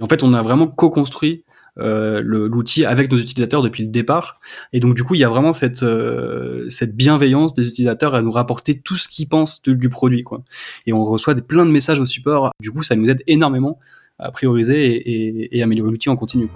En 0.00 0.06
fait, 0.06 0.22
on 0.22 0.32
a 0.34 0.42
vraiment 0.42 0.66
co-construit 0.66 1.44
euh, 1.78 2.22
l'outil 2.22 2.84
avec 2.84 3.10
nos 3.10 3.18
utilisateurs 3.18 3.62
depuis 3.62 3.82
le 3.82 3.90
départ. 3.90 4.40
Et 4.72 4.80
donc 4.80 4.94
du 4.94 5.04
coup, 5.04 5.14
il 5.14 5.20
y 5.20 5.24
a 5.24 5.28
vraiment 5.28 5.52
cette 5.52 5.82
euh, 5.82 6.68
bienveillance 6.88 7.52
des 7.54 7.66
utilisateurs 7.66 8.14
à 8.14 8.22
nous 8.22 8.30
rapporter 8.30 8.78
tout 8.78 8.96
ce 8.96 9.08
qu'ils 9.08 9.28
pensent 9.28 9.62
du 9.62 9.88
produit, 9.88 10.22
quoi. 10.22 10.42
Et 10.86 10.92
on 10.92 11.04
reçoit 11.04 11.34
plein 11.34 11.66
de 11.66 11.70
messages 11.70 12.00
au 12.00 12.04
support. 12.04 12.50
Du 12.60 12.70
coup, 12.70 12.82
ça 12.82 12.96
nous 12.96 13.10
aide 13.10 13.22
énormément 13.26 13.78
à 14.18 14.30
prioriser 14.30 14.86
et, 14.86 15.10
et, 15.10 15.58
et 15.58 15.62
améliorer 15.62 15.90
l'outil 15.90 16.08
en 16.08 16.16
continu. 16.16 16.48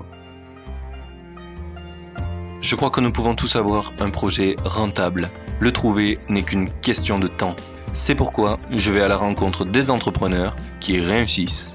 Je 2.62 2.76
crois 2.76 2.90
que 2.90 3.00
nous 3.00 3.12
pouvons 3.12 3.34
tous 3.34 3.56
avoir 3.56 3.92
un 4.00 4.10
projet 4.10 4.56
rentable. 4.64 5.30
Le 5.60 5.72
trouver 5.72 6.18
n'est 6.28 6.42
qu'une 6.42 6.70
question 6.82 7.18
de 7.18 7.26
temps. 7.26 7.56
C'est 7.94 8.14
pourquoi 8.14 8.58
je 8.70 8.92
vais 8.92 9.00
à 9.00 9.08
la 9.08 9.16
rencontre 9.16 9.64
des 9.64 9.90
entrepreneurs 9.90 10.54
qui 10.78 11.00
réussissent 11.00 11.74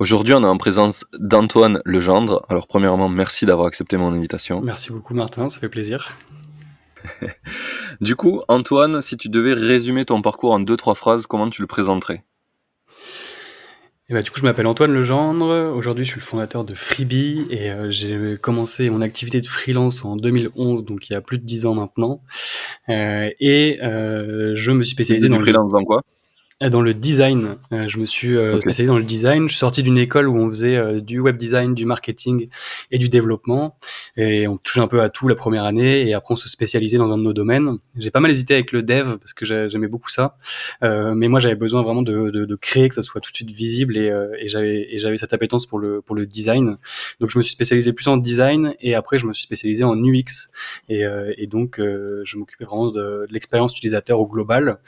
Aujourd'hui, 0.00 0.32
on 0.32 0.42
est 0.42 0.46
en 0.46 0.56
présence 0.56 1.04
d'Antoine 1.18 1.82
Legendre. 1.84 2.46
Alors, 2.48 2.66
premièrement, 2.66 3.10
merci 3.10 3.44
d'avoir 3.44 3.66
accepté 3.66 3.98
mon 3.98 4.14
invitation. 4.14 4.62
Merci 4.62 4.92
beaucoup, 4.92 5.12
Martin, 5.12 5.50
ça 5.50 5.60
fait 5.60 5.68
plaisir. 5.68 6.16
du 8.00 8.16
coup, 8.16 8.40
Antoine, 8.48 9.02
si 9.02 9.18
tu 9.18 9.28
devais 9.28 9.52
résumer 9.52 10.06
ton 10.06 10.22
parcours 10.22 10.52
en 10.52 10.60
deux, 10.60 10.78
trois 10.78 10.94
phrases, 10.94 11.26
comment 11.26 11.50
tu 11.50 11.60
le 11.60 11.66
présenterais? 11.66 12.24
Eh 14.08 14.14
ben, 14.14 14.22
du 14.22 14.30
coup, 14.30 14.38
je 14.40 14.44
m'appelle 14.44 14.66
Antoine 14.66 14.90
Legendre. 14.90 15.70
Aujourd'hui, 15.76 16.06
je 16.06 16.12
suis 16.12 16.20
le 16.20 16.24
fondateur 16.24 16.64
de 16.64 16.74
Freebie 16.74 17.46
et 17.50 17.70
euh, 17.70 17.90
j'ai 17.90 18.38
commencé 18.40 18.88
mon 18.88 19.02
activité 19.02 19.42
de 19.42 19.46
freelance 19.46 20.06
en 20.06 20.16
2011, 20.16 20.86
donc 20.86 21.10
il 21.10 21.12
y 21.12 21.16
a 21.16 21.20
plus 21.20 21.36
de 21.36 21.44
dix 21.44 21.66
ans 21.66 21.74
maintenant. 21.74 22.22
Euh, 22.88 23.28
et 23.38 23.78
euh, 23.82 24.54
je 24.56 24.72
me 24.72 24.82
suis 24.82 24.94
spécialisé 24.94 25.28
dans 25.28 25.38
freelance 25.40 25.72
dans 25.72 25.84
quoi? 25.84 26.00
Dans 26.68 26.82
le 26.82 26.92
design. 26.92 27.56
Euh, 27.72 27.88
je 27.88 27.96
me 27.96 28.04
suis 28.04 28.36
euh, 28.36 28.60
spécialisé 28.60 28.92
dans 28.92 28.98
le 28.98 29.04
design. 29.04 29.44
Je 29.44 29.54
suis 29.54 29.58
sorti 29.58 29.82
d'une 29.82 29.96
école 29.96 30.28
où 30.28 30.36
on 30.36 30.50
faisait 30.50 30.76
euh, 30.76 31.00
du 31.00 31.18
web 31.18 31.38
design, 31.38 31.74
du 31.74 31.86
marketing 31.86 32.48
et 32.90 32.98
du 32.98 33.08
développement. 33.08 33.76
Et 34.18 34.46
on 34.46 34.58
touchait 34.58 34.80
un 34.80 34.86
peu 34.86 35.00
à 35.00 35.08
tout 35.08 35.26
la 35.26 35.34
première 35.34 35.64
année. 35.64 36.06
Et 36.06 36.12
après, 36.12 36.32
on 36.32 36.36
se 36.36 36.50
spécialisait 36.50 36.98
dans 36.98 37.10
un 37.10 37.16
de 37.16 37.22
nos 37.22 37.32
domaines. 37.32 37.78
J'ai 37.96 38.10
pas 38.10 38.20
mal 38.20 38.30
hésité 38.30 38.52
avec 38.54 38.72
le 38.72 38.82
dev 38.82 39.16
parce 39.16 39.32
que 39.32 39.46
j'aimais 39.46 39.88
beaucoup 39.88 40.10
ça. 40.10 40.36
mais 40.82 41.28
moi, 41.28 41.40
j'avais 41.40 41.54
besoin 41.54 41.82
vraiment 41.82 42.02
de, 42.02 42.30
de, 42.30 42.44
de, 42.44 42.56
créer, 42.56 42.90
que 42.90 42.94
ça 42.94 43.02
soit 43.02 43.22
tout 43.22 43.30
de 43.30 43.36
suite 43.36 43.50
visible. 43.50 43.96
Et, 43.96 44.12
et 44.38 44.48
j'avais 44.98 45.16
cette 45.16 45.32
appétence 45.32 45.64
pour 45.64 45.78
le, 45.78 46.02
pour 46.02 46.14
le 46.14 46.26
design. 46.26 46.76
Donc, 47.20 47.30
je 47.30 47.38
me 47.38 47.42
suis 47.42 47.52
spécialisé 47.52 47.94
plus 47.94 48.08
en 48.08 48.18
design. 48.18 48.74
Et 48.80 48.94
après, 48.94 49.18
je 49.18 49.26
me 49.26 49.32
suis 49.32 49.44
spécialisé 49.44 49.84
en 49.84 49.96
UX. 49.96 50.50
Et, 50.90 51.04
et 51.38 51.46
donc, 51.46 51.76
je 51.78 52.36
m'occupais 52.36 52.64
vraiment 52.66 52.90
de, 52.90 53.26
l'expérience 53.30 53.72
utilisateur 53.72 54.20
au 54.20 54.26
global. 54.26 54.78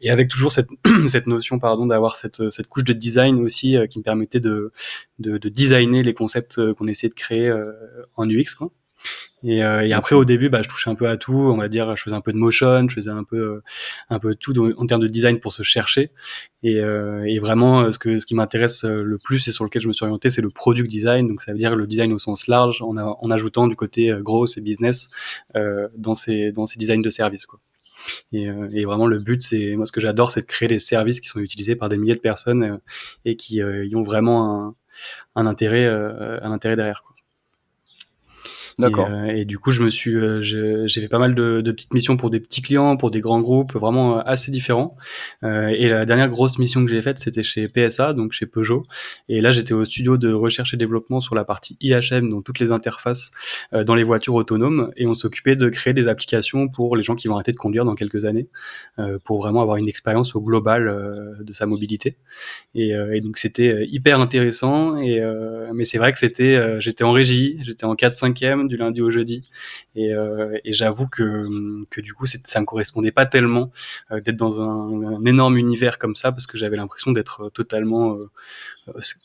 Et 0.00 0.10
avec 0.10 0.28
toujours 0.28 0.50
cette, 0.50 0.68
cette 1.06 1.19
cette 1.20 1.26
notion 1.26 1.58
pardon 1.58 1.86
d'avoir 1.86 2.16
cette, 2.16 2.50
cette 2.50 2.66
couche 2.66 2.84
de 2.84 2.94
design 2.94 3.40
aussi 3.40 3.76
euh, 3.76 3.86
qui 3.86 3.98
me 3.98 4.02
permettait 4.02 4.40
de, 4.40 4.72
de, 5.18 5.36
de 5.36 5.48
designer 5.50 6.02
les 6.02 6.14
concepts 6.14 6.58
euh, 6.58 6.72
qu'on 6.72 6.86
essayait 6.86 7.10
de 7.10 7.14
créer 7.14 7.48
euh, 7.48 7.72
en 8.16 8.28
UX 8.28 8.54
quoi. 8.56 8.70
Et, 9.42 9.60
et, 9.60 9.94
après 9.94 10.14
au 10.14 10.26
début 10.26 10.50
bah 10.50 10.60
je 10.62 10.68
touchais 10.68 10.90
un 10.90 10.94
peu 10.94 11.08
à 11.08 11.16
tout 11.16 11.32
on 11.32 11.56
va 11.56 11.68
dire 11.68 11.96
je 11.96 12.02
faisais 12.02 12.14
un 12.14 12.20
peu 12.20 12.34
de 12.34 12.36
motion 12.36 12.86
je 12.86 12.94
faisais 12.94 13.10
un 13.10 13.24
peu 13.24 13.62
un 14.10 14.18
peu 14.18 14.34
tout 14.34 14.52
en 14.76 14.84
termes 14.84 15.00
de 15.00 15.06
design 15.06 15.40
pour 15.40 15.54
se 15.54 15.62
chercher. 15.62 16.10
Et, 16.62 16.74
et 16.74 17.38
vraiment 17.38 17.90
ce 17.90 17.98
que 17.98 18.18
ce 18.18 18.26
qui 18.26 18.34
m'intéresse 18.34 18.84
le 18.84 19.16
plus 19.16 19.48
et 19.48 19.52
sur 19.52 19.64
lequel 19.64 19.80
je 19.80 19.88
me 19.88 19.94
suis 19.94 20.04
orienté 20.04 20.28
c'est 20.28 20.42
le 20.42 20.50
product 20.50 20.86
design. 20.86 21.28
Donc 21.28 21.40
ça 21.40 21.52
veut 21.52 21.58
dire 21.58 21.74
le 21.74 21.86
design 21.86 22.12
au 22.12 22.18
sens 22.18 22.46
large 22.46 22.82
en, 22.82 22.94
en 22.98 23.30
ajoutant 23.30 23.66
du 23.68 23.76
côté 23.76 24.12
gros 24.20 24.44
et 24.44 24.60
business 24.60 25.08
dans 25.54 26.14
ces 26.14 26.52
dans 26.52 26.66
ces 26.66 26.78
designs 26.78 27.00
de 27.00 27.08
services 27.08 27.46
quoi 27.46 27.58
et, 28.32 28.48
euh, 28.48 28.68
et, 28.72 28.84
vraiment, 28.84 29.06
le 29.06 29.18
but, 29.18 29.42
c'est 29.42 29.76
moi 29.76 29.86
ce 29.86 29.92
que 29.92 30.00
j'adore, 30.00 30.30
c'est 30.30 30.42
de 30.42 30.46
créer 30.46 30.68
des 30.68 30.78
services 30.78 31.20
qui 31.20 31.28
sont 31.28 31.40
utilisés 31.40 31.76
par 31.76 31.88
des 31.88 31.96
milliers 31.96 32.14
de 32.14 32.20
personnes 32.20 32.62
euh, 32.62 32.76
et 33.24 33.36
qui 33.36 33.62
euh, 33.62 33.86
y 33.86 33.96
ont 33.96 34.02
vraiment 34.02 34.74
un, 35.34 35.46
intérêt, 35.46 35.86
un 35.86 36.52
intérêt 36.52 36.76
derrière. 36.76 37.04
D'accord. 38.78 39.08
Et, 39.08 39.12
euh, 39.12 39.36
et, 39.36 39.44
du 39.44 39.58
coup, 39.58 39.70
je 39.70 39.82
me 39.82 39.90
suis, 39.90 40.14
euh, 40.14 40.42
j'ai 40.42 41.00
fait 41.00 41.08
pas 41.08 41.18
mal 41.18 41.34
de, 41.34 41.60
de, 41.60 41.72
petites 41.72 41.92
missions 41.94 42.16
pour 42.16 42.30
des 42.30 42.40
petits 42.40 42.62
clients, 42.62 42.96
pour 42.96 43.10
des 43.10 43.20
grands 43.20 43.40
groupes, 43.40 43.72
vraiment 43.74 44.18
euh, 44.18 44.22
assez 44.24 44.50
différents. 44.50 44.96
et 45.42 45.88
la 45.88 46.04
dernière 46.04 46.28
grosse 46.28 46.58
mission 46.58 46.84
que 46.84 46.90
j'ai 46.90 47.02
faite, 47.02 47.18
c'était 47.18 47.42
chez 47.42 47.68
PSA, 47.68 48.12
donc 48.12 48.32
chez 48.32 48.46
Peugeot. 48.46 48.84
Et 49.28 49.40
là, 49.40 49.52
j'étais 49.52 49.74
au 49.74 49.84
studio 49.84 50.16
de 50.16 50.32
recherche 50.32 50.74
et 50.74 50.76
développement 50.76 51.20
sur 51.20 51.34
la 51.34 51.44
partie 51.44 51.76
IHM, 51.80 52.28
donc 52.30 52.44
toutes 52.44 52.58
les 52.58 52.72
interfaces 52.72 53.30
dans 53.72 53.94
les 53.94 54.02
voitures 54.02 54.34
autonomes. 54.34 54.90
Et 54.96 55.06
on 55.06 55.14
s'occupait 55.14 55.56
de 55.56 55.68
créer 55.68 55.94
des 55.94 56.08
applications 56.08 56.68
pour 56.68 56.96
les 56.96 57.02
gens 57.02 57.14
qui 57.14 57.28
vont 57.28 57.34
arrêter 57.34 57.52
de 57.52 57.56
conduire 57.56 57.84
dans 57.84 57.94
quelques 57.94 58.24
années, 58.24 58.48
pour 59.24 59.40
vraiment 59.40 59.62
avoir 59.62 59.76
une 59.76 59.88
expérience 59.88 60.34
au 60.34 60.40
global 60.40 61.38
de 61.40 61.52
sa 61.52 61.66
mobilité. 61.66 62.16
Et, 62.74 62.90
et 62.90 63.20
donc, 63.20 63.38
c'était 63.38 63.86
hyper 63.86 64.20
intéressant. 64.20 64.96
Et 64.98 65.20
mais 65.74 65.84
c'est 65.84 65.98
vrai 65.98 66.12
que 66.12 66.18
c'était, 66.18 66.80
j'étais 66.80 67.04
en 67.04 67.12
régie, 67.12 67.58
j'étais 67.62 67.84
en 67.84 67.94
4-5e 67.94 68.60
du 68.70 68.76
lundi 68.76 69.02
au 69.02 69.10
jeudi. 69.10 69.50
Et, 69.94 70.14
euh, 70.14 70.58
et 70.64 70.72
j'avoue 70.72 71.08
que, 71.08 71.84
que 71.90 72.00
du 72.00 72.14
coup, 72.14 72.26
ça 72.26 72.60
me 72.60 72.64
correspondait 72.64 73.10
pas 73.10 73.26
tellement 73.26 73.70
euh, 74.10 74.20
d'être 74.20 74.36
dans 74.36 74.62
un, 74.62 75.22
énorme 75.24 75.58
univers 75.58 75.98
comme 75.98 76.14
ça, 76.14 76.32
parce 76.32 76.46
que 76.46 76.56
j'avais 76.56 76.76
l'impression 76.76 77.10
d'être 77.10 77.42
euh, 77.46 77.50
totalement 77.50 78.16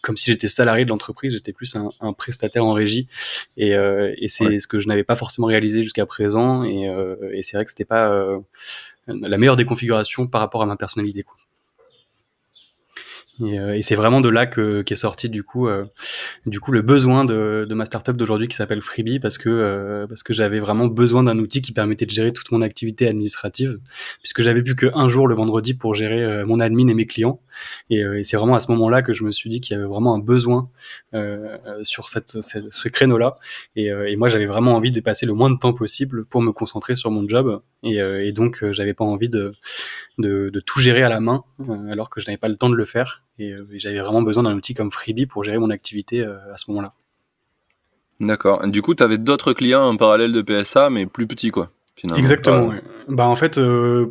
comme 0.02 0.18
si 0.18 0.32
j'étais 0.32 0.48
salarié 0.48 0.86
de 0.86 0.90
l'entreprise, 0.90 1.34
j'étais 1.34 1.54
plus 1.54 1.76
un, 1.76 1.90
un, 2.02 2.14
prestataire 2.14 2.66
en 2.66 2.74
régie. 2.74 3.08
Et, 3.58 3.72
et 3.72 4.28
c'est 4.28 4.60
ce 4.60 4.68
que 4.68 4.80
je 4.80 4.88
n'avais 4.88 5.04
pas 5.04 5.16
forcément 5.16 5.48
réalisé 5.48 5.82
jusqu'à 5.82 6.06
présent. 6.06 6.64
Et, 6.64 6.84
et 7.34 7.42
c'est 7.42 7.58
vrai 7.58 7.66
que 7.66 7.72
c'était 7.72 7.86
pas 7.86 8.10
la 9.08 9.38
meilleure 9.38 9.56
des 9.56 9.66
configurations 9.66 10.28
par 10.28 10.42
rapport 10.42 10.62
à 10.62 10.66
ma 10.66 10.76
personnalité. 10.76 11.24
Quoi. 11.24 11.38
Et, 13.44 13.60
euh, 13.60 13.76
et 13.76 13.82
c'est 13.82 13.96
vraiment 13.96 14.22
de 14.22 14.30
là 14.30 14.46
que 14.46 14.82
qu'est 14.82 14.96
sorti 14.96 15.30
du 15.30 15.44
coup, 15.44 15.68
euh, 15.68 15.86
du 16.46 16.60
coup 16.60 16.72
le 16.72 16.82
besoin 16.82 17.26
de, 17.26 17.66
de 17.68 17.76
ma 17.76 17.86
startup 17.86 18.16
d'aujourd'hui 18.16 18.48
qui 18.48 18.56
s'appelle 18.56 18.82
Freebie 18.82 19.20
parce 19.20 19.38
que 19.38 19.50
euh, 19.50 20.08
parce 20.08 20.24
que 20.24 20.34
j'avais 20.34 20.60
vraiment 20.60 20.88
besoin 20.88 21.24
d'un 21.24 21.38
outil 21.40 21.62
qui 21.62 21.74
permettait 21.74 22.06
de 22.06 22.12
gérer 22.12 22.32
toute 22.32 22.52
mon 22.52 22.62
activité 22.62 23.08
administrative 23.08 23.80
puisque 24.20 24.42
j'avais 24.42 24.62
plus 24.62 24.76
qu'un 24.76 25.10
jour 25.10 25.28
le 25.28 25.36
vendredi 25.36 25.74
pour 25.74 25.96
gérer 25.96 26.46
mon 26.46 26.60
admin 26.60 26.88
et 26.88 26.94
mes 26.94 27.06
clients. 27.06 27.42
Et, 27.90 28.00
et 28.00 28.24
c'est 28.24 28.38
vraiment 28.38 28.56
à 28.56 28.60
ce 28.60 28.72
moment-là 28.72 29.02
que 29.02 29.14
je 29.14 29.24
me 29.24 29.32
suis 29.32 29.50
dit 29.50 29.62
qu'il 29.62 29.76
y 29.76 29.80
avait 29.80 29.88
vraiment 29.88 30.16
un 30.16 30.20
besoin 30.20 30.70
sur 31.84 32.10
cette, 32.10 32.42
cette 32.42 32.72
ce 32.72 32.88
créneau-là. 32.90 33.36
Et, 33.76 33.86
et 33.88 34.16
moi 34.16 34.30
j'avais 34.30 34.46
vraiment 34.46 34.76
envie 34.76 34.92
de 34.92 35.00
passer 35.02 35.26
le 35.26 35.34
moins 35.34 35.50
de 35.50 35.58
temps 35.58 35.74
possible 35.74 36.26
pour 36.26 36.42
me 36.42 36.52
concentrer 36.52 36.96
sur 36.96 37.12
mon 37.12 37.28
job. 37.28 37.62
Et, 37.84 37.98
et 37.98 38.32
donc 38.32 38.64
j'avais 38.72 38.94
pas 38.94 39.06
envie 39.06 39.30
de, 39.30 39.54
de, 40.18 40.50
de 40.50 40.60
tout 40.60 40.80
gérer 40.80 41.04
à 41.04 41.10
la 41.10 41.20
main 41.20 41.44
alors 41.90 42.10
que 42.10 42.22
je 42.22 42.28
n'avais 42.28 42.38
pas 42.38 42.48
le 42.50 42.56
temps 42.58 42.70
de 42.70 42.76
le 42.76 42.86
faire. 42.86 43.25
Euh, 43.40 43.66
et, 43.72 43.80
j'avais 43.80 44.00
vraiment 44.00 44.22
besoin 44.22 44.44
d'un 44.44 44.56
outil 44.56 44.74
comme 44.74 44.92
Freebie 44.92 45.26
pour 45.26 45.44
gérer 45.44 45.58
mon 45.58 45.70
activité 45.70 46.22
euh, 46.22 46.38
à 46.54 46.58
ce 46.58 46.70
moment-là. 46.72 46.94
D'accord. 48.20 48.66
Du 48.68 48.82
coup, 48.82 48.96
tu 48.96 49.04
avais 49.04 49.18
d'autres 49.18 49.54
clients 49.54 49.84
en 49.84 49.98
parallèle 49.98 50.32
de 50.32 50.42
PSA, 50.42 50.90
mais 50.90 51.06
plus 51.06 51.28
petits, 51.28 51.52
quoi. 51.52 51.70
Exactement. 52.16 52.74
Bah 53.08 53.28
en 53.28 53.36
fait, 53.36 53.58
euh, 53.58 54.10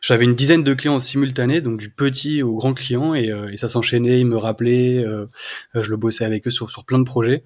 j'avais 0.00 0.24
une 0.24 0.34
dizaine 0.34 0.62
de 0.62 0.74
clients 0.74 0.98
simultanés, 1.00 1.60
donc 1.60 1.78
du 1.78 1.90
petit 1.90 2.42
au 2.42 2.54
grand 2.54 2.72
client, 2.72 3.14
et, 3.14 3.30
euh, 3.30 3.50
et 3.50 3.56
ça 3.56 3.68
s'enchaînait. 3.68 4.20
Ils 4.20 4.26
me 4.26 4.36
rappelaient, 4.36 5.04
euh, 5.04 5.26
je 5.74 5.90
le 5.90 5.96
bossais 5.96 6.24
avec 6.24 6.46
eux 6.46 6.50
sur 6.50 6.70
sur 6.70 6.84
plein 6.84 6.98
de 6.98 7.04
projets. 7.04 7.42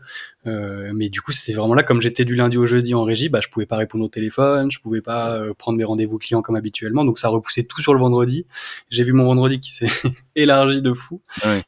Euh, 0.47 0.91
mais 0.95 1.09
du 1.09 1.21
coup, 1.23 1.33
c'était 1.33 1.53
vraiment 1.53 1.75
là, 1.75 1.83
comme 1.83 2.01
j'étais 2.01 2.25
du 2.25 2.35
lundi 2.35 2.59
au 2.59 2.67
jeudi 2.67 2.95
en 2.95 3.05
régie, 3.05 3.29
bah 3.29 3.41
je 3.43 3.49
pouvais 3.49 3.67
pas 3.67 3.77
répondre 3.77 4.05
au 4.05 4.09
téléphone, 4.09 4.71
je 4.71 4.79
pouvais 4.81 5.01
pas 5.01 5.37
euh, 5.37 5.55
prendre 5.55 5.79
mes 5.79 5.85
rendez-vous 5.85 6.19
clients 6.19 6.43
comme 6.43 6.57
habituellement, 6.57 7.05
donc 7.05 7.19
ça 7.19 7.29
repoussait 7.29 7.65
tout 7.65 7.81
sur 7.81 7.95
le 7.95 8.01
vendredi. 8.01 8.47
J'ai 8.91 9.03
vu 9.03 9.13
mon 9.13 9.25
vendredi 9.25 9.61
qui 9.61 9.73
s'est 9.73 9.89
élargi 10.37 10.83
de 10.83 10.93
fou, 10.93 11.23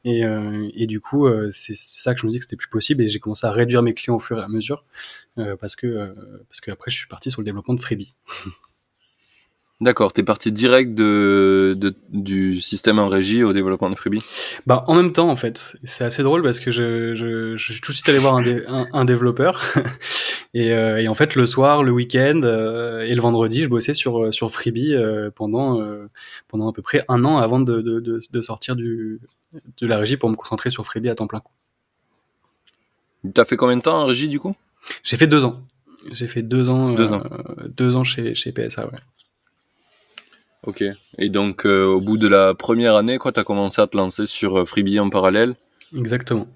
et, 0.05 0.23
et 0.75 0.87
du 0.87 1.01
coup, 1.01 1.29
c'est 1.51 1.75
ça 1.77 2.15
que 2.15 2.21
je 2.21 2.27
me 2.27 2.31
dis 2.31 2.39
que 2.39 2.45
c'était 2.45 2.57
plus 2.57 2.69
possible, 2.69 3.03
et 3.03 3.09
j'ai 3.09 3.19
commencé 3.19 3.47
à 3.47 3.53
réduire 3.53 3.83
mes 3.83 3.95
clients 3.95 4.17
au 4.17 4.21
fur 4.21 4.39
et 4.39 4.43
à 4.43 4.49
mesure. 4.49 4.85
Euh, 5.39 5.57
parce 5.57 5.77
que 5.77 5.87
euh, 5.87 6.15
parce 6.49 6.61
que 6.61 6.71
après 6.71 6.91
je 6.91 6.97
suis 6.97 7.07
parti 7.07 7.31
sur 7.31 7.41
le 7.41 7.45
développement 7.45 7.75
de 7.75 7.81
Freebie. 7.81 8.15
D'accord, 9.81 10.13
tu 10.13 10.21
es 10.21 10.25
parti 10.25 10.53
direct 10.53 10.95
de, 10.95 11.75
de, 11.75 11.95
du 12.11 12.61
système 12.61 12.99
en 12.99 13.09
régie 13.09 13.43
au 13.43 13.55
développement 13.55 13.89
de 13.89 13.95
Freebie? 13.95 14.23
Bah 14.67 14.85
en 14.89 14.95
même 14.95 15.13
temps 15.13 15.31
en 15.31 15.37
fait, 15.37 15.75
c'est 15.85 16.05
assez 16.05 16.23
drôle 16.23 16.43
parce 16.43 16.61
que 16.61 16.71
je, 16.71 17.15
je, 17.15 17.57
je, 17.57 17.73
suis 17.73 17.81
tout 17.81 17.93
de 17.93 17.97
suite 17.97 18.09
allé 18.11 18.19
voir 18.19 18.37
un, 18.37 18.45
un, 18.69 18.89
un 18.93 19.05
développeur 19.07 19.63
et, 20.55 20.73
euh, 20.75 20.99
et, 20.99 21.09
en 21.09 21.15
fait 21.15 21.35
le 21.35 21.47
soir, 21.47 21.83
le 21.83 21.93
week-end 21.93 22.41
et 22.43 23.15
le 23.15 23.21
vendredi, 23.21 23.63
je 23.63 23.69
bossais 23.69 23.95
sur 23.95 24.33
sur 24.35 24.51
Freebie 24.51 24.95
pendant 25.35 25.81
pendant 26.49 26.69
à 26.69 26.73
peu 26.75 26.83
près 26.83 27.03
un 27.09 27.25
an 27.25 27.39
avant 27.39 27.59
de, 27.59 27.81
de, 27.81 28.01
de, 28.01 28.21
de 28.31 28.41
sortir 28.43 28.77
du 28.77 29.21
de 29.81 29.87
la 29.87 29.97
régie 29.97 30.19
pour 30.19 30.29
me 30.29 30.37
concentrer 30.37 30.69
sur 30.69 30.85
Freebie 30.85 31.09
à 31.09 31.15
temps 31.15 31.27
plein. 31.27 31.43
T'as 33.33 33.47
fait 33.47 33.57
combien 33.57 33.77
de 33.77 33.83
temps 33.83 34.03
en 34.03 34.05
régie 34.05 34.29
du 34.29 34.41
coup? 34.41 34.55
J'ai 35.05 35.17
fait 35.17 35.27
deux 35.27 35.45
ans. 35.45 35.63
J'ai 36.11 36.27
fait 36.27 36.43
deux 36.43 36.71
ans, 36.71 36.93
deux 36.93 37.13
ans, 37.13 37.23
deux 37.77 37.97
ans 37.97 38.05
chez, 38.05 38.35
chez 38.35 38.53
PSA, 38.53 38.87
ouais. 38.87 38.99
Ok. 40.67 40.85
Et 41.19 41.29
donc, 41.29 41.65
au 41.65 42.01
bout 42.01 42.19
de 42.19 42.29
la 42.29 42.55
première 42.55 42.95
année, 42.95 43.19
quoi, 43.19 43.33
tu 43.33 43.41
as 43.41 43.45
commencé 43.45 43.81
à 43.81 43.87
te 43.87 43.97
lancer 43.97 44.27
sur 44.27 44.69
Freebie 44.69 45.01
en 45.01 45.11
parallèle? 45.11 45.55
Exactement. 45.97 46.47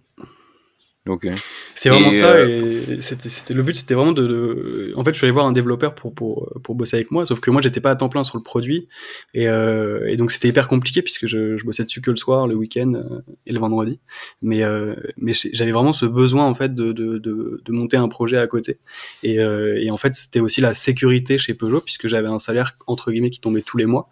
Ok. 1.06 1.28
C'est 1.74 1.90
vraiment 1.90 2.10
ça. 2.12 2.32
Euh, 2.32 2.80
et 2.88 3.02
c'était, 3.02 3.52
le 3.52 3.62
but, 3.62 3.76
c'était 3.76 3.92
vraiment 3.92 4.12
de, 4.12 4.94
En 4.96 5.04
fait, 5.04 5.12
je 5.12 5.18
suis 5.18 5.26
allé 5.26 5.32
voir 5.32 5.44
un 5.44 5.52
développeur 5.52 5.94
pour, 5.94 6.14
pour, 6.14 6.50
pour 6.62 6.74
bosser 6.74 6.96
avec 6.96 7.10
moi, 7.10 7.26
sauf 7.26 7.40
que 7.40 7.50
moi, 7.50 7.60
j'étais 7.60 7.80
pas 7.80 7.90
à 7.90 7.96
temps 7.96 8.08
plein 8.08 8.24
sur 8.24 8.38
le 8.38 8.42
produit. 8.42 8.88
Et, 9.34 9.46
euh, 9.46 10.08
et 10.08 10.16
donc, 10.16 10.32
c'était 10.32 10.48
hyper 10.48 10.66
compliqué 10.66 11.02
puisque 11.02 11.26
je, 11.26 11.58
je, 11.58 11.64
bossais 11.66 11.84
dessus 11.84 12.00
que 12.00 12.10
le 12.10 12.16
soir, 12.16 12.46
le 12.46 12.54
week-end 12.54 12.94
euh, 12.94 13.20
et 13.46 13.52
le 13.52 13.58
vendredi. 13.60 14.00
Mais, 14.40 14.62
euh, 14.62 14.94
mais 15.18 15.32
j'avais 15.34 15.72
vraiment 15.72 15.92
ce 15.92 16.06
besoin, 16.06 16.46
en 16.46 16.54
fait, 16.54 16.74
de, 16.74 16.92
de, 16.92 17.18
de, 17.18 17.60
de 17.62 17.72
monter 17.72 17.98
un 17.98 18.08
projet 18.08 18.38
à 18.38 18.46
côté. 18.46 18.78
Et, 19.22 19.40
euh, 19.40 19.78
et 19.78 19.90
en 19.90 19.98
fait, 19.98 20.14
c'était 20.14 20.40
aussi 20.40 20.62
la 20.62 20.72
sécurité 20.72 21.36
chez 21.36 21.52
Peugeot 21.52 21.82
puisque 21.82 22.08
j'avais 22.08 22.28
un 22.28 22.38
salaire, 22.38 22.76
entre 22.86 23.12
guillemets, 23.12 23.28
qui 23.28 23.40
tombait 23.40 23.60
tous 23.60 23.76
les 23.76 23.86
mois. 23.86 24.08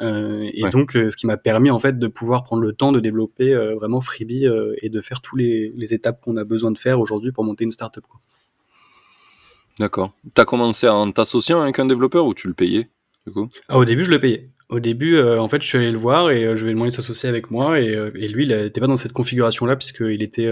et 0.00 0.64
donc, 0.72 0.92
ce 0.94 1.16
qui 1.16 1.28
m'a 1.28 1.36
permis, 1.36 1.70
en 1.70 1.78
fait, 1.78 2.00
de 2.00 2.06
pouvoir 2.08 2.42
prendre 2.42 2.62
le 2.62 2.72
temps 2.72 2.90
de 2.90 2.98
développer 2.98 3.54
vraiment 3.76 4.00
Freebie 4.00 4.48
et 4.82 4.88
de 4.88 5.00
faire 5.00 5.20
tous 5.20 5.36
les, 5.36 5.72
les 5.76 5.94
étapes 5.94 6.20
qu'on 6.20 6.31
a 6.36 6.44
besoin 6.44 6.70
de 6.70 6.78
faire 6.78 7.00
aujourd'hui 7.00 7.32
pour 7.32 7.44
monter 7.44 7.64
une 7.64 7.70
startup. 7.70 8.04
D'accord. 9.78 10.12
Tu 10.34 10.40
as 10.40 10.44
commencé 10.44 10.88
en 10.88 11.10
t'associant 11.12 11.60
avec 11.60 11.78
un 11.78 11.86
développeur 11.86 12.26
ou 12.26 12.34
tu 12.34 12.46
le 12.48 12.54
payais 12.54 12.90
du 13.26 13.32
coup? 13.32 13.48
Ah, 13.68 13.78
Au 13.78 13.84
début, 13.84 14.04
je 14.04 14.10
le 14.10 14.20
payais. 14.20 14.50
Au 14.72 14.80
début, 14.80 15.16
euh, 15.16 15.38
en 15.38 15.48
fait, 15.48 15.60
je 15.60 15.66
suis 15.66 15.76
allé 15.76 15.90
le 15.92 15.98
voir 15.98 16.30
et 16.30 16.46
euh, 16.46 16.56
je 16.56 16.64
lui 16.64 16.70
ai 16.70 16.72
demandé 16.72 16.88
de 16.88 16.94
s'associer 16.94 17.28
avec 17.28 17.50
moi. 17.50 17.78
Et, 17.78 17.94
euh, 17.94 18.10
et 18.14 18.26
lui, 18.26 18.46
il 18.46 18.56
n'était 18.56 18.80
pas 18.80 18.86
dans 18.86 18.96
cette 18.96 19.12
configuration-là 19.12 19.76
puisqu'il 19.76 20.22
était, 20.22 20.50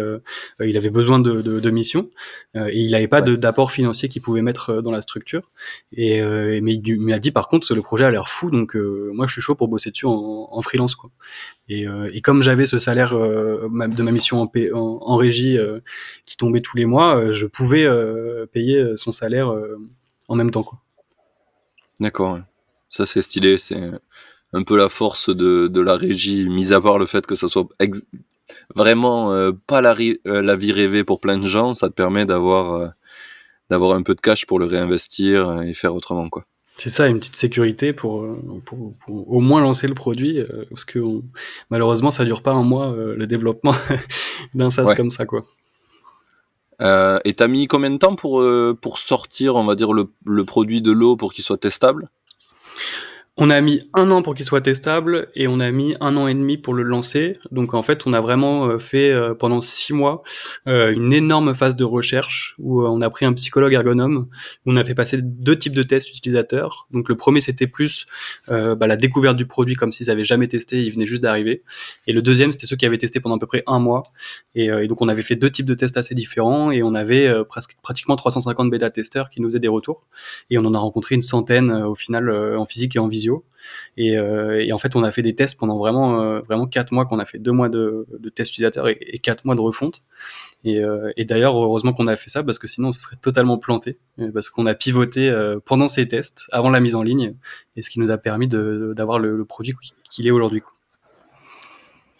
il 0.62 0.76
avait 0.76 0.90
besoin 0.90 1.20
de, 1.20 1.40
de, 1.40 1.58
de 1.58 1.70
missions 1.70 2.10
et 2.54 2.78
il 2.78 2.90
n'avait 2.90 3.08
pas 3.08 3.22
d'apport 3.22 3.72
financier 3.72 4.10
qu'il 4.10 4.20
pouvait 4.20 4.42
mettre 4.42 4.82
dans 4.82 4.90
la 4.90 5.00
structure. 5.00 5.48
Et 5.96 6.20
mais 6.60 6.74
il 6.74 7.00
m'a 7.00 7.18
dit 7.18 7.30
par 7.30 7.48
contre, 7.48 7.74
le 7.74 7.80
projet 7.80 8.04
a 8.04 8.10
l'air 8.10 8.28
fou, 8.28 8.50
donc 8.50 8.74
moi, 8.74 9.26
je 9.26 9.32
suis 9.32 9.40
chaud 9.40 9.54
pour 9.54 9.68
bosser 9.68 9.90
dessus 9.90 10.04
en, 10.06 10.48
en 10.50 10.60
freelance, 10.60 10.94
quoi. 10.94 11.10
Et, 11.70 11.86
et 12.12 12.20
comme 12.20 12.42
j'avais 12.42 12.66
ce 12.66 12.78
salaire 12.78 13.14
de 13.14 14.02
ma 14.02 14.10
mission 14.10 14.42
en, 14.42 14.52
en, 14.74 14.98
en 15.00 15.16
régie 15.16 15.56
qui 16.26 16.36
tombait 16.36 16.60
tous 16.60 16.76
les 16.76 16.84
mois, 16.84 17.32
je 17.32 17.46
pouvais 17.46 17.88
payer 18.52 18.84
son 18.96 19.12
salaire 19.12 19.50
en 20.28 20.34
même 20.34 20.50
temps, 20.50 20.62
quoi. 20.62 20.78
D'accord. 22.00 22.40
Ça, 22.90 23.06
c'est 23.06 23.22
stylé. 23.22 23.56
C'est 23.56 23.92
un 24.52 24.62
peu 24.62 24.76
la 24.76 24.88
force 24.88 25.30
de, 25.30 25.68
de, 25.68 25.80
la 25.80 25.96
régie, 25.96 26.48
mis 26.48 26.72
à 26.72 26.80
part 26.80 26.98
le 26.98 27.06
fait 27.06 27.26
que 27.26 27.34
ça 27.34 27.48
soit 27.48 27.68
vraiment 28.74 29.32
euh, 29.32 29.52
pas 29.66 29.80
la, 29.80 29.94
euh, 30.26 30.42
la, 30.42 30.56
vie 30.56 30.72
rêvée 30.72 31.04
pour 31.04 31.20
plein 31.20 31.38
de 31.38 31.46
gens. 31.46 31.74
Ça 31.74 31.88
te 31.88 31.94
permet 31.94 32.26
d'avoir 32.26 32.74
euh, 32.74 32.88
d'avoir 33.68 33.96
un 33.96 34.02
peu 34.02 34.14
de 34.14 34.20
cash 34.20 34.46
pour 34.46 34.58
le 34.58 34.66
réinvestir 34.66 35.62
et 35.62 35.74
faire 35.74 35.94
autrement, 35.94 36.28
quoi. 36.28 36.44
C'est 36.76 36.90
ça, 36.90 37.08
une 37.08 37.18
petite 37.18 37.36
sécurité 37.36 37.92
pour, 37.92 38.26
pour, 38.64 38.94
pour, 39.04 39.30
au 39.30 39.40
moins 39.40 39.60
lancer 39.60 39.86
le 39.86 39.92
produit, 39.92 40.42
parce 40.70 40.86
que 40.86 40.98
malheureusement, 41.68 42.10
ça 42.10 42.24
dure 42.24 42.42
pas 42.42 42.52
un 42.52 42.62
mois 42.62 42.94
le 42.96 43.26
développement 43.26 43.74
d'un 44.54 44.70
SaaS 44.70 44.94
comme 44.96 45.10
ça, 45.10 45.26
quoi. 45.26 45.44
Et 46.80 47.34
t'as 47.34 47.48
mis 47.48 47.66
combien 47.66 47.90
de 47.90 47.98
temps 47.98 48.16
pour, 48.16 48.42
pour 48.80 48.98
sortir, 48.98 49.56
on 49.56 49.64
va 49.64 49.74
dire, 49.74 49.92
le, 49.92 50.10
le 50.24 50.44
produit 50.46 50.80
de 50.80 50.90
l'eau 50.90 51.16
pour 51.16 51.34
qu'il 51.34 51.44
soit 51.44 51.58
testable? 51.58 52.08
On 53.42 53.48
a 53.48 53.58
mis 53.62 53.80
un 53.94 54.10
an 54.10 54.20
pour 54.20 54.34
qu'il 54.34 54.44
soit 54.44 54.60
testable 54.60 55.28
et 55.34 55.48
on 55.48 55.60
a 55.60 55.70
mis 55.70 55.96
un 56.02 56.18
an 56.18 56.28
et 56.28 56.34
demi 56.34 56.58
pour 56.58 56.74
le 56.74 56.82
lancer. 56.82 57.38
Donc 57.50 57.72
en 57.72 57.80
fait, 57.80 58.06
on 58.06 58.12
a 58.12 58.20
vraiment 58.20 58.66
euh, 58.66 58.78
fait 58.78 59.10
euh, 59.10 59.32
pendant 59.32 59.62
six 59.62 59.94
mois 59.94 60.22
euh, 60.66 60.92
une 60.92 61.14
énorme 61.14 61.54
phase 61.54 61.74
de 61.74 61.82
recherche 61.82 62.54
où 62.58 62.84
on 62.84 63.00
a 63.00 63.08
pris 63.08 63.24
un 63.24 63.32
psychologue 63.32 63.72
ergonome. 63.72 64.28
Où 64.66 64.72
on 64.72 64.76
a 64.76 64.84
fait 64.84 64.94
passer 64.94 65.20
deux 65.22 65.58
types 65.58 65.74
de 65.74 65.82
tests 65.82 66.10
utilisateurs. 66.10 66.86
Donc 66.90 67.08
le 67.08 67.16
premier 67.16 67.40
c'était 67.40 67.66
plus 67.66 68.04
bah, 68.46 68.86
la 68.86 68.96
découverte 68.96 69.36
du 69.36 69.46
produit 69.46 69.74
comme 69.74 69.90
s'ils 69.90 70.10
avaient 70.10 70.24
jamais 70.24 70.46
testé, 70.46 70.82
ils 70.82 70.92
venaient 70.92 71.06
juste 71.06 71.22
d'arriver. 71.22 71.62
Et 72.06 72.12
le 72.12 72.20
deuxième 72.20 72.52
c'était 72.52 72.66
ceux 72.66 72.76
qui 72.76 72.84
avaient 72.84 72.98
testé 72.98 73.20
pendant 73.20 73.36
à 73.36 73.38
peu 73.38 73.46
près 73.46 73.62
un 73.66 73.78
mois. 73.78 74.02
Et, 74.54 74.66
et, 74.66 74.86
donc 74.86 75.00
on 75.00 75.08
avait 75.08 75.22
fait 75.22 75.36
deux 75.36 75.50
types 75.50 75.66
de 75.66 75.74
tests 75.74 75.96
assez 75.96 76.14
différents 76.14 76.72
et 76.72 76.82
on 76.82 76.94
avait 76.94 77.32
presque 77.44 77.76
pratiquement 77.82 78.16
350 78.16 78.70
bêta 78.70 78.90
testeurs 78.90 79.30
qui 79.30 79.40
nous 79.40 79.48
faisaient 79.48 79.60
des 79.60 79.68
retours. 79.68 80.06
Et 80.50 80.58
on 80.58 80.64
en 80.66 80.74
a 80.74 80.78
rencontré 80.78 81.14
une 81.14 81.22
centaine 81.22 81.72
au 81.72 81.94
final 81.94 82.30
en 82.30 82.66
physique 82.66 82.96
et 82.96 82.98
en 82.98 83.08
visio 83.08 83.29
et, 83.96 84.16
euh, 84.16 84.64
et, 84.64 84.72
en 84.72 84.78
fait, 84.78 84.96
on 84.96 85.02
a 85.02 85.10
fait 85.10 85.22
des 85.22 85.34
tests 85.34 85.58
pendant 85.58 85.78
vraiment, 85.78 86.22
euh, 86.22 86.40
vraiment 86.40 86.66
quatre 86.66 86.92
mois, 86.92 87.06
qu'on 87.06 87.18
a 87.18 87.24
fait 87.24 87.38
deux 87.38 87.52
mois 87.52 87.68
de, 87.68 88.06
de 88.18 88.28
tests 88.28 88.52
utilisateurs 88.52 88.88
et, 88.88 88.98
et, 89.00 89.18
quatre 89.18 89.44
mois 89.44 89.54
de 89.54 89.60
refonte. 89.60 90.02
Et, 90.64 90.78
euh, 90.78 91.12
et 91.16 91.24
d'ailleurs, 91.24 91.56
heureusement 91.56 91.92
qu'on 91.92 92.06
a 92.06 92.16
fait 92.16 92.30
ça 92.30 92.42
parce 92.42 92.58
que 92.58 92.66
sinon, 92.66 92.88
on 92.88 92.92
se 92.92 93.00
serait 93.00 93.16
totalement 93.16 93.58
planté 93.58 93.98
parce 94.32 94.50
qu'on 94.50 94.66
a 94.66 94.74
pivoté 94.74 95.32
pendant 95.64 95.88
ces 95.88 96.08
tests, 96.08 96.46
avant 96.52 96.70
la 96.70 96.80
mise 96.80 96.94
en 96.94 97.02
ligne, 97.02 97.34
et 97.76 97.82
ce 97.82 97.90
qui 97.90 98.00
nous 98.00 98.10
a 98.10 98.18
permis 98.18 98.48
d'avoir 98.48 99.18
le, 99.18 99.36
le, 99.36 99.44
produit 99.44 99.74
qu'il 100.10 100.26
est 100.26 100.30
aujourd'hui. 100.30 100.62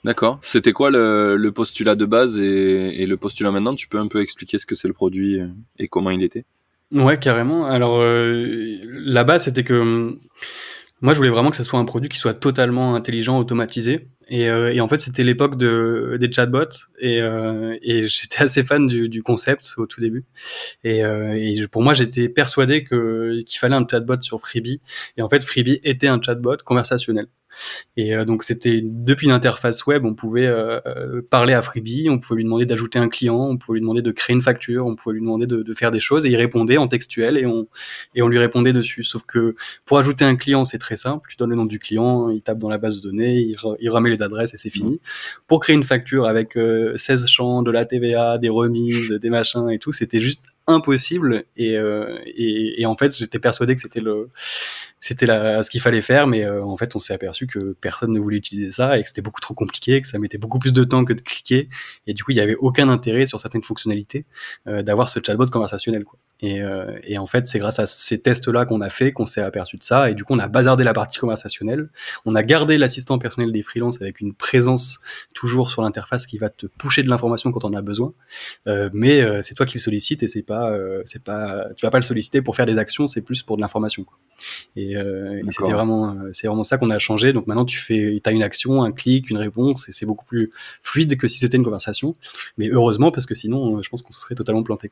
D'accord. 0.05 0.39
C'était 0.41 0.73
quoi 0.73 0.91
le, 0.91 1.37
le, 1.37 1.53
postulat 1.53 1.95
de 1.95 2.07
base 2.07 2.39
et, 2.39 3.05
le 3.05 3.17
postulat 3.17 3.53
maintenant? 3.53 3.75
Tu 3.75 3.87
peux 3.87 3.99
un 3.99 4.09
peu 4.09 4.21
expliquer 4.23 4.59
ce 4.59 4.65
que 4.65 4.75
c'est 4.75 4.89
le 4.89 4.95
produit 4.95 5.41
et 5.79 5.89
comment 5.89 6.11
il 6.11 6.23
était? 6.23 6.45
Ouais, 6.93 7.19
carrément. 7.19 7.67
Alors, 7.67 8.01
euh, 8.01 8.79
la 8.85 9.23
base, 9.23 9.45
c'était 9.45 9.63
que 9.63 10.19
moi, 11.03 11.15
je 11.15 11.19
voulais 11.19 11.31
vraiment 11.31 11.51
que 11.51 11.57
ça 11.57 11.65
soit 11.65 11.79
un 11.79 11.85
produit 11.85 12.09
qui 12.11 12.19
soit 12.19 12.35
totalement 12.35 12.95
intelligent, 12.95 13.39
automatisé. 13.39 14.09
Et, 14.29 14.49
euh, 14.49 14.79
en 14.81 14.89
fait, 14.89 14.99
c'était 14.99 15.25
l'époque 15.25 15.57
de, 15.57 16.17
des 16.21 16.31
chatbots. 16.31 16.77
Et, 16.99 17.21
euh, 17.23 17.77
j'étais 17.83 18.43
assez 18.43 18.63
fan 18.63 18.87
du, 18.87 19.23
concept 19.23 19.75
au 19.79 19.87
tout 19.87 20.01
début. 20.01 20.25
Et, 20.85 21.05
euh, 21.05 21.67
pour 21.71 21.83
moi, 21.83 21.95
j'étais 21.95 22.29
persuadé 22.29 22.85
qu'il 22.85 23.59
fallait 23.59 23.77
un 23.77 23.87
chatbot 23.91 24.21
sur 24.21 24.41
Freebie. 24.41 24.81
Et 25.17 25.23
en 25.23 25.29
fait, 25.29 25.43
Freebie 25.43 25.81
était 25.85 26.09
un 26.09 26.21
chatbot 26.21 26.59
conversationnel. 26.65 27.27
Et 27.97 28.15
euh, 28.15 28.25
donc 28.25 28.43
c'était 28.43 28.81
depuis 28.83 29.27
une 29.27 29.33
interface 29.33 29.87
web, 29.87 30.05
on 30.05 30.15
pouvait 30.15 30.47
euh, 30.47 30.81
euh, 30.87 31.23
parler 31.29 31.53
à 31.53 31.63
Freebie, 31.63 32.09
on 32.11 32.19
pouvait 32.19 32.39
lui 32.39 32.45
demander 32.45 32.67
d'ajouter 32.67 32.99
un 32.99 33.09
client, 33.09 33.39
on 33.39 33.57
pouvait 33.57 33.77
lui 33.77 33.83
demander 33.83 34.03
de 34.03 34.11
créer 34.11 34.35
une 34.35 34.43
facture, 34.43 34.87
on 34.87 34.97
pouvait 34.97 35.15
lui 35.15 35.21
demander 35.21 35.47
de, 35.47 35.75
faire 35.75 35.91
des 35.91 36.01
choses 36.01 36.27
et 36.27 36.31
il 36.31 36.37
répondait 36.37 36.79
en 36.79 36.89
textuel 36.89 37.37
et 37.37 37.47
on 37.47 37.69
et 38.15 38.23
on 38.23 38.29
lui 38.29 38.39
répondait 38.39 38.73
dessus. 38.73 39.05
Sauf 39.05 39.23
que 39.23 39.55
pour 39.87 39.99
ajouter 39.99 40.25
un 40.25 40.37
client, 40.37 40.65
c'est 40.65 40.79
très 40.79 40.97
simple, 40.97 41.29
tu 41.31 41.37
donnes 41.37 41.51
le 41.51 41.57
nom 41.57 41.67
du 41.67 41.79
client, 41.79 42.29
il 42.31 42.43
tape 42.43 42.59
dans 42.59 42.69
la 42.69 42.79
base 42.79 43.01
de 43.01 43.03
données, 43.09 43.39
il, 43.39 43.57
il 43.81 43.91
remet 43.91 44.11
les 44.11 44.23
adresses 44.23 44.55
et 44.55 44.57
c'est 44.57 44.71
fini. 44.71 45.01
Pour 45.47 45.61
créer 45.61 45.77
une 45.77 45.85
facture 45.85 46.27
avec 46.27 46.59
16 46.97 47.27
champs, 47.27 47.63
de 47.63 47.71
la 47.71 47.85
TVA, 47.85 48.39
des 48.39 48.49
remises, 48.49 49.11
des 49.11 49.31
machins 49.31 49.69
et 49.71 49.79
tout, 49.79 49.93
c'était 49.93 50.21
juste 50.21 50.45
impossible 50.71 51.45
et, 51.57 51.75
et, 52.27 52.83
et 52.83 52.87
en 52.87 52.97
fait 52.97 53.17
j'étais 53.17 53.39
persuadé 53.39 53.75
que 53.75 53.81
c'était 53.81 54.01
le 54.01 54.31
c'était 55.01 55.27
ce 55.27 55.71
qu'il 55.71 55.81
fallait 55.81 56.03
faire, 56.03 56.27
mais 56.27 56.45
euh, 56.45 56.63
en 56.63 56.77
fait, 56.77 56.95
on 56.95 56.99
s'est 56.99 57.15
aperçu 57.15 57.47
que 57.47 57.75
personne 57.81 58.13
ne 58.13 58.21
voulait 58.21 58.37
utiliser 58.37 58.71
ça 58.71 58.99
et 58.99 59.03
que 59.03 59.09
c'était 59.09 59.23
beaucoup 59.23 59.41
trop 59.41 59.55
compliqué, 59.55 60.01
que 60.01 60.07
ça 60.07 60.19
mettait 60.19 60.39
beaucoup 60.39 60.59
plus 60.59 60.75
de 60.75 60.85
temps 60.85 61.07
que 61.07 61.15
de 61.15 61.23
cliquer. 61.23 61.71
Et 62.07 62.13
du 62.13 62.23
coup, 62.23 62.33
il 62.33 62.35
n'y 62.35 62.41
avait 62.41 62.57
aucun 62.57 62.91
intérêt 62.91 63.25
sur 63.25 63.41
certaines 63.41 63.63
fonctionnalités 63.63 64.27
euh, 64.67 64.83
d'avoir 64.83 65.09
ce 65.09 65.19
chatbot 65.25 65.47
conversationnel. 65.47 66.05
Quoi. 66.05 66.19
Et, 66.43 66.63
euh, 66.63 66.99
et 67.05 67.19
en 67.19 67.27
fait, 67.27 67.47
c'est 67.47 67.59
grâce 67.59 67.79
à 67.79 67.87
ces 67.87 68.21
tests-là 68.21 68.67
qu'on 68.67 68.81
a 68.81 68.91
fait 68.91 69.13
qu'on 69.13 69.27
s'est 69.27 69.41
aperçu 69.41 69.77
de 69.77 69.83
ça. 69.83 70.11
Et 70.11 70.15
du 70.15 70.25
coup, 70.25 70.35
on 70.35 70.39
a 70.39 70.49
bazardé 70.49 70.85
la 70.85 70.93
partie 70.93 71.19
conversationnelle. 71.19 71.89
On 72.27 72.35
a 72.35 72.43
gardé 72.43 72.77
l'assistant 72.79 73.19
personnel 73.19 73.53
des 73.53 73.63
freelances 73.63 74.01
avec 74.03 74.21
une 74.21 74.35
présence 74.35 75.01
toujours 75.35 75.71
sur 75.71 75.83
l'interface 75.83 76.27
qui 76.27 76.39
va 76.39 76.51
te 76.51 76.67
pousser 76.67 77.03
de 77.03 77.09
l'information 77.09 77.53
quand 77.53 77.65
on 77.65 77.73
a 77.73 77.83
besoin. 77.83 78.13
mais 78.93 79.43
c'est 79.43 79.55
toi 79.55 79.67
qui 79.67 79.79
le 79.79 79.83
sollicites 79.83 80.23
et 80.23 80.29
c'est 80.29 80.43
pas, 80.43 80.73
c'est 81.05 81.25
pas, 81.25 81.67
tu 81.77 81.87
vas 81.87 81.91
pas 81.91 81.99
le 81.99 82.05
solliciter 82.05 82.43
pour 82.43 82.57
faire 82.57 82.67
des 82.67 82.79
actions, 82.79 83.07
c'est 83.07 83.23
plus 83.23 83.43
pour 83.43 83.57
de 83.57 83.63
l'information. 83.63 84.05
Et, 84.77 84.91
et, 84.91 84.97
euh, 84.97 85.41
c'était 85.51 85.73
vraiment, 85.73 86.13
euh, 86.13 86.31
c'est 86.33 86.47
vraiment 86.47 86.63
ça 86.63 86.79
qu'on 86.79 86.91
a 86.91 86.99
changé. 86.99 87.33
Donc 87.33 87.47
maintenant, 87.47 87.65
tu 87.65 87.79
fais, 87.79 88.21
as 88.25 88.31
une 88.31 88.43
action, 88.43 88.83
un 88.83 88.93
clic, 88.93 89.31
une 89.31 89.39
réponse, 89.39 89.89
et 89.89 89.93
c'est 89.93 90.07
beaucoup 90.07 90.25
plus 90.25 90.51
fluide 90.83 91.17
que 91.17 91.29
si 91.29 91.39
c'était 91.39 91.57
une 91.57 91.65
conversation. 91.65 92.17
Mais 92.59 92.69
heureusement, 92.69 93.11
parce 93.11 93.27
que 93.27 93.35
sinon, 93.35 93.79
euh, 93.79 93.83
je 93.83 93.89
pense 93.89 94.03
qu'on 94.03 94.13
se 94.13 94.21
serait 94.21 94.35
totalement 94.35 94.63
planté. 94.63 94.91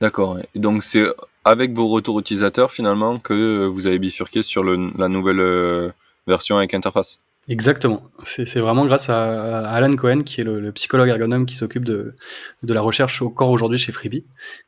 D'accord. 0.00 0.38
Donc 0.54 0.82
c'est 0.82 1.06
avec 1.44 1.72
vos 1.72 1.88
retours 1.88 2.18
utilisateurs 2.20 2.72
finalement 2.72 3.18
que 3.18 3.66
vous 3.66 3.86
avez 3.86 3.98
bifurqué 3.98 4.42
sur 4.42 4.64
la 4.64 5.08
nouvelle 5.08 5.92
version 6.26 6.56
avec 6.58 6.74
interface? 6.74 7.18
Exactement. 7.48 8.08
C'est 8.22 8.60
vraiment 8.60 8.86
grâce 8.86 9.08
à, 9.10 9.68
Alan 9.70 9.96
Cohen, 9.96 10.22
qui 10.22 10.40
est 10.40 10.44
le, 10.44 10.70
psychologue 10.72 11.08
ergonome 11.08 11.46
qui 11.46 11.56
s'occupe 11.56 11.84
de, 11.84 12.14
la 12.62 12.80
recherche 12.80 13.22
au 13.22 13.30
corps 13.30 13.50
aujourd'hui 13.50 13.78
chez 13.78 13.90
Freebie. 13.92 14.24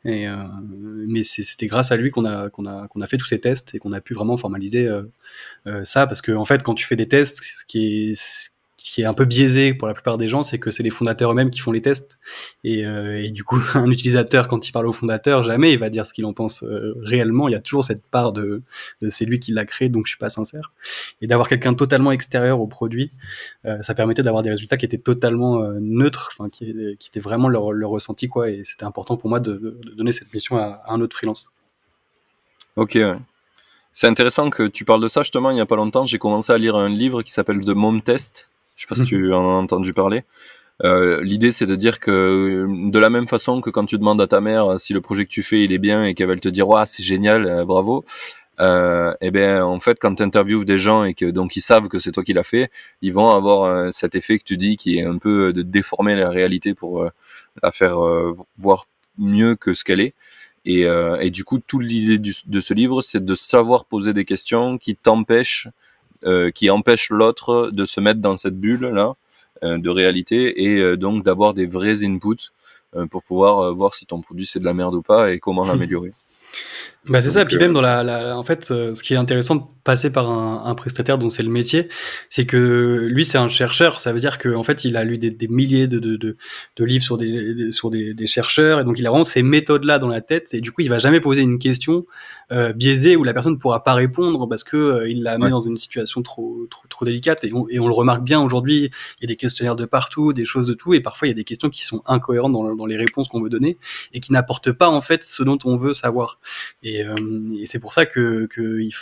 Euh, 0.07 0.37
mais 1.07 1.23
c'était 1.23 1.67
grâce 1.67 1.93
à 1.93 1.97
lui 1.97 2.11
qu'on 2.11 2.25
a, 2.27 2.49
fait 3.07 3.19
tous 3.19 3.27
ces 3.27 3.39
tests 3.39 3.75
et 3.75 3.79
qu'on 3.79 3.93
a 3.93 4.01
pu 4.01 4.15
vraiment 4.15 4.37
formaliser 4.37 4.87
euh, 4.87 5.03
euh, 5.69 5.85
ça. 5.85 6.07
Parce 6.07 6.23
que, 6.23 6.33
en 6.33 6.45
fait, 6.45 6.63
quand 6.65 6.75
tu 6.75 6.85
fais 6.85 6.97
des 6.97 7.07
tests, 7.07 7.43
ce 7.43 7.65
qui 7.67 8.11
est, 8.11 8.51
qui 8.83 9.03
est 9.03 9.05
un 9.05 9.15
peu 9.15 9.25
biaisé 9.25 9.75
pour 9.75 9.89
la 9.89 9.95
plupart 9.95 10.19
des 10.19 10.29
gens, 10.29 10.43
c'est 10.43 10.59
que 10.59 10.71
c'est 10.71 10.83
les 10.83 10.91
fondateurs 10.91 11.33
eux-mêmes 11.33 11.51
qui 11.51 11.61
font 11.61 11.73
les 11.73 11.83
tests. 11.83 12.19
Et, 12.65 12.85
euh, 12.85 13.29
du 13.31 13.45
coup, 13.45 13.61
un 13.75 13.91
utilisateur, 13.91 14.49
quand 14.49 14.69
il 14.69 14.73
parle 14.73 14.87
au 14.87 14.93
fondateur, 14.93 15.43
jamais 15.43 15.73
il 15.73 15.79
va 15.79 15.91
dire 15.91 16.07
ce 16.07 16.13
qu'il 16.13 16.25
en 16.27 16.33
pense 16.33 16.63
euh, 16.63 16.95
réellement. 17.03 17.49
Il 17.49 17.53
y 17.53 17.55
a 17.55 17.61
toujours 17.61 17.85
cette 17.85 18.05
part 18.05 18.33
de, 18.33 18.63
c'est 19.09 19.25
lui 19.25 19.41
qui 19.41 19.53
l'a 19.53 19.65
créé, 19.65 19.89
donc 19.89 20.07
je 20.07 20.11
suis 20.11 20.19
pas 20.19 20.29
sincère. 20.29 20.73
Et 21.21 21.27
d'avoir 21.27 21.49
quelqu'un 21.49 21.75
totalement 21.75 22.13
extérieur 22.13 22.61
au 22.61 22.67
produit, 22.67 23.11
euh, 23.67 23.81
ça 23.83 23.95
permettait 23.95 24.23
d'avoir 24.23 24.43
des 24.43 24.51
résultats 24.51 24.77
qui 24.77 24.85
étaient 24.85 24.99
totalement 24.99 25.63
neutres, 25.81 26.31
enfin 26.33 26.49
qui, 26.49 26.71
étaient 26.71 27.21
vraiment 27.21 27.49
leur, 27.49 27.63
ressenti 27.63 28.29
quoi. 28.29 28.51
Et 28.51 28.63
c'était 28.65 28.85
important 28.85 29.17
pour 29.17 29.29
moi 29.29 29.41
de, 29.41 29.79
donner 29.97 30.13
cette 30.13 30.33
mission 30.33 30.57
à 30.57 30.83
un 30.89 31.01
autre 31.01 31.17
freelance. 31.17 31.53
Ok. 32.77 32.99
C'est 33.93 34.07
intéressant 34.07 34.49
que 34.49 34.67
tu 34.67 34.85
parles 34.87 35.03
de 35.03 35.09
ça 35.09 35.23
justement. 35.23 35.51
Il 35.51 35.55
n'y 35.55 35.61
a 35.61 35.67
pas 35.67 35.77
longtemps, 35.77 36.07
j'ai 36.07 36.19
commencé 36.19 36.53
à 36.53 36.59
lire 36.59 36.77
un 36.77 36.89
livre 36.89 37.23
qui 37.23 37.33
s'appelle 37.33 37.61
The 37.61 37.71
Mom 37.71 38.01
Test. 38.01 38.49
Je 38.83 38.89
sais 38.89 39.01
pas 39.01 39.05
si 39.07 39.09
tu 39.09 39.33
en 39.33 39.49
as 39.49 39.55
entendu 39.55 39.93
parler. 39.93 40.25
Euh, 40.83 41.23
L'idée, 41.23 41.53
c'est 41.53 41.67
de 41.67 41.77
dire 41.77 42.01
que 42.01 42.67
de 42.91 42.99
la 42.99 43.11
même 43.11 43.29
façon 43.29 43.61
que 43.61 43.71
quand 43.71 43.87
tu 43.87 43.97
demandes 43.97 44.21
à 44.21 44.27
ta 44.27 44.41
mère 44.41 44.81
si 44.81 44.93
le 44.93 45.01
projet 45.01 45.25
que 45.25 45.31
tu 45.31 45.45
fais 45.45 45.63
il 45.63 45.73
est 45.73 45.79
bien 45.79 46.05
et 46.05 46.15
qu'elle 46.15 46.27
va 46.27 46.35
te 46.35 46.49
dire 46.49 46.69
ouais 46.69 46.85
c'est 46.85 47.05
génial, 47.05 47.47
euh, 47.47 47.65
bravo. 47.65 48.05
Euh, 48.59 49.13
et 49.21 49.29
eh 49.29 49.31
bien 49.31 49.65
en 49.65 49.81
fait 49.81 49.99
quand 50.01 50.17
tu 50.17 50.23
interviews 50.23 50.65
des 50.65 50.79
gens 50.79 51.05
et 51.05 51.15
que 51.15 51.25
donc 51.25 51.57
ils 51.57 51.63
savent 51.63 51.89
que 51.89 52.01
c'est 52.01 52.11
toi 52.11 52.25
qui 52.25 52.33
l'as 52.33 52.43
fait, 52.43 52.71
ils 53.03 53.13
vont 53.13 53.31
avoir 53.31 53.63
euh, 53.63 53.91
cet 53.93 54.17
effet 54.17 54.39
que 54.39 54.45
tu 54.45 54.57
dis 54.57 54.77
qui 54.77 54.99
est 54.99 55.05
un 55.05 55.17
peu 55.17 55.53
de 55.53 55.63
déformer 55.63 56.17
la 56.17 56.29
réalité 56.29 56.75
pour 56.75 57.03
euh, 57.03 57.11
la 57.63 57.71
faire 57.71 57.99
voir 58.59 58.89
mieux 59.19 59.55
que 59.55 59.75
ce 59.75 59.85
qu'elle 59.85 60.01
est. 60.01 60.15
Et, 60.65 60.83
et, 61.21 61.31
du 61.31 61.43
coup, 61.45 61.59
toute 61.59 61.83
l'idée 61.83 62.19
de 62.19 62.61
ce 62.61 62.73
livre, 62.73 63.03
c'est 63.03 63.25
de 63.25 63.35
savoir 63.35 63.85
poser 63.85 64.13
des 64.13 64.25
questions 64.25 64.79
qui 64.79 64.95
t'empêchent, 64.95 65.69
qui 66.55 66.71
empêchent 66.71 67.11
l'autre 67.11 67.71
de 67.73 67.85
se 67.85 68.01
mettre 68.01 68.21
dans 68.21 68.37
cette 68.37 68.59
bulle 68.59 68.87
là 68.87 69.15
euh, 69.65 69.79
de 69.79 69.91
réalité 69.91 70.65
et 70.65 70.79
euh, 70.81 70.97
donc 70.97 71.23
d'avoir 71.23 71.55
des 71.55 71.67
vrais 71.67 72.03
inputs 72.03 72.51
euh, 72.97 73.07
pour 73.07 73.23
pouvoir 73.23 73.73
voir 73.73 73.95
si 73.95 74.07
ton 74.07 74.21
produit 74.21 74.45
c'est 74.45 74.59
de 74.59 74.65
la 74.65 74.75
merde 74.75 74.97
ou 74.97 75.03
pas 75.03 75.31
et 75.31 75.39
comment 75.39 75.65
l'améliorer. 75.69 76.13
Bah 77.09 77.21
c'est 77.21 77.31
ça, 77.31 77.45
puis 77.45 77.57
même 77.57 77.73
dans 77.73 77.81
la, 77.81 78.05
la 78.05 78.39
en 78.39 78.45
fait, 78.45 78.67
ce 78.67 79.03
qui 79.03 79.15
est 79.15 79.17
intéressant 79.17 79.57
de 79.57 79.63
passer 79.85 80.13
par 80.13 80.31
un, 80.31 80.65
un 80.65 80.75
prestataire 80.75 81.19
dont 81.19 81.29
c'est 81.29 81.43
le 81.43 81.51
métier, 81.51 81.89
c'est 82.29 82.47
que 82.47 83.07
lui 83.11 83.25
c'est 83.25 83.39
un 83.39 83.49
chercheur, 83.49 84.01
ça 84.01 84.13
veut 84.13 84.21
dire 84.21 84.39
qu'en 84.39 84.63
fait 84.63 84.85
il 84.85 84.97
a 84.97 85.05
lu 85.05 85.19
des, 85.19 85.31
des 85.31 85.49
milliers 85.49 85.89
de, 85.89 85.99
de, 85.99 86.17
de, 86.17 86.37
de, 86.77 86.85
livres 86.85 87.03
sur 87.03 87.17
des, 87.17 87.73
sur 87.73 87.91
des, 87.91 88.15
des, 88.15 88.27
chercheurs 88.27 88.81
et 88.81 88.85
donc 88.85 88.99
il 88.99 89.07
a 89.07 89.11
vraiment 89.11 89.25
ces 89.25 89.43
méthodes 89.43 89.85
là 89.85 89.99
dans 89.99 90.09
la 90.09 90.21
tête 90.21 90.55
et 90.55 90.61
du 90.61 90.71
coup 90.71 90.83
il 90.83 90.89
va 90.89 90.99
jamais 90.99 91.21
poser 91.21 91.43
une 91.43 91.59
question 91.59 92.07
euh, 92.53 92.73
biaisée 92.73 93.17
où 93.17 93.25
la 93.25 93.33
personne 93.33 93.55
ne 93.55 93.59
pourra 93.59 93.83
pas 93.83 93.95
répondre 93.95 94.49
parce 94.49 94.63
que 94.63 94.77
euh, 94.77 95.09
il 95.09 95.23
l'a 95.23 95.37
mis 95.39 95.51
dans 95.51 95.61
une 95.61 95.77
situation 95.77 96.23
trop 96.23 96.67
trop, 96.71 96.87
trop 96.89 97.05
délicate 97.05 97.43
et 97.43 97.53
on, 97.53 97.69
et 97.69 97.81
on 97.81 97.89
le 97.89 97.95
remarque 97.95 98.23
bien 98.23 98.41
aujourd'hui, 98.41 98.91
il 99.19 99.23
y 99.23 99.25
a 99.25 99.29
des 99.29 99.37
questionnaires 99.37 99.77
de 99.77 99.85
partout, 99.85 100.33
des 100.33 100.45
choses 100.45 100.69
de 100.69 100.75
tout 100.75 100.95
et 100.95 101.01
parfois 101.01 101.27
il 101.27 101.33
y 101.33 101.35
a 101.35 101.37
des 101.37 101.45
questions 101.45 101.71
qui 101.71 101.85
sont 101.85 102.03
incohérentes 102.07 102.53
dans, 102.53 102.77
dans 102.77 102.87
les 102.87 102.97
réponses 102.97 103.29
qu'on 103.29 103.43
veut 103.43 103.51
donner 103.51 103.79
et 104.13 104.21
qui 104.21 104.33
n'apportent 104.33 104.73
pas 104.73 104.89
en 104.89 105.01
fait 105.01 105.25
ce 105.25 105.43
dont 105.43 105.59
on 105.65 105.77
veut 105.77 105.95
savoir. 105.95 106.39
Et, 106.85 106.92
euh, 107.01 107.15
et 107.59 107.67
c'est 107.67 107.79
pour 107.79 107.93
ça 107.93 108.07
que, 108.07 108.47
que 108.47 108.81
il 108.81 108.93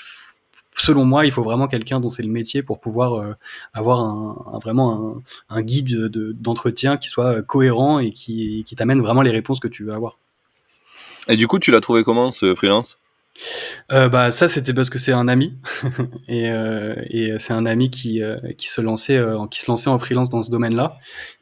selon 0.75 1.05
moi, 1.05 1.27
il 1.27 1.33
faut 1.33 1.43
vraiment 1.43 1.69
quelqu'un 1.69 2.01
dont 2.01 2.09
c'est 2.09 2.23
le 2.23 2.31
métier 2.31 2.63
pour 2.63 2.81
pouvoir 2.81 3.15
euh, 3.15 3.35
avoir 3.73 4.01
un, 4.01 4.55
un 4.55 4.59
vraiment 4.59 5.17
un, 5.51 5.57
un 5.57 5.63
guide 5.63 6.09
d'entretien 6.41 6.95
de, 6.95 7.01
qui 7.01 7.09
soit 7.09 7.43
cohérent 7.43 7.99
et 7.99 8.13
qui, 8.13 8.65
qui 8.65 8.77
t'amène 8.77 9.01
vraiment 9.01 9.23
les 9.23 9.31
réponses 9.31 9.61
que 9.61 9.69
tu 9.69 9.85
veux 9.85 9.93
avoir. 9.93 10.19
Et 11.29 11.37
du 11.37 11.47
coup, 11.47 11.59
tu 11.59 11.71
l'as 11.71 11.81
trouvé 11.81 12.03
comment 12.03 12.31
ce 12.31 12.55
freelance? 12.55 12.99
Euh, 13.93 14.09
bah 14.09 14.33
ça 14.33 14.49
c'était 14.49 14.75
parce 14.75 14.91
que 14.91 14.99
c'est 14.99 15.13
un 15.13 15.29
ami 15.29 15.55
et, 16.29 16.51
euh, 16.51 16.95
et 17.09 17.39
c'est 17.39 17.53
un 17.53 17.65
ami 17.65 17.89
qui, 17.89 18.23
euh, 18.23 18.39
qui 18.59 18.69
se 18.69 18.81
lançait 18.81 19.19
euh, 19.19 19.47
qui 19.47 19.61
se 19.61 19.71
lançait 19.71 19.89
en 19.89 19.99
freelance 19.99 20.29
dans 20.31 20.43
ce 20.43 20.51
domaine-là 20.51 20.99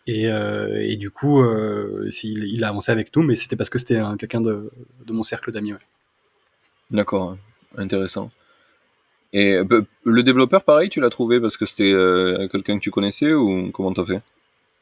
et, 0.07 0.29
euh, 0.29 0.81
et 0.81 0.97
du 0.97 1.11
coup 1.11 1.43
il, 1.43 2.45
il, 2.47 2.63
a 2.63 2.69
avancé 2.69 2.93
avec 2.93 3.17
nous 3.17 3.23
mais 3.23 3.35
c'était 3.35 3.57
parce 3.57 3.71
que 3.71 3.79
c'était 3.79 4.01
quelqu'un 4.19 4.43
de, 4.43 4.71
de 5.07 5.13
mon 5.13 5.23
cercle 5.23 5.51
d'amis. 5.51 5.73
Ouais. 5.73 5.79
D'accord, 6.91 7.37
intéressant. 7.77 8.31
Et 9.33 9.59
le 10.05 10.23
développeur, 10.23 10.65
pareil, 10.65 10.89
tu 10.89 11.01
l'as 11.01 11.11
trouvé 11.11 11.41
parce 11.41 11.57
que 11.57 11.67
c'était 11.67 11.93
euh, 11.93 12.49
quelqu'un 12.49 12.79
que 12.79 12.83
tu 12.83 12.91
connaissais 12.91 13.35
ou 13.35 13.71
comment 13.73 13.93
t'as 13.93 14.07
fait? 14.07 14.23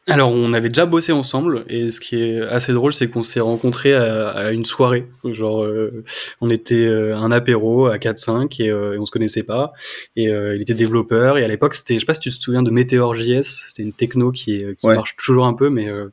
Alors, 0.09 0.31
on 0.31 0.53
avait 0.53 0.69
déjà 0.69 0.87
bossé 0.87 1.11
ensemble, 1.11 1.65
et 1.69 1.91
ce 1.91 1.99
qui 1.99 2.15
est 2.15 2.41
assez 2.41 2.73
drôle, 2.73 2.93
c'est 2.93 3.09
qu'on 3.09 3.25
s'est 3.25 3.41
rencontrés 3.41 3.93
à, 3.93 4.29
à, 4.29 4.53
une 4.53 4.65
soirée. 4.65 5.09
Genre, 5.25 5.65
euh, 5.65 6.05
on 6.41 6.49
était 6.49 6.77
euh, 6.77 7.17
un 7.17 7.33
apéro 7.33 7.87
à 7.87 7.99
4-5 7.99 8.63
et, 8.63 8.71
euh, 8.71 8.95
et, 8.95 8.99
on 8.99 9.05
se 9.05 9.11
connaissait 9.11 9.43
pas. 9.43 9.73
Et 10.15 10.29
euh, 10.29 10.55
il 10.55 10.63
était 10.63 10.75
développeur, 10.75 11.39
et 11.39 11.45
à 11.45 11.49
l'époque, 11.49 11.75
c'était, 11.75 11.95
je 11.95 12.01
sais 12.01 12.07
pas 12.07 12.15
si 12.15 12.21
tu 12.21 12.31
te 12.31 12.41
souviens 12.41 12.63
de 12.63 12.71
Meteor.js, 12.71 13.65
c'était 13.67 13.83
une 13.83 13.93
techno 13.93 14.31
qui, 14.31 14.59
qui 14.79 14.87
ouais. 14.87 14.95
marche 14.95 15.17
toujours 15.17 15.45
un 15.47 15.55
peu, 15.55 15.71
mais, 15.71 15.89
euh, 15.89 16.13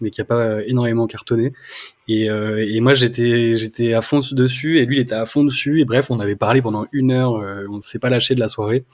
mais 0.00 0.10
qui 0.10 0.22
a 0.22 0.24
pas 0.24 0.62
énormément 0.64 1.06
cartonné. 1.06 1.52
Et, 2.08 2.30
euh, 2.30 2.64
et, 2.64 2.78
moi 2.80 2.94
j'étais 2.94 3.54
j'étais 3.54 3.92
à 3.92 4.00
fond 4.00 4.20
dessus 4.30 4.78
et 4.78 4.86
lui 4.86 4.98
il 4.98 5.00
était 5.00 5.16
à 5.16 5.26
fond 5.26 5.42
dessus 5.42 5.80
et 5.80 5.84
bref 5.84 6.08
on 6.08 6.20
avait 6.20 6.36
parlé 6.36 6.62
pendant 6.62 6.86
une 6.92 7.10
heure 7.10 7.34
euh, 7.34 7.66
on 7.68 7.76
ne 7.76 7.80
s'est 7.80 7.98
pas 7.98 8.10
lâché 8.10 8.36
de 8.36 8.40
la 8.40 8.46
soirée 8.46 8.84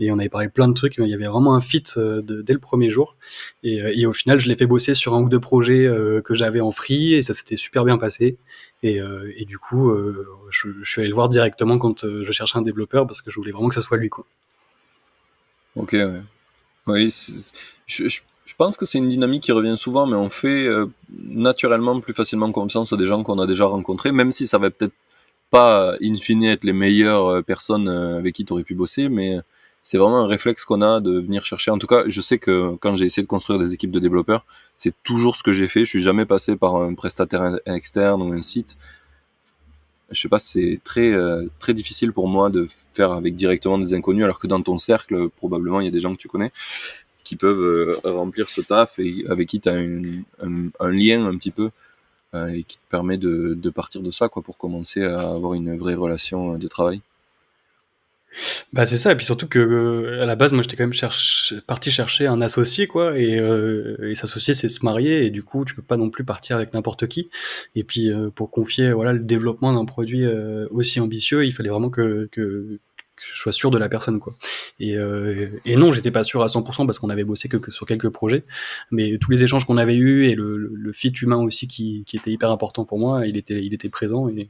et 0.00 0.10
on 0.10 0.18
avait 0.18 0.28
parlé 0.28 0.48
plein 0.48 0.66
de 0.66 0.74
trucs 0.74 0.96
il 0.96 1.06
y 1.06 1.14
avait 1.14 1.26
vraiment 1.26 1.54
un 1.54 1.60
fit 1.60 1.84
euh, 1.96 2.22
dès 2.22 2.52
le 2.52 2.58
premier 2.58 2.90
jour. 2.90 3.16
Et, 3.62 3.76
et 3.76 4.06
au 4.06 4.12
final 4.12 4.40
je 4.40 4.48
l'ai 4.48 4.56
fait 4.56 4.66
bosser 4.66 4.94
sur 4.94 5.14
un 5.14 5.22
ou 5.22 5.28
deux 5.28 5.40
projets 5.40 5.86
euh, 5.86 6.20
que 6.20 6.34
j'avais 6.34 6.60
en 6.60 6.70
free 6.70 7.14
et 7.14 7.22
ça 7.22 7.34
s'était 7.34 7.56
super 7.56 7.84
bien 7.84 7.98
passé. 7.98 8.38
Et, 8.82 9.00
euh, 9.00 9.32
du 9.46 9.58
coup 9.58 9.92
je, 10.50 10.68
suis 10.84 11.00
allé 11.00 11.08
le 11.08 11.14
voir 11.14 11.28
directement 11.28 11.78
quand 11.78 12.06
je 12.06 12.32
cherchais 12.32 12.58
un 12.58 12.62
développeur 12.62 13.06
parce 13.06 13.22
que 13.22 13.30
je 13.30 13.36
voulais 13.36 13.52
vraiment 13.52 13.68
que 13.68 13.74
ça 13.74 13.80
soit 13.80 13.98
lui 13.98 14.08
quoi. 14.08 14.24
Ok 15.76 15.96
oui 16.86 17.14
je, 17.86 18.54
pense 18.56 18.76
que 18.76 18.86
c'est 18.86 18.98
une 18.98 19.08
dynamique 19.08 19.44
qui 19.44 19.52
revient 19.52 19.76
souvent, 19.76 20.06
mais 20.06 20.16
on 20.16 20.30
fait 20.30 20.66
euh, 20.66 20.86
naturellement 21.08 22.00
plus 22.00 22.12
facilement 22.12 22.50
confiance 22.52 22.92
à 22.92 22.96
des 22.96 23.06
gens 23.06 23.22
qu'on 23.22 23.38
a 23.38 23.46
déjà 23.46 23.66
rencontrés, 23.66 24.12
même 24.12 24.32
si 24.32 24.46
ça 24.46 24.58
va 24.58 24.70
peut-être 24.70 24.94
pas, 25.50 25.96
in 26.02 26.16
fine, 26.16 26.44
être 26.44 26.64
les 26.64 26.72
meilleures 26.72 27.26
euh, 27.26 27.42
personnes 27.42 27.88
euh, 27.88 28.18
avec 28.18 28.34
qui 28.34 28.44
tu 28.44 28.52
aurais 28.52 28.62
pu 28.62 28.74
bosser, 28.74 29.08
mais 29.08 29.38
c'est 29.82 29.98
vraiment 29.98 30.18
un 30.18 30.26
réflexe 30.26 30.64
qu'on 30.64 30.82
a 30.82 31.00
de 31.00 31.18
venir 31.18 31.44
chercher. 31.44 31.70
En 31.70 31.78
tout 31.78 31.86
cas, 31.86 32.04
je 32.06 32.20
sais 32.20 32.38
que 32.38 32.76
quand 32.76 32.94
j'ai 32.94 33.06
essayé 33.06 33.22
de 33.22 33.28
construire 33.28 33.58
des 33.58 33.72
équipes 33.72 33.92
de 33.92 33.98
développeurs, 33.98 34.44
c'est 34.76 34.94
toujours 35.02 35.36
ce 35.36 35.42
que 35.42 35.52
j'ai 35.52 35.68
fait. 35.68 35.80
Je 35.80 35.90
suis 35.90 36.02
jamais 36.02 36.26
passé 36.26 36.56
par 36.56 36.76
un 36.76 36.94
prestataire 36.94 37.58
externe 37.66 38.22
ou 38.22 38.32
un 38.32 38.42
site. 38.42 38.76
Je 40.10 40.20
sais 40.20 40.28
pas, 40.28 40.40
c'est 40.40 40.80
très 40.84 41.12
très 41.60 41.72
difficile 41.72 42.12
pour 42.12 42.28
moi 42.28 42.50
de 42.50 42.66
faire 42.94 43.12
avec 43.12 43.36
directement 43.36 43.78
des 43.78 43.94
inconnus, 43.94 44.24
alors 44.24 44.38
que 44.40 44.48
dans 44.48 44.60
ton 44.60 44.76
cercle, 44.76 45.28
probablement, 45.30 45.80
il 45.80 45.84
y 45.84 45.88
a 45.88 45.92
des 45.92 46.00
gens 46.00 46.12
que 46.12 46.20
tu 46.20 46.28
connais 46.28 46.52
qui 47.30 47.36
peuvent 47.36 47.60
euh, 47.62 47.96
remplir 48.02 48.50
ce 48.50 48.60
taf 48.60 48.98
et 48.98 49.24
avec 49.28 49.48
qui 49.48 49.60
tu 49.60 49.68
as 49.68 49.74
un, 49.74 50.22
un, 50.80 50.90
lien 50.90 51.24
un 51.24 51.36
petit 51.36 51.52
peu 51.52 51.70
euh, 52.34 52.48
et 52.48 52.64
qui 52.64 52.76
te 52.76 52.82
permet 52.90 53.18
de, 53.18 53.54
de, 53.54 53.70
partir 53.70 54.00
de 54.00 54.10
ça 54.10 54.28
quoi 54.28 54.42
pour 54.42 54.58
commencer 54.58 55.04
à 55.04 55.30
avoir 55.30 55.54
une 55.54 55.76
vraie 55.76 55.94
relation 55.94 56.58
de 56.58 56.66
travail. 56.66 57.02
Bah 58.72 58.86
c'est 58.86 58.96
ça 58.96 59.10
et 59.10 59.16
puis 59.16 59.26
surtout 59.26 59.48
que 59.48 60.20
à 60.22 60.26
la 60.26 60.36
base 60.36 60.52
moi 60.52 60.62
j'étais 60.62 60.76
quand 60.76 60.86
même 60.86 61.62
parti 61.66 61.90
chercher 61.90 62.26
un 62.26 62.40
associé 62.40 62.86
quoi 62.86 63.18
et, 63.18 63.36
euh, 63.36 63.96
et 64.08 64.14
s'associer 64.14 64.54
c'est 64.54 64.68
se 64.68 64.84
marier 64.84 65.26
et 65.26 65.30
du 65.30 65.42
coup 65.42 65.64
tu 65.64 65.74
peux 65.74 65.82
pas 65.82 65.96
non 65.96 66.10
plus 66.10 66.24
partir 66.24 66.56
avec 66.56 66.72
n'importe 66.72 67.08
qui. 67.08 67.30
Et 67.74 67.82
puis 67.82 68.10
euh, 68.10 68.30
pour 68.30 68.50
confier 68.50 68.92
voilà 68.92 69.12
le 69.12 69.18
développement 69.18 69.72
d'un 69.72 69.84
produit 69.84 70.24
euh, 70.24 70.68
aussi 70.70 71.00
ambitieux 71.00 71.44
il 71.44 71.52
fallait 71.52 71.70
vraiment 71.70 71.90
que 71.90 72.28
que 73.20 73.34
je 73.34 73.40
sois 73.40 73.52
sûr 73.52 73.70
de 73.70 73.78
la 73.78 73.88
personne 73.88 74.18
quoi. 74.18 74.34
Et, 74.78 74.96
euh, 74.96 75.48
et 75.64 75.76
non, 75.76 75.92
j'étais 75.92 76.10
pas 76.10 76.22
sûr 76.22 76.42
à 76.42 76.46
100% 76.46 76.86
parce 76.86 76.98
qu'on 76.98 77.10
avait 77.10 77.24
bossé 77.24 77.48
que, 77.48 77.56
que, 77.56 77.70
sur 77.70 77.86
quelques 77.86 78.08
projets, 78.10 78.44
mais 78.90 79.18
tous 79.18 79.30
les 79.30 79.42
échanges 79.42 79.64
qu'on 79.64 79.76
avait 79.76 79.96
eus 79.96 80.26
et 80.26 80.34
le, 80.34 80.56
le, 80.56 80.92
fit 80.92 81.12
humain 81.22 81.36
aussi 81.36 81.68
qui, 81.68 82.02
qui, 82.06 82.16
était 82.16 82.30
hyper 82.30 82.50
important 82.50 82.84
pour 82.84 82.98
moi, 82.98 83.26
il 83.26 83.36
était, 83.36 83.62
il 83.64 83.72
était 83.74 83.88
présent 83.88 84.28
et, 84.28 84.48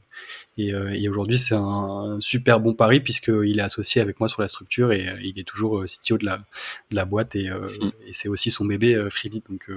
et, 0.57 0.73
euh, 0.73 0.91
et 0.93 1.07
aujourd'hui 1.07 1.37
c'est 1.37 1.55
un 1.55 2.17
super 2.19 2.59
bon 2.59 2.73
pari 2.73 2.99
puisqu'il 2.99 3.59
est 3.59 3.63
associé 3.63 4.01
avec 4.01 4.19
moi 4.19 4.27
sur 4.27 4.41
la 4.41 4.47
structure 4.47 4.91
et 4.91 5.07
il 5.21 5.39
est 5.39 5.47
toujours 5.47 5.83
CTO 5.85 6.17
de 6.17 6.25
la, 6.25 6.37
de 6.89 6.95
la 6.95 7.05
boîte 7.05 7.35
et, 7.35 7.49
euh, 7.49 7.67
mm. 7.81 7.91
et 8.07 8.13
c'est 8.13 8.29
aussi 8.29 8.51
son 8.51 8.65
bébé 8.65 8.95
euh, 8.95 9.09
Freebie 9.09 9.41
donc, 9.49 9.69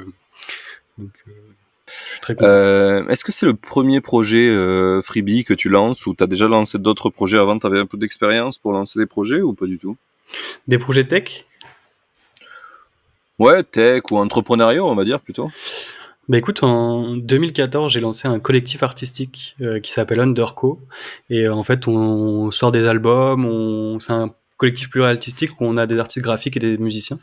euh, 2.30 2.34
euh, 2.42 3.08
Est-ce 3.08 3.24
que 3.24 3.32
c'est 3.32 3.46
le 3.46 3.54
premier 3.54 4.00
projet 4.00 4.48
euh, 4.48 5.02
Freebie 5.02 5.44
que 5.44 5.54
tu 5.54 5.68
lances 5.68 6.06
ou 6.06 6.14
tu 6.14 6.24
as 6.24 6.26
déjà 6.26 6.48
lancé 6.48 6.78
d'autres 6.78 7.10
projets 7.10 7.38
avant? 7.38 7.58
Tu 7.58 7.66
avais 7.66 7.80
un 7.80 7.86
peu 7.86 7.98
d'expérience 7.98 8.58
pour 8.58 8.72
lancer 8.72 8.98
des 8.98 9.06
projets 9.06 9.40
ou 9.40 9.54
pas 9.54 9.66
du 9.66 9.78
tout? 9.78 9.96
Des 10.68 10.78
projets 10.78 11.04
tech? 11.04 11.46
Ouais, 13.38 13.62
tech 13.62 14.02
ou 14.10 14.18
entrepreneuriat, 14.18 14.84
on 14.84 14.94
va 14.94 15.04
dire 15.04 15.20
plutôt. 15.20 15.50
Bah 16.28 16.38
écoute, 16.38 16.62
en 16.62 17.16
2014, 17.16 17.92
j'ai 17.92 18.00
lancé 18.00 18.28
un 18.28 18.40
collectif 18.40 18.82
artistique 18.82 19.56
euh, 19.60 19.78
qui 19.80 19.92
s'appelle 19.92 20.20
Underco. 20.20 20.80
Et 21.28 21.42
euh, 21.42 21.54
en 21.54 21.62
fait, 21.62 21.86
on, 21.86 21.92
on, 21.92 22.50
sort 22.50 22.72
des 22.72 22.86
albums, 22.86 23.44
on, 23.44 23.98
c'est 23.98 24.12
un 24.12 24.32
collectif 24.64 24.88
pluriartistique 24.88 25.60
où 25.60 25.64
on 25.64 25.76
a 25.76 25.86
des 25.86 25.98
artistes 25.98 26.24
graphiques 26.24 26.56
et 26.56 26.60
des 26.60 26.78
musiciens. 26.78 27.18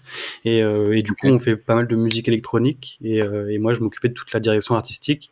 Et, 0.46 0.60
et 0.60 1.02
du 1.02 1.14
coup, 1.14 1.28
on 1.28 1.40
fait 1.40 1.56
pas 1.56 1.74
mal 1.74 1.88
de 1.88 1.96
musique 1.96 2.28
électronique. 2.28 3.00
Et, 3.04 3.18
et 3.50 3.58
moi, 3.58 3.74
je 3.74 3.80
m'occupais 3.80 4.10
de 4.10 4.14
toute 4.14 4.32
la 4.32 4.40
direction 4.40 4.76
artistique, 4.76 5.32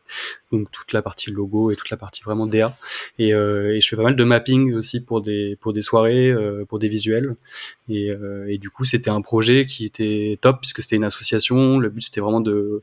donc 0.51 0.71
toute 0.71 0.91
la 0.93 1.03
partie 1.03 1.29
logo 1.29 1.69
et 1.69 1.75
toute 1.75 1.91
la 1.91 1.97
partie 1.97 2.23
vraiment 2.23 2.47
DA. 2.47 2.75
Et, 3.19 3.29
et 3.29 3.81
je 3.81 3.87
fais 3.87 3.95
pas 3.95 4.03
mal 4.03 4.15
de 4.15 4.23
mapping 4.23 4.73
aussi 4.73 5.01
pour 5.01 5.21
des 5.21 5.55
pour 5.61 5.71
des 5.71 5.81
soirées, 5.81 6.33
pour 6.67 6.79
des 6.79 6.87
visuels. 6.87 7.35
Et, 7.89 8.09
et 8.47 8.57
du 8.57 8.71
coup, 8.71 8.85
c'était 8.85 9.11
un 9.11 9.21
projet 9.21 9.65
qui 9.65 9.85
était 9.85 10.39
top 10.41 10.61
puisque 10.61 10.81
c'était 10.81 10.95
une 10.95 11.05
association. 11.05 11.77
Le 11.77 11.89
but 11.89 12.01
c'était 12.01 12.21
vraiment 12.21 12.41
de 12.41 12.81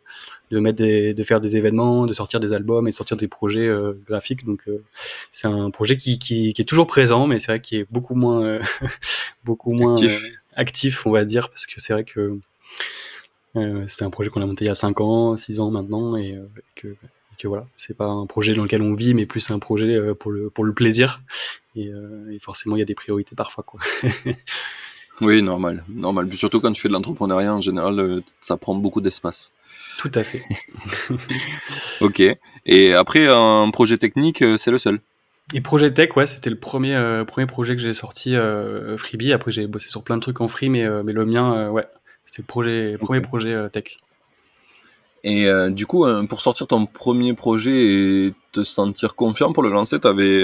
de 0.50 0.60
mettre 0.60 0.78
des, 0.78 1.14
de 1.14 1.22
faire 1.22 1.40
des 1.40 1.56
événements, 1.56 2.06
de 2.06 2.12
sortir 2.12 2.40
des 2.40 2.52
albums 2.52 2.86
et 2.86 2.90
de 2.90 2.94
sortir 2.94 3.16
des 3.16 3.28
projets 3.28 3.66
euh, 3.66 3.92
graphiques. 4.06 4.44
Donc 4.44 4.62
euh, 4.68 4.82
c'est 5.30 5.48
un 5.48 5.70
projet 5.70 5.96
qui, 5.96 6.18
qui, 6.18 6.52
qui, 6.52 6.62
est 6.62 6.64
toujours 6.64 6.86
présent, 6.86 7.26
mais 7.26 7.38
c'est 7.38 7.52
vrai 7.52 7.60
qu'il 7.60 7.80
est 7.80 7.86
beaucoup 7.90 8.14
moins 8.14 8.44
euh, 8.44 8.62
beaucoup 9.44 9.74
moins 9.74 9.92
actif. 9.92 10.22
actif. 10.54 11.06
on 11.06 11.10
va 11.10 11.24
dire, 11.24 11.48
parce 11.50 11.66
que 11.66 11.80
c'est 11.80 11.92
vrai 11.92 12.04
que 12.04 12.38
c'était 13.86 14.04
un 14.04 14.10
projet 14.10 14.28
qu'on 14.28 14.42
a 14.42 14.46
monté 14.46 14.66
il 14.66 14.68
y 14.68 14.70
a 14.70 14.74
5 14.74 15.00
ans, 15.00 15.34
6 15.34 15.60
ans 15.60 15.70
maintenant, 15.70 16.14
et 16.14 16.38
que, 16.74 16.94
que 17.38 17.48
voilà, 17.48 17.66
c'est 17.74 17.96
pas 17.96 18.04
un 18.04 18.26
projet 18.26 18.54
dans 18.54 18.64
lequel 18.64 18.82
on 18.82 18.92
vit, 18.92 19.14
mais 19.14 19.24
plus 19.24 19.50
un 19.50 19.58
projet 19.58 19.98
pour 20.14 20.30
le 20.30 20.50
pour 20.50 20.62
le 20.64 20.74
plaisir. 20.74 21.22
Et, 21.74 21.90
et 22.30 22.38
forcément, 22.38 22.76
il 22.76 22.80
y 22.80 22.82
a 22.82 22.84
des 22.86 22.94
priorités 22.94 23.34
parfois, 23.34 23.64
quoi. 23.64 23.80
oui, 25.20 25.42
normal, 25.42 25.85
normal. 25.88 26.32
Surtout 26.35 26.61
quand 26.61 26.73
tu 26.73 26.82
fais 26.82 26.88
de 26.88 26.92
l'entrepreneuriat, 26.92 27.54
en 27.54 27.61
général, 27.61 28.23
ça 28.40 28.56
prend 28.56 28.75
beaucoup 28.75 29.00
d'espace. 29.00 29.52
Tout 29.99 30.12
à 30.14 30.23
fait. 30.23 30.42
ok. 32.00 32.23
Et 32.66 32.94
après, 32.94 33.26
un 33.28 33.70
projet 33.70 33.96
technique, 33.96 34.42
euh, 34.42 34.56
c'est 34.56 34.70
le 34.70 34.78
seul 34.78 35.00
et 35.54 35.61
Projet 35.61 35.94
Tech, 35.94 36.16
ouais, 36.16 36.26
c'était 36.26 36.50
le 36.50 36.58
premier, 36.58 36.96
euh, 36.96 37.25
premier 37.25 37.46
projet 37.46 37.76
que 37.76 37.80
j'ai 37.80 37.92
sorti 37.92 38.35
euh, 38.35 38.99
Freebie. 38.99 39.32
Après, 39.32 39.52
j'ai 39.52 39.68
bossé 39.68 39.88
sur 39.88 40.02
plein 40.02 40.16
de 40.16 40.20
trucs 40.20 40.40
en 40.40 40.49
free, 40.49 40.68
mais, 40.68 40.85
mais 41.04 41.12
le 41.12 41.25
mien, 41.25 41.70
ouais, 41.70 41.87
c'était 42.25 42.42
le 42.42 42.46
projet, 42.46 42.94
premier 43.00 43.20
projet 43.20 43.70
tech. 43.70 43.96
Et 45.23 45.46
du 45.70 45.87
coup, 45.87 46.04
pour 46.28 46.40
sortir 46.40 46.66
ton 46.66 46.87
premier 46.87 47.32
projet 47.32 47.70
et 47.70 48.35
te 48.50 48.64
sentir 48.64 49.14
confiant 49.14 49.52
pour 49.52 49.62
le 49.62 49.70
lancer, 49.70 49.99
avais, 50.02 50.42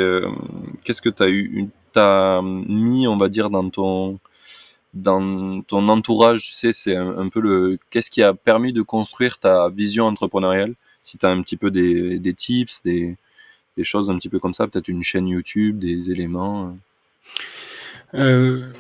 qu'est-ce 0.85 1.03
que 1.03 1.09
tu 1.09 1.23
as 1.25 1.31
eu, 1.31 1.69
as 1.97 2.41
mis, 2.45 3.09
on 3.09 3.17
va 3.17 3.29
dire, 3.29 3.51
dans 3.51 3.69
ton, 3.71 4.21
dans 4.95 5.63
ton 5.63 5.89
entourage, 5.89 6.43
tu 6.43 6.53
sais, 6.53 6.73
c'est 6.73 6.97
un, 6.97 7.29
peu 7.29 7.41
le 7.41 7.79
qu'est-ce 7.91 8.11
qui 8.11 8.23
a 8.23 8.35
permis 8.35 8.73
de 8.73 8.83
construire 8.83 9.39
ta 9.39 9.69
vision 9.71 10.07
entrepreneuriale? 10.07 10.75
Si 11.01 11.19
tu 11.19 11.27
as 11.27 11.31
un 11.31 11.43
petit 11.43 11.57
peu 11.57 11.71
des, 11.71 12.35
tips, 12.35 12.83
des, 12.83 13.17
choses 13.83 14.11
un 14.11 14.17
petit 14.17 14.29
peu 14.29 14.39
comme 14.39 14.53
ça, 14.53 14.69
peut-être 14.69 14.89
une 14.89 15.03
chaîne 15.03 15.29
YouTube, 15.29 15.79
des 15.79 16.11
éléments. 16.11 16.77
Euh, 18.15 18.21
euh 18.21 18.73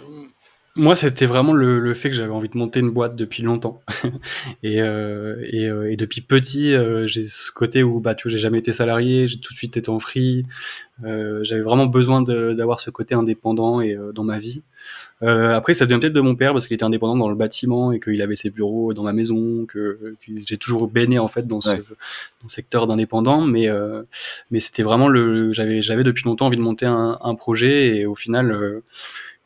moi, 0.74 0.96
c'était 0.96 1.26
vraiment 1.26 1.52
le, 1.52 1.92
fait 1.92 2.08
que 2.08 2.16
j'avais 2.16 2.32
envie 2.32 2.48
de 2.48 2.56
monter 2.56 2.80
une 2.80 2.88
boîte 2.88 3.14
depuis 3.14 3.42
longtemps. 3.42 3.82
et, 4.62 4.80
euh, 4.80 5.36
et, 5.50 5.96
depuis 5.96 6.22
petit, 6.22 6.74
j'ai 7.04 7.26
ce 7.26 7.52
côté 7.52 7.82
où 7.82 8.00
bah, 8.00 8.14
tu 8.14 8.30
j'ai 8.30 8.38
jamais 8.38 8.58
été 8.58 8.72
salarié, 8.72 9.28
j'ai 9.28 9.38
tout 9.38 9.52
de 9.52 9.58
suite 9.58 9.76
été 9.76 9.90
en 9.90 9.98
free. 9.98 10.46
J'avais 11.02 11.60
vraiment 11.60 11.84
besoin 11.84 12.22
d'avoir 12.22 12.80
ce 12.80 12.88
côté 12.88 13.14
indépendant 13.14 13.82
et 13.82 13.98
dans 14.14 14.24
ma 14.24 14.38
vie. 14.38 14.62
Après, 15.22 15.74
ça 15.74 15.84
vient 15.84 15.98
peut-être 15.98 16.12
de 16.12 16.20
mon 16.20 16.34
père 16.34 16.52
parce 16.52 16.66
qu'il 16.66 16.74
était 16.74 16.84
indépendant 16.84 17.16
dans 17.16 17.28
le 17.28 17.34
bâtiment 17.34 17.92
et 17.92 18.00
qu'il 18.00 18.20
avait 18.22 18.36
ses 18.36 18.50
bureaux 18.50 18.92
dans 18.92 19.04
ma 19.04 19.12
maison, 19.12 19.66
que, 19.66 20.16
j'ai 20.46 20.56
toujours 20.56 20.88
baigné 20.88 21.18
en 21.18 21.28
fait 21.28 21.46
dans 21.46 21.60
ce, 21.60 21.76
dans 21.76 22.48
ce 22.48 22.54
secteur 22.54 22.86
d'indépendant. 22.86 23.42
Mais, 23.42 23.68
mais 24.50 24.60
c'était 24.60 24.82
vraiment 24.82 25.08
le, 25.08 25.52
j'avais, 25.52 25.82
j'avais 25.82 26.04
depuis 26.04 26.24
longtemps 26.24 26.46
envie 26.46 26.56
de 26.56 26.62
monter 26.62 26.86
un, 26.86 27.18
un 27.22 27.34
projet 27.34 27.96
et 27.96 28.06
au 28.06 28.14
final 28.14 28.82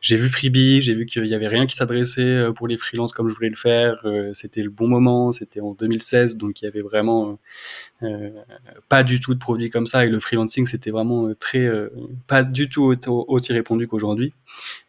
j'ai 0.06 0.16
vu 0.16 0.28
Freebie, 0.28 0.83
j'ai 0.83 0.95
vu 0.95 1.04
qu'il 1.04 1.26
y 1.26 1.35
avait 1.35 1.49
rien 1.49 1.66
qui 1.66 1.75
s'adressait 1.75 2.23
euh, 2.23 2.52
pour 2.52 2.68
les 2.68 2.76
freelances 2.76 3.12
comme 3.12 3.28
je 3.28 3.35
voulais 3.35 3.49
le 3.49 3.56
faire. 3.56 4.00
Euh, 4.04 4.33
c'était 4.35 4.62
le 4.62 4.71
bon 4.71 4.87
moment, 4.87 5.33
c'était 5.33 5.61
en 5.61 5.73
2016, 5.73 6.37
donc 6.37 6.61
il 6.61 6.66
y 6.66 6.68
avait 6.68 6.80
vraiment 6.80 7.40
euh, 8.02 8.30
pas 8.88 9.02
du 9.02 9.18
tout 9.18 9.35
de 9.35 9.38
produits 9.38 9.71
comme 9.71 9.87
ça. 9.87 10.06
Et 10.06 10.09
le 10.09 10.21
freelancing, 10.21 10.66
c'était 10.66 10.90
vraiment 10.90 11.33
très 11.40 11.68
pas 12.26 12.45
du 12.45 12.68
tout 12.68 12.95
aussi 13.09 13.52
répondu 13.52 13.88
qu'aujourd'hui. 13.88 14.33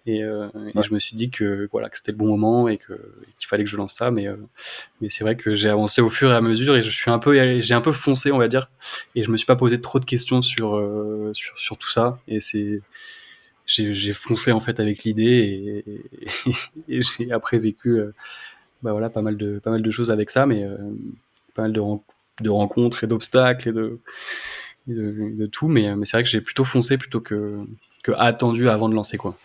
Et, 0.07 0.21
je 0.21 0.93
me 0.93 0.99
suis 0.99 1.15
dit 1.15 1.29
que 1.29 1.67
voilà 1.71 1.89
que 1.89 1.97
c'était 1.97 2.13
le 2.13 2.17
bon 2.17 2.27
moment 2.27 2.67
et 2.69 2.77
que 2.77 2.93
qu'il 3.35 3.47
fallait 3.47 3.65
que 3.65 3.69
je 3.69 3.77
lance 3.77 3.93
ça. 3.93 4.09
Mais 4.09 4.27
mais 5.01 5.09
c'est 5.09 5.23
vrai 5.23 5.35
que 5.35 5.53
j'ai 5.53 5.69
avancé 5.69 6.01
au 6.01 6.09
fur 6.09 6.31
et 6.31 6.35
à 6.35 6.41
mesure 6.41 6.75
et 6.77 6.81
je 6.81 6.89
suis 6.89 7.11
un 7.11 7.19
peu 7.19 7.59
j'ai 7.59 7.73
un 7.73 7.81
peu 7.81 7.91
foncé, 7.91 8.31
on 8.31 8.37
va 8.37 8.47
dire. 8.47 8.71
Et 9.15 9.23
je 9.23 9.31
me 9.31 9.37
suis 9.37 9.45
pas 9.45 9.57
posé 9.57 9.81
trop 9.81 9.99
de 9.99 10.05
questions 10.05 10.41
sur 10.41 10.81
sur, 11.33 11.59
sur 11.59 11.77
tout 11.77 11.89
ça. 11.89 12.19
Et 12.27 12.39
c'est 12.39 12.81
j'ai 13.67 14.13
foncé 14.13 14.51
en 14.51 14.59
fait 14.59 14.79
avec 14.79 15.03
l'idée 15.03 15.83
et, 16.87 17.01
j'ai 17.01 17.31
après 17.31 17.59
vécu 17.59 17.99
euh, 17.99 18.13
bah 18.81 18.91
voilà 18.91 19.09
pas 19.09 19.21
mal 19.21 19.35
de 19.35 19.59
pas 19.59 19.71
mal 19.71 19.81
de 19.81 19.91
choses 19.91 20.09
avec 20.09 20.29
ça 20.29 20.45
mais 20.45 20.63
euh, 20.63 20.77
pas 21.53 21.63
mal 21.63 21.73
de, 21.73 21.81
de 22.41 22.49
rencontres 22.49 23.03
et 23.03 23.07
d'obstacles 23.07 23.69
et 23.69 23.71
de, 23.73 23.99
de, 24.87 25.45
tout 25.47 25.67
mais, 25.67 25.93
mais 25.95 26.05
c'est 26.05 26.15
vrai 26.15 26.23
que 26.23 26.29
j'ai 26.29 26.39
plutôt 26.39 26.63
foncé 26.63 26.97
plutôt 26.97 27.19
que, 27.19 27.57
que 28.03 28.13
attendu 28.13 28.69
avant 28.69 28.87
de 28.87 28.95
lancer 28.95 29.17
quoi 29.17 29.37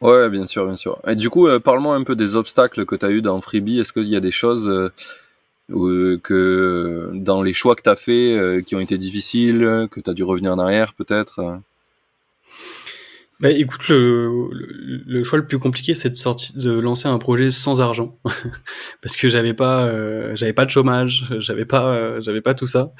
ouais 0.00 0.28
bien 0.30 0.46
sûr 0.46 0.66
bien 0.66 0.76
sûr. 0.76 1.00
Et 1.06 1.14
du 1.14 1.30
coup 1.30 1.46
euh, 1.48 1.58
parle-moi 1.60 1.94
un 1.94 2.04
peu 2.04 2.16
des 2.16 2.36
obstacles 2.36 2.84
que 2.84 2.96
tu 2.96 3.06
as 3.06 3.10
eu 3.10 3.22
dans 3.22 3.40
Freebie. 3.40 3.80
Est-ce 3.80 3.92
qu'il 3.92 4.08
y 4.08 4.16
a 4.16 4.20
des 4.20 4.30
choses 4.30 4.92
que 5.68 7.10
dans 7.14 7.42
les 7.42 7.52
choix 7.52 7.74
que 7.74 7.82
tu 7.82 7.90
as 7.90 7.96
fait 7.96 8.62
qui 8.66 8.76
ont 8.76 8.80
été 8.80 8.98
difficiles 8.98 9.88
que 9.90 10.00
tu 10.00 10.10
as 10.10 10.14
dû 10.14 10.22
revenir 10.22 10.52
en 10.52 10.58
arrière 10.58 10.94
peut-être 10.94 11.60
bah, 13.38 13.50
écoute, 13.50 13.86
le, 13.90 15.22
choix 15.22 15.38
le 15.38 15.46
plus 15.46 15.58
compliqué, 15.58 15.94
c'est 15.94 16.08
de 16.08 16.14
sortir, 16.14 16.56
de 16.56 16.70
lancer 16.70 17.06
un 17.06 17.18
projet 17.18 17.50
sans 17.50 17.82
argent, 17.82 18.18
parce 19.02 19.14
que 19.16 19.28
j'avais 19.28 19.52
pas, 19.52 19.86
euh, 19.86 20.34
j'avais 20.34 20.54
pas 20.54 20.64
de 20.64 20.70
chômage, 20.70 21.26
j'avais 21.38 21.66
pas, 21.66 21.94
euh, 21.94 22.20
j'avais 22.22 22.40
pas 22.40 22.54
tout 22.54 22.66
ça, 22.66 22.92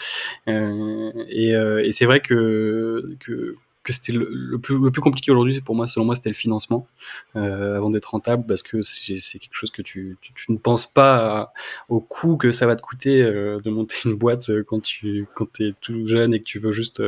euh, 0.48 1.10
et, 1.30 1.52
et 1.52 1.92
c'est 1.92 2.04
vrai 2.04 2.20
que 2.20 3.16
que 3.18 3.56
que 3.86 3.92
c'était 3.92 4.12
le, 4.12 4.58
plus, 4.58 4.78
le 4.78 4.90
plus 4.90 5.00
compliqué 5.00 5.30
aujourd'hui 5.30 5.60
pour 5.60 5.76
moi 5.76 5.86
selon 5.86 6.04
moi 6.04 6.16
c'était 6.16 6.28
le 6.28 6.34
financement 6.34 6.88
euh, 7.36 7.76
avant 7.76 7.88
d'être 7.88 8.06
rentable 8.06 8.44
parce 8.44 8.62
que 8.62 8.82
c'est 8.82 9.38
quelque 9.38 9.54
chose 9.54 9.70
que 9.70 9.80
tu, 9.80 10.18
tu, 10.20 10.52
ne 10.52 10.58
penses 10.58 10.92
pas 10.92 11.52
au 11.88 12.00
coût 12.00 12.36
que 12.36 12.50
ça 12.50 12.66
va 12.66 12.74
te 12.74 12.82
coûter 12.82 13.22
euh, 13.22 13.58
de 13.64 13.70
monter 13.70 13.94
une 14.04 14.14
boîte 14.14 14.50
euh, 14.50 14.64
quand 14.66 14.80
tu 14.80 15.28
quand 15.36 15.60
es 15.60 15.72
tout 15.80 16.08
jeune 16.08 16.34
et 16.34 16.40
que 16.40 16.44
tu 16.44 16.58
veux 16.58 16.72
juste 16.72 17.00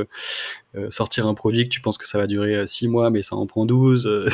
sortir 0.90 1.26
un 1.26 1.34
produit 1.34 1.64
que 1.64 1.74
tu 1.74 1.80
penses 1.80 1.98
que 1.98 2.06
ça 2.06 2.18
va 2.18 2.28
durer 2.28 2.64
6 2.64 2.86
mois 2.86 3.10
mais 3.10 3.22
ça 3.22 3.34
en 3.34 3.46
prend 3.46 3.66
12 3.66 4.28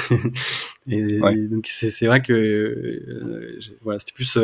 et, 0.87 1.18
donc 1.48 1.66
c'est 1.66 2.07
vrai 2.07 2.20
que 2.20 3.09
voilà 3.80 3.98
c'était 3.98 4.12
plus 4.12 4.38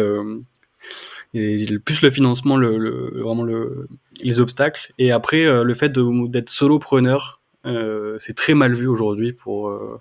et 1.32 1.78
plus 1.78 2.02
le 2.02 2.10
financement, 2.10 2.56
le, 2.56 2.76
le 2.76 3.22
vraiment 3.22 3.44
le, 3.44 3.86
les 4.20 4.40
obstacles, 4.40 4.92
et 4.98 5.12
après 5.12 5.44
le 5.62 5.74
fait 5.74 5.92
d'être 5.92 6.48
solopreneur, 6.48 7.39
euh, 7.66 8.16
c'est 8.18 8.34
très 8.34 8.54
mal 8.54 8.72
vu 8.72 8.86
aujourd'hui 8.86 9.34
pour 9.34 9.68
euh, 9.68 10.00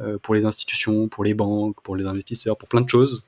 euh, 0.00 0.18
pour 0.18 0.34
les 0.34 0.44
institutions, 0.44 1.08
pour 1.08 1.24
les 1.24 1.32
banques, 1.32 1.80
pour 1.82 1.96
les 1.96 2.06
investisseurs, 2.06 2.58
pour 2.58 2.68
plein 2.68 2.82
de 2.82 2.88
choses. 2.88 3.26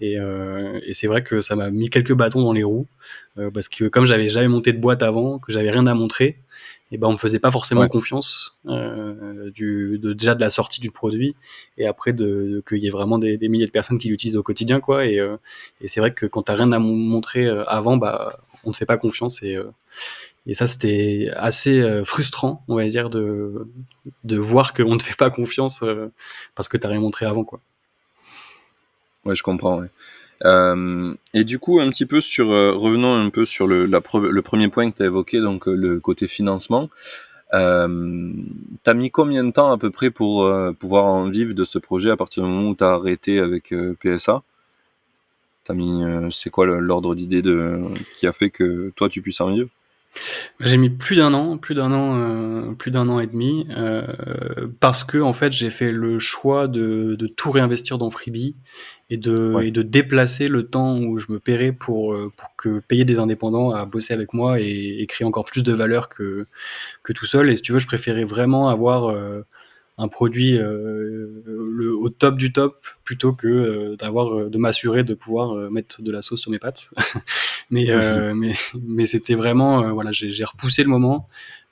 Et, 0.00 0.14
et 0.14 0.94
c'est 0.94 1.06
vrai 1.06 1.22
que 1.22 1.40
ça 1.40 1.54
m'a 1.56 1.70
mis 1.70 1.90
quelques 1.90 2.14
bâtons 2.14 2.42
dans 2.42 2.52
les 2.52 2.62
roues 2.62 2.86
parce 3.54 3.68
que 3.68 3.86
comme 3.88 4.06
j'avais 4.06 4.28
jamais 4.28 4.48
monté 4.48 4.72
de 4.72 4.78
boîte 4.78 5.02
avant, 5.02 5.38
que 5.38 5.52
j'avais 5.52 5.70
rien 5.70 5.86
à 5.86 5.94
montrer, 5.94 6.38
et 6.92 6.98
ben 6.98 7.08
on 7.08 7.12
me 7.12 7.16
faisait 7.16 7.38
pas 7.38 7.50
forcément 7.50 7.86
confiance 7.88 8.58
du 8.64 9.98
de, 9.98 10.12
déjà 10.12 10.34
de 10.34 10.40
la 10.40 10.50
sortie 10.50 10.80
du 10.80 10.90
produit 10.90 11.36
et 11.78 11.86
après 11.86 12.12
de, 12.12 12.62
qu'il 12.68 12.78
y 12.78 12.86
ait 12.86 12.90
vraiment 12.90 13.18
des, 13.18 13.36
des, 13.36 13.48
milliers 13.48 13.66
de 13.66 13.70
personnes 13.70 13.98
qui 13.98 14.08
l'utilisent 14.08 14.36
au 14.36 14.42
quotidien 14.42 14.80
quoi. 14.80 15.06
Et, 15.06 15.20
et 15.80 15.88
c'est 15.88 16.00
vrai 16.00 16.12
que 16.12 16.26
quand 16.26 16.42
t'as 16.42 16.54
rien 16.54 16.72
à 16.72 16.78
montrer 16.78 17.46
avant, 17.66 17.96
bah 17.96 18.32
on 18.64 18.72
te 18.72 18.76
fait 18.76 18.86
pas 18.86 18.96
confiance 18.96 19.42
et 19.42 19.58
et 20.46 20.54
ça, 20.54 20.66
c'était 20.66 21.28
assez 21.36 21.80
euh, 21.80 22.02
frustrant, 22.02 22.64
on 22.68 22.76
va 22.76 22.88
dire, 22.88 23.08
de, 23.08 23.68
de 24.24 24.36
voir 24.36 24.72
qu'on 24.72 24.94
ne 24.94 24.98
te 24.98 25.04
fait 25.04 25.16
pas 25.16 25.30
confiance 25.30 25.82
euh, 25.82 26.10
parce 26.54 26.68
que 26.68 26.76
tu 26.76 26.86
n'as 26.86 26.92
rien 26.92 27.00
montré 27.00 27.26
avant. 27.26 27.44
Quoi. 27.44 27.60
Ouais, 29.24 29.34
je 29.34 29.42
comprends. 29.42 29.82
Euh, 30.44 31.14
et 31.34 31.44
du 31.44 31.58
coup, 31.58 31.80
un 31.80 31.90
petit 31.90 32.06
peu 32.06 32.22
sur, 32.22 32.48
revenons 32.48 33.14
un 33.14 33.28
peu 33.28 33.44
sur 33.44 33.66
le, 33.66 33.84
le 33.84 34.42
premier 34.42 34.68
point 34.68 34.90
que 34.90 34.96
tu 34.96 35.02
as 35.02 35.06
évoqué, 35.06 35.40
donc 35.40 35.66
le 35.66 36.00
côté 36.00 36.26
financement. 36.26 36.88
Euh, 37.52 38.32
T'as 38.84 38.94
mis 38.94 39.10
combien 39.10 39.44
de 39.44 39.50
temps 39.50 39.70
à 39.72 39.76
peu 39.76 39.90
près 39.90 40.10
pour 40.10 40.50
pouvoir 40.78 41.04
en 41.04 41.28
vivre 41.28 41.52
de 41.52 41.64
ce 41.64 41.78
projet 41.78 42.10
à 42.10 42.16
partir 42.16 42.44
du 42.44 42.48
moment 42.48 42.70
où 42.70 42.74
tu 42.74 42.84
as 42.84 42.92
arrêté 42.92 43.40
avec 43.40 43.74
PSA 44.00 44.42
T'as 45.64 45.74
mis, 45.74 46.02
c'est 46.32 46.48
quoi 46.48 46.64
l'ordre 46.64 47.14
d'idée 47.14 47.42
qui 48.16 48.26
a 48.26 48.32
fait 48.32 48.48
que 48.48 48.90
toi 48.96 49.10
tu 49.10 49.20
puisses 49.20 49.42
en 49.42 49.52
vivre? 49.52 49.68
J'ai 50.60 50.76
mis 50.76 50.90
plus 50.90 51.16
d'un 51.16 51.32
an, 51.34 51.56
plus 51.56 51.74
d'un 51.74 51.92
an, 51.92 52.18
euh, 52.18 52.72
plus 52.72 52.90
d'un 52.90 53.08
an 53.08 53.20
et 53.20 53.26
demi, 53.26 53.66
euh, 53.70 54.02
parce 54.80 55.04
que 55.04 55.18
en 55.18 55.32
fait 55.32 55.52
j'ai 55.52 55.70
fait 55.70 55.92
le 55.92 56.18
choix 56.18 56.68
de, 56.68 57.14
de, 57.18 57.26
tout 57.26 57.50
réinvestir 57.50 57.96
dans 57.96 58.10
Freebie 58.10 58.56
et 59.08 59.16
de, 59.16 59.56
et 59.62 59.70
de 59.70 59.82
déplacer 59.82 60.48
le 60.48 60.66
temps 60.66 60.98
où 60.98 61.18
je 61.18 61.26
me 61.30 61.38
paierais 61.38 61.72
pour, 61.72 62.12
euh, 62.12 62.30
pour 62.36 62.54
que 62.56 62.80
payer 62.80 63.04
des 63.04 63.18
indépendants 63.18 63.70
à 63.70 63.84
bosser 63.86 64.12
avec 64.12 64.34
moi 64.34 64.60
et, 64.60 64.96
et 65.00 65.06
créer 65.06 65.26
encore 65.26 65.44
plus 65.44 65.62
de 65.62 65.72
valeur 65.72 66.08
que, 66.08 66.46
que 67.02 67.12
tout 67.12 67.26
seul. 67.26 67.50
Et 67.50 67.56
si 67.56 67.62
tu 67.62 67.72
veux, 67.72 67.78
je 67.78 67.86
préférais 67.86 68.24
vraiment 68.24 68.68
avoir 68.68 69.14
un 70.02 70.08
produit 70.08 70.56
le, 70.56 71.94
au 71.94 72.08
top 72.08 72.36
du 72.36 72.52
top 72.52 72.84
plutôt 73.04 73.32
que 73.32 73.96
d'avoir 73.96 74.48
de 74.48 74.58
m'assurer 74.58 75.04
de 75.04 75.14
pouvoir 75.14 75.70
mettre 75.70 76.02
de 76.02 76.10
la 76.10 76.22
sauce 76.22 76.40
sur 76.40 76.50
mes 76.50 76.58
pâtes. 76.58 76.90
mais, 77.70 77.88
mais, 78.34 78.54
mais 78.82 79.06
c'était 79.06 79.34
vraiment, 79.34 79.92
voilà, 79.92 80.10
j'ai 80.12 80.44
repoussé 80.44 80.82
le 80.82 80.88
moment. 80.88 81.28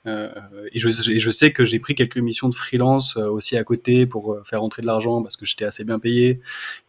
Euh, 0.07 0.29
et, 0.71 0.79
je, 0.79 0.89
je, 0.89 1.29
sais 1.29 1.51
que 1.51 1.65
j'ai 1.65 1.79
pris 1.79 1.93
quelques 1.93 2.17
missions 2.17 2.47
de 2.47 2.55
freelance 2.55 3.17
euh, 3.17 3.27
aussi 3.27 3.57
à 3.57 3.63
côté 3.65 4.05
pour 4.05 4.33
euh, 4.33 4.43
faire 4.45 4.61
rentrer 4.61 4.81
de 4.81 4.87
l'argent 4.87 5.21
parce 5.21 5.35
que 5.35 5.45
j'étais 5.45 5.65
assez 5.65 5.83
bien 5.83 5.99
payé 5.99 6.39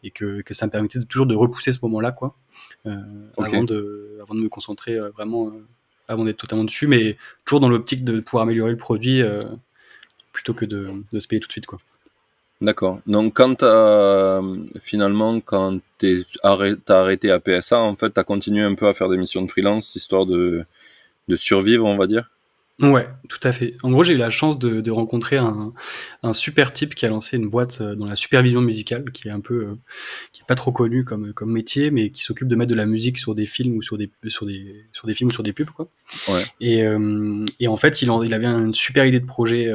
et 0.05 0.11
que, 0.11 0.43
que 0.43 0.55
ça 0.55 0.67
me 0.67 0.71
permettait 0.71 1.01
de, 1.01 1.05
toujours 1.05 1.27
de 1.27 1.35
repousser 1.35 1.73
ce 1.73 1.81
moment-là, 1.83 2.13
quoi, 2.13 2.37
avant, 3.37 3.65
de, 3.65 4.17
avant 4.23 4.35
de 4.35 4.41
me 4.41 4.49
concentrer 4.49 4.99
vraiment, 5.11 5.53
avant 6.07 6.25
d'être 6.25 6.39
totalement 6.39 6.65
dessus, 6.65 6.87
mais 6.87 7.17
toujours 7.45 7.61
dans 7.61 7.69
l'optique 7.69 8.05
de 8.05 8.21
pouvoir 8.21 8.45
améliorer 8.45 8.71
le 8.71 8.79
produit 8.79 9.23
plutôt 10.41 10.55
que 10.55 10.65
de, 10.65 10.89
de, 11.13 11.21
se 11.21 11.29
payer 11.29 11.39
tout 11.39 11.49
de 11.49 11.53
suite, 11.53 11.67
quoi. 11.67 11.79
D'accord. 12.63 13.01
Donc, 13.07 13.35
quand 13.35 13.63
as, 13.63 14.41
finalement, 14.81 15.41
quand 15.41 15.81
tu 15.99 16.25
as 16.43 16.57
arrêté 16.89 17.31
à 17.31 17.41
PSA, 17.41 17.79
en 17.79 17.95
fait, 17.95 18.15
tu 18.15 18.21
as 18.21 18.25
continué 18.25 18.63
un 18.63 18.75
peu 18.75 18.89
à 18.89 18.95
faire 18.95 19.11
des 19.11 19.19
missions 19.19 19.43
de 19.43 19.51
freelance 19.51 19.95
histoire 19.97 20.25
de, 20.25 20.65
de 21.29 21.37
survivre, 21.37 21.85
on 21.85 21.99
va 21.99 22.07
dire? 22.07 22.31
Ouais, 22.81 23.07
tout 23.29 23.39
à 23.43 23.53
fait. 23.53 23.77
En 23.83 23.91
gros, 23.91 24.05
j'ai 24.05 24.15
eu 24.15 24.19
la 24.19 24.31
chance 24.31 24.59
de, 24.59 24.81
de 24.81 24.91
rencontrer 24.91 25.37
un, 25.37 25.73
un, 26.23 26.33
super 26.33 26.73
type 26.73 26.95
qui 26.95 27.05
a 27.05 27.11
lancé 27.11 27.37
une 27.37 27.49
boîte 27.49 27.81
euh, 27.83 27.95
dans 27.95 28.07
la 28.07 28.17
supervision 28.17 28.63
musicale, 28.63 29.11
qui 29.13 29.29
est 29.29 29.31
un 29.31 29.41
peu, 29.41 29.55
euh, 29.55 29.75
qui 30.33 30.41
est 30.41 30.47
pas 30.47 30.55
trop 30.55 30.73
connu 30.73 31.05
comme, 31.05 31.35
comme 31.35 31.53
métier, 31.53 31.91
mais 31.91 32.11
qui 32.11 32.23
s'occupe 32.23 32.49
de 32.49 32.57
mettre 32.57 32.71
de 32.71 32.77
la 32.77 32.87
musique 32.87 33.19
sur 33.19 33.35
des 33.35 33.47
films 33.47 33.77
ou 33.77 33.83
sur 33.83 33.99
des, 33.99 34.11
sur 34.29 34.47
des, 34.47 34.87
sur 34.93 35.07
des 35.07 35.15
films 35.15 35.29
ou 35.29 35.33
sur 35.33 35.43
des 35.43 35.53
pubs, 35.53 35.71
quoi. 35.71 35.91
Ouais. 36.29 36.45
Et, 36.61 36.83
euh, 36.83 37.45
et 37.59 37.69
en 37.69 37.77
fait, 37.77 38.01
il, 38.01 38.11
en, 38.11 38.23
il 38.23 38.33
avait 38.33 38.47
une 38.47 38.75
super 38.75 39.05
idée 39.05 39.21
de 39.21 39.27
projet 39.27 39.71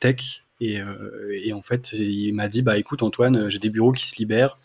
tech 0.00 0.42
et, 0.60 0.80
euh, 0.80 1.38
et, 1.42 1.52
en 1.52 1.62
fait, 1.62 1.92
il 1.92 2.32
m'a 2.32 2.48
dit 2.48 2.62
bah 2.62 2.78
écoute 2.78 3.02
Antoine, 3.02 3.48
j'ai 3.48 3.58
des 3.58 3.70
bureaux 3.70 3.92
qui 3.92 4.08
se 4.08 4.16
libèrent, 4.18 4.58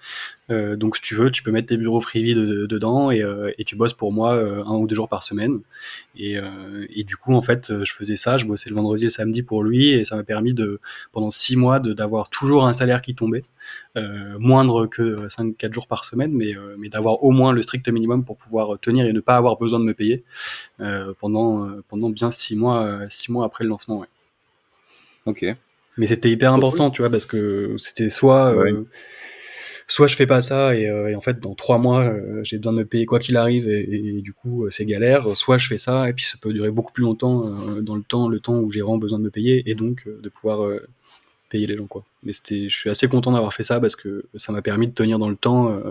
euh, 0.51 0.75
donc 0.75 0.95
si 0.97 1.01
tu 1.01 1.15
veux, 1.15 1.31
tu 1.31 1.41
peux 1.41 1.51
mettre 1.51 1.69
tes 1.69 1.77
bureaux 1.77 1.99
freebie 2.01 2.36
dedans 2.36 3.10
et, 3.12 3.21
euh, 3.23 3.51
tu 3.65 3.75
bosses 3.75 3.93
pour 3.93 4.12
moi 4.13 4.36
euh, 4.36 4.63
un 4.65 4.75
ou 4.75 4.88
deux 4.88 4.95
jours 4.95 5.10
par 5.10 5.23
semaine. 5.23 5.60
Et, 6.17 6.38
euh, 6.38 6.86
du 7.05 7.17
coup, 7.17 7.34
en 7.34 7.41
fait, 7.41 7.84
je 7.84 7.93
faisais 7.93 8.15
ça, 8.15 8.38
je 8.38 8.45
bossais 8.45 8.69
le 8.69 8.75
vendredi 8.75 9.03
et 9.03 9.05
le 9.05 9.10
samedi 9.10 9.41
pour 9.41 9.63
lui 9.63 9.89
et 9.89 10.03
ça 10.03 10.15
m'a 10.15 10.23
permis 10.23 10.53
de 10.53 10.79
pendant 11.12 11.31
six 11.31 11.55
mois 11.55 11.79
d'avoir 11.79 12.29
toujours 12.29 12.67
un 12.67 12.73
salaire 12.73 13.01
qui 13.01 13.15
tombait, 13.15 13.43
moindre 14.39 14.88
que 14.88 15.27
5-4 15.27 15.73
jours 15.73 15.88
par 15.88 16.03
semaine, 16.03 16.31
mais, 16.34 16.55
d'avoir 16.89 17.23
au 17.23 17.31
moins 17.31 17.51
le 17.53 17.62
strict 17.62 17.88
minimum 17.89 18.23
pour 18.23 18.38
pouvoir 18.38 18.79
tenir 18.79 19.05
et 19.05 19.13
ne 19.13 19.19
pas 19.19 19.36
avoir 19.36 19.58
besoin 19.58 19.79
de 19.79 19.86
me 19.86 19.93
payer 19.93 20.23
pendant 21.19 21.69
pendant 21.88 22.10
bien 22.10 22.31
six 22.31 22.55
mois 22.55 22.99
six 23.10 23.31
mois 23.31 23.45
après 23.45 23.63
le 23.63 23.69
lancement. 23.69 24.05
Ok. 25.25 25.45
Mais 25.97 26.08
c'était 26.08 26.29
hyper 26.29 26.53
important, 26.53 26.91
tu 26.91 27.01
vois, 27.01 27.10
parce 27.10 27.25
que 27.25 27.75
c'était 27.77 28.10
soit, 28.10 28.53
euh, 28.53 28.84
soit 29.88 30.08
je 30.08 30.15
fais 30.15 30.27
pas 30.27 30.41
ça 30.41 30.75
et, 30.75 30.89
euh, 30.89 31.10
et, 31.10 31.15
en 31.15 31.21
fait 31.21 31.39
dans 31.39 31.55
trois 31.55 31.77
mois 31.77 32.03
euh, 32.03 32.43
j'ai 32.43 32.58
besoin 32.58 32.73
de 32.73 32.79
me 32.79 32.86
payer 32.86 33.05
quoi 33.05 33.19
qu'il 33.19 33.38
arrive 33.38 33.69
et, 33.69 34.17
et, 34.17 34.21
du 34.21 34.34
coup 34.34 34.69
c'est 34.69 34.86
galère. 34.86 35.38
Soit 35.38 35.58
je 35.58 35.67
fais 35.67 35.77
ça 35.77 36.10
et 36.10 36.13
puis 36.13 36.25
ça 36.25 36.38
peut 36.41 36.51
durer 36.53 36.71
beaucoup 36.71 36.91
plus 36.91 37.03
longtemps 37.03 37.43
dans 37.81 37.95
le 37.95 38.03
temps, 38.03 38.27
le 38.27 38.39
temps 38.39 38.58
où 38.60 38.71
j'ai 38.71 38.81
vraiment 38.81 38.97
besoin 38.97 39.19
de 39.19 39.23
me 39.23 39.29
payer 39.29 39.63
et 39.69 39.75
donc 39.75 40.08
de 40.08 40.29
pouvoir 40.29 40.69
payer 41.49 41.67
les 41.67 41.77
gens 41.77 41.88
quoi. 41.88 42.03
Mais 42.23 42.34
c'était, 42.34 42.67
je 42.67 42.75
suis 42.75 42.89
assez 42.89 43.08
content 43.08 43.31
d'avoir 43.31 43.53
fait 43.53 43.63
ça 43.63 43.79
parce 43.79 43.95
que 43.95 44.25
ça 44.36 44.51
m'a 44.51 44.62
permis 44.62 44.88
de 44.88 44.93
tenir 44.93 45.19
dans 45.19 45.29
le 45.29 45.38
temps 45.38 45.81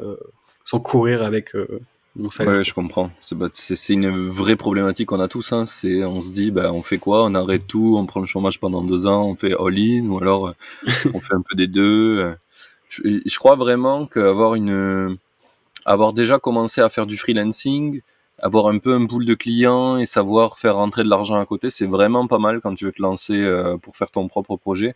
sans 0.65 0.81
courir 0.81 1.23
avec 1.23 1.53
Ouais, 2.17 2.65
je 2.65 2.73
comprends. 2.73 3.11
C'est 3.19 3.93
une 3.93 4.09
vraie 4.09 4.55
problématique 4.55 5.09
qu'on 5.09 5.21
a 5.21 5.27
tous. 5.27 5.53
Hein. 5.53 5.67
C'est, 5.67 6.05
on 6.05 6.21
se 6.21 6.33
dit, 6.33 6.53
bah, 6.53 6.73
on 6.73 6.83
fait 6.83 6.99
quoi? 6.99 7.25
On 7.25 7.35
arrête 7.35 7.67
tout, 7.67 7.97
on 7.99 8.07
prend 8.07 8.21
le 8.21 8.27
chômage 8.27 8.61
pendant 8.61 8.83
deux 8.85 9.07
ans, 9.07 9.25
on 9.25 9.35
fait 9.37 9.55
all-in, 9.55 10.07
ou 10.07 10.19
alors 10.19 10.49
euh, 10.49 10.53
on 11.15 11.21
fait 11.21 11.35
un 11.35 11.43
peu 11.43 11.57
des 11.57 11.67
deux. 11.67 12.37
Je, 12.89 13.21
je 13.25 13.39
crois 13.39 13.57
vraiment 13.57 14.07
qu'avoir 14.07 14.55
une, 14.55 15.19
avoir 15.85 16.13
déjà 16.13 16.39
commencé 16.39 16.81
à 16.81 16.89
faire 16.89 17.07
du 17.07 17.17
freelancing, 17.17 18.01
avoir 18.39 18.69
un 18.69 18.79
peu 18.79 18.95
un 18.95 19.07
pool 19.07 19.25
de 19.25 19.35
clients 19.35 19.97
et 19.97 20.07
savoir 20.07 20.59
faire 20.59 20.77
rentrer 20.77 21.03
de 21.05 21.09
l'argent 21.09 21.39
à 21.41 21.45
côté, 21.47 21.71
c'est 21.71 21.87
vraiment 21.87 22.27
pas 22.27 22.39
mal 22.39 22.61
quand 22.61 22.75
tu 22.75 22.85
veux 22.87 22.93
te 22.93 23.03
lancer 23.03 23.37
euh, 23.37 23.77
pour 23.77 23.97
faire 23.97 24.11
ton 24.11 24.29
propre 24.29 24.57
projet, 24.57 24.95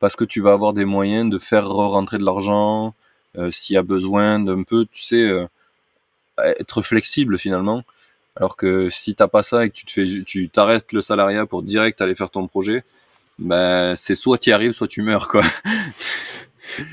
parce 0.00 0.16
que 0.16 0.24
tu 0.24 0.40
vas 0.40 0.52
avoir 0.52 0.74
des 0.74 0.84
moyens 0.84 1.30
de 1.30 1.38
faire 1.38 1.68
rentrer 1.68 2.18
de 2.18 2.24
l'argent 2.24 2.94
euh, 3.36 3.50
s'il 3.50 3.74
y 3.74 3.76
a 3.76 3.82
besoin 3.82 4.38
d'un 4.40 4.62
peu, 4.62 4.86
tu 4.90 5.02
sais 5.02 5.48
être 6.44 6.82
flexible 6.82 7.38
finalement. 7.38 7.84
Alors 8.36 8.56
que 8.56 8.88
si 8.88 9.14
t'as 9.14 9.28
pas 9.28 9.42
ça 9.42 9.64
et 9.64 9.70
que 9.70 9.74
tu 9.74 9.84
te 9.84 9.90
fais, 9.90 10.06
tu 10.24 10.48
t'arrêtes 10.48 10.92
le 10.92 11.02
salariat 11.02 11.46
pour 11.46 11.62
direct 11.62 12.00
aller 12.00 12.14
faire 12.14 12.30
ton 12.30 12.46
projet, 12.46 12.84
ben 13.38 13.96
c'est 13.96 14.14
soit 14.14 14.38
tu 14.38 14.50
y 14.50 14.52
arrives, 14.52 14.72
soit 14.72 14.88
tu 14.88 15.02
meurs 15.02 15.28
quoi. 15.28 15.42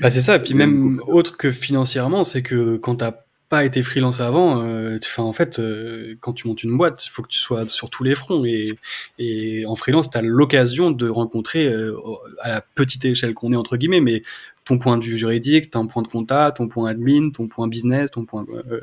Bah 0.00 0.10
c'est 0.10 0.22
ça. 0.22 0.36
Et 0.36 0.40
puis 0.40 0.54
même 0.54 1.00
autre 1.06 1.36
que 1.36 1.50
financièrement, 1.50 2.24
c'est 2.24 2.42
que 2.42 2.76
quand 2.76 2.96
t'as 2.96 3.12
pas 3.48 3.64
été 3.64 3.82
freelance 3.82 4.20
avant, 4.20 4.62
euh, 4.62 4.98
en 5.18 5.32
fait, 5.32 5.58
euh, 5.58 6.16
quand 6.20 6.32
tu 6.32 6.48
montes 6.48 6.64
une 6.64 6.76
boîte, 6.76 7.04
il 7.06 7.10
faut 7.10 7.22
que 7.22 7.28
tu 7.28 7.38
sois 7.38 7.68
sur 7.68 7.90
tous 7.90 8.02
les 8.02 8.14
fronts. 8.14 8.44
Et, 8.44 8.74
et 9.18 9.64
en 9.66 9.76
freelance, 9.76 10.10
tu 10.10 10.18
as 10.18 10.22
l'occasion 10.22 10.90
de 10.90 11.08
rencontrer, 11.08 11.66
euh, 11.66 11.96
à 12.40 12.48
la 12.48 12.60
petite 12.60 13.04
échelle 13.04 13.34
qu'on 13.34 13.52
est, 13.52 13.56
entre 13.56 13.76
guillemets, 13.76 14.00
mais 14.00 14.22
ton 14.66 14.78
point 14.78 14.98
de 14.98 15.04
vue 15.04 15.16
juridique, 15.16 15.70
ton 15.70 15.86
point 15.86 16.02
de 16.02 16.08
compta, 16.08 16.50
ton 16.50 16.66
point 16.66 16.90
admin, 16.90 17.30
ton 17.30 17.46
point 17.46 17.68
business, 17.68 18.10
ton 18.10 18.24
point... 18.24 18.44
Euh, 18.50 18.80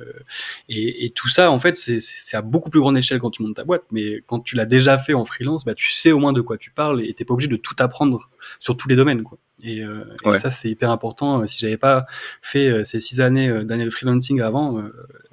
et, 0.69 1.05
et, 1.05 1.09
tout 1.09 1.27
ça, 1.27 1.51
en 1.51 1.59
fait, 1.59 1.75
c'est 1.75 2.37
à 2.37 2.41
beaucoup 2.41 2.69
plus 2.69 2.79
grande 2.79 2.97
échelle 2.97 3.19
quand 3.19 3.31
tu 3.31 3.43
montes 3.43 3.57
ta 3.57 3.65
boîte. 3.65 3.83
Mais 3.91 4.23
quand 4.25 4.39
tu 4.39 4.55
l'as 4.55 4.65
déjà 4.65 4.97
fait 4.97 5.13
en 5.13 5.25
freelance, 5.25 5.65
bah, 5.65 5.75
tu 5.75 5.91
sais 5.91 6.13
au 6.13 6.19
moins 6.19 6.31
de 6.31 6.39
quoi 6.39 6.57
tu 6.57 6.71
parles 6.71 7.03
et 7.03 7.13
t'es 7.13 7.25
pas 7.25 7.33
obligé 7.33 7.49
de 7.49 7.57
tout 7.57 7.75
apprendre 7.79 8.29
sur 8.59 8.77
tous 8.77 8.87
les 8.87 8.95
domaines. 8.95 9.23
Quoi. 9.23 9.37
Et, 9.61 9.81
euh, 9.81 10.03
et 10.33 10.37
ça, 10.37 10.51
c'est 10.51 10.69
hyper 10.69 10.89
important. 10.89 11.41
Euh, 11.41 11.47
si 11.47 11.57
j'avais 11.57 11.77
pas 11.77 12.05
fait 12.41 12.69
euh, 12.69 12.83
ces 12.83 13.01
six 13.01 13.21
années 13.21 13.63
d'années 13.65 13.85
de 13.85 13.89
freelancing 13.89 14.41
avant, 14.41 14.83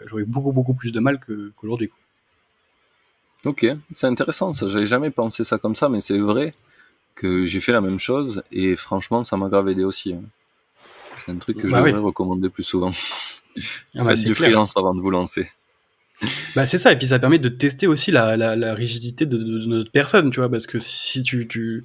j'aurais 0.07 0.25
beaucoup, 0.25 0.53
beaucoup 0.53 0.75
plus 0.75 0.91
de 0.91 1.01
mal 1.01 1.21
qu'aujourd'hui. 1.21 1.91
ok, 3.45 3.67
c'est 3.91 4.07
intéressant. 4.07 4.53
Ça, 4.53 4.69
j'avais 4.69 4.87
jamais 4.87 5.11
pensé 5.11 5.45
ça 5.45 5.59
comme 5.59 5.77
ça, 5.77 5.89
mais 5.89 6.01
c'est 6.01 6.19
vrai 6.19 6.55
que 7.15 7.45
j'ai 7.45 7.61
fait 7.61 7.73
la 7.73 7.81
même 7.81 7.99
chose 7.99 8.43
et 8.53 8.77
franchement, 8.77 9.25
ça 9.25 9.37
m'a 9.37 9.49
grave 9.49 9.69
aidé 9.69 9.85
aussi. 9.85 10.15
C'est 11.31 11.37
un 11.37 11.39
truc 11.39 11.59
que 11.59 11.69
bah 11.69 11.81
je 11.81 11.87
devrais 11.87 12.01
recommander 12.01 12.49
plus 12.49 12.65
souvent. 12.65 12.91
Ah 13.97 14.05
bah, 14.05 14.17
Faites 14.17 14.27
du 14.27 14.35
freelance 14.35 14.77
avant 14.77 14.95
de 14.95 15.01
vous 15.01 15.11
lancer. 15.11 15.49
Bah 16.55 16.67
c'est 16.67 16.77
ça, 16.77 16.93
et 16.93 16.99
puis 16.99 17.07
ça 17.07 17.19
permet 17.19 17.39
de 17.39 17.49
tester 17.49 17.87
aussi 17.87 18.11
la, 18.11 18.37
la, 18.37 18.55
la 18.55 18.75
rigidité 18.75 19.25
de, 19.25 19.39
de, 19.39 19.67
notre 19.67 19.91
personne, 19.91 20.31
tu 20.31 20.41
vois, 20.41 20.51
parce 20.51 20.67
que 20.67 20.79
si 20.79 21.23
tu, 21.23 21.49
tu, 21.49 21.83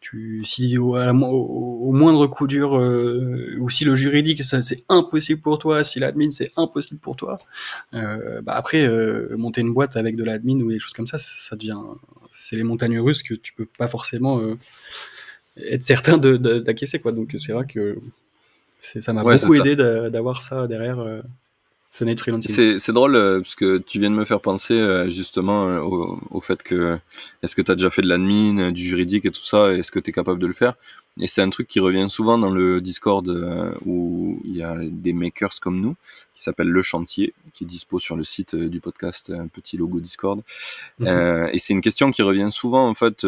tu 0.00 0.44
si 0.44 0.78
au, 0.78 0.94
au, 0.96 1.90
moindre 1.90 2.28
coup 2.28 2.46
dur, 2.46 2.78
euh, 2.78 3.56
ou 3.58 3.68
si 3.70 3.84
le 3.84 3.96
juridique 3.96 4.44
c'est 4.44 4.84
impossible 4.88 5.40
pour 5.40 5.58
toi, 5.58 5.82
si 5.82 5.98
l'admin 5.98 6.30
c'est 6.30 6.52
impossible 6.56 7.00
pour 7.00 7.16
toi, 7.16 7.38
euh, 7.94 8.40
bah 8.42 8.52
après 8.54 8.86
euh, 8.86 9.34
monter 9.36 9.62
une 9.62 9.72
boîte 9.72 9.96
avec 9.96 10.14
de 10.14 10.22
l'admin 10.22 10.60
ou 10.60 10.70
des 10.70 10.78
choses 10.78 10.92
comme 10.92 11.08
ça, 11.08 11.18
ça 11.18 11.56
devient, 11.56 11.80
c'est 12.30 12.54
les 12.54 12.62
montagnes 12.62 13.00
russes 13.00 13.24
que 13.24 13.34
tu 13.34 13.52
peux 13.52 13.66
pas 13.66 13.88
forcément 13.88 14.40
être 15.56 15.82
certain 15.82 16.18
d'acquiescer 16.18 17.00
quoi. 17.00 17.10
Donc 17.10 17.34
c'est 17.36 17.52
vrai 17.52 17.66
que 17.66 17.98
ça 18.82 19.12
m'a 19.12 19.22
beaucoup 19.22 19.54
aidé 19.54 19.76
d'avoir 19.76 20.42
ça 20.42 20.66
derrière. 20.66 21.00
Euh, 21.00 21.22
c'est 21.92 22.92
drôle 22.92 23.16
euh, 23.16 23.40
parce 23.40 23.54
que 23.54 23.76
tu 23.76 24.00
viens 24.00 24.10
de 24.10 24.14
me 24.14 24.24
faire 24.24 24.40
penser 24.40 24.72
euh, 24.72 25.10
justement 25.10 25.66
euh, 25.66 25.80
au, 25.80 26.18
au, 26.30 26.40
fait 26.40 26.62
que 26.62 26.98
est-ce 27.42 27.54
que 27.54 27.60
tu 27.60 27.70
as 27.70 27.74
déjà 27.74 27.90
fait 27.90 28.00
de 28.00 28.08
l'admin, 28.08 28.72
du 28.72 28.82
juridique 28.82 29.26
et 29.26 29.30
tout 29.30 29.42
ça, 29.42 29.70
est-ce 29.72 29.92
que 29.92 29.98
tu 29.98 30.08
es 30.08 30.12
capable 30.12 30.40
de 30.40 30.46
le 30.46 30.54
faire? 30.54 30.74
Et 31.20 31.28
c'est 31.28 31.42
un 31.42 31.50
truc 31.50 31.68
qui 31.68 31.80
revient 31.80 32.06
souvent 32.08 32.38
dans 32.38 32.48
le 32.48 32.80
Discord 32.80 33.28
où 33.84 34.40
il 34.46 34.56
y 34.56 34.62
a 34.62 34.74
des 34.80 35.12
makers 35.12 35.60
comme 35.60 35.78
nous 35.78 35.94
qui 36.34 36.42
s'appelle 36.42 36.70
Le 36.70 36.80
Chantier, 36.80 37.34
qui 37.52 37.64
est 37.64 37.66
dispo 37.66 37.98
sur 37.98 38.16
le 38.16 38.24
site 38.24 38.56
du 38.56 38.80
podcast, 38.80 39.30
un 39.30 39.48
petit 39.48 39.76
logo 39.76 40.00
Discord. 40.00 40.40
Mhm. 41.00 41.50
et 41.52 41.58
c'est 41.58 41.74
une 41.74 41.82
question 41.82 42.10
qui 42.12 42.22
revient 42.22 42.48
souvent 42.50 42.88
en 42.88 42.94
fait 42.94 43.26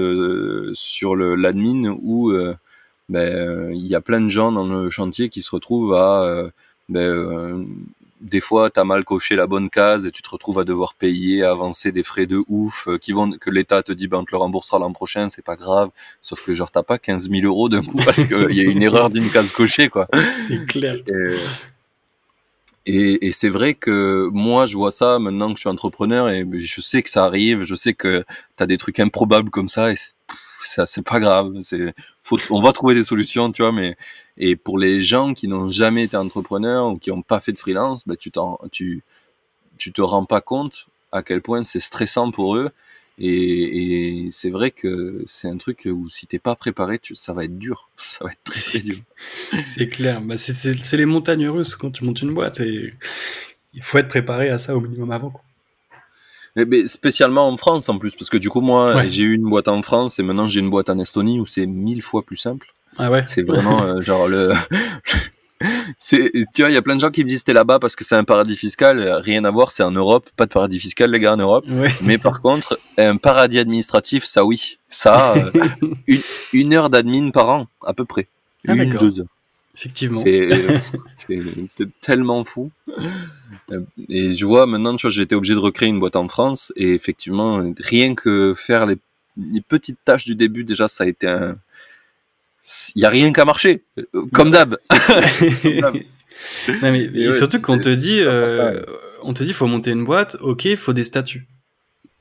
sur 0.73 1.15
l'admin 1.15 1.95
où 2.01 2.33
ben, 3.09 3.73
il 3.73 3.87
y 3.87 3.95
a 3.95 4.01
plein 4.01 4.21
de 4.21 4.29
gens 4.29 4.53
dans 4.53 4.67
le 4.67 4.91
chantier 4.91 5.29
qui 5.29 5.43
se 5.43 5.51
retrouvent 5.51 5.95
à 5.95 6.51
ben, 6.89 7.67
des 8.25 8.41
fois, 8.41 8.71
tu 8.71 8.81
as 8.81 8.85
mal 8.85 9.05
coché 9.05 9.37
la 9.37 9.47
bonne 9.47 9.69
case 9.69 10.07
et 10.07 10.11
tu 10.11 10.23
te 10.23 10.31
retrouves 10.31 10.59
à 10.59 10.65
devoir 10.65 10.95
payer, 10.95 11.45
avancer 11.45 11.93
des 11.93 12.03
frais 12.03 12.27
de 12.27 12.43
ouf 12.49 12.89
euh, 12.89 12.97
qui 12.97 13.13
vont, 13.13 13.31
que 13.33 13.51
l'État 13.51 13.83
te 13.83 13.93
dit, 13.93 14.09
ben, 14.09 14.19
on 14.19 14.25
te 14.25 14.33
le 14.33 14.39
remboursera 14.39 14.79
l'an 14.79 14.93
prochain, 14.93 15.29
c'est 15.29 15.45
pas 15.45 15.57
grave. 15.57 15.91
Sauf 16.23 16.43
que 16.43 16.55
genre, 16.55 16.71
t'as 16.71 16.83
pas 16.83 16.99
15 16.99 17.29
000 17.31 17.43
euros 17.45 17.69
d'un 17.69 17.83
coup 17.83 17.99
parce 18.05 18.25
qu'il 18.25 18.53
y 18.53 18.61
a 18.61 18.65
une 18.71 18.83
erreur 18.83 19.11
d'une 19.11 19.31
case 19.31 19.53
cochée, 19.53 19.91
quoi. 19.91 20.09
C'est 20.49 20.67
clair. 20.67 20.97
Et, 22.87 23.27
et, 23.27 23.33
c'est 23.33 23.49
vrai 23.49 23.73
que 23.73 24.29
moi, 24.31 24.67
je 24.67 24.77
vois 24.77 24.91
ça 24.91 25.19
maintenant 25.19 25.49
que 25.49 25.55
je 25.55 25.61
suis 25.61 25.71
entrepreneur 25.71 26.29
et 26.29 26.47
je 26.53 26.81
sais 26.83 27.03
que 27.03 27.09
ça 27.09 27.25
arrive, 27.25 27.65
je 27.65 27.75
sais 27.75 27.95
que 27.95 28.25
tu 28.59 28.63
as 28.63 28.67
des 28.67 28.77
trucs 28.77 29.01
improbables 29.01 29.49
comme 29.49 29.69
ça 29.69 29.91
et 29.91 29.97
ça 30.67 30.87
c'est 30.87 31.03
pas 31.03 31.21
grave 31.21 31.53
c'est 31.63 31.95
faut 32.23 32.39
on 32.51 32.61
va 32.61 32.73
trouver 32.73 32.95
des 32.95 33.05
solutions 33.05 33.53
tu 33.53 33.63
vois 33.63 33.73
mais 33.73 33.97
et 34.37 34.57
pour 34.57 34.79
les 34.79 35.03
gens 35.03 35.35
qui 35.35 35.49
n'ont 35.49 35.69
jamais 35.69 36.05
été 36.05 36.17
entrepreneurs 36.17 36.89
ou 36.89 36.99
qui 36.99 37.11
n'ont 37.11 37.23
pas 37.23 37.41
fait 37.41 37.53
de 37.53 37.59
freelance 37.59 38.07
bah 38.07 38.17
tu 38.17 38.31
t'en 38.31 38.59
tu 38.73 39.03
tu 39.79 39.93
te 39.93 40.03
rends 40.03 40.25
pas 40.25 40.41
compte 40.41 40.87
à 41.15 41.23
quel 41.23 41.41
point 41.41 41.63
c'est 41.65 41.81
stressant 41.81 42.31
pour 42.31 42.57
eux 42.57 42.71
Et, 43.19 44.29
c'est 44.33 44.51
vrai 44.51 44.73
que 44.73 45.23
c'est 45.27 45.49
un 45.49 45.57
truc 45.57 45.87
où 45.87 46.09
si 46.11 46.27
t'es 46.27 46.41
pas 46.41 46.57
préparé, 46.57 46.99
tu, 46.99 47.15
ça 47.15 47.33
va 47.33 47.45
être 47.45 47.57
dur. 47.59 47.89
Ça 47.97 48.25
va 48.25 48.33
être 48.33 48.43
très 48.45 48.61
très 48.61 48.79
dur. 48.81 48.99
c'est 49.65 49.87
clair. 49.87 50.21
Bah, 50.21 50.37
c'est 50.37 50.97
les 50.97 51.07
montagnes 51.07 51.49
russes 51.49 51.77
quand 51.77 51.93
tu 51.93 52.05
montes 52.05 52.23
une 52.23 52.35
boîte. 52.35 52.61
Et 52.61 52.93
il 53.73 53.83
faut 53.83 53.99
être 53.99 54.09
préparé 54.09 54.51
à 54.51 54.59
ça 54.59 54.77
au 54.77 54.81
minimum 54.81 55.13
avant. 55.13 55.33
Mais, 56.57 56.87
spécialement 56.87 57.49
en 57.49 57.57
France 57.57 57.89
en 57.89 57.99
plus, 57.99 58.15
parce 58.15 58.31
que 58.31 58.37
du 58.37 58.49
coup, 58.49 58.61
moi, 58.61 59.07
j'ai 59.07 59.25
eu 59.25 59.35
une 59.35 59.49
boîte 59.49 59.69
en 59.69 59.83
France 59.83 60.19
et 60.19 60.23
maintenant 60.23 60.47
j'ai 60.47 60.61
une 60.61 60.71
boîte 60.71 60.91
en 60.91 60.99
Estonie 60.99 61.41
où 61.41 61.47
c'est 61.47 61.67
mille 61.67 62.03
fois 62.03 62.23
plus 62.23 62.37
simple. 62.37 62.75
Ah 62.97 63.11
ouais. 63.11 63.25
C'est 63.27 63.43
vraiment 63.43 63.83
euh, 63.83 64.03
genre 64.03 64.29
le. 64.29 64.53
c'est, 65.99 66.31
tu 66.55 66.63
vois, 66.63 66.71
il 66.71 66.75
y 66.75 66.77
a 66.77 66.83
plein 66.83 66.95
de 66.95 67.01
gens 67.01 67.11
qui 67.11 67.25
me 67.25 67.29
disent 67.29 67.43
t'es 67.43 67.53
là-bas 67.53 67.79
parce 67.81 67.97
que 67.97 68.05
c'est 68.05 68.15
un 68.15 68.25
paradis 68.25 68.57
fiscal. 68.57 69.01
Rien 69.23 69.45
à 69.45 69.51
voir, 69.51 69.73
c'est 69.73 69.83
en 69.83 69.91
Europe, 69.91 70.31
pas 70.37 70.47
de 70.47 70.53
paradis 70.53 70.79
fiscal 70.79 71.11
les 71.11 71.19
gars 71.19 71.35
en 71.35 71.39
Europe. 71.39 71.65
Mais 72.03 72.19
par 72.19 72.41
contre, 72.41 72.79
un 72.99 73.17
paradis 73.17 73.59
administratif, 73.59 74.25
ça 74.25 74.45
oui, 74.45 74.79
ça 74.89 75.35
euh, 75.37 75.65
une, 76.07 76.21
une, 76.53 76.75
heure 76.75 76.91
d'admin 76.91 77.31
par 77.31 77.49
an 77.49 77.67
à 77.85 77.95
peu 77.95 78.05
près, 78.05 78.29
ah, 78.69 78.75
une 78.75 78.95
deux 78.97 79.21
heures. 79.21 79.34
Effectivement. 79.75 80.23
C'est 81.17 81.89
tellement 82.01 82.45
fou. 82.45 82.71
Et 84.09 84.33
je 84.33 84.45
vois 84.45 84.67
maintenant, 84.67 84.97
tu 84.97 85.03
vois, 85.03 85.11
j'ai 85.11 85.23
été 85.23 85.35
obligé 85.35 85.55
de 85.55 85.59
recréer 85.59 85.89
une 85.89 85.99
boîte 85.99 86.17
en 86.17 86.29
France 86.29 86.73
et 86.77 86.93
effectivement, 86.93 87.61
rien 87.79 88.15
que 88.15 88.55
faire 88.57 88.87
les, 88.87 88.99
petites 89.69 89.99
tâches 90.05 90.25
du 90.25 90.37
début, 90.37 90.65
déjà, 90.65 90.87
ça 90.89 91.05
a 91.05 91.07
été 91.07 91.27
un. 91.27 91.57
Il 92.95 93.03
y 93.03 93.05
a 93.05 93.11
rien 93.11 93.33
qu'à 93.33 93.45
marcher, 93.45 93.83
comme 94.33 94.51
d'hab. 94.51 94.79
mais, 96.83 97.33
surtout 97.33 97.61
qu'on 97.61 97.79
te 97.79 97.91
dit, 97.91 98.21
euh, 98.21 98.83
on 99.23 99.35
te 99.35 99.43
dit, 99.43 99.53
faut 99.53 99.67
monter 99.67 99.91
une 99.91 100.05
boîte, 100.05 100.37
ok, 100.41 100.67
il 100.67 100.77
faut 100.77 100.93
des 100.93 101.05
statuts. 101.05 101.47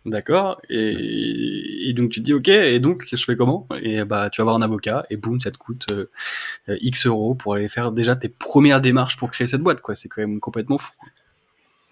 D'accord. 0.06 0.60
Et, 0.70 1.94
donc 1.96 2.10
tu 2.10 2.20
te 2.20 2.26
dis 2.26 2.34
ok. 2.34 2.50
Et 2.50 2.80
donc 2.80 3.08
je 3.10 3.24
fais 3.24 3.36
comment? 3.36 3.68
Et 3.82 4.04
bah 4.04 4.30
tu 4.30 4.42
vas 4.42 4.44
avoir 4.44 4.56
un 4.58 4.62
avocat 4.62 5.06
et 5.10 5.16
boum, 5.16 5.40
ça 5.40 5.52
te 5.52 5.58
coûte 5.58 5.86
euh, 5.92 6.78
X 6.82 7.08
euros 7.08 7.36
pour 7.36 7.54
aller 7.54 7.70
faire 7.70 7.92
déjà 7.92 8.16
tes 8.16 8.30
premières 8.30 8.82
démarches 8.82 9.16
pour 9.16 9.32
créer 9.32 9.48
cette 9.48 9.62
boîte. 9.62 9.82
Quoi. 9.82 9.96
C'est 9.96 10.10
quand 10.10 10.22
même 10.22 10.40
complètement 10.40 10.78
fou. 10.78 10.92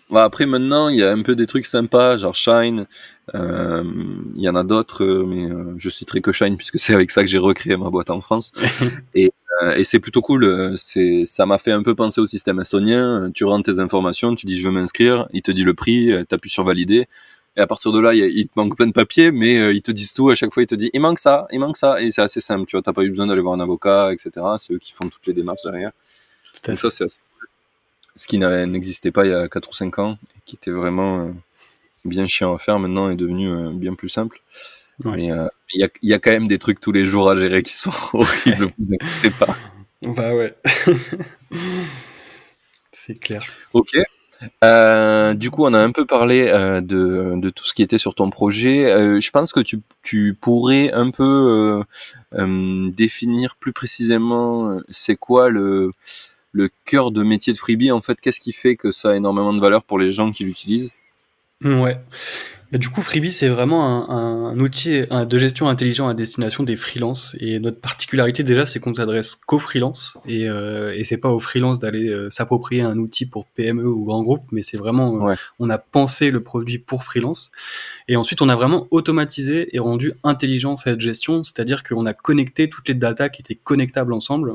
Bah 0.10 0.26
après 0.26 0.46
maintenant 0.46 0.90
il 0.90 0.98
y 0.98 1.04
a 1.04 1.12
un 1.12 1.22
peu 1.22 1.38
des 1.38 1.48
trucs 1.48 1.66
sympas 1.66 2.18
genre 2.18 2.36
Shine. 2.36 2.86
Euh, 3.34 3.84
il 4.36 4.42
y 4.42 4.50
en 4.50 4.56
a 4.56 4.66
d'autres, 4.66 5.06
euh, 5.06 5.26
mais 5.26 5.48
je 5.78 5.90
citerai 5.90 6.20
que 6.20 6.34
Shine 6.34 6.58
puisque 6.58 6.80
c'est 6.80 6.94
avec 6.94 7.12
ça 7.12 7.24
que 7.24 7.30
j'ai 7.30 7.38
recréé 7.38 7.78
ma 7.78 7.90
boîte 7.90 8.10
en 8.10 8.20
France. 8.20 8.52
et, 9.16 9.32
et 9.78 9.84
c'est 9.86 10.00
plutôt 10.00 10.22
cool. 10.22 10.74
C'est 10.76 11.26
ça 11.26 11.46
m'a 11.46 11.60
fait 11.60 11.72
un 11.72 11.84
peu 11.84 11.96
penser 11.96 12.20
au 12.20 12.26
système 12.26 12.60
estonien. 12.60 13.32
Tu 13.34 13.46
rentres 13.46 13.72
tes 13.72 13.80
informations, 13.80 14.36
tu 14.36 14.48
dis 14.48 14.60
je 14.60 14.68
veux 14.68 14.74
m'inscrire, 14.74 15.30
il 15.32 15.44
te 15.44 15.52
dit 15.52 15.64
le 15.64 15.76
prix, 15.76 16.12
t'appuies 16.28 16.50
sur 16.50 16.66
valider 16.66 17.08
et 17.58 17.62
à 17.62 17.68
partir 17.68 17.92
de 17.92 18.00
là, 18.00 18.14
il, 18.14 18.48
te 18.48 18.54
manque 18.56 18.78
plein 18.78 18.88
de 18.88 18.94
papiers, 18.94 19.32
mais 19.32 19.58
euh, 19.58 19.74
ils 19.74 19.82
te 19.82 19.92
disent 19.92 20.14
tout. 20.14 20.30
À 20.30 20.36
chaque 20.36 20.54
fois, 20.54 20.64
ils 20.64 20.68
te 20.68 20.76
disent 20.76 20.90
il 20.94 21.02
manque 21.02 21.20
ça, 21.20 21.48
il 21.52 21.60
manque 21.60 21.78
ça. 21.78 22.02
Et 22.02 22.12
c'est 22.12 22.22
assez 22.22 22.40
simple. 22.40 22.66
Tu 22.66 22.78
vois, 22.78 22.82
t'as 22.82 22.94
pas 22.94 23.04
eu 23.04 23.10
besoin 23.10 23.28
d'aller 23.28 23.42
voir 23.42 23.56
un 23.56 23.60
avocat, 23.60 24.14
etc. 24.14 24.32
C'est 24.58 24.74
eux 24.74 24.78
qui 24.78 24.94
font 24.94 25.10
toutes 25.10 25.26
les 25.28 25.34
démarches 25.34 25.64
derrière. 25.64 25.92
Donc 26.66 26.80
ça, 26.80 26.90
c'est 26.90 27.08
ce 28.16 28.28
qui 28.28 28.38
n'existait 28.38 29.12
pas 29.12 29.26
il 29.26 29.32
y 29.32 29.34
a 29.34 29.48
4 29.48 29.70
ou 29.70 29.74
5 29.74 30.00
ans, 30.00 30.18
et 30.36 30.40
qui 30.46 30.56
était 30.56 30.72
vraiment 30.72 31.26
euh, 31.26 31.32
bien 32.06 32.26
chiant 32.26 32.54
à 32.54 32.58
faire 32.58 32.80
maintenant 32.80 33.10
est 33.10 33.16
devenu 33.16 33.50
euh, 33.50 33.70
bien 33.72 33.96
plus 33.96 34.10
simple. 34.10 34.42
Mais 35.04 35.32
il 35.74 35.80
y, 35.80 35.84
a, 35.84 35.90
y, 36.04 36.14
a, 36.14 36.20
quand 36.20 36.30
même 36.30 36.48
des 36.48 36.60
trucs 36.60 36.80
tous 36.80 36.92
les 36.92 37.06
jours 37.06 37.28
à 37.28 37.36
gérer 37.36 37.64
qui 37.64 37.74
sont 37.74 37.92
horribles, 38.14 38.72
vous 38.78 38.94
inquiétez 38.94 39.32
pas. 39.32 39.58
Bah 40.04 40.36
ouais. 40.36 40.54
c'est 42.92 43.20
clair. 43.20 43.44
Ok. 43.74 43.98
Euh, 44.64 45.34
du 45.34 45.52
coup, 45.52 45.66
on 45.66 45.74
a 45.74 45.80
un 45.80 45.92
peu 45.92 46.06
parlé 46.06 46.48
euh, 46.48 46.82
de, 46.82 47.50
tout 47.50 47.66
ce 47.66 47.74
qui 47.74 47.84
était 47.84 47.98
sur 47.98 48.16
ton 48.16 48.30
projet. 48.30 48.92
Euh, 48.92 49.20
je 49.20 49.32
pense 49.32 49.52
que 49.52 49.60
tu, 49.60 49.80
tu 50.04 50.36
pourrais 50.40 50.92
un 50.92 51.12
peu 51.12 51.84
définir 52.96 53.56
plus 53.58 53.74
précisément 53.74 54.80
c'est 54.90 55.16
quoi 55.16 55.50
le, 55.50 55.92
le 56.52 56.70
cœur 56.86 57.12
de 57.12 57.24
métier 57.24 57.54
de 57.54 57.58
Freebie. 57.58 57.92
En 57.92 58.02
fait, 58.02 58.20
qu'est-ce 58.20 58.40
qui 58.40 58.54
fait 58.54 58.76
que 58.76 58.92
ça 58.92 59.12
a 59.12 59.16
énormément 59.16 59.54
de 59.54 59.60
valeur 59.60 59.84
pour 59.84 60.00
les 60.00 60.12
gens 60.12 60.32
qui 60.32 60.44
l'utilisent? 60.44 60.94
Ouais 61.64 61.98
du 62.78 62.90
coup, 62.90 63.02
Freebie, 63.02 63.34
c'est 63.34 63.50
vraiment 63.50 64.10
un, 64.10 64.58
outil 64.60 65.02
de 65.10 65.38
gestion 65.38 65.68
intelligent 65.68 66.08
à 66.08 66.14
destination 66.14 66.64
des 66.64 66.78
freelances. 66.78 67.36
Et 67.40 67.60
notre 67.60 67.80
particularité 67.80 68.44
déjà, 68.44 68.66
c'est 68.66 68.80
qu'on 68.80 68.94
s'adresse 68.94 69.36
qu'aux 69.36 69.60
freelances. 69.60 70.18
Et, 70.26 70.48
euh, 70.48 70.96
et 70.96 71.04
c'est 71.04 71.18
pas 71.18 71.30
aux 71.30 71.40
freelances 71.40 71.80
d'aller 71.80 72.08
euh, 72.08 72.30
s'approprier 72.30 72.82
un 72.82 72.98
outil 72.98 73.26
pour 73.26 73.46
PME 73.46 73.86
ou 73.86 74.06
grand 74.06 74.22
groupe, 74.22 74.44
mais 74.52 74.64
c'est 74.64 74.78
vraiment, 74.78 75.28
euh, 75.28 75.36
on 75.60 75.70
a 75.70 75.78
pensé 75.78 76.32
le 76.32 76.42
produit 76.42 76.78
pour 76.78 77.04
freelance. 77.04 77.52
Et 78.08 78.16
ensuite, 78.16 78.42
on 78.42 78.48
a 78.48 78.56
vraiment 78.56 78.88
automatisé 78.92 79.76
et 79.76 79.80
rendu 79.80 80.14
intelligent 80.24 80.78
cette 80.78 81.02
gestion, 81.02 81.44
c'est-à-dire 81.44 81.84
qu'on 81.84 82.06
a 82.06 82.14
connecté 82.14 82.70
toutes 82.70 82.88
les 82.88 82.96
datas 82.96 83.30
qui 83.30 83.42
étaient 83.42 83.56
connectables 83.56 84.14
ensemble, 84.14 84.54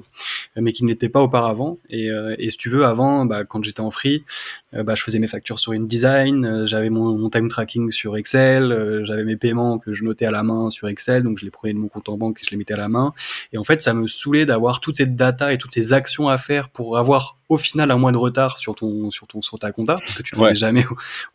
mais 0.57 0.73
qui 0.73 0.85
n'étaient 0.85 1.09
pas 1.11 1.21
auparavant. 1.21 1.79
Et, 1.91 2.09
et 2.39 2.51
si 2.51 2.57
tu 2.57 2.69
veux, 2.69 2.85
avant, 2.85 3.25
bah, 3.25 3.45
quand 3.45 3.63
j'étais 3.65 3.81
en 3.81 3.91
free, 3.91 4.25
bah, 4.73 4.95
je 4.95 5.03
faisais 5.03 5.19
mes 5.19 5.27
factures 5.27 5.59
sur 5.59 5.73
InDesign, 5.73 6.67
j'avais 6.67 6.91
mon, 6.91 7.17
mon 7.19 7.31
time 7.31 7.49
tracking 7.49 7.91
sur 7.91 8.17
Excel, 8.17 8.73
euh, 8.73 9.05
j'avais 9.05 9.25
mes 9.25 9.37
paiements 9.37 9.79
que 9.79 9.95
je 9.95 10.05
notais 10.05 10.27
à 10.27 10.31
la 10.31 10.43
main 10.43 10.71
sur 10.71 10.89
Excel, 10.89 11.23
donc 11.23 11.39
je 11.39 11.45
les 11.45 11.51
prenais 11.51 11.73
de 11.73 11.79
mon 11.79 11.89
compte 11.89 12.09
en 12.09 12.17
banque 12.17 12.41
et 12.41 12.45
je 12.45 12.51
les 12.51 12.57
mettais 12.57 12.75
à 12.75 12.77
la 12.77 12.89
main. 12.89 13.13
Et 13.53 13.59
en 13.59 13.65
fait, 13.65 13.81
ça 13.81 13.95
me 13.95 14.07
saoulait 14.07 14.45
d'avoir 14.45 14.81
toutes 14.81 14.97
ces 14.99 15.07
data 15.07 15.53
et 15.53 15.59
toutes 15.59 15.73
ces 15.73 15.93
actions 15.93 16.29
à 16.29 16.37
faire 16.37 16.69
pour 16.69 16.99
avoir 16.99 17.39
au 17.49 17.57
final 17.57 17.91
un 17.91 17.97
mois 17.97 18.13
de 18.13 18.17
retard 18.17 18.57
sur 18.57 18.75
ton 18.75 19.11
sur 19.13 19.29
ton 19.29 19.41
sur 19.41 19.59
ta 19.59 19.71
compta 19.71 19.95
parce 19.95 20.15
que 20.15 20.23
tu 20.23 20.35
le 20.35 20.45
fais 20.45 20.55
jamais 20.57 20.85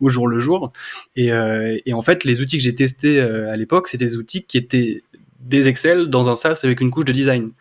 au, 0.01 0.09
jour 0.09 0.27
le 0.27 0.39
jour. 0.39 0.71
Et, 1.15 1.31
euh, 1.31 1.77
et 1.85 1.93
en 1.93 2.01
fait, 2.01 2.25
les 2.25 2.41
outils 2.41 2.57
que 2.57 2.63
j'ai 2.63 2.73
testés 2.73 3.21
euh, 3.21 3.51
à 3.51 3.55
l'époque, 3.55 3.87
c'était 3.87 4.05
des 4.05 4.17
outils 4.17 4.43
qui 4.43 4.57
étaient 4.57 5.03
des 5.39 5.67
Excel 5.67 6.07
dans 6.09 6.29
un 6.29 6.35
SaaS 6.35 6.61
avec 6.63 6.81
une 6.81 6.91
couche 6.91 7.05
de 7.05 7.13
design 7.13 7.51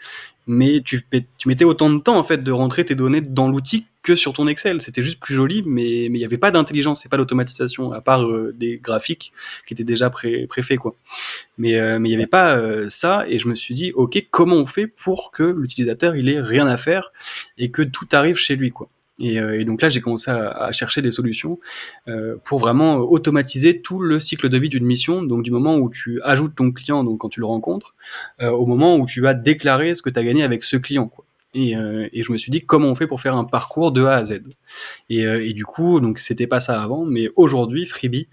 mais 0.46 0.80
tu, 0.85 1.02
tu 1.38 1.48
mettais 1.48 1.64
autant 1.64 1.90
de 1.90 2.00
temps 2.00 2.18
en 2.18 2.24
fait 2.24 2.38
de 2.38 2.50
rentrer 2.50 2.85
tes 2.85 2.96
données 2.96 3.20
dans 3.20 3.46
l'outil 3.46 3.87
que 4.02 4.14
sur 4.14 4.32
ton 4.32 4.46
Excel. 4.48 4.80
C'était 4.80 5.02
juste 5.02 5.20
plus 5.20 5.34
joli, 5.34 5.62
mais 5.66 6.04
il 6.04 6.12
n'y 6.12 6.24
avait 6.24 6.38
pas 6.38 6.50
d'intelligence 6.50 7.04
et 7.06 7.08
pas 7.08 7.16
d'automatisation, 7.16 7.92
à 7.92 8.00
part 8.00 8.24
euh, 8.24 8.54
des 8.56 8.78
graphiques 8.78 9.32
qui 9.66 9.74
étaient 9.74 9.84
déjà 9.84 10.10
pré 10.10 10.46
préfaits. 10.46 10.78
Quoi. 10.78 10.94
Mais 11.58 11.76
euh, 11.76 11.98
mais 11.98 12.08
il 12.08 12.12
n'y 12.12 12.16
avait 12.16 12.26
pas 12.26 12.56
euh, 12.56 12.88
ça, 12.88 13.24
et 13.28 13.38
je 13.38 13.48
me 13.48 13.54
suis 13.54 13.74
dit, 13.74 13.92
ok, 13.92 14.26
comment 14.30 14.56
on 14.56 14.66
fait 14.66 14.86
pour 14.86 15.30
que 15.30 15.42
l'utilisateur 15.42 16.16
il 16.16 16.28
ait 16.28 16.40
rien 16.40 16.66
à 16.66 16.76
faire 16.76 17.12
et 17.58 17.70
que 17.70 17.82
tout 17.82 18.08
arrive 18.12 18.36
chez 18.36 18.56
lui 18.56 18.70
quoi. 18.70 18.88
Euh, 19.22 19.58
et, 19.58 19.64
donc 19.64 19.82
là, 19.82 19.88
j'ai 19.88 20.00
commencé 20.00 20.30
à, 20.30 20.72
chercher 20.72 21.02
des 21.02 21.10
solutions 21.10 21.58
euh, 22.08 22.36
pour 22.44 22.58
vraiment 22.58 22.96
automatiser 22.98 23.80
tout 23.80 24.00
le 24.00 24.20
cycle 24.20 24.48
de 24.48 24.58
vie 24.58 24.68
d'une 24.68 24.86
mission. 24.86 25.22
Donc 25.22 25.42
du 25.42 25.50
moment 25.50 25.76
où 25.76 25.90
tu 25.90 26.20
ajoutes 26.22 26.54
ton 26.54 26.72
client, 26.72 27.04
donc 27.04 27.18
quand 27.18 27.28
tu 27.28 27.40
le 27.40 27.46
rencontres, 27.46 27.94
au 28.40 28.66
moment 28.66 28.96
où 28.96 29.06
tu 29.06 29.20
vas 29.20 29.34
déclarer 29.34 29.94
ce 29.94 30.02
que 30.02 30.10
tu 30.10 30.18
as 30.18 30.24
gagné 30.24 30.42
avec 30.42 30.64
ce 30.64 30.76
client. 30.76 31.08
Quoi. 31.08 31.24
Et, 31.52 31.72
et, 31.72 32.22
je 32.22 32.32
me 32.32 32.38
suis 32.38 32.50
dit 32.50 32.60
comment 32.60 32.88
on 32.88 32.94
fait 32.94 33.08
pour 33.08 33.20
faire 33.20 33.34
un 33.34 33.44
parcours 33.44 33.92
de 33.92 34.04
A 34.04 34.16
à 34.16 34.24
Z? 34.24 34.42
Et, 35.08 35.22
et 35.22 35.52
du 35.52 35.64
coup, 35.64 36.00
donc 36.00 36.18
c'était 36.18 36.46
pas 36.46 36.60
ça 36.60 36.80
avant, 36.80 37.04
mais 37.04 37.28
aujourd'hui, 37.36 37.86
Freebie, 37.86 38.28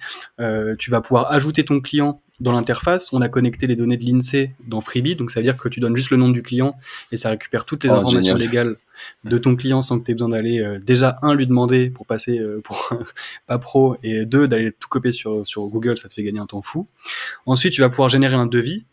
tu 0.77 0.91
vas 0.91 1.01
pouvoir 1.01 1.31
ajouter 1.31 1.63
ton 1.65 1.81
client 1.81 2.21
dans 2.39 2.51
l'interface, 2.51 3.11
on 3.13 3.21
a 3.21 3.29
connecté 3.29 3.65
les 3.65 3.75
données 3.75 3.97
de 3.97 4.05
l'INSEE 4.05 4.51
dans 4.67 4.79
Freebie, 4.79 5.15
donc 5.15 5.31
ça 5.31 5.39
veut 5.39 5.43
dire 5.43 5.57
que 5.57 5.69
tu 5.69 5.79
donnes 5.79 5.95
juste 5.95 6.11
le 6.11 6.17
nom 6.17 6.29
du 6.29 6.43
client 6.43 6.75
et 7.11 7.17
ça 7.17 7.29
récupère 7.29 7.65
toutes 7.65 7.83
les 7.83 7.89
oh, 7.89 7.95
informations 7.95 8.35
légales 8.35 8.75
de 9.23 9.37
ton 9.37 9.55
client 9.55 9.81
sans 9.81 9.99
que 9.99 10.05
tu 10.05 10.11
aies 10.11 10.13
besoin 10.13 10.29
d'aller 10.29 10.59
euh, 10.59 10.79
déjà 10.79 11.17
un 11.23 11.33
lui 11.33 11.47
demander 11.47 11.89
pour 11.89 12.05
passer 12.05 12.37
euh, 12.37 12.61
pour 12.63 12.93
pas 13.47 13.57
pro 13.57 13.97
et 14.03 14.25
deux 14.25 14.47
d'aller 14.47 14.71
tout 14.71 14.87
copier 14.87 15.11
sur 15.11 15.45
sur 15.47 15.65
Google, 15.67 15.97
ça 15.97 16.09
te 16.09 16.13
fait 16.13 16.23
gagner 16.23 16.39
un 16.39 16.45
temps 16.45 16.61
fou. 16.61 16.87
Ensuite, 17.45 17.73
tu 17.73 17.81
vas 17.81 17.89
pouvoir 17.89 18.09
générer 18.09 18.35
un 18.35 18.45
devis. 18.45 18.85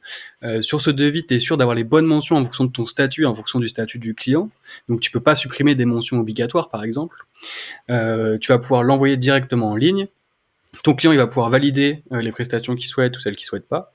Euh, 0.42 0.62
sur 0.62 0.80
ce 0.80 0.90
devis, 0.90 1.26
tu 1.26 1.34
es 1.34 1.38
sûr 1.38 1.56
d'avoir 1.56 1.74
les 1.74 1.84
bonnes 1.84 2.06
mentions 2.06 2.36
en 2.36 2.44
fonction 2.44 2.64
de 2.64 2.72
ton 2.72 2.86
statut, 2.86 3.26
en 3.26 3.34
fonction 3.34 3.60
du 3.60 3.68
statut 3.68 3.98
du 3.98 4.14
client. 4.14 4.50
Donc 4.88 5.00
tu 5.00 5.10
peux 5.10 5.20
pas 5.20 5.34
supprimer 5.34 5.74
des 5.74 5.84
mentions 5.84 6.18
obligatoires 6.18 6.70
par 6.70 6.82
exemple. 6.82 7.26
tu 7.88 8.52
vas 8.52 8.58
pouvoir 8.58 8.82
l'envoyer 8.82 9.16
directement 9.18 9.70
en 9.70 9.76
ligne 9.76 10.08
ton 10.82 10.94
client 10.94 11.12
il 11.12 11.18
va 11.18 11.26
pouvoir 11.26 11.50
valider 11.50 12.02
euh, 12.12 12.20
les 12.20 12.30
prestations 12.30 12.74
qu'il 12.74 12.86
souhaite 12.86 13.16
ou 13.16 13.20
celles 13.20 13.36
qu'il 13.36 13.46
souhaite 13.46 13.68
pas. 13.68 13.92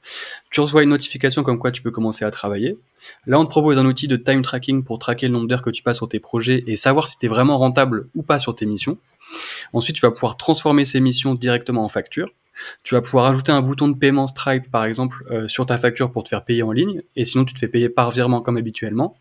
Tu 0.52 0.62
reçois 0.62 0.84
une 0.84 0.90
notification 0.90 1.44
comme 1.44 1.60
quoi 1.60 1.72
tu 1.72 1.82
peux 1.82 1.92
commencer 1.92 2.26
à 2.26 2.32
travailler. 2.32 2.78
Là, 3.26 3.40
on 3.40 3.46
te 3.46 3.50
propose 3.50 3.80
un 3.80 3.86
outil 3.86 4.08
de 4.08 4.18
time 4.18 4.42
tracking 4.42 4.84
pour 4.84 5.00
traquer 5.00 5.28
le 5.28 5.34
nombre 5.34 5.48
d'heures 5.48 5.62
que 5.62 5.70
tu 5.70 5.84
passes 5.84 5.98
sur 5.98 6.10
tes 6.10 6.20
projets 6.20 6.64
et 6.68 6.76
savoir 6.76 7.08
si 7.08 7.18
tu 7.18 7.26
es 7.26 7.30
vraiment 7.30 7.58
rentable 7.58 8.08
ou 8.16 8.24
pas 8.24 8.40
sur 8.40 8.56
tes 8.56 8.66
missions. 8.66 8.98
Ensuite, 9.74 9.96
tu 9.96 10.02
vas 10.02 10.12
pouvoir 10.12 10.38
transformer 10.38 10.86
ces 10.86 11.00
missions 11.00 11.34
directement 11.34 11.84
en 11.84 11.90
facture. 11.90 12.32
Tu 12.84 12.96
vas 12.96 13.02
pouvoir 13.02 13.26
ajouter 13.28 13.52
un 13.52 13.62
bouton 13.62 13.88
de 13.88 13.98
paiement 13.98 14.28
Stripe, 14.28 14.70
par 14.72 14.86
exemple, 14.86 15.26
euh, 15.32 15.48
sur 15.48 15.66
ta 15.66 15.78
facture 15.78 16.12
pour 16.12 16.24
te 16.24 16.30
faire 16.30 16.44
payer 16.44 16.64
en 16.64 16.72
ligne. 16.72 17.02
Et 17.16 17.26
sinon, 17.26 17.46
tu 17.46 17.54
te 17.54 17.60
fais 17.60 17.68
payer 17.68 17.90
par 17.90 18.12
virement 18.12 18.42
comme 18.42 18.58
habituellement. 18.58 19.16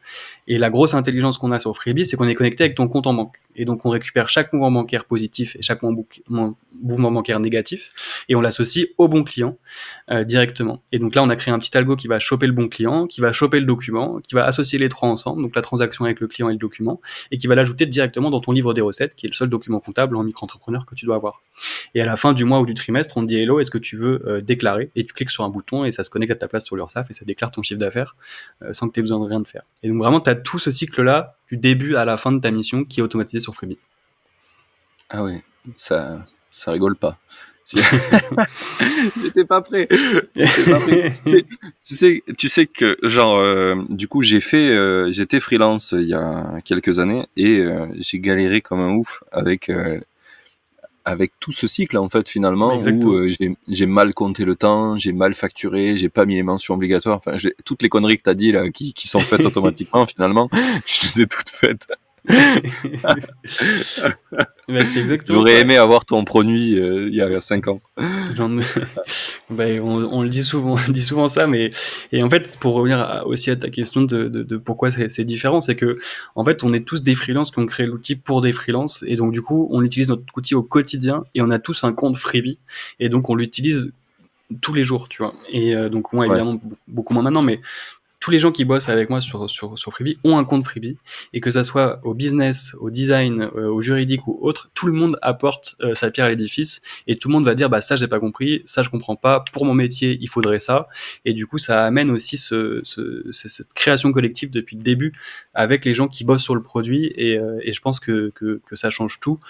Et 0.46 0.59
la 0.59 0.70
grosse 0.70 0.94
intelligence 0.94 1.38
qu'on 1.38 1.53
a 1.53 1.59
sur 1.59 1.74
Freebie, 1.74 2.05
c'est 2.05 2.16
qu'on 2.16 2.29
est 2.29 2.35
connecté 2.35 2.64
avec 2.64 2.77
ton 2.77 2.88
compte 2.88 3.07
en 3.07 3.14
banque. 3.14 3.38
Et 3.57 3.64
donc, 3.64 3.85
on 3.85 3.90
récupère 3.90 4.29
chaque 4.29 4.53
mouvement 4.53 4.70
bancaire 4.70 5.05
positif 5.05 5.57
et 5.57 5.62
chaque 5.62 5.83
mouvement 5.83 7.11
bancaire 7.11 7.40
négatif. 7.40 7.92
Et 8.29 8.37
on 8.37 8.40
l'associe 8.40 8.88
au 8.98 9.09
bon 9.09 9.24
client 9.24 9.57
euh, 10.11 10.24
directement. 10.24 10.83
Et 10.92 10.98
donc 10.98 11.14
là, 11.14 11.22
on 11.22 11.31
a 11.31 11.37
créé 11.37 11.53
un 11.53 11.59
petit 11.59 11.77
algo 11.77 11.96
qui 11.96 12.09
va 12.09 12.18
choper 12.18 12.46
le 12.46 12.53
bon 12.53 12.68
client, 12.68 13.07
qui 13.07 13.20
va 13.20 13.33
choper 13.33 13.61
le 13.61 13.66
document, 13.66 14.20
qui 14.20 14.35
va 14.35 14.44
associer 14.44 14.79
les 14.79 14.88
trois 14.88 15.09
ensemble, 15.09 15.42
donc 15.42 15.55
la 15.55 15.62
transaction 15.62 16.05
avec 16.05 16.20
le 16.20 16.27
client 16.27 16.48
et 16.48 16.53
le 16.53 16.59
document, 16.59 17.01
et 17.31 17.37
qui 17.37 17.46
va 17.46 17.55
l'ajouter 17.55 17.87
directement 17.87 18.31
dans 18.31 18.40
ton 18.40 18.53
livre 18.53 18.74
des 18.74 18.81
recettes, 18.81 19.14
qui 19.14 19.27
est 19.27 19.29
le 19.29 19.35
seul 19.35 19.48
document 19.48 19.81
comptable 19.81 20.16
en 20.16 20.22
micro-entrepreneur 20.22 20.87
que 20.87 20.94
tu 20.94 21.05
dois 21.05 21.16
avoir. 21.16 21.42
Et 21.94 22.01
à 22.01 22.05
la 22.05 22.16
fin 22.16 22.33
du 22.33 22.44
mois 22.44 22.61
ou 22.61 22.66
du 22.66 22.74
trimestre, 22.74 23.16
on 23.16 23.22
dit 23.29 23.38
hello, 23.38 23.61
est-ce 23.61 23.71
que 23.71 23.79
tu 23.79 23.97
veux 23.97 24.43
déclarer? 24.43 24.91
Et 24.97 25.05
tu 25.05 25.12
cliques 25.12 25.31
sur 25.31 25.45
un 25.45 25.49
bouton 25.49 25.85
et 25.85 25.93
ça 25.93 26.03
se 26.03 26.11
connecte 26.11 26.33
à 26.33 26.37
ta 26.37 26.49
place 26.49 26.64
sur 26.64 26.77
l'URSAF 26.77 27.11
et 27.11 27.12
ça 27.12 27.25
déclare 27.25 27.51
ton 27.51 27.62
chiffre 27.62 27.81
d'affaires 27.81 28.17
sans 28.73 28.88
que 28.88 28.95
tu 28.95 29.01
aies 29.01 29.03
besoin 29.03 29.21
de 29.21 29.25
rien 29.25 29.41
de 29.41 29.49
faire. 29.49 29.62
Et 29.83 29.88
donc 29.88 29.99
vraiment, 29.99 30.21
tu 30.21 30.31
as 30.31 30.35
tout 30.35 30.59
ce 30.59 30.71
cycle-là 30.71 31.37
du 31.49 31.57
début 31.57 31.97
à 31.97 32.05
la 32.05 32.17
fin 32.17 32.33
de 32.33 32.41
ta 32.41 32.51
mission 32.51 32.85
qui 32.85 33.01
est 33.01 33.03
automatisé 33.03 33.41
sur 33.41 33.55
Freebie. 33.55 33.79
Ah 35.11 35.25
oui, 35.25 35.43
ça, 35.77 36.25
ça 36.51 36.73
rigole 36.73 36.97
pas. 36.97 37.19
J'étais 39.23 39.45
pas 39.45 39.61
prêt. 39.61 39.87
Pas 39.87 40.81
prêt. 40.81 41.12
Tu, 41.25 41.45
sais, 41.83 42.23
tu, 42.38 42.49
sais, 42.49 42.67
que 42.67 42.97
genre 43.03 43.37
euh, 43.37 43.75
du 43.91 44.09
coup 44.09 44.23
j'ai 44.23 44.41
fait 44.41 44.71
euh, 44.71 45.11
j'étais 45.11 45.38
freelance 45.38 45.93
il 45.93 46.09
y 46.09 46.14
a 46.14 46.61
quelques 46.64 46.99
années 46.99 47.27
et 47.37 47.59
euh, 47.59 47.87
j'ai 47.99 48.21
galéré 48.21 48.62
comme 48.62 48.81
un 48.81 48.95
ouf 48.95 49.23
avec 49.33 49.71
avec 51.09 51.33
tout 51.40 51.53
ce 51.53 51.66
cycle 51.66 51.97
en 51.97 52.09
fait 52.11 52.29
finalement 52.29 52.79
où 52.79 53.29
j'ai 53.66 53.87
mal 53.87 54.12
compté 54.12 54.44
le 54.44 54.57
temps, 54.57 54.97
j'ai 54.97 55.12
mal 55.12 55.33
facturé, 55.33 55.97
j'ai 55.97 56.11
pas 56.11 56.27
mis 56.27 56.35
les 56.35 56.42
mentions 56.42 56.75
obligatoires, 56.75 57.16
enfin 57.16 57.37
toutes 57.64 57.83
les 57.83 57.88
conneries 57.88 58.18
que 58.18 58.23
t'as 58.23 58.35
dit 58.35 58.53
là 58.53 58.68
qui, 58.71 58.92
qui 58.92 59.09
sont 59.09 59.21
faites 59.21 59.44
automatiquement 59.47 60.07
finalement, 60.07 60.49
je 60.87 61.01
les 61.03 61.23
ai 61.23 61.27
toutes 61.27 61.49
faites. 61.49 61.87
J'aurais 65.29 65.61
aimé 65.61 65.77
avoir 65.77 66.05
ton 66.05 66.25
produit 66.25 66.79
euh, 66.79 67.09
il 67.09 67.15
y 67.15 67.23
a 67.23 67.41
5 67.41 67.69
ans. 67.69 67.81
Ben, 69.51 69.81
on, 69.83 70.23
le 70.23 70.29
dit 70.29 70.43
souvent, 70.43 70.75
on 70.89 70.93
dit 70.93 71.01
souvent 71.01 71.29
ça, 71.29 71.47
mais 71.47 71.71
et 72.13 72.23
en 72.23 72.31
fait, 72.31 72.59
pour 72.59 72.75
revenir 72.75 73.23
aussi 73.27 73.51
à 73.51 73.57
ta 73.57 73.71
question 73.71 74.03
de, 74.03 74.29
de, 74.29 74.57
pourquoi 74.57 74.91
c'est 74.91 75.25
différent, 75.25 75.61
c'est 75.61 75.75
que 75.75 75.99
en 76.35 76.45
fait, 76.45 76.65
on 76.65 76.73
est 76.73 76.87
tous 76.87 77.03
des 77.03 77.15
freelances 77.15 77.51
qui 77.51 77.59
ont 77.59 77.67
créé 77.67 77.87
l'outil 77.87 78.17
pour 78.17 78.41
des 78.41 78.53
freelances, 78.53 79.05
et 79.07 79.17
donc 79.17 79.33
du 79.33 79.43
coup, 79.43 79.69
on 79.71 79.83
utilise 79.83 80.09
notre 80.09 80.25
outil 80.37 80.55
au 80.55 80.63
quotidien, 80.63 81.25
et 81.35 81.43
on 81.43 81.51
a 81.51 81.59
tous 81.59 81.85
un 81.85 81.93
compte 81.93 82.17
freebie, 82.17 82.59
et 83.01 83.09
donc 83.09 83.31
on 83.31 83.35
l'utilise 83.35 83.93
tous 84.61 84.73
les 84.73 84.85
jours, 84.85 85.09
tu 85.09 85.23
vois. 85.23 85.35
Et 85.51 85.75
euh, 85.75 85.89
donc 85.89 86.13
moi, 86.13 86.27
évidemment, 86.27 86.61
beaucoup 86.87 87.15
moins 87.15 87.23
maintenant, 87.23 87.43
mais 87.43 87.61
tous 88.29 88.33
les 88.33 88.38
gens 88.38 88.53
qui 88.53 88.67
bossent 88.67 88.91
avec 88.91 89.09
moi 89.09 89.23
sur, 89.23 89.49
sur, 89.49 89.79
sur 89.79 89.91
Freebie 89.91 90.19
ont 90.23 90.37
un 90.37 90.45
compte 90.45 90.62
Freebie. 90.62 90.99
Et 91.33 91.41
que 91.41 91.51
ça 91.51 91.64
soit 91.64 91.99
au 92.05 92.12
business, 92.12 92.77
au 92.79 92.91
design, 92.91 93.49
euh, 93.57 93.71
au 93.71 93.81
juridique 93.81 94.29
ou 94.29 94.38
autre, 94.43 94.71
tout 94.75 94.87
le 94.87 94.93
monde 94.93 95.19
apporte 95.23 95.77
euh, 95.81 95.95
sa 95.95 96.11
pierre 96.11 96.27
à 96.27 96.29
l'édifice. 96.29 96.83
Et 97.07 97.17
tout 97.17 97.29
le 97.29 97.33
monde 97.33 97.47
va 97.47 97.55
dire 97.55 97.71
bah 97.71 97.81
ça 97.81 97.97
j'ai 97.97 98.07
pas 98.07 98.21
compris, 98.21 98.61
ça 98.67 98.83
je 98.83 98.91
comprends 98.91 99.17
pas, 99.17 99.43
pour 99.55 99.64
mon 99.64 99.73
métier 99.73 100.19
il 100.21 100.29
faudrait 100.29 100.59
ça. 100.59 100.88
Et 101.25 101.33
du 101.33 101.47
coup 101.47 101.57
ça 101.57 101.87
amène 101.87 102.11
aussi 102.11 102.37
ce, 102.37 102.81
ce, 102.83 103.33
cette 103.33 103.73
création 103.73 104.12
collective 104.12 104.51
depuis 104.51 104.77
le 104.77 104.83
début 104.83 105.14
avec 105.55 105.87
les 105.87 105.95
gens 105.95 106.07
qui 106.07 106.25
bossent 106.25 106.45
sur 106.45 106.55
le 106.55 106.61
produit. 106.62 107.11
Et, 107.17 107.38
euh, 107.38 107.59
je 107.67 107.81
pense 107.81 107.99
que, 107.99 108.31
que, 108.35 108.61
que, 108.67 108.77
ça 108.77 108.91
change 108.91 109.21
tout. 109.21 109.41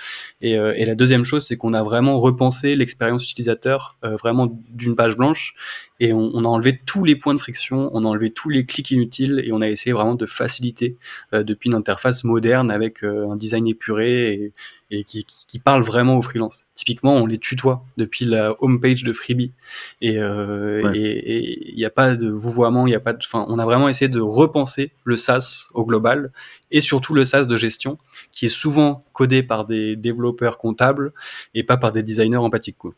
Et 0.40 0.54
la 0.56 0.94
deuxième 0.94 1.24
chose 1.24 1.44
c'est 1.44 1.56
qu'on 1.56 1.74
a 1.74 1.82
vraiment 1.82 2.20
repensé 2.20 2.76
l'expérience 2.76 3.24
utilisateur 3.24 3.96
vraiment 4.02 4.46
d'une 4.68 4.94
page 4.94 5.16
blanche 5.16 5.54
et 6.00 6.12
on, 6.12 6.30
on, 6.34 6.44
a 6.44 6.48
enlevé 6.48 6.80
tous 6.84 7.04
les 7.04 7.16
points 7.16 7.34
de 7.34 7.40
friction, 7.40 7.90
on 7.92 8.04
a 8.04 8.08
enlevé 8.08 8.30
tous 8.30 8.48
les 8.48 8.64
clics 8.64 8.90
inutiles 8.90 9.42
et 9.44 9.52
on 9.52 9.60
a 9.60 9.68
essayé 9.68 9.92
vraiment 9.92 10.14
de 10.14 10.26
faciliter 10.26 10.96
euh, 11.32 11.42
depuis 11.42 11.70
une 11.70 11.74
interface 11.74 12.24
moderne 12.24 12.70
avec 12.70 13.02
euh, 13.02 13.28
un 13.28 13.36
design 13.36 13.66
épuré 13.66 14.32
et, 14.32 14.52
et 14.90 15.04
qui, 15.04 15.24
qui, 15.24 15.58
parle 15.58 15.82
vraiment 15.82 16.16
aux 16.16 16.22
freelances. 16.22 16.66
Typiquement, 16.74 17.16
on 17.16 17.26
les 17.26 17.38
tutoie 17.38 17.84
depuis 17.96 18.24
la 18.24 18.54
homepage 18.62 19.02
de 19.02 19.12
Freebie 19.12 19.52
et 20.00 20.18
euh, 20.18 20.92
il 20.94 21.74
n'y 21.76 21.84
a 21.84 21.90
pas 21.90 22.14
de 22.14 22.28
vouvoiement, 22.28 22.86
il 22.86 22.92
y 22.92 22.96
a 22.96 23.00
pas 23.00 23.12
de, 23.12 23.18
enfin, 23.24 23.44
on 23.48 23.58
a 23.58 23.64
vraiment 23.64 23.88
essayé 23.88 24.08
de 24.08 24.20
repenser 24.20 24.92
le 25.04 25.16
SaaS 25.16 25.68
au 25.74 25.84
global 25.84 26.30
et 26.70 26.80
surtout 26.80 27.12
le 27.12 27.24
SaaS 27.24 27.44
de 27.44 27.56
gestion 27.56 27.98
qui 28.30 28.46
est 28.46 28.50
souvent 28.50 29.04
codé 29.12 29.42
par 29.42 29.66
des 29.66 29.96
développeurs 29.96 30.58
comptables 30.58 31.12
et 31.54 31.64
pas 31.64 31.76
par 31.76 31.90
des 31.90 32.02
designers 32.02 32.36
empathiques. 32.36 32.78
Quoi. 32.78 32.92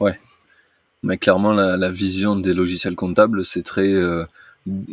ouais. 0.00 0.18
Mais 1.02 1.18
clairement, 1.18 1.52
la, 1.52 1.90
vision 1.90 2.36
des 2.36 2.54
logiciels 2.54 2.94
comptables, 2.94 3.44
c'est 3.44 3.62
très 3.62 3.92
euh, 3.92 4.24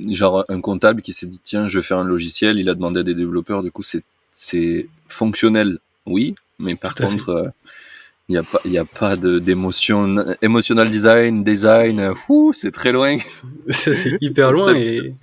genre 0.10 0.44
un 0.50 0.60
comptable 0.60 1.02
qui 1.02 1.14
s'est 1.14 1.28
dit 1.28 1.40
tiens, 1.44 1.68
je 1.68 1.80
vais 1.80 1.84
faire 1.84 2.00
un 2.00 2.04
logiciel. 2.04 2.58
Il 2.58 2.70
a 2.70 2.76
demandé 2.76 3.02
à 3.02 3.04
des 3.04 3.16
développeurs. 3.16 3.62
Du 3.64 3.72
coup, 3.72 3.84
c'est 3.84 4.04
c'est 4.32 4.88
fonctionnel, 5.08 5.80
oui, 6.06 6.34
mais 6.60 6.76
par 6.76 6.96
contre, 6.96 7.30
euh, 7.30 7.48
il 8.30 8.34
n'y 8.34 8.38
a 8.38 8.44
pas 8.44 8.62
il 8.64 8.78
a 8.78 8.86
pas 8.86 9.16
d'émotion, 9.16 10.24
emotional 10.42 10.90
design, 10.90 11.44
design. 11.44 12.14
c'est 12.54 12.72
très 12.72 12.92
loin. 12.92 13.18
c'est 13.70 14.18
hyper 14.22 14.52
loin 14.52 14.76
et, 14.76 15.14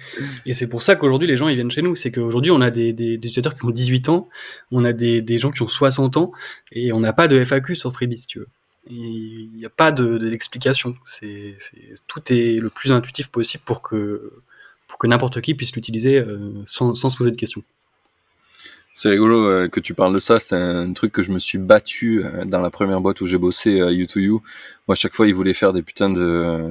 et 0.45 0.53
c'est 0.53 0.67
pour 0.67 0.83
ça 0.83 0.97
qu'aujourd'hui 0.97 1.29
les 1.29 1.37
gens 1.37 1.49
ils 1.49 1.55
viennent 1.55 1.71
chez 1.71 1.83
nous. 1.83 1.95
C'est 1.95 2.11
qu'aujourd'hui 2.11 2.51
on 2.51 2.61
a 2.61 2.71
des, 2.71 2.93
des, 2.93 3.17
des, 3.17 3.29
utilisateurs 3.29 3.55
qui 3.55 3.65
ont 3.65 3.71
18 3.71 4.09
ans, 4.09 4.29
on 4.73 4.85
a 4.85 4.93
des, 4.93 5.23
des 5.23 5.39
gens 5.39 5.53
qui 5.53 5.63
ont 5.63 5.69
60 5.69 6.17
ans 6.17 6.33
et 6.73 6.93
on 6.93 6.99
n'a 6.99 7.13
pas 7.13 7.29
de 7.29 7.43
FAQ 7.45 7.77
sur 7.77 7.93
Freebie, 7.93 8.19
si 8.19 8.27
tu 8.27 8.41
veux 8.41 8.49
il 8.89 9.51
n'y 9.55 9.65
a 9.65 9.71
pas 9.71 9.93
d'explication. 9.93 10.91
De, 10.91 10.97
c'est, 11.05 11.57
tout 12.07 12.21
est 12.33 12.61
le 12.61 12.71
plus 12.71 12.93
intuitif 12.93 13.29
possible 13.29 13.63
pour 13.65 13.83
que, 13.83 14.33
pour 14.89 14.99
que 14.99 15.07
n'importe 15.07 15.41
qui 15.41 15.55
puisse 15.55 15.75
l'utiliser 15.75 16.19
euh, 16.19 16.53
sans, 16.65 16.95
sans, 16.95 17.09
se 17.09 17.17
poser 17.17 17.31
de 17.31 17.37
questions. 17.37 17.63
C'est 18.93 19.11
rigolo 19.11 19.47
euh, 19.49 19.69
que 19.69 19.81
tu 19.81 19.93
parles 19.93 20.15
de 20.15 20.19
ça. 20.19 20.39
C'est 20.39 20.57
un 20.57 20.93
truc 20.93 21.13
que 21.13 21.23
je 21.23 21.33
me 21.33 21.39
suis 21.39 21.59
battu 21.59 22.25
euh, 22.25 22.45
dans 22.45 22.61
la 22.61 22.71
première 22.71 23.01
boîte 23.01 23.21
où 23.21 23.27
j'ai 23.27 23.39
bossé 23.39 23.81
à 23.81 23.91
U2U. 23.91 24.31
Moi, 24.31 24.41
à 24.91 24.95
chaque 24.95 25.15
fois, 25.15 25.27
ils 25.27 25.35
voulaient 25.35 25.55
faire 25.55 25.73
des 25.73 25.83
putains 25.83 26.11
de. 26.11 26.71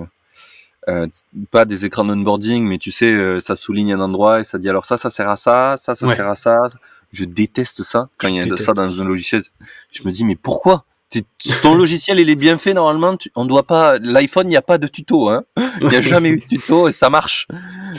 pas 1.52 1.66
des 1.66 1.86
écrans 1.86 2.06
d'onboarding, 2.06 2.66
mais 2.66 2.78
tu 2.78 2.92
sais, 2.92 3.42
ça 3.42 3.56
souligne 3.56 3.94
un 3.94 4.00
endroit 4.00 4.42
et 4.42 4.44
ça 4.44 4.58
dit 4.58 4.70
alors 4.70 4.86
ça, 4.86 4.98
ça 4.98 5.10
sert 5.10 5.30
à 5.30 5.36
ça, 5.36 5.76
ça, 5.78 5.96
ça 5.96 6.08
sert 6.08 6.28
à 6.28 6.36
ça. 6.36 6.58
Je 7.12 7.26
déteste 7.26 7.84
ça 7.84 8.10
quand 8.18 8.28
il 8.28 8.36
y 8.36 8.40
a 8.40 8.46
de 8.46 8.56
ça 8.56 8.74
dans 8.74 9.02
un 9.02 9.06
logiciel. 9.06 9.42
Je 9.92 10.04
me 10.04 10.12
dis 10.12 10.26
mais 10.26 10.36
pourquoi? 10.36 10.86
Ton 11.62 11.76
logiciel 11.76 12.20
il 12.20 12.30
est 12.30 12.36
bien 12.36 12.58
fait 12.58 12.74
normalement. 12.74 13.18
on 13.36 13.46
doit 13.46 13.64
pas. 13.64 13.98
L'iPhone 14.00 14.48
il 14.48 14.52
n'y 14.52 14.56
a 14.56 14.62
pas 14.62 14.78
de 14.78 14.88
tuto. 14.88 15.30
Hein. 15.30 15.44
Il 15.82 15.88
n'y 15.88 15.96
a 15.96 16.02
jamais 16.02 16.30
eu 16.30 16.40
de 16.40 16.46
tuto 16.46 16.88
et 16.88 16.92
ça 16.92 17.10
marche. 17.10 17.48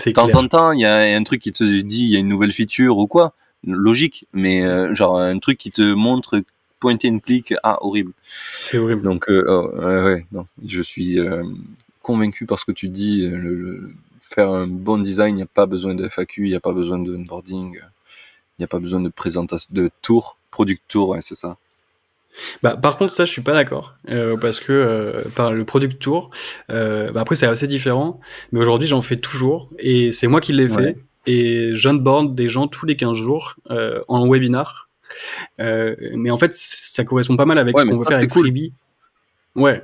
De 0.04 0.10
temps 0.12 0.34
en 0.34 0.48
temps 0.48 0.72
il 0.72 0.80
y 0.80 0.84
a 0.84 0.96
un 1.16 1.22
truc 1.22 1.40
qui 1.40 1.52
te 1.52 1.64
dit 1.64 2.04
il 2.04 2.10
y 2.10 2.16
a 2.16 2.18
une 2.18 2.28
nouvelle 2.28 2.52
feature 2.52 2.98
ou 2.98 3.06
quoi. 3.06 3.34
Logique, 3.64 4.26
mais 4.32 4.64
euh, 4.64 4.94
genre 4.94 5.18
un 5.18 5.38
truc 5.38 5.58
qui 5.58 5.70
te 5.70 5.94
montre 5.94 6.42
pointer 6.78 7.08
une 7.08 7.20
clic. 7.20 7.54
Ah 7.62 7.78
horrible. 7.80 8.12
C'est 8.22 8.78
horrible. 8.78 9.02
Donc 9.02 9.28
euh, 9.28 9.44
oh, 9.48 9.76
ouais, 9.78 10.26
non, 10.32 10.46
je 10.64 10.82
suis 10.82 11.18
euh, 11.18 11.42
convaincu 12.02 12.46
par 12.46 12.60
ce 12.60 12.64
que 12.64 12.72
tu 12.72 12.88
dis. 12.88 13.26
Le, 13.28 13.92
faire 14.20 14.50
un 14.50 14.66
bon 14.66 14.98
design, 14.98 15.34
il 15.34 15.36
n'y 15.36 15.42
a 15.42 15.46
pas 15.46 15.66
besoin 15.66 15.94
de 15.94 16.08
FAQ, 16.08 16.46
il 16.46 16.50
n'y 16.50 16.56
a 16.56 16.60
pas 16.60 16.72
besoin 16.72 16.98
de 16.98 17.14
onboarding, 17.14 17.74
il 17.74 18.60
n'y 18.60 18.64
a 18.64 18.68
pas 18.68 18.78
besoin 18.78 19.00
de 19.00 19.08
présentation 19.08 19.68
de 19.72 19.90
tour, 20.02 20.38
product 20.50 20.82
tour, 20.88 21.10
ouais, 21.10 21.22
c'est 21.22 21.34
ça. 21.34 21.56
Bah, 22.62 22.76
par 22.76 22.98
contre, 22.98 23.12
ça, 23.12 23.24
je 23.24 23.32
suis 23.32 23.42
pas 23.42 23.52
d'accord 23.52 23.94
euh, 24.08 24.36
parce 24.36 24.60
que 24.60 24.72
euh, 24.72 25.22
par 25.34 25.52
le 25.52 25.64
product 25.64 25.98
tour, 25.98 26.30
euh, 26.70 27.10
bah, 27.12 27.20
après 27.22 27.34
c'est 27.34 27.46
assez 27.46 27.66
différent. 27.66 28.20
Mais 28.52 28.60
aujourd'hui, 28.60 28.88
j'en 28.88 29.02
fais 29.02 29.16
toujours 29.16 29.70
et 29.78 30.12
c'est 30.12 30.26
moi 30.26 30.40
qui 30.40 30.52
l'ai 30.52 30.68
fait. 30.68 30.96
Et 31.28 31.72
j'onboard 31.74 32.36
des 32.36 32.48
gens 32.48 32.68
tous 32.68 32.86
les 32.86 32.94
15 32.94 33.16
jours 33.18 33.56
en 34.08 34.28
webinar. 34.28 34.88
mais 35.58 36.30
en 36.30 36.36
fait, 36.36 36.54
ça 36.54 37.04
correspond 37.04 37.36
pas 37.36 37.46
mal 37.46 37.58
avec 37.58 37.78
ce 37.78 37.84
qu'on 37.84 37.98
veut 37.98 38.06
faire 38.06 38.18
avec 38.18 38.32
Freebie. 38.32 38.72
Ouais. 39.54 39.82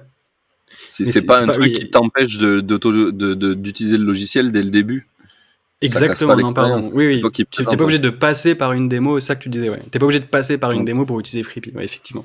C'est 0.85 1.27
pas 1.27 1.43
un 1.43 1.47
truc 1.47 1.73
qui 1.73 1.91
t'empêche 1.91 2.39
d'utiliser 2.39 3.99
le 3.99 4.05
logiciel 4.05 4.53
dès 4.53 4.63
le 4.63 4.71
début. 4.71 5.09
Exactement, 5.83 6.37
non, 6.37 6.53
pardon. 6.53 6.81
Oui, 6.93 7.07
oui. 7.07 7.33
Tu 7.33 7.63
n'es 7.63 7.77
pas 7.77 7.83
obligé 7.85 7.99
de 7.99 8.11
passer 8.11 8.55
par 8.55 8.73
une 8.73 8.89
démo, 8.89 9.21
c'est 9.21 9.27
ça 9.27 9.37
que 9.37 9.43
tu 9.43 9.49
disais, 9.49 9.69
ouais. 9.69 9.81
T'es 9.91 9.99
pas 9.99 10.07
obligé 10.07 10.21
de 10.21 10.27
passer 10.27 10.59
par 10.59 10.73
une 10.73 10.85
démo 10.85 11.05
pour 11.05 11.21
utiliser 11.21 11.43
Freepy, 11.43 11.73
ouais, 11.75 11.85
effectivement. 11.85 12.25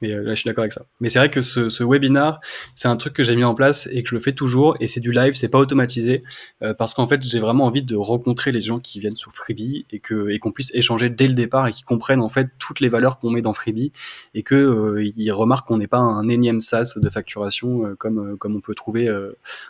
Mais 0.00 0.12
euh, 0.12 0.22
là, 0.22 0.30
je 0.34 0.40
suis 0.40 0.46
d'accord 0.46 0.62
avec 0.62 0.72
ça. 0.72 0.82
Mais 1.00 1.08
c'est 1.08 1.18
vrai 1.18 1.30
que 1.30 1.40
ce, 1.40 1.68
ce 1.68 1.84
webinar, 1.84 2.40
c'est 2.74 2.88
un 2.88 2.96
truc 2.96 3.14
que 3.14 3.22
j'ai 3.22 3.36
mis 3.36 3.44
en 3.44 3.54
place 3.54 3.88
et 3.92 4.02
que 4.02 4.08
je 4.08 4.14
le 4.14 4.20
fais 4.20 4.32
toujours, 4.32 4.76
et 4.80 4.86
c'est 4.86 5.00
du 5.00 5.12
live, 5.12 5.34
c'est 5.34 5.48
pas 5.48 5.58
automatisé, 5.58 6.22
euh, 6.62 6.74
parce 6.74 6.94
qu'en 6.94 7.06
fait, 7.06 7.22
j'ai 7.22 7.38
vraiment 7.38 7.64
envie 7.66 7.82
de 7.82 7.96
rencontrer 7.96 8.52
les 8.52 8.60
gens 8.60 8.78
qui 8.78 9.00
viennent 9.00 9.16
sur 9.16 9.32
Freebie 9.32 9.86
et 9.90 9.98
que 9.98 10.30
et 10.30 10.38
qu'on 10.38 10.52
puisse 10.52 10.74
échanger 10.74 11.10
dès 11.10 11.28
le 11.28 11.34
départ 11.34 11.66
et 11.66 11.72
qu'ils 11.72 11.84
comprennent 11.84 12.20
en 12.20 12.28
fait 12.28 12.48
toutes 12.58 12.80
les 12.80 12.88
valeurs 12.88 13.18
qu'on 13.18 13.30
met 13.30 13.42
dans 13.42 13.52
Freebie 13.52 13.92
et 14.34 14.42
que 14.42 14.54
euh, 14.54 15.04
ils 15.04 15.30
remarquent 15.32 15.66
qu'on 15.66 15.78
n'est 15.78 15.86
pas 15.86 15.98
un 15.98 16.28
énième 16.28 16.60
SaaS 16.60 16.94
de 16.96 17.08
facturation 17.08 17.94
comme 17.98 18.36
comme 18.38 18.56
on 18.56 18.60
peut 18.60 18.74
trouver 18.74 19.08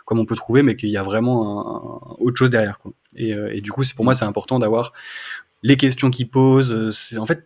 comme 0.05 0.19
on 0.19 0.25
peut 0.25 0.35
trouver, 0.35 0.63
mais 0.63 0.75
qu'il 0.75 0.89
y 0.89 0.97
a 0.97 1.03
vraiment 1.03 2.15
un, 2.15 2.15
autre 2.19 2.37
chose 2.37 2.49
derrière, 2.49 2.79
quoi. 2.79 2.93
Euh, 3.19 3.49
et, 3.51 3.61
du 3.61 3.71
coup, 3.71 3.83
c'est 3.83 3.95
pour 3.95 4.05
moi, 4.05 4.13
c'est 4.13 4.25
important 4.25 4.59
d'avoir 4.59 4.93
les 5.65 5.77
questions 5.77 6.11
qu'ils 6.11 6.29
posent. 6.29 6.73
Euh, 6.73 7.17
en 7.17 7.25
fait, 7.25 7.45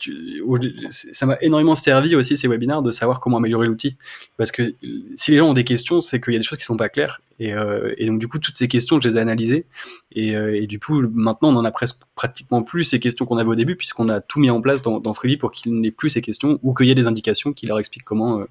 ça 0.92 1.26
m'a 1.26 1.38
énormément 1.42 1.76
servi 1.76 2.16
aussi 2.16 2.38
ces 2.38 2.48
webinaires 2.48 2.82
de 2.82 2.92
savoir 2.92 3.20
comment 3.20 3.38
améliorer 3.38 3.68
l'outil. 3.68 3.96
Parce 4.38 4.52
que 4.52 4.74
si 5.16 5.32
les 5.32 5.38
gens 5.38 5.50
ont 5.50 5.54
des 5.54 5.64
questions, 5.64 6.00
c'est 6.00 6.20
qu'il 6.20 6.34
y 6.34 6.36
a 6.36 6.40
des 6.40 6.46
choses 6.46 6.58
qui 6.58 6.66
sont 6.66 6.78
pas 6.78 6.90
claires. 6.90 7.22
Et, 7.40 7.54
euh, 7.54 7.94
donc 8.00 8.20
du 8.20 8.28
coup, 8.28 8.40
toutes 8.40 8.58
ces 8.58 8.68
questions, 8.68 9.00
je 9.00 9.08
les 9.08 9.18
ai 9.18 9.20
analysées. 9.20 9.66
Et, 10.14 10.66
du 10.68 10.80
coup, 10.80 11.02
maintenant, 11.02 11.54
on 11.54 11.58
en 11.58 11.66
a 11.66 11.72
presque 11.72 12.02
pratiquement 12.16 12.64
plus 12.64 12.84
ces 12.84 13.00
questions 13.00 13.26
qu'on 13.26 13.38
avait 13.38 13.50
au 13.50 13.56
début, 13.56 13.76
puisqu'on 13.76 14.10
a 14.10 14.20
tout 14.20 14.40
mis 14.40 14.50
en 14.50 14.62
place 14.62 14.82
dans, 14.82 15.00
dans 15.00 15.14
Freebie 15.14 15.38
pour 15.38 15.52
qu'il 15.52 15.80
n'ait 15.80 15.92
plus 15.92 16.10
ces 16.10 16.22
questions 16.22 16.60
ou 16.64 16.74
qu'il 16.74 16.88
y 16.88 16.92
ait 16.92 16.96
des 16.96 17.08
indications 17.08 17.54
qui 17.54 17.68
leur 17.68 17.78
expliquent 17.78 18.06
comment 18.06 18.44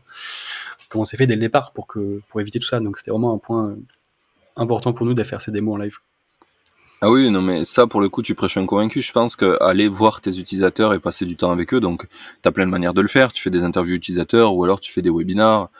comment 0.88 1.04
c'est 1.04 1.16
fait 1.16 1.26
dès 1.26 1.34
le 1.34 1.40
départ 1.40 1.72
pour 1.72 1.86
que 1.86 2.20
pour 2.28 2.40
éviter 2.40 2.58
tout 2.58 2.66
ça. 2.66 2.80
Donc 2.80 2.98
c'était 2.98 3.10
vraiment 3.10 3.34
un 3.34 3.38
point 3.38 3.76
important 4.56 4.92
pour 4.92 5.06
nous 5.06 5.14
de 5.14 5.22
faire 5.22 5.40
ces 5.40 5.50
démos 5.50 5.74
en 5.74 5.78
live. 5.78 5.98
Ah 7.02 7.10
oui, 7.10 7.30
non, 7.30 7.42
mais 7.42 7.64
ça, 7.64 7.86
pour 7.86 8.00
le 8.00 8.08
coup, 8.08 8.22
tu 8.22 8.34
prêches 8.34 8.56
un 8.56 8.66
convaincu. 8.66 9.02
Je 9.02 9.12
pense 9.12 9.36
que 9.36 9.62
aller 9.62 9.86
voir 9.86 10.20
tes 10.20 10.38
utilisateurs 10.38 10.94
et 10.94 10.98
passer 10.98 11.26
du 11.26 11.36
temps 11.36 11.50
avec 11.50 11.74
eux, 11.74 11.80
donc, 11.80 12.06
tu 12.42 12.48
as 12.48 12.52
plein 12.52 12.64
de 12.66 12.70
manières 12.70 12.94
de 12.94 13.02
le 13.02 13.08
faire. 13.08 13.32
Tu 13.32 13.42
fais 13.42 13.50
des 13.50 13.64
interviews 13.64 13.96
utilisateurs 13.96 14.54
ou 14.54 14.64
alors 14.64 14.80
tu 14.80 14.92
fais 14.92 15.02
des 15.02 15.10
webinars 15.10 15.70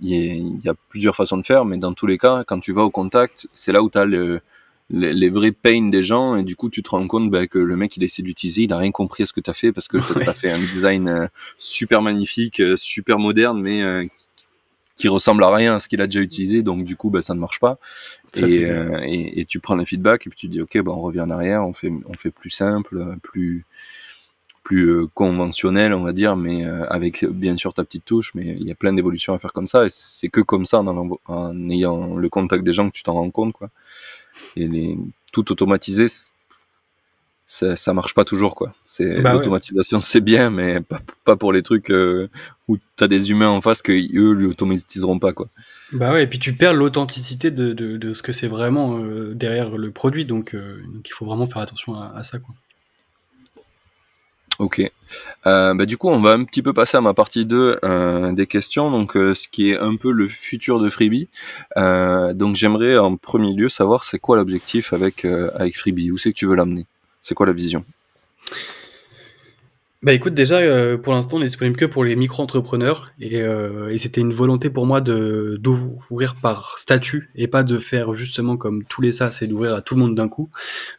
il 0.00 0.60
y, 0.62 0.68
a 0.68 0.74
plusieurs 0.90 1.16
façons 1.16 1.38
de 1.38 1.42
faire, 1.44 1.64
mais 1.64 1.78
dans 1.78 1.94
tous 1.94 2.06
les 2.06 2.18
cas, 2.18 2.44
quand 2.46 2.60
tu 2.60 2.72
vas 2.72 2.82
au 2.82 2.90
contact, 2.90 3.48
c'est 3.54 3.72
là 3.72 3.82
où 3.82 3.88
tu 3.88 3.96
as 3.96 4.04
le, 4.04 4.40
les, 4.90 5.30
vrais 5.30 5.52
pains 5.52 5.88
des 5.88 6.02
gens 6.02 6.36
et 6.36 6.44
du 6.44 6.56
coup 6.56 6.70
tu 6.70 6.82
te 6.82 6.90
rends 6.90 7.06
compte 7.06 7.30
bah, 7.30 7.46
que 7.46 7.58
le 7.58 7.76
mec 7.76 7.96
il 7.96 8.02
a 8.02 8.06
essayé 8.06 8.24
d'utiliser 8.24 8.62
il 8.62 8.72
a 8.72 8.78
rien 8.78 8.92
compris 8.92 9.24
à 9.24 9.26
ce 9.26 9.32
que 9.32 9.40
tu 9.40 9.50
as 9.50 9.54
fait 9.54 9.72
parce 9.72 9.88
que 9.88 9.98
tu 9.98 10.28
as 10.28 10.34
fait 10.34 10.50
un 10.50 10.58
design 10.58 11.08
euh, 11.08 11.26
super 11.58 12.02
magnifique 12.02 12.60
euh, 12.60 12.76
super 12.76 13.18
moderne 13.18 13.60
mais 13.60 13.82
euh, 13.82 14.04
qui 14.96 15.08
ressemble 15.08 15.44
à 15.44 15.54
rien 15.54 15.76
à 15.76 15.80
ce 15.80 15.88
qu'il 15.88 16.00
a 16.02 16.06
déjà 16.06 16.20
utilisé 16.20 16.62
donc 16.62 16.84
du 16.84 16.96
coup 16.96 17.10
bah, 17.10 17.22
ça 17.22 17.34
ne 17.34 17.40
marche 17.40 17.60
pas. 17.60 17.78
Et, 18.34 18.62
et, 18.62 19.40
et, 19.40 19.44
tu 19.44 19.60
prends 19.60 19.76
le 19.76 19.84
feedback 19.84 20.26
et 20.26 20.30
puis 20.30 20.38
tu 20.38 20.48
dis 20.48 20.60
ok 20.60 20.78
bah, 20.82 20.92
on 20.92 21.00
revient 21.00 21.20
en 21.20 21.30
arrière 21.30 21.66
on 21.66 21.72
fait 21.72 21.92
on 22.06 22.14
fait 22.14 22.30
plus 22.30 22.50
simple 22.50 23.02
plus 23.22 23.64
plus 24.62 25.06
conventionnel 25.14 25.94
on 25.94 26.02
va 26.02 26.12
dire 26.12 26.36
mais 26.36 26.64
avec 26.64 27.24
bien 27.24 27.56
sûr 27.56 27.72
ta 27.72 27.84
petite 27.84 28.04
touche 28.04 28.34
mais 28.34 28.56
il 28.58 28.66
y 28.66 28.72
a 28.72 28.74
plein 28.74 28.92
d'évolutions 28.92 29.32
à 29.32 29.38
faire 29.38 29.52
comme 29.52 29.68
ça 29.68 29.86
et 29.86 29.90
c'est 29.90 30.28
que 30.28 30.40
comme 30.40 30.66
ça 30.66 30.80
en, 30.80 31.18
en 31.26 31.70
ayant 31.70 32.16
le 32.16 32.28
contact 32.28 32.64
des 32.64 32.72
gens 32.72 32.88
que 32.90 32.94
tu 32.94 33.02
t'en 33.02 33.14
rends 33.14 33.30
compte 33.30 33.52
quoi. 33.52 33.70
Et 34.56 34.66
les, 34.66 34.98
tout 35.36 35.52
automatisé, 35.52 36.06
ça, 37.46 37.76
ça 37.76 37.94
marche 37.94 38.14
pas 38.14 38.24
toujours 38.24 38.54
quoi. 38.54 38.74
C'est 38.84 39.22
bah 39.22 39.32
l'automatisation 39.32 40.00
c'est 40.00 40.20
bien, 40.20 40.50
mais 40.50 40.80
pas, 40.80 41.00
pas, 41.24 41.36
pour 41.36 41.52
les 41.52 41.62
trucs 41.62 41.90
euh, 41.90 42.28
où 42.68 42.76
tu 42.76 43.04
as 43.04 43.08
des 43.08 43.30
humains 43.30 43.48
en 43.48 43.60
face 43.60 43.82
que 43.82 43.92
eux 43.92 44.32
lui 44.32 44.46
automatiseront 44.46 45.18
pas 45.18 45.32
quoi. 45.32 45.46
Bah 45.92 46.12
ouais, 46.12 46.24
et 46.24 46.26
puis 46.26 46.38
tu 46.38 46.54
perds 46.54 46.74
l'authenticité 46.74 47.50
de, 47.50 47.72
de, 47.72 47.96
de, 47.96 48.12
ce 48.12 48.22
que 48.22 48.32
c'est 48.32 48.48
vraiment 48.48 48.98
euh, 48.98 49.32
derrière 49.34 49.76
le 49.76 49.90
produit, 49.90 50.24
donc, 50.24 50.54
euh, 50.54 50.82
donc, 50.92 51.08
il 51.08 51.12
faut 51.12 51.24
vraiment 51.24 51.46
faire 51.46 51.62
attention 51.62 51.94
à, 51.94 52.12
à 52.16 52.22
ça 52.22 52.38
quoi. 52.38 52.54
Ok. 54.58 54.90
Euh, 55.46 55.74
bah, 55.74 55.84
du 55.84 55.98
coup, 55.98 56.08
on 56.08 56.20
va 56.20 56.32
un 56.32 56.44
petit 56.44 56.62
peu 56.62 56.72
passer 56.72 56.96
à 56.96 57.00
ma 57.00 57.12
partie 57.12 57.44
2 57.44 57.78
euh, 57.84 58.32
des 58.32 58.46
questions, 58.46 58.90
donc 58.90 59.16
euh, 59.16 59.34
ce 59.34 59.48
qui 59.48 59.70
est 59.70 59.78
un 59.78 59.96
peu 59.96 60.10
le 60.10 60.26
futur 60.26 60.80
de 60.80 60.88
Freebie. 60.88 61.28
donc 61.76 62.56
j'aimerais 62.56 62.96
en 62.96 63.16
premier 63.16 63.52
lieu 63.52 63.68
savoir 63.68 64.04
c'est 64.04 64.18
quoi 64.18 64.36
l'objectif 64.36 64.92
avec, 64.92 65.24
avec 65.24 65.76
Freebie, 65.76 66.10
où 66.10 66.16
c'est 66.18 66.32
que 66.32 66.38
tu 66.38 66.46
veux 66.46 66.56
l'amener, 66.56 66.86
c'est 67.26 67.34
quoi 67.34 67.46
la 67.46 67.52
vision? 67.52 67.84
Bah 70.02 70.12
écoute, 70.12 70.34
déjà, 70.34 70.58
euh, 70.58 70.98
pour 70.98 71.14
l'instant, 71.14 71.38
on 71.38 71.42
est 71.42 71.56
que 71.56 71.84
pour 71.86 72.04
les 72.04 72.16
micro-entrepreneurs 72.16 73.12
et, 73.18 73.40
euh, 73.40 73.88
et 73.88 73.96
c'était 73.96 74.20
une 74.20 74.32
volonté 74.32 74.68
pour 74.68 74.84
moi 74.84 75.00
de 75.00 75.56
d'ouvrir 75.58 76.34
par 76.34 76.78
statut 76.78 77.30
et 77.34 77.48
pas 77.48 77.62
de 77.62 77.78
faire 77.78 78.12
justement 78.12 78.58
comme 78.58 78.84
tous 78.84 79.00
les 79.00 79.12
SaaS 79.12 79.38
et 79.40 79.46
d'ouvrir 79.46 79.74
à 79.74 79.80
tout 79.80 79.94
le 79.94 80.00
monde 80.00 80.14
d'un 80.14 80.28
coup. 80.28 80.50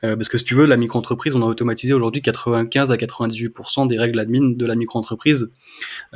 Euh, 0.03 0.15
parce 0.15 0.29
que 0.29 0.39
si 0.39 0.43
tu 0.43 0.55
veux, 0.55 0.65
la 0.65 0.77
micro-entreprise, 0.77 1.35
on 1.35 1.43
a 1.43 1.45
automatisé 1.45 1.93
aujourd'hui 1.93 2.23
95 2.23 2.91
à 2.91 2.95
98% 2.97 3.87
des 3.87 3.99
règles 3.99 4.19
admin 4.19 4.55
de 4.55 4.65
la 4.65 4.75
micro-entreprise 4.75 5.51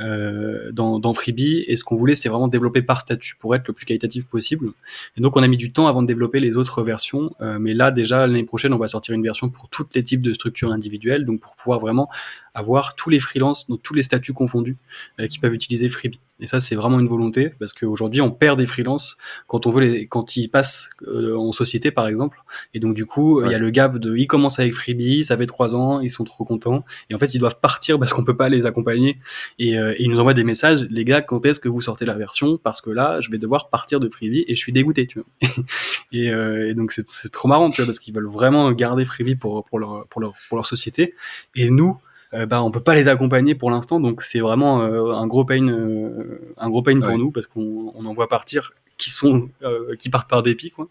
euh, 0.00 0.72
dans, 0.72 0.98
dans 0.98 1.14
Freebie 1.14 1.64
et 1.68 1.76
ce 1.76 1.84
qu'on 1.84 1.96
voulait, 1.96 2.16
c'est 2.16 2.28
vraiment 2.28 2.48
développer 2.48 2.82
par 2.82 3.00
statut 3.00 3.36
pour 3.38 3.54
être 3.54 3.68
le 3.68 3.74
plus 3.74 3.86
qualitatif 3.86 4.26
possible. 4.26 4.72
Et 5.16 5.20
donc, 5.20 5.36
on 5.36 5.42
a 5.42 5.48
mis 5.48 5.56
du 5.56 5.72
temps 5.72 5.86
avant 5.86 6.02
de 6.02 6.08
développer 6.08 6.40
les 6.40 6.56
autres 6.56 6.82
versions, 6.82 7.30
euh, 7.40 7.58
mais 7.60 7.74
là, 7.74 7.92
déjà, 7.92 8.26
l'année 8.26 8.44
prochaine, 8.44 8.72
on 8.72 8.78
va 8.78 8.88
sortir 8.88 9.14
une 9.14 9.22
version 9.22 9.50
pour 9.50 9.68
tous 9.68 9.86
les 9.94 10.02
types 10.02 10.22
de 10.22 10.32
structures 10.32 10.72
individuelles, 10.72 11.24
donc 11.24 11.40
pour 11.40 11.54
pouvoir 11.54 11.78
vraiment 11.78 12.08
avoir 12.54 12.71
tous 12.96 13.10
les 13.10 13.20
freelances, 13.20 13.68
donc 13.68 13.82
tous 13.82 13.94
les 13.94 14.02
statuts 14.02 14.32
confondus, 14.32 14.76
euh, 15.20 15.26
qui 15.26 15.38
peuvent 15.38 15.54
utiliser 15.54 15.88
Freebie. 15.88 16.20
Et 16.40 16.46
ça, 16.46 16.58
c'est 16.58 16.74
vraiment 16.74 16.98
une 16.98 17.06
volonté, 17.06 17.50
parce 17.60 17.72
qu'aujourd'hui, 17.72 18.20
on 18.20 18.30
perd 18.30 18.58
des 18.58 18.66
freelances 18.66 19.16
quand 19.46 19.66
on 19.66 19.70
veut 19.70 19.82
les, 19.82 20.06
quand 20.08 20.36
ils 20.36 20.48
passent 20.48 20.90
euh, 21.06 21.36
en 21.36 21.52
société, 21.52 21.92
par 21.92 22.08
exemple. 22.08 22.38
Et 22.74 22.80
donc, 22.80 22.94
du 22.94 23.06
coup, 23.06 23.44
il 23.44 23.52
y 23.52 23.54
a 23.54 23.58
le 23.58 23.70
gap 23.70 23.98
de, 23.98 24.16
ils 24.16 24.26
commencent 24.26 24.58
avec 24.58 24.74
Freebie, 24.74 25.24
ça 25.24 25.36
fait 25.36 25.46
trois 25.46 25.76
ans, 25.76 26.00
ils 26.00 26.10
sont 26.10 26.24
trop 26.24 26.44
contents. 26.44 26.84
Et 27.10 27.14
en 27.14 27.18
fait, 27.18 27.34
ils 27.34 27.38
doivent 27.38 27.60
partir 27.60 27.98
parce 27.98 28.12
qu'on 28.12 28.24
peut 28.24 28.36
pas 28.36 28.48
les 28.48 28.66
accompagner. 28.66 29.18
Et, 29.60 29.78
euh, 29.78 29.92
et 29.92 30.02
ils 30.02 30.10
nous 30.10 30.18
envoient 30.18 30.34
des 30.34 30.42
messages, 30.42 30.82
les 30.90 31.04
gars, 31.04 31.20
quand 31.20 31.46
est-ce 31.46 31.60
que 31.60 31.68
vous 31.68 31.80
sortez 31.80 32.06
la 32.06 32.14
version? 32.14 32.58
Parce 32.58 32.80
que 32.80 32.90
là, 32.90 33.20
je 33.20 33.30
vais 33.30 33.38
devoir 33.38 33.68
partir 33.68 34.00
de 34.00 34.08
Freebie 34.08 34.44
et 34.48 34.56
je 34.56 34.60
suis 34.60 34.72
dégoûté, 34.72 35.06
tu 35.06 35.20
vois. 35.20 35.48
et, 36.12 36.26
et, 36.26 36.74
donc, 36.74 36.92
c'est 36.92 37.30
trop 37.30 37.46
marrant, 37.46 37.70
tu 37.70 37.82
vois, 37.82 37.86
parce 37.86 38.00
qu'ils 38.00 38.14
veulent 38.14 38.28
vraiment 38.28 38.72
garder 38.72 39.04
Freebie 39.04 39.36
pour, 39.36 39.64
pour 39.64 39.78
leur, 39.78 40.06
pour 40.08 40.20
leur, 40.20 40.34
pour 40.48 40.56
leur 40.56 40.66
société. 40.66 41.14
Et 41.54 41.70
nous, 41.70 41.98
euh, 42.34 42.46
bah, 42.46 42.62
on 42.62 42.70
peut 42.70 42.82
pas 42.82 42.94
les 42.94 43.08
accompagner 43.08 43.54
pour 43.54 43.70
l'instant, 43.70 44.00
donc 44.00 44.22
c'est 44.22 44.40
vraiment 44.40 44.82
euh, 44.82 45.12
un 45.12 45.26
gros 45.26 45.44
pain, 45.44 45.68
euh, 45.68 46.54
un 46.56 46.70
gros 46.70 46.82
pain 46.82 46.98
pour 47.00 47.18
nous 47.18 47.30
parce 47.30 47.46
qu'on 47.46 47.92
on 47.94 48.06
en 48.06 48.14
voit 48.14 48.28
partir 48.28 48.72
qui 48.96 49.10
sont 49.10 49.50
qui 49.98 50.10
partent 50.10 50.30
par 50.30 50.42
dépit 50.42 50.70
quoi. 50.70 50.88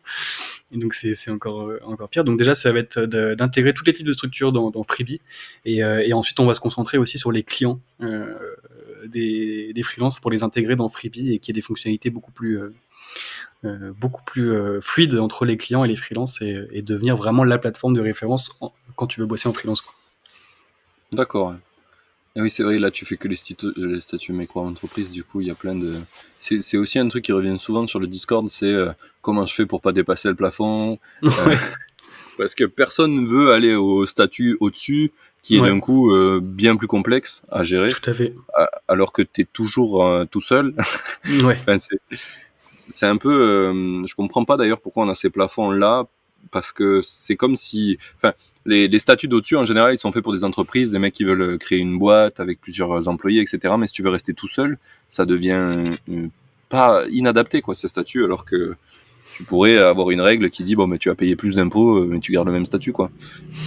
Et 0.71 0.77
donc 0.77 0.93
c'est 0.93 1.31
encore 1.31 1.71
encore 1.83 2.09
pire. 2.09 2.23
Donc 2.23 2.37
déjà 2.37 2.53
ça 2.53 2.71
va 2.71 2.79
être 2.79 2.99
d'intégrer 2.99 3.73
tous 3.73 3.85
les 3.85 3.93
types 3.93 4.05
de 4.05 4.13
structures 4.13 4.51
dans, 4.51 4.69
dans 4.69 4.83
Freebie 4.83 5.21
et, 5.65 5.77
et, 5.77 6.13
ensuite 6.13 6.39
on 6.39 6.45
va 6.45 6.53
se 6.53 6.59
concentrer 6.59 6.97
aussi 6.97 7.17
sur 7.17 7.31
les 7.31 7.43
clients 7.43 7.79
des, 9.05 9.71
des 9.73 9.83
freelances 9.83 10.19
pour 10.19 10.29
les 10.29 10.43
intégrer 10.43 10.75
dans 10.75 10.89
Freebie 10.89 11.33
et 11.33 11.39
qui 11.39 11.51
ait 11.51 11.53
des 11.53 11.61
fonctionnalités 11.61 12.09
beaucoup 12.09 12.31
plus 12.31 12.59
beaucoup 13.63 14.23
plus 14.23 14.81
fluides 14.81 15.17
entre 15.19 15.45
les 15.45 15.55
clients 15.55 15.85
et 15.85 15.87
les 15.87 15.95
freelances 15.95 16.41
et, 16.41 16.67
et, 16.71 16.81
devenir 16.81 17.15
vraiment 17.15 17.45
la 17.45 17.59
plateforme 17.59 17.93
de 17.93 18.01
référence 18.01 18.59
quand 18.97 19.07
tu 19.07 19.21
veux 19.21 19.25
bosser 19.25 19.47
en 19.47 19.53
freelance. 19.53 19.79
Quoi. 19.79 19.93
D'accord. 21.11 21.55
Et 22.35 22.41
oui, 22.41 22.49
c'est 22.49 22.63
vrai, 22.63 22.79
là, 22.79 22.91
tu 22.91 23.05
fais 23.05 23.17
que 23.17 23.27
les, 23.27 23.35
les 23.75 23.99
statuts 23.99 24.31
micro-entreprises, 24.31 25.11
du 25.11 25.23
coup, 25.23 25.41
il 25.41 25.47
y 25.47 25.51
a 25.51 25.55
plein 25.55 25.75
de... 25.75 25.95
C'est 26.39 26.77
aussi 26.77 26.97
un 26.97 27.07
truc 27.09 27.25
qui 27.25 27.33
revient 27.33 27.59
souvent 27.59 27.85
sur 27.87 27.99
le 27.99 28.07
Discord, 28.07 28.47
c'est 28.47 28.71
euh, 28.71 28.91
comment 29.21 29.45
je 29.45 29.53
fais 29.53 29.65
pour 29.65 29.81
pas 29.81 29.91
dépasser 29.91 30.29
le 30.29 30.35
plafond. 30.35 30.97
Euh, 31.23 31.55
parce 32.37 32.55
que 32.55 32.63
personne 32.63 33.15
ne 33.15 33.27
veut 33.27 33.51
aller 33.51 33.75
au 33.75 34.05
statut 34.07 34.57
au-dessus, 34.61 35.11
qui 35.43 35.57
est 35.57 35.61
d'un 35.61 35.79
coup 35.79 36.11
euh, 36.11 36.39
bien 36.41 36.75
plus 36.75 36.87
complexe 36.87 37.43
à 37.51 37.61
gérer. 37.61 37.89
Tout 37.89 38.09
à 38.09 38.13
fait. 38.13 38.33
Alors 38.87 39.11
que 39.11 39.21
tu 39.21 39.41
es 39.41 39.45
toujours 39.45 40.25
tout 40.31 40.41
seul. 40.41 40.73
ouais. 41.43 41.57
enfin, 41.59 41.77
c'est 42.57 43.05
un 43.05 43.17
peu... 43.17 43.71
je 44.07 44.15
comprends 44.15 44.45
pas 44.45 44.57
d'ailleurs 44.57 44.81
pourquoi 44.81 45.03
on 45.03 45.09
a 45.09 45.15
ces 45.15 45.29
plafonds-là, 45.29 46.05
parce 46.49 46.71
que 46.71 47.01
c'est 47.03 47.35
comme 47.35 47.55
si... 47.55 47.99
Enfin, 48.15 48.33
les, 48.65 48.87
les 48.87 48.99
statuts 48.99 49.27
d'au-dessus, 49.27 49.55
en 49.57 49.65
général, 49.65 49.93
ils 49.93 49.97
sont 49.97 50.11
faits 50.11 50.23
pour 50.23 50.33
des 50.33 50.43
entreprises, 50.43 50.91
des 50.91 50.99
mecs 50.99 51.13
qui 51.13 51.23
veulent 51.23 51.57
créer 51.57 51.79
une 51.79 51.97
boîte 51.97 52.39
avec 52.39 52.61
plusieurs 52.61 53.07
employés, 53.07 53.41
etc. 53.41 53.73
Mais 53.77 53.87
si 53.87 53.93
tu 53.93 54.03
veux 54.03 54.09
rester 54.09 54.33
tout 54.33 54.47
seul, 54.47 54.77
ça 55.07 55.25
devient 55.25 55.69
euh, 56.09 56.27
pas 56.69 57.03
inadapté, 57.09 57.61
quoi, 57.61 57.75
ces 57.75 57.87
statuts, 57.87 58.23
alors 58.23 58.45
que 58.45 58.75
tu 59.33 59.43
pourrais 59.43 59.77
avoir 59.77 60.11
une 60.11 60.21
règle 60.21 60.49
qui 60.49 60.63
dit 60.63 60.75
bon 60.75 60.87
mais 60.87 60.97
tu 60.97 61.09
vas 61.09 61.15
payer 61.15 61.35
plus 61.35 61.55
d'impôts 61.55 61.97
euh, 61.97 62.07
mais 62.09 62.19
tu 62.19 62.31
gardes 62.31 62.47
le 62.47 62.53
même 62.53 62.65
statut 62.65 62.91
quoi. 62.91 63.11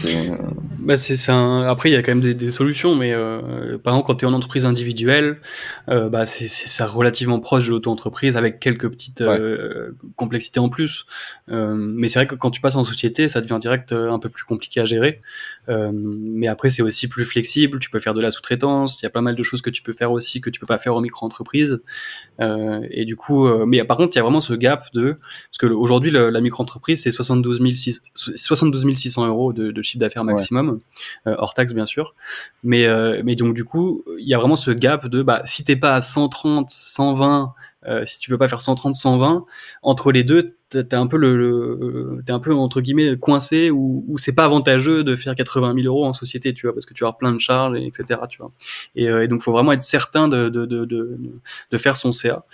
Euh, 0.06 0.36
bah, 0.78 0.96
c'est 0.96 1.30
un... 1.30 1.62
après 1.62 1.90
il 1.90 1.92
y 1.94 1.96
a 1.96 2.02
quand 2.02 2.12
même 2.12 2.20
des, 2.20 2.34
des 2.34 2.50
solutions 2.50 2.94
mais 2.94 3.12
euh, 3.12 3.78
par 3.78 3.94
exemple 3.94 4.06
quand 4.06 4.14
tu 4.16 4.24
es 4.24 4.28
en 4.28 4.32
entreprise 4.32 4.66
individuelle 4.66 5.38
euh, 5.88 6.08
bah 6.08 6.26
c'est 6.26 6.48
ça 6.48 6.86
relativement 6.86 7.40
proche 7.40 7.66
de 7.66 7.70
l'auto-entreprise 7.70 8.36
avec 8.36 8.60
quelques 8.60 8.88
petites 8.88 9.20
euh, 9.20 9.92
complexités 10.16 10.60
en 10.60 10.68
plus. 10.68 11.06
mais 11.48 12.08
c'est 12.08 12.18
vrai 12.18 12.26
que 12.26 12.34
quand 12.34 12.50
tu 12.50 12.60
passes 12.60 12.76
en 12.76 12.84
société 12.84 13.28
ça 13.28 13.40
devient 13.40 13.58
direct 13.60 13.92
un 13.92 14.18
peu 14.18 14.28
plus 14.28 14.44
compliqué 14.44 14.80
à 14.80 14.84
gérer. 14.84 15.20
mais 15.68 16.48
après 16.48 16.70
c'est 16.70 16.82
aussi 16.82 17.08
plus 17.08 17.24
flexible, 17.24 17.78
tu 17.78 17.90
peux 17.90 17.98
faire 17.98 18.14
de 18.14 18.20
la 18.20 18.30
sous-traitance, 18.30 19.00
il 19.00 19.04
y 19.04 19.06
a 19.06 19.10
pas 19.10 19.22
mal 19.22 19.34
de 19.34 19.42
choses 19.42 19.62
que 19.62 19.70
tu 19.70 19.82
peux 19.82 19.92
faire 19.92 20.12
aussi 20.12 20.40
que 20.40 20.50
tu 20.50 20.60
peux 20.60 20.66
pas 20.66 20.78
faire 20.78 20.94
en 20.94 21.00
micro-entreprise. 21.00 21.80
et 22.40 23.04
du 23.04 23.16
coup 23.16 23.48
mais 23.66 23.82
par 23.84 23.96
contre 23.96 24.14
il 24.14 24.18
y 24.18 24.20
a 24.20 24.22
vraiment 24.22 24.40
ce 24.40 24.54
gap 24.54 24.92
de 24.92 25.16
parce 25.56 25.70
que 25.70 25.76
aujourd'hui, 25.76 26.10
la, 26.10 26.40
micro-entreprise, 26.40 27.00
c'est 27.00 27.12
72, 27.12 27.60
600 28.96 29.26
euros 29.28 29.52
de, 29.52 29.82
chiffre 29.82 30.00
d'affaires 30.00 30.24
maximum, 30.24 30.80
euh, 31.28 31.36
hors 31.38 31.54
taxe 31.54 31.72
bien 31.74 31.86
sûr. 31.86 32.16
Mais, 32.64 32.86
euh, 32.86 33.22
mais 33.24 33.36
donc 33.36 33.54
du 33.54 33.64
coup, 33.64 34.02
il 34.18 34.26
y 34.26 34.34
a 34.34 34.38
vraiment 34.38 34.56
ce 34.56 34.72
gap 34.72 35.06
de 35.06 35.22
bah, 35.22 35.42
si 35.44 35.62
t'es 35.62 35.76
pas 35.76 35.94
à 35.94 36.00
130, 36.00 36.70
120 36.70 37.54
euh, 37.86 38.04
si 38.04 38.18
tu 38.18 38.30
veux 38.30 38.38
pas 38.38 38.48
faire 38.48 38.60
130, 38.60 38.94
120, 38.94 39.44
entre 39.82 40.12
les 40.12 40.24
deux, 40.24 40.56
t'es 40.82 40.94
un 40.94 41.06
peu 41.06 41.16
le, 41.16 42.20
t'es 42.26 42.32
un 42.32 42.40
peu 42.40 42.54
entre 42.54 42.80
guillemets 42.80 43.16
coincé 43.16 43.70
ou, 43.70 44.04
ou 44.08 44.18
c'est 44.18 44.32
pas 44.32 44.44
avantageux 44.44 45.04
de 45.04 45.14
faire 45.14 45.34
80 45.34 45.74
000 45.74 45.86
euros 45.86 46.04
en 46.04 46.12
société, 46.12 46.52
tu 46.54 46.66
vois, 46.66 46.74
parce 46.74 46.86
que 46.86 46.94
tu 46.94 47.04
as 47.04 47.12
plein 47.12 47.32
de 47.32 47.38
charges, 47.38 47.76
etc. 47.78 48.20
Tu 48.28 48.38
vois. 48.38 48.50
Et, 48.96 49.08
euh, 49.08 49.24
et 49.24 49.28
donc, 49.28 49.42
faut 49.42 49.52
vraiment 49.52 49.72
être 49.72 49.82
certain 49.82 50.28
de, 50.28 50.48
de, 50.48 50.66
de, 50.66 50.84
de, 50.84 51.78
faire 51.78 51.96
son 51.96 52.12
CA 52.12 52.44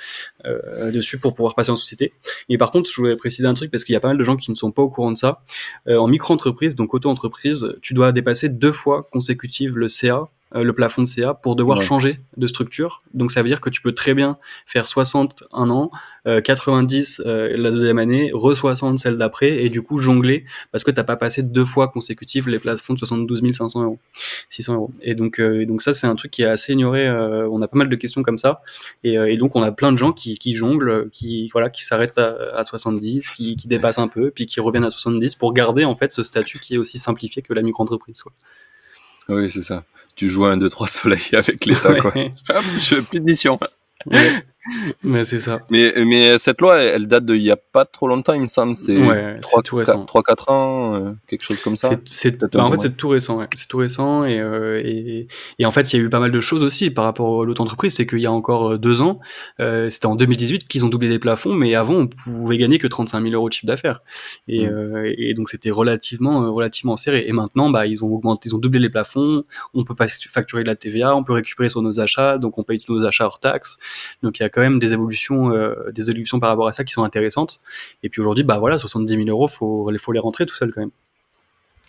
euh, 0.44 0.90
dessus 0.90 1.18
pour 1.18 1.34
pouvoir 1.34 1.54
passer 1.54 1.70
en 1.70 1.76
société. 1.76 2.12
Et 2.48 2.58
par 2.58 2.70
contre, 2.70 2.90
je 2.90 2.96
voulais 2.96 3.16
préciser 3.16 3.46
un 3.46 3.54
truc 3.54 3.70
parce 3.70 3.84
qu'il 3.84 3.92
y 3.92 3.96
a 3.96 4.00
pas 4.00 4.08
mal 4.08 4.18
de 4.18 4.24
gens 4.24 4.36
qui 4.36 4.50
ne 4.50 4.56
sont 4.56 4.72
pas 4.72 4.82
au 4.82 4.90
courant 4.90 5.12
de 5.12 5.18
ça. 5.18 5.42
Euh, 5.88 5.98
en 5.98 6.08
micro-entreprise, 6.08 6.74
donc 6.74 6.94
auto-entreprise, 6.94 7.74
tu 7.80 7.94
dois 7.94 8.12
dépasser 8.12 8.48
deux 8.48 8.72
fois 8.72 9.08
consécutives 9.12 9.76
le 9.76 9.88
CA 9.88 10.28
le 10.52 10.72
plafond 10.72 11.02
de 11.02 11.06
CA 11.06 11.34
pour 11.34 11.56
devoir 11.56 11.82
changer 11.82 12.20
de 12.36 12.46
structure. 12.46 13.02
Donc 13.14 13.30
ça 13.30 13.42
veut 13.42 13.48
dire 13.48 13.60
que 13.60 13.70
tu 13.70 13.80
peux 13.80 13.92
très 13.92 14.14
bien 14.14 14.38
faire 14.66 14.86
60 14.86 15.44
un 15.52 15.70
an, 15.70 15.90
euh, 16.26 16.40
90 16.40 17.22
euh, 17.24 17.56
la 17.56 17.70
deuxième 17.70 17.98
année, 17.98 18.30
re-60 18.32 18.98
celle 18.98 19.16
d'après, 19.16 19.64
et 19.64 19.68
du 19.68 19.82
coup 19.82 19.98
jongler 19.98 20.44
parce 20.72 20.84
que 20.84 20.90
t'as 20.90 21.04
pas 21.04 21.16
passé 21.16 21.42
deux 21.42 21.64
fois 21.64 21.88
consécutives 21.88 22.48
les 22.48 22.58
plafonds 22.58 22.94
de 22.94 22.98
72 22.98 23.42
500 23.52 23.82
euros, 23.82 23.98
600 24.48 24.74
euros. 24.74 24.90
Et 25.02 25.14
donc, 25.14 25.40
euh, 25.40 25.64
donc 25.66 25.82
ça 25.82 25.92
c'est 25.92 26.06
un 26.06 26.16
truc 26.16 26.30
qui 26.30 26.42
est 26.42 26.46
assez 26.46 26.72
ignoré. 26.72 27.08
on 27.10 27.62
a 27.62 27.68
pas 27.68 27.78
mal 27.78 27.88
de 27.88 27.96
questions 27.96 28.22
comme 28.22 28.38
ça, 28.38 28.62
et, 29.04 29.14
et 29.14 29.36
donc 29.36 29.56
on 29.56 29.62
a 29.62 29.72
plein 29.72 29.92
de 29.92 29.98
gens 29.98 30.12
qui, 30.12 30.38
qui 30.38 30.54
jonglent, 30.54 31.08
qui 31.10 31.48
voilà, 31.52 31.68
qui 31.68 31.84
s'arrêtent 31.84 32.18
à, 32.18 32.36
à, 32.56 32.64
70, 32.64 33.30
qui, 33.30 33.56
qui 33.56 33.68
dépassent 33.68 33.98
un 33.98 34.08
peu, 34.08 34.30
puis 34.30 34.46
qui 34.46 34.60
reviennent 34.60 34.84
à 34.84 34.90
70 34.90 35.36
pour 35.36 35.52
garder 35.52 35.84
en 35.84 35.94
fait 35.94 36.10
ce 36.10 36.22
statut 36.22 36.58
qui 36.58 36.74
est 36.74 36.78
aussi 36.78 36.98
simplifié 36.98 37.42
que 37.42 37.54
la 37.54 37.62
micro-entreprise. 37.62 38.22
Oui, 39.28 39.48
c'est 39.48 39.62
ça 39.62 39.84
tu 40.20 40.28
joues 40.28 40.44
un 40.44 40.58
2-3 40.58 40.86
soleil 40.86 41.22
avec 41.32 41.64
l'État, 41.64 41.94
quoi. 41.94 42.12
Ah, 42.50 42.60
je 42.78 42.96
plus 42.96 43.20
de 43.20 43.24
mission. 43.24 43.58
Mais 45.02 45.24
c'est 45.24 45.38
ça. 45.38 45.60
Mais, 45.70 45.92
mais 46.04 46.36
cette 46.38 46.60
loi, 46.60 46.78
elle 46.78 47.06
date 47.06 47.24
d'il 47.24 47.40
n'y 47.40 47.50
a 47.50 47.56
pas 47.56 47.84
trop 47.84 48.08
longtemps, 48.08 48.34
il 48.34 48.42
me 48.42 48.46
semble. 48.46 48.74
C'est 48.74 48.96
ouais, 48.96 49.40
3-4 49.40 50.52
ans, 50.52 50.94
euh, 50.94 51.12
quelque 51.26 51.42
chose 51.42 51.62
comme 51.62 51.76
ça. 51.76 51.90
C'est, 52.04 52.38
bah, 52.38 52.64
en 52.64 52.70
fait, 52.70 52.78
c'est 52.78 52.96
tout 52.96 53.08
récent. 53.08 53.38
Ouais. 53.38 53.46
C'est 53.54 53.68
tout 53.68 53.78
récent. 53.78 54.24
Et, 54.24 54.38
euh, 54.38 54.80
et, 54.84 55.26
et, 55.58 55.66
en 55.66 55.70
fait, 55.70 55.92
il 55.92 55.96
y 55.96 56.02
a 56.02 56.04
eu 56.04 56.10
pas 56.10 56.20
mal 56.20 56.30
de 56.30 56.40
choses 56.40 56.62
aussi 56.62 56.90
par 56.90 57.04
rapport 57.04 57.42
à 57.42 57.44
l'autre 57.46 57.62
entreprise. 57.62 57.94
C'est 57.94 58.06
qu'il 58.06 58.18
y 58.18 58.26
a 58.26 58.32
encore 58.32 58.72
euh, 58.72 58.78
deux 58.78 59.00
ans, 59.02 59.20
c'était 59.58 60.06
en 60.06 60.14
2018 60.14 60.68
qu'ils 60.68 60.84
ont 60.84 60.88
doublé 60.88 61.08
les 61.08 61.18
plafonds, 61.18 61.54
mais 61.54 61.74
avant, 61.74 61.94
on 61.94 62.06
pouvait 62.06 62.58
gagner 62.58 62.78
que 62.78 62.86
35 62.86 63.22
000 63.22 63.34
euros 63.34 63.48
de 63.48 63.54
chiffre 63.54 63.66
d'affaires. 63.66 64.00
Et, 64.48 64.66
mm. 64.66 65.14
et 65.16 65.34
donc, 65.34 65.48
c'était 65.48 65.70
relativement, 65.70 66.52
relativement 66.52 66.96
serré. 66.96 67.24
Et 67.26 67.32
maintenant, 67.32 67.70
bah, 67.70 67.86
ils 67.86 68.04
ont 68.04 68.08
augmenté, 68.08 68.48
ils 68.50 68.54
ont 68.54 68.58
doublé 68.58 68.78
les 68.78 68.90
plafonds. 68.90 69.44
On 69.74 69.84
peut 69.84 69.94
pas 69.94 70.08
facturer 70.08 70.62
de 70.62 70.68
la 70.68 70.76
TVA, 70.76 71.16
on 71.16 71.24
peut 71.24 71.32
récupérer 71.32 71.68
sur 71.68 71.82
nos 71.82 72.00
achats, 72.00 72.38
donc 72.38 72.58
on 72.58 72.62
paye 72.62 72.78
tous 72.78 72.92
nos 72.92 73.06
achats 73.06 73.26
hors 73.26 73.40
taxes. 73.40 73.78
Donc, 74.22 74.38
il 74.38 74.42
y 74.42 74.46
a 74.46 74.49
quand 74.52 74.60
même 74.60 74.78
des 74.78 74.92
évolutions, 74.92 75.52
euh, 75.52 75.90
des 75.92 76.10
évolutions 76.10 76.40
par 76.40 76.50
rapport 76.50 76.68
à 76.68 76.72
ça 76.72 76.84
qui 76.84 76.92
sont 76.92 77.04
intéressantes. 77.04 77.60
Et 78.02 78.08
puis 78.08 78.20
aujourd'hui, 78.20 78.44
bah 78.44 78.58
voilà, 78.58 78.78
70 78.78 79.14
000 79.14 79.28
euros, 79.28 79.48
faut, 79.48 79.90
faut 79.98 80.12
les 80.12 80.20
rentrer 80.20 80.46
tout 80.46 80.54
seul 80.54 80.72
quand 80.72 80.80
même. 80.80 80.90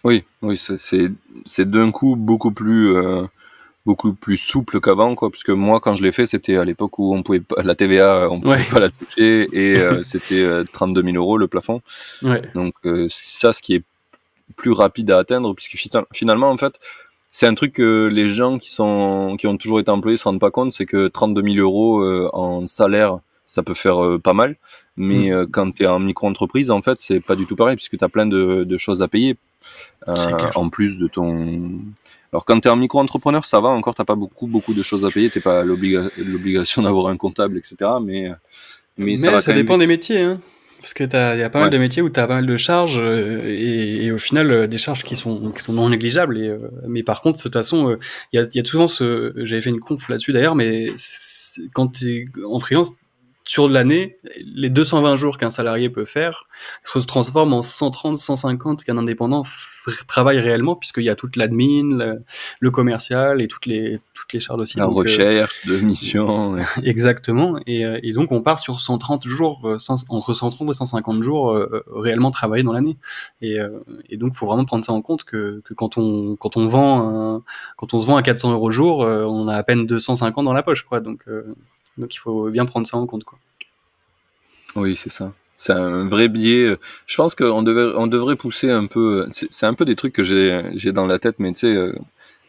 Oui, 0.04 0.24
oui, 0.42 0.58
c'est 0.58 1.70
d'un 1.70 1.92
coup 1.92 2.16
beaucoup 2.16 2.52
plus 2.52 2.96
euh, 2.96 3.22
beaucoup 3.86 4.14
plus 4.14 4.38
souple 4.38 4.80
qu'avant, 4.82 5.14
quoi. 5.14 5.30
Parce 5.30 5.44
que 5.44 5.52
moi, 5.52 5.80
quand 5.80 5.96
je 5.96 6.04
l'ai 6.04 6.12
fait, 6.12 6.26
c'était 6.26 6.58
à 6.58 6.66
l'époque 6.66 6.98
où 6.98 7.16
on 7.16 7.22
pouvait 7.22 7.40
pas, 7.40 7.62
la 7.62 7.76
TVA, 7.76 8.28
on 8.32 8.42
pouvait 8.42 8.64
pas 8.64 8.80
la 8.80 8.90
toucher, 8.90 9.48
et 9.52 9.78
euh, 9.78 10.02
c'était 10.04 10.64
32 10.74 11.04
000 11.04 11.16
euros 11.18 11.38
le 11.38 11.48
plafond. 11.48 11.82
Donc 12.56 12.74
ça, 13.10 13.54
ce 13.54 13.62
qui 13.62 13.76
est 13.76 13.84
plus 14.56 14.72
rapide 14.72 15.12
à 15.12 15.20
atteindre, 15.20 15.54
puisque 15.54 15.78
finalement, 16.14 16.50
en 16.50 16.58
fait, 16.58 16.74
c'est 17.32 17.48
un 17.48 17.54
truc 17.54 17.74
que 17.74 18.08
les 18.08 18.28
gens 18.28 18.58
qui 18.58 18.72
sont 18.72 19.36
qui 19.40 19.48
ont 19.48 19.58
toujours 19.58 19.80
été 19.80 19.90
employés 19.90 20.18
se 20.18 20.26
rendent 20.26 20.40
pas 20.40 20.52
compte, 20.52 20.72
c'est 20.74 20.86
que 20.86 21.08
32 21.08 21.42
000 21.42 21.56
euros 21.58 22.02
euh, 22.02 22.30
en 22.34 22.66
salaire, 22.68 23.20
ça 23.46 23.64
peut 23.64 23.74
faire 23.74 24.04
euh, 24.04 24.20
pas 24.20 24.34
mal, 24.34 24.58
mais 24.98 25.30
mm. 25.30 25.32
euh, 25.32 25.46
quand 25.50 25.72
tu 25.72 25.84
es 25.84 25.88
en 25.88 26.00
micro-entreprise, 26.00 26.70
en 26.72 26.82
fait, 26.82 27.00
c'est 27.00 27.22
pas 27.22 27.38
du 27.38 27.46
tout 27.46 27.56
pareil 27.56 27.78
puisque 27.78 27.98
tu 27.98 28.04
as 28.04 28.10
plein 28.10 28.26
de, 28.26 28.66
de, 28.66 28.78
choses 28.78 29.02
à 29.02 29.08
payer 29.08 29.38
en 30.56 30.70
plus 30.70 30.98
de 30.98 31.08
ton. 31.08 31.72
Alors 32.34 32.46
quand 32.46 32.60
tu 32.60 32.68
es 32.68 32.72
en 32.72 32.76
micro-entrepreneur, 32.76 33.46
ça 33.46 33.62
va 33.62 33.70
encore, 33.70 33.96
t'as 33.96 34.06
pas 34.06 34.16
beaucoup 34.16 34.48
beaucoup 34.48 34.74
de 34.74 34.84
choses 34.84 35.06
à 35.06 35.10
payer, 35.10 35.30
t'es 35.30 35.40
pas 35.40 35.64
l'obligation 35.64 36.82
d'avoir 36.84 37.08
un 37.08 37.18
comptable, 37.18 37.58
etc. 37.58 37.92
Mais 38.02 38.30
mais, 38.98 39.16
ça, 39.16 39.40
ça 39.40 39.54
dépend 39.54 39.78
des 39.78 39.88
métiers. 39.88 40.20
Hein. 40.20 40.40
Parce 40.82 40.96
que 40.96 41.04
il 41.04 41.40
y 41.40 41.44
a 41.44 41.50
pas 41.52 41.60
mal 41.60 41.70
de 41.70 41.78
métiers 41.78 42.02
où 42.02 42.10
tu 42.10 42.20
as 42.20 42.26
pas 42.28 42.36
mal 42.36 42.48
de 42.48 42.58
charges 42.58 42.98
euh, 42.98 43.40
et, 43.46 44.06
et, 44.06 44.12
au 44.12 44.18
final 44.18 44.50
euh, 44.50 44.68
des 44.68 44.80
charges 44.80 45.04
qui 45.04 45.16
sont 45.16 45.52
qui 45.52 45.62
sont 45.62 45.74
non 45.74 45.90
négligeables. 45.90 46.40
Et, 46.40 46.48
euh, 46.48 46.58
mais 46.88 47.04
par 47.04 47.22
contre, 47.22 47.38
de 47.38 47.44
toute 47.44 47.54
façon, 47.54 47.96
il 48.34 48.40
y, 48.40 48.44
a, 48.44 48.48
y 48.52 48.60
a 48.60 48.66
souvent 48.66 48.88
ce. 48.88 49.32
J'avais 49.38 49.62
fait 49.62 49.70
une 49.70 49.80
conf 49.80 50.10
là-dessus 50.10 50.34
d'ailleurs, 50.34 50.56
mais 50.56 50.88
quand 51.74 51.90
tu 51.90 52.32
es 52.36 52.44
en 52.44 52.60
freelance, 52.60 52.94
sur 53.52 53.68
l'année, 53.68 54.18
les 54.56 54.70
220 54.70 55.18
jours 55.18 55.38
qu'un 55.38 55.50
salarié 55.50 55.90
peut 55.90 56.06
faire 56.06 56.46
se 56.86 57.00
transforment 57.00 57.56
en 57.56 57.62
130, 57.62 58.16
150 58.16 58.86
qu'un 58.86 58.98
indépendant 58.98 59.44
travaille 60.08 60.40
réellement, 60.40 60.78
puisqu'il 60.78 61.04
y 61.04 61.10
a 61.10 61.18
toute 61.18 61.36
l'admin, 61.36 62.22
le, 62.62 62.72
commercial 62.72 63.42
et 63.42 63.50
toutes 63.50 63.66
les, 63.66 64.00
toutes 64.14 64.32
les 64.32 64.40
charges 64.40 64.62
aussi. 64.62 64.78
La 64.78 64.86
euh, 64.86 64.88
recherche 64.88 65.66
de 65.68 65.82
mission. 65.82 66.56
Exactement. 66.86 67.60
Et, 67.68 67.86
euh, 67.86 68.00
et, 68.04 68.14
donc, 68.14 68.32
on 68.32 68.42
part 68.42 68.62
sur 68.62 68.80
130 68.80 69.28
jours, 69.28 69.60
euh, 69.66 69.78
entre 70.08 70.34
130 70.34 70.70
et 70.70 70.74
150 70.74 71.22
jours 71.22 71.54
réellement 71.94 72.32
travaillés 72.32 72.64
dans 72.64 72.72
l'année. 72.72 72.96
Et, 73.42 73.58
et, 74.10 74.16
donc, 74.16 74.32
il 74.34 74.38
faut 74.38 74.46
vraiment 74.46 74.64
prendre 74.64 74.86
ça 74.86 74.94
en 74.94 75.02
compte 75.02 75.26
que, 75.26 75.62
que, 75.66 75.74
quand, 75.74 75.98
on, 75.98 76.38
quand, 76.38 76.56
on 76.56 76.68
vend 76.68 77.36
un, 77.36 77.44
quand 77.76 77.94
on 77.94 78.00
se 78.00 78.08
vend 78.08 78.16
à 78.16 78.22
400 78.22 78.54
euros 78.54 78.70
jour, 78.70 79.00
on 79.00 79.50
a 79.50 79.58
à 79.58 79.64
peine 79.64 79.86
250 79.86 80.46
dans 80.46 80.54
la 80.54 80.64
poche. 80.64 80.84
Quoi. 80.84 81.02
Donc, 81.02 81.26
donc 81.98 82.14
il 82.16 82.20
faut 82.20 82.50
bien 82.50 82.66
prendre 82.66 82.88
ça 82.88 82.98
en 82.98 83.06
compte. 83.06 83.24
Quoi. 83.24 83.40
Oui, 84.76 84.96
c'est 84.96 85.12
ça. 85.12 85.34
C'est 85.58 85.74
un 85.74 86.08
vrai 86.08 86.28
biais. 86.28 86.76
Je 87.06 87.16
pense 87.18 87.36
qu'on 87.36 87.66
on 87.68 88.08
devrait 88.08 88.36
pousser 88.36 88.72
un 88.72 88.88
peu. 88.88 89.28
C'est 89.32 89.66
un 89.66 89.74
peu 89.74 89.86
des 89.86 89.96
trucs 89.96 90.14
que 90.14 90.24
j'ai 90.24 90.92
dans 90.92 91.06
la 91.06 91.20
tête, 91.20 91.36
mais 91.38 91.54
tu 91.54 91.60
sais, 91.60 91.76
euh, 91.76 91.94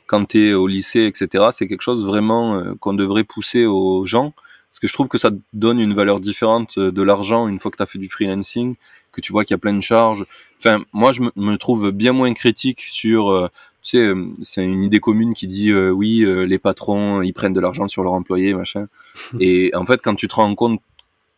quand 0.06 0.24
tu 0.26 0.48
es 0.48 0.54
au 0.54 0.66
lycée, 0.66 1.04
etc., 1.04 1.46
c'est 1.52 1.68
quelque 1.68 1.82
chose 1.82 2.06
vraiment 2.06 2.56
euh, 2.56 2.74
qu'on 2.80 2.94
devrait 2.94 3.24
pousser 3.24 3.66
aux 3.66 4.04
gens. 4.06 4.32
Parce 4.70 4.80
que 4.80 4.88
je 4.88 4.94
trouve 4.94 5.08
que 5.08 5.18
ça 5.18 5.30
donne 5.52 5.78
une 5.78 5.92
valeur 5.92 6.18
différente 6.18 6.78
de 6.78 7.02
l'argent 7.02 7.46
une 7.46 7.60
fois 7.60 7.70
que 7.70 7.76
tu 7.76 7.82
as 7.82 7.86
fait 7.86 7.98
du 7.98 8.08
freelancing, 8.08 8.76
que 9.12 9.20
tu 9.20 9.30
vois 9.30 9.44
qu'il 9.44 9.52
y 9.52 9.56
a 9.56 9.58
plein 9.58 9.74
de 9.74 9.82
charges. 9.82 10.24
Enfin, 10.58 10.82
moi, 10.94 11.12
je 11.12 11.20
me, 11.36 11.56
trouve 11.56 11.90
bien 11.90 12.14
moins 12.14 12.32
critique 12.32 12.80
sur 12.88 13.30
euh, 13.30 13.48
tu 13.82 13.98
sais, 13.98 14.12
c'est 14.42 14.64
une 14.64 14.84
idée 14.84 15.00
commune 15.00 15.34
qui 15.34 15.46
dit 15.46 15.72
oui, 15.72 16.24
les 16.46 16.58
patrons, 16.58 17.22
ils 17.22 17.32
prennent 17.32 17.52
de 17.52 17.60
l'argent 17.60 17.88
sur 17.88 18.02
leurs 18.02 18.12
employés, 18.12 18.54
machin. 18.54 18.86
et 19.40 19.72
en 19.74 19.84
fait, 19.84 20.00
quand 20.02 20.14
tu 20.14 20.28
te 20.28 20.34
rends 20.34 20.54
compte 20.54 20.80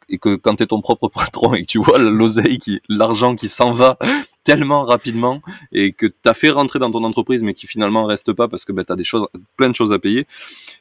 et 0.09 0.19
que 0.19 0.37
quand 0.37 0.57
tu 0.57 0.63
es 0.63 0.67
ton 0.67 0.81
propre 0.81 1.09
patron 1.15 1.55
et 1.55 1.63
que 1.63 1.67
tu 1.67 1.79
vois 1.79 1.99
l'oseille 1.99 2.59
qui 2.59 2.81
l'argent 2.89 3.37
qui 3.37 3.49
s'en 3.49 3.73
va 3.73 3.99
tellement 4.45 4.85
rapidement 4.85 5.41
et 5.73 5.93
que 5.93 6.07
tu 6.07 6.29
as 6.29 6.35
fait 6.35 6.51
rentrer 6.51 6.79
dans 6.79 6.91
ton 6.91 7.05
entreprise 7.05 7.43
mais 7.45 7.55
qui 7.55 7.67
finalement 7.67 8.05
reste 8.05 8.33
pas 8.33 8.49
parce 8.49 8.65
que 8.65 8.73
ben, 8.73 8.85
tu 8.85 8.93
as 8.93 8.97
des 8.97 9.05
choses 9.05 9.27
plein 9.57 9.71
de 9.71 9.75
choses 9.75 9.93
à 9.93 9.99
payer 9.99 10.27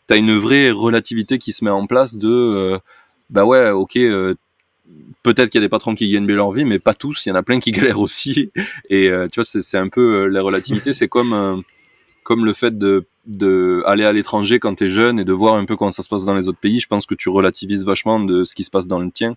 tu 0.08 0.14
as 0.14 0.18
une 0.18 0.34
vraie 0.34 0.72
relativité 0.72 1.38
qui 1.38 1.54
se 1.54 1.64
met 1.64 1.72
en 1.72 1.88
place 1.88 2.18
de 2.18 2.30
euh, 2.30 2.80
bah 3.30 3.46
ouais 3.46 3.72
ok 3.72 3.96
euh, 3.98 4.36
peut-être 5.24 5.50
qu'il 5.50 5.60
y 5.60 5.64
a 5.64 5.66
des 5.66 5.70
patrons 5.70 5.96
qui 5.96 6.10
gagnent 6.10 6.28
bien 6.28 6.36
leur 6.36 6.52
vie 6.52 6.66
mais 6.66 6.80
pas 6.80 6.94
tous 6.94 7.26
il 7.26 7.30
y 7.30 7.32
en 7.32 7.36
a 7.36 7.44
plein 7.44 7.60
qui 7.60 7.72
galèrent 7.74 8.00
aussi 8.00 8.52
et 8.90 9.10
euh, 9.10 9.28
tu 9.32 9.40
vois 9.40 9.46
c'est 9.46 9.78
un 9.78 9.90
peu 9.90 10.28
la 10.28 10.42
relativité 10.42 10.94
c'est 10.94 11.08
comme 11.08 11.64
comme 12.24 12.46
le 12.46 12.54
fait 12.54 12.78
de, 12.78 13.06
de 13.26 13.84
aller 13.86 14.06
à 14.06 14.12
l'étranger 14.12 14.60
quand 14.60 14.76
tu 14.76 14.86
es 14.86 14.90
jeune 14.90 15.20
et 15.20 15.26
de 15.26 15.34
voir 15.34 15.56
un 15.56 15.66
peu 15.66 15.76
comment 15.76 15.92
ça 15.92 16.04
se 16.04 16.10
passe 16.10 16.26
dans 16.26 16.34
les 16.34 16.48
autres 16.48 16.60
pays, 16.60 16.80
je 16.80 16.88
pense 16.88 17.06
que 17.06 17.16
tu 17.16 17.30
relativises 17.30 17.86
vachement 17.86 18.20
de 18.20 18.44
ce 18.44 18.56
qui 18.56 18.64
se 18.64 18.72
passe 18.72 18.88
dans 18.88 19.00
le 19.00 19.12
tien. 19.12 19.36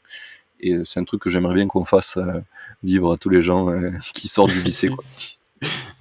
Et 0.61 0.73
euh, 0.73 0.85
c'est 0.85 1.01
un 1.01 1.05
truc 1.05 1.21
que 1.21 1.29
j'aimerais 1.29 1.55
bien 1.55 1.67
qu'on 1.67 1.85
fasse 1.85 2.17
euh, 2.17 2.41
vivre 2.83 3.13
à 3.13 3.17
tous 3.19 3.29
les 3.29 3.43
gens 3.43 3.69
euh, 3.69 3.91
qui 4.15 4.29
sortent 4.29 4.53
du 4.53 4.63
lycée. 4.63 4.89
Quoi. 4.89 5.05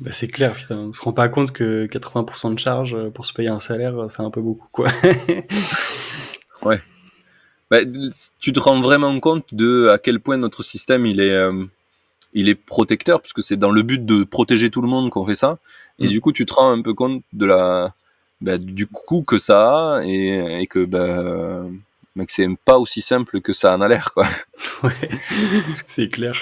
Bah 0.02 0.12
c'est 0.12 0.28
clair, 0.28 0.52
putain. 0.52 0.76
on 0.76 0.92
se 0.92 1.02
rend 1.02 1.14
pas 1.14 1.30
compte 1.30 1.54
que 1.54 1.88
80% 1.88 2.56
de 2.56 2.60
charges 2.60 3.10
pour 3.12 3.26
se 3.26 3.32
payer 3.32 3.48
un 3.48 3.62
salaire, 3.62 4.08
c'est 4.10 4.22
un 4.22 4.30
peu 4.30 4.42
beaucoup, 4.42 4.68
quoi. 4.70 4.90
ouais. 6.64 6.82
Bah, 7.72 7.80
tu 8.40 8.54
te 8.54 8.60
rends 8.60 8.80
vraiment 8.80 9.20
compte 9.20 9.54
de 9.54 9.88
à 9.88 9.98
quel 9.98 10.20
point 10.20 10.38
notre 10.38 10.64
système 10.64 11.06
il 11.06 11.20
est 11.20 11.50
il 12.36 12.50
est 12.50 12.56
protecteur 12.56 13.22
puisque 13.22 13.42
c'est 13.42 13.56
dans 13.56 13.72
le 13.72 13.82
but 13.82 14.06
de 14.06 14.24
protéger 14.24 14.70
tout 14.70 14.82
le 14.82 14.88
monde 14.88 15.10
qu'on 15.10 15.26
fait 15.26 15.36
ça. 15.36 15.58
Et 15.98 16.06
mm. 16.06 16.10
du 16.10 16.22
coup, 16.22 16.32
tu 16.32 16.46
te 16.46 16.54
rends 16.54 16.70
un 16.72 16.82
peu 16.82 16.94
compte 16.94 17.24
de 17.34 17.46
la, 17.46 17.94
bah, 18.42 18.58
du 18.58 18.86
coût 18.86 19.24
que 19.24 19.38
ça 19.38 19.96
a 19.96 20.04
et, 20.04 20.68
que, 20.68 20.86
bah, 20.86 21.64
que 22.18 22.32
c'est 22.32 22.48
pas 22.66 22.78
aussi 22.78 23.02
simple 23.02 23.42
que 23.42 23.54
ça 23.54 23.76
en 23.76 23.82
a 23.82 23.88
l'air, 23.88 24.14
quoi. 24.14 24.28
Ouais, 24.84 25.10
c'est 25.88 26.10
clair. 26.10 26.36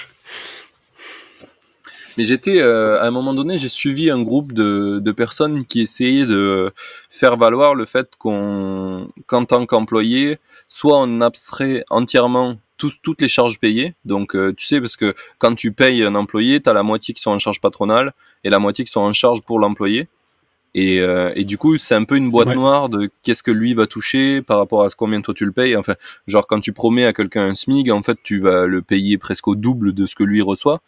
Mais 2.17 2.23
j'étais, 2.23 2.59
euh, 2.61 3.01
à 3.01 3.07
un 3.07 3.11
moment 3.11 3.33
donné, 3.33 3.57
j'ai 3.57 3.69
suivi 3.69 4.09
un 4.09 4.21
groupe 4.21 4.51
de, 4.51 4.99
de, 4.99 5.11
personnes 5.11 5.65
qui 5.65 5.81
essayaient 5.81 6.25
de 6.25 6.71
faire 7.09 7.37
valoir 7.37 7.75
le 7.75 7.85
fait 7.85 8.09
qu'on, 8.17 9.09
qu'en 9.25 9.45
tant 9.45 9.65
qu'employé, 9.65 10.37
soit 10.69 10.99
on 10.99 11.21
abstrait 11.21 11.83
entièrement 11.89 12.57
toutes 13.01 13.21
les 13.21 13.27
charges 13.27 13.59
payées. 13.59 13.95
Donc, 14.05 14.35
euh, 14.35 14.53
tu 14.55 14.65
sais, 14.65 14.81
parce 14.81 14.97
que 14.97 15.13
quand 15.37 15.55
tu 15.55 15.71
payes 15.71 16.03
un 16.03 16.15
employé, 16.15 16.61
tu 16.61 16.69
as 16.69 16.73
la 16.73 16.83
moitié 16.83 17.13
qui 17.13 17.21
sont 17.21 17.31
en 17.31 17.39
charge 17.39 17.61
patronale 17.61 18.13
et 18.43 18.49
la 18.49 18.59
moitié 18.59 18.83
qui 18.83 18.91
sont 18.91 19.01
en 19.01 19.13
charge 19.13 19.41
pour 19.41 19.59
l'employé. 19.59 20.07
Et, 20.75 21.01
euh, 21.01 21.31
et, 21.35 21.43
du 21.45 21.59
coup, 21.59 21.77
c'est 21.77 21.93
un 21.93 22.03
peu 22.03 22.17
une 22.17 22.31
boîte 22.31 22.47
noire 22.47 22.89
de 22.89 23.09
qu'est-ce 23.21 23.43
que 23.43 23.51
lui 23.51 23.75
va 23.75 23.85
toucher 23.85 24.41
par 24.41 24.57
rapport 24.57 24.83
à 24.83 24.89
combien 24.89 25.21
toi 25.21 25.33
tu 25.33 25.45
le 25.45 25.51
payes. 25.51 25.75
Enfin, 25.75 25.93
genre 26.25 26.47
quand 26.47 26.59
tu 26.59 26.73
promets 26.73 27.05
à 27.05 27.13
quelqu'un 27.13 27.45
un 27.45 27.55
SMIG, 27.55 27.91
en 27.91 28.01
fait, 28.01 28.17
tu 28.23 28.39
vas 28.39 28.65
le 28.65 28.81
payer 28.81 29.19
presque 29.19 29.47
au 29.47 29.55
double 29.55 29.93
de 29.93 30.07
ce 30.07 30.15
que 30.15 30.23
lui 30.23 30.41
reçoit, 30.41 30.81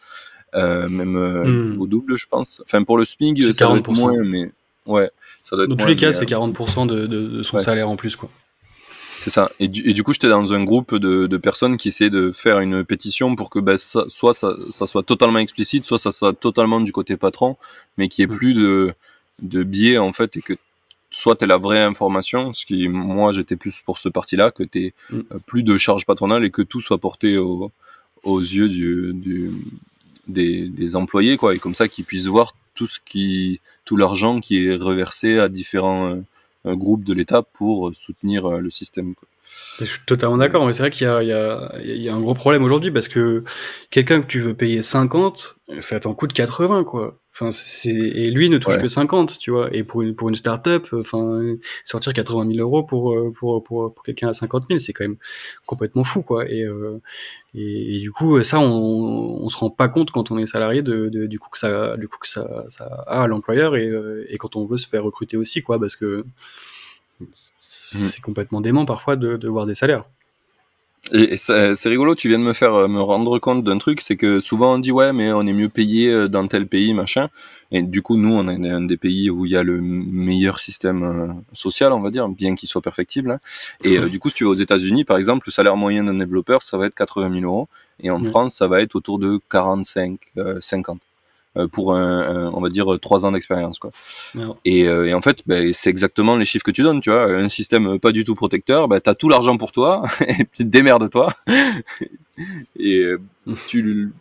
même 0.56 1.18
hmm. 1.18 1.82
au 1.82 1.88
double, 1.88 2.16
je 2.16 2.28
pense. 2.28 2.62
Enfin, 2.66 2.84
pour 2.84 2.98
le 2.98 3.06
SMIG, 3.06 3.42
doit 3.58 3.78
être 3.78 3.92
moins, 3.92 4.24
mais 4.24 4.52
ouais, 4.86 5.10
ça 5.44 5.56
doit 5.56 5.66
être 5.66 5.72
Dans 5.72 5.78
tous 5.78 5.88
les 5.88 5.96
cas, 5.96 6.14
c'est 6.14 6.26
40% 6.26 6.88
de, 6.88 7.06
de, 7.08 7.44
son 7.44 7.60
salaire 7.60 7.90
en 7.90 7.96
plus, 7.96 8.16
quoi. 8.16 8.30
C'est 9.20 9.32
ça. 9.32 9.50
Et 9.60 9.68
du, 9.68 9.90
et 9.90 9.94
du 9.94 10.04
coup, 10.04 10.14
j'étais 10.14 10.30
dans 10.30 10.54
un 10.54 10.64
groupe 10.64 10.94
de, 10.94 11.26
de, 11.26 11.38
personnes 11.38 11.78
qui 11.78 11.88
essayaient 11.88 12.12
de 12.12 12.32
faire 12.32 12.60
une 12.60 12.84
pétition 12.84 13.36
pour 13.36 13.50
que 13.50 13.58
bah, 13.58 13.76
ça, 13.78 14.04
soit 14.08 14.34
ça, 14.34 14.56
ça, 14.70 14.86
soit 14.86 15.02
totalement 15.02 15.40
explicite, 15.40 15.84
soit 15.84 15.98
ça 15.98 16.12
soit 16.12 16.34
totalement 16.34 16.80
du 16.80 16.92
côté 16.92 17.18
patron, 17.18 17.58
mais 17.98 18.08
qu'il 18.08 18.24
n'y 18.24 18.32
ait 18.32 18.36
mm. 18.36 18.38
plus 18.38 18.54
de, 18.54 18.94
de 19.42 19.64
biais 19.64 19.98
en 19.98 20.14
fait 20.14 20.38
et 20.38 20.42
que 20.42 20.54
soit 21.10 21.36
tu 21.38 21.48
la 21.48 21.58
vraie 21.58 21.82
information, 21.82 22.54
ce 22.54 22.66
qui 22.66 22.88
moi 22.88 23.32
j'étais 23.32 23.56
plus 23.56 23.82
pour 23.82 23.98
ce 23.98 24.10
parti-là, 24.10 24.52
que 24.52 24.64
tu 24.64 24.94
mm. 25.10 25.22
plus 25.48 25.64
de 25.64 25.78
charges 25.78 26.06
patronales 26.06 26.46
et 26.46 26.52
que 26.52 26.62
tout 26.62 26.82
soit 26.82 27.00
porté 27.00 27.38
au, 27.38 27.72
aux 28.24 28.40
yeux 28.40 28.70
du, 28.70 29.14
du 29.14 29.50
des, 30.28 30.96
employés 30.96 31.38
quoi 31.38 31.56
et 31.56 31.60
comme 31.60 31.76
ça 31.76 31.88
qu'ils 31.88 32.06
puissent 32.06 32.28
voir 32.28 32.56
tout 32.74 32.88
ce 32.88 33.00
qui 33.04 33.62
tout 33.86 33.98
l'argent 33.98 34.40
qui 34.40 34.66
est 34.66 34.76
reversé 34.76 35.40
à 35.40 35.50
différents 35.50 36.18
euh, 36.66 36.76
groupe 36.76 37.04
de 37.04 37.14
l'État 37.14 37.44
pour 37.44 37.96
soutenir 37.96 38.46
euh, 38.46 38.60
le 38.60 38.70
système. 38.70 39.14
Je 39.80 39.86
suis 39.86 40.00
totalement 40.06 40.38
d'accord, 40.38 40.66
mais 40.66 40.74
c'est 40.74 40.82
vrai 40.82 40.90
qu'il 40.90 41.08
y, 41.08 41.26
y, 41.26 42.04
y 42.04 42.10
a, 42.10 42.14
un 42.16 42.20
gros 42.20 42.34
problème 42.34 42.64
aujourd'hui 42.64 42.92
parce 42.92 43.08
que 43.08 43.44
quelqu'un 43.92 44.22
que 44.22 44.28
tu 44.28 44.40
veux 44.40 44.56
payer 44.56 44.82
50, 44.82 45.58
ça 45.80 46.00
t'en 46.00 46.14
coûte 46.14 46.34
80, 46.34 46.84
quoi. 46.84 47.20
Enfin, 47.34 47.50
et 47.86 48.32
lui 48.32 48.50
ne 48.50 48.58
touche 48.58 48.80
que 48.80 48.88
50, 48.88 49.38
tu 49.40 49.52
vois. 49.52 49.68
Et 49.74 49.84
pour 49.84 50.02
une, 50.02 50.16
pour 50.16 50.30
une 50.30 50.38
start-up, 50.38 50.88
enfin, 50.94 51.42
sortir 51.84 52.14
80 52.14 52.48
000 52.54 52.60
euros 52.60 52.84
pour, 52.84 53.14
pour, 53.34 53.62
pour, 53.62 53.94
pour 53.94 54.04
quelqu'un 54.04 54.30
à 54.30 54.34
50 54.34 54.64
000, 54.70 54.80
c'est 54.80 54.94
quand 54.94 55.04
même 55.04 55.18
complètement 55.66 56.06
fou, 56.06 56.22
quoi. 56.24 56.50
Et, 56.50 56.62
euh, 56.64 57.02
et, 57.54 58.00
du 58.00 58.12
coup, 58.12 58.42
ça, 58.42 58.60
on, 58.60 59.44
on 59.44 59.50
se 59.50 59.58
rend 59.58 59.70
pas 59.70 59.90
compte 59.90 60.12
quand 60.12 60.32
on 60.32 60.38
est 60.38 60.48
salarié 60.48 60.82
de, 60.82 61.10
de 61.10 61.28
du 61.28 61.38
coup 61.38 61.50
que 61.50 61.60
ça, 61.60 61.98
du 61.98 62.08
coup 62.08 62.20
que 62.20 62.28
ça, 62.28 62.66
ça 62.70 62.86
a 63.08 63.24
à 63.24 63.28
l'employeur 63.28 63.76
et, 63.76 63.90
euh, 63.90 64.26
et 64.30 64.38
quand 64.38 64.56
on 64.56 64.66
veut 64.66 64.78
se 64.78 64.88
faire 64.88 65.04
recruter 65.04 65.36
aussi, 65.38 65.62
quoi, 65.62 65.78
parce 65.80 65.96
que. 65.96 66.26
C'est 67.32 68.22
complètement 68.22 68.62
dément 68.62 68.86
parfois 68.86 69.16
de, 69.16 69.38
de 69.38 69.48
voir 69.48 69.66
des 69.66 69.76
salaires. 69.76 70.06
Et, 71.12 71.38
c'est 71.38 71.86
rigolo, 71.86 72.16
tu 72.16 72.30
viens 72.30 72.40
de 72.40 72.44
me 72.44 72.54
faire 72.54 72.74
euh, 72.74 72.88
me 72.88 73.00
rendre 73.00 73.38
compte 73.38 73.64
d'un 73.64 73.78
truc, 73.78 74.02
c'est 74.02 74.16
que 74.16 74.40
souvent 74.40 74.74
on 74.74 74.80
dit 74.80 74.92
ouais 74.92 75.14
mais 75.14 75.32
on 75.32 75.46
est 75.46 75.54
mieux 75.54 75.70
payé 75.70 76.10
euh, 76.10 76.28
dans 76.28 76.48
tel 76.48 76.66
pays 76.68 76.96
machin, 76.96 77.30
et 77.72 77.84
du 77.84 78.02
coup 78.02 78.18
nous 78.18 78.34
on 78.34 78.48
est 78.48 78.72
un 78.72 78.82
des 78.82 78.98
pays 78.98 79.30
où 79.30 79.46
il 79.46 79.52
y 79.52 79.58
a 79.58 79.62
le 79.62 79.82
meilleur 79.82 80.60
système 80.60 81.04
euh, 81.04 81.28
social 81.54 81.94
on 81.94 82.02
va 82.02 82.10
dire, 82.10 82.28
bien 82.28 82.56
qu'il 82.56 82.68
soit 82.68 82.82
perfectible. 82.82 83.30
Hein. 83.32 83.40
Et 83.84 84.00
du 84.10 84.18
coup 84.18 84.30
si 84.30 84.36
tu 84.36 84.46
vas 84.46 84.50
aux 84.50 84.56
États-Unis 84.56 85.04
par 85.04 85.18
exemple, 85.18 85.46
le 85.48 85.52
salaire 85.52 85.78
moyen 85.78 86.04
d'un 86.06 86.16
développeur 86.16 86.64
ça 86.64 86.76
va 86.76 86.88
être 86.88 86.96
80 86.96 87.40
000 87.40 87.46
euros, 87.46 87.68
et 88.00 88.10
en 88.10 88.24
France 88.24 88.56
ça 88.56 88.68
va 88.68 88.82
être 88.82 88.96
autour 88.96 89.20
de 89.20 89.40
45, 89.52 90.18
50. 90.60 91.00
Euh, 91.58 91.68
pour 91.68 91.96
un, 91.96 92.52
on 92.54 92.60
va 92.60 92.68
dire 92.68 93.00
trois 93.02 93.26
ans 93.26 93.32
d'expérience 93.32 93.80
quoi. 93.80 93.92
Et, 94.66 94.90
euh, 94.90 95.06
et, 95.06 95.14
en 95.14 95.22
fait, 95.22 95.40
ben, 95.46 95.72
c'est 95.74 95.90
exactement 95.90 96.36
les 96.36 96.44
chiffres 96.44 96.66
que 96.66 96.72
tu 96.72 96.84
donnes, 96.84 97.00
tu 97.00 97.10
vois, 97.10 97.32
un 97.32 97.48
système 97.48 97.98
pas 97.98 98.12
du 98.12 98.26
tout 98.26 98.36
protecteur, 98.36 98.90
ben, 98.90 99.00
tu 99.00 99.10
as 99.10 99.16
tout 99.16 99.30
l'argent 99.30 99.56
pour 99.56 99.72
toi 99.72 100.04
et 100.28 100.44
puis 100.44 100.66
démerde-toi. 100.66 101.34
et 102.78 102.98
euh, 102.98 103.20
tu 103.68 104.12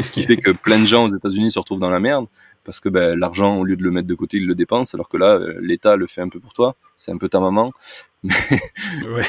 ce 0.00 0.10
qui 0.10 0.24
fait 0.24 0.36
que 0.36 0.50
plein 0.50 0.80
de 0.80 0.84
gens 0.84 1.04
aux 1.04 1.14
États-Unis 1.14 1.52
se 1.52 1.60
retrouvent 1.60 1.78
dans 1.78 1.90
la 1.90 2.00
merde 2.00 2.26
parce 2.64 2.80
que 2.80 2.88
ben, 2.88 3.16
l'argent 3.16 3.58
au 3.58 3.64
lieu 3.64 3.76
de 3.76 3.84
le 3.84 3.92
mettre 3.92 4.08
de 4.08 4.14
côté, 4.14 4.38
ils 4.38 4.46
le 4.46 4.56
dépensent 4.56 4.96
alors 4.96 5.08
que 5.08 5.16
là 5.16 5.38
l'État 5.60 5.94
le 5.94 6.08
fait 6.08 6.22
un 6.22 6.28
peu 6.28 6.40
pour 6.40 6.52
toi, 6.52 6.74
c'est 6.96 7.12
un 7.12 7.18
peu 7.18 7.28
ta 7.28 7.38
maman. 7.38 7.72
Mais 8.24 8.32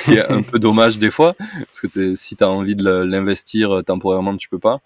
ouais. 0.07 0.25
un 0.29 0.41
peu 0.41 0.57
dommage 0.57 0.97
des 0.97 1.11
fois 1.11 1.29
parce 1.37 1.79
que 1.79 2.15
si 2.15 2.35
tu 2.35 2.43
as 2.43 2.49
envie 2.49 2.75
de 2.75 2.83
l'investir 2.83 3.83
temporairement, 3.85 4.35
tu 4.35 4.49
peux 4.49 4.59
pas. 4.59 4.81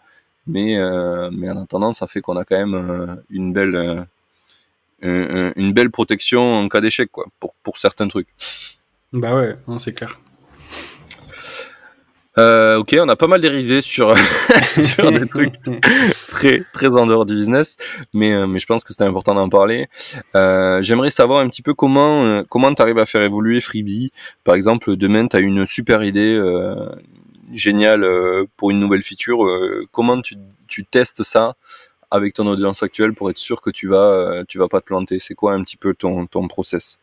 Mais, 0.47 0.77
euh, 0.77 1.29
mais 1.31 1.49
en 1.49 1.57
attendant, 1.61 1.91
ça 1.93 2.07
fait 2.07 2.21
qu'on 2.21 2.37
a 2.37 2.45
quand 2.45 2.57
même 2.57 2.75
euh, 2.75 3.15
une 3.29 3.51
belle, 3.51 4.05
euh, 5.03 5.51
une 5.55 5.73
belle 5.73 5.89
protection 5.89 6.57
en 6.57 6.67
cas 6.67 6.81
d'échec, 6.81 7.11
quoi, 7.11 7.25
pour, 7.39 7.55
pour 7.63 7.77
certains 7.77 8.07
trucs. 8.07 8.27
Bah 9.11 9.35
ouais, 9.35 9.55
c'est 9.77 9.93
clair. 9.93 10.19
Euh, 12.37 12.77
ok, 12.79 12.97
on 12.99 13.07
a 13.07 13.15
pas 13.15 13.27
mal 13.27 13.39
dérivé 13.39 13.81
sur, 13.81 14.13
sur 14.67 15.09
des 15.09 15.25
trucs 15.25 15.53
très 16.27 16.63
très 16.73 16.97
en 16.97 17.07
dehors 17.07 17.25
du 17.25 17.33
business, 17.33 17.77
mais 18.13 18.45
mais 18.45 18.59
je 18.59 18.65
pense 18.65 18.83
que 18.83 18.91
c'était 18.91 19.05
important 19.05 19.35
d'en 19.35 19.47
parler. 19.47 19.87
Euh, 20.35 20.81
J'aimerais 20.81 21.11
savoir 21.11 21.39
un 21.39 21.47
petit 21.47 21.61
peu 21.61 21.73
comment 21.73 22.43
comment 22.49 22.73
tu 22.73 22.81
arrives 22.81 22.97
à 22.97 23.05
faire 23.05 23.21
évoluer 23.21 23.61
Freebie. 23.61 24.11
Par 24.43 24.55
exemple, 24.55 24.97
demain 24.97 25.27
tu 25.27 25.37
as 25.37 25.39
une 25.39 25.65
super 25.65 26.03
idée, 26.03 26.37
génial 27.53 28.03
euh, 28.03 28.45
pour 28.57 28.71
une 28.71 28.79
nouvelle 28.79 29.03
feature. 29.03 29.45
Euh, 29.45 29.87
comment 29.91 30.21
tu, 30.21 30.37
testes 30.91 31.23
ça 31.23 31.55
avec 32.11 32.33
ton 32.33 32.47
audience 32.47 32.83
actuelle 32.83 33.13
pour 33.13 33.29
être 33.29 33.37
sûr 33.37 33.61
que 33.61 33.69
tu 33.69 33.87
vas, 33.87 34.11
euh, 34.11 34.43
tu 34.47 34.57
vas 34.57 34.67
pas 34.67 34.81
te 34.81 34.85
planter? 34.85 35.19
C'est 35.19 35.35
quoi 35.35 35.53
un 35.53 35.63
petit 35.63 35.77
peu 35.77 35.93
ton, 35.93 36.27
ton 36.27 36.47
process? 36.47 36.99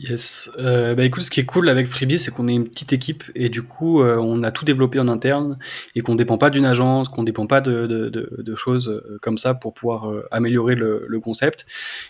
Yes. 0.00 0.48
Euh, 0.58 0.94
bah 0.94 1.04
écoute, 1.04 1.24
ce 1.24 1.30
qui 1.30 1.40
est 1.40 1.44
cool 1.44 1.68
avec 1.68 1.88
Freebie, 1.88 2.20
c'est 2.20 2.32
qu'on 2.32 2.46
est 2.46 2.54
une 2.54 2.68
petite 2.68 2.92
équipe 2.92 3.24
et 3.34 3.48
du 3.48 3.62
coup, 3.62 4.00
on 4.00 4.44
a 4.44 4.52
tout 4.52 4.64
développé 4.64 5.00
en 5.00 5.08
interne 5.08 5.58
et 5.96 6.02
qu'on 6.02 6.14
dépend 6.14 6.38
pas 6.38 6.50
d'une 6.50 6.66
agence, 6.66 7.08
qu'on 7.08 7.24
dépend 7.24 7.48
pas 7.48 7.60
de, 7.60 7.86
de, 7.88 8.54
choses 8.54 9.02
comme 9.22 9.38
ça 9.38 9.54
pour 9.54 9.74
pouvoir 9.74 10.08
améliorer 10.30 10.76
le, 10.76 11.20
concept. 11.20 11.66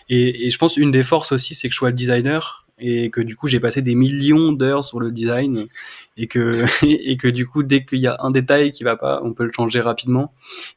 Et, 0.07 0.45
et, 0.45 0.49
je 0.51 0.57
pense 0.59 0.77
une 0.77 0.91
des 0.91 1.01
forces 1.01 1.31
aussi, 1.31 1.55
c'est 1.55 1.67
que 1.67 1.73
je 1.73 1.79
sois 1.79 1.91
designer 1.91 2.67
et 2.79 3.09
que 3.09 3.21
du 3.21 3.35
coup 3.35 3.47
j'ai 3.47 3.59
passé 3.59 3.81
des 3.81 3.95
millions 3.95 4.51
d'heures 4.51 4.83
sur 4.83 4.99
le 4.99 5.11
design 5.11 5.65
et 6.17 6.27
que 6.27 6.65
et 6.85 7.17
que 7.17 7.27
du 7.27 7.47
coup 7.47 7.63
dès 7.63 7.85
qu'il 7.85 7.99
y 7.99 8.07
a 8.07 8.17
un 8.19 8.31
détail 8.31 8.71
qui 8.71 8.83
va 8.83 8.95
pas 8.95 9.21
on 9.23 9.33
peut 9.33 9.43
le 9.43 9.51
changer 9.55 9.81
rapidement 9.81 10.33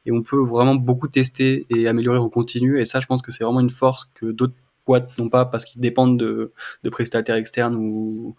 et 0.07 0.13
on 0.13 0.23
peut 0.23 0.41
vraiment 0.41 0.75
beaucoup 0.75 1.09
tester 1.09 1.65
et 1.71 1.89
améliorer 1.89 2.19
en 2.19 2.29
continu. 2.29 2.81
Et 2.81 2.85
ça 2.85 3.01
je 3.01 3.07
pense 3.07 3.23
que 3.23 3.33
c'est 3.33 3.45
vraiment 3.45 3.61
une 3.61 3.71
force 3.71 4.11
que 4.15 4.27
d'autres 4.27 4.55
boîtes 4.87 5.17
non 5.19 5.29
pas 5.29 5.45
parce 5.45 5.65
qu'ils 5.65 5.81
dépendent 5.81 6.19
de, 6.19 6.53
de, 6.83 6.91
prestataires 6.91 7.37
externes 7.37 7.77
ou, 7.77 8.35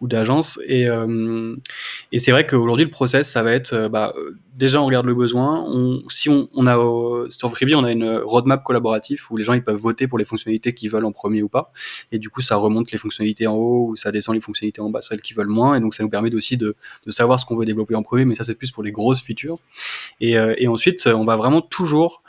ou 0.00 0.08
d'agences. 0.08 0.60
Et, 0.66 0.88
euh, 0.88 1.56
et 2.12 2.18
c'est 2.18 2.30
vrai 2.30 2.46
qu'aujourd'hui, 2.46 2.84
le 2.84 2.90
process, 2.90 3.30
ça 3.30 3.42
va 3.42 3.52
être, 3.52 3.72
euh, 3.72 3.88
bah, 3.88 4.14
déjà, 4.56 4.80
on 4.80 4.86
regarde 4.86 5.06
le 5.06 5.14
besoin. 5.14 5.66
Si 6.08 6.28
on, 6.28 6.48
on 6.54 6.66
a, 6.66 6.78
euh, 6.78 7.28
sur 7.30 7.50
Freebie, 7.50 7.74
on 7.74 7.84
a 7.84 7.92
une 7.92 8.18
roadmap 8.18 8.62
collaborative 8.62 9.24
où 9.30 9.36
les 9.36 9.44
gens, 9.44 9.54
ils 9.54 9.62
peuvent 9.62 9.76
voter 9.76 10.06
pour 10.06 10.18
les 10.18 10.24
fonctionnalités 10.24 10.72
qu'ils 10.74 10.90
veulent 10.90 11.04
en 11.04 11.12
premier 11.12 11.42
ou 11.42 11.48
pas. 11.48 11.72
Et 12.12 12.18
du 12.18 12.30
coup, 12.30 12.42
ça 12.42 12.56
remonte 12.56 12.92
les 12.92 12.98
fonctionnalités 12.98 13.46
en 13.46 13.54
haut 13.54 13.88
ou 13.88 13.96
ça 13.96 14.12
descend 14.12 14.34
les 14.34 14.40
fonctionnalités 14.40 14.80
en 14.80 14.90
bas, 14.90 15.00
celles 15.00 15.22
qui 15.22 15.34
veulent 15.34 15.48
moins. 15.48 15.74
Et 15.74 15.80
donc, 15.80 15.94
ça 15.94 16.02
nous 16.02 16.10
permet 16.10 16.32
aussi 16.34 16.56
de, 16.56 16.76
de 17.06 17.10
savoir 17.10 17.40
ce 17.40 17.46
qu'on 17.46 17.56
veut 17.56 17.64
développer 17.66 17.94
en 17.94 18.02
premier, 18.02 18.24
mais 18.24 18.34
ça, 18.34 18.44
c'est 18.44 18.54
plus 18.54 18.70
pour 18.70 18.82
les 18.82 18.92
grosses 18.92 19.20
features. 19.20 19.58
Et, 20.20 20.38
ensuite, 20.68 21.06
on 21.06 21.24
va 21.24 21.36
vraiment 21.36 21.60
toujours 21.60 22.22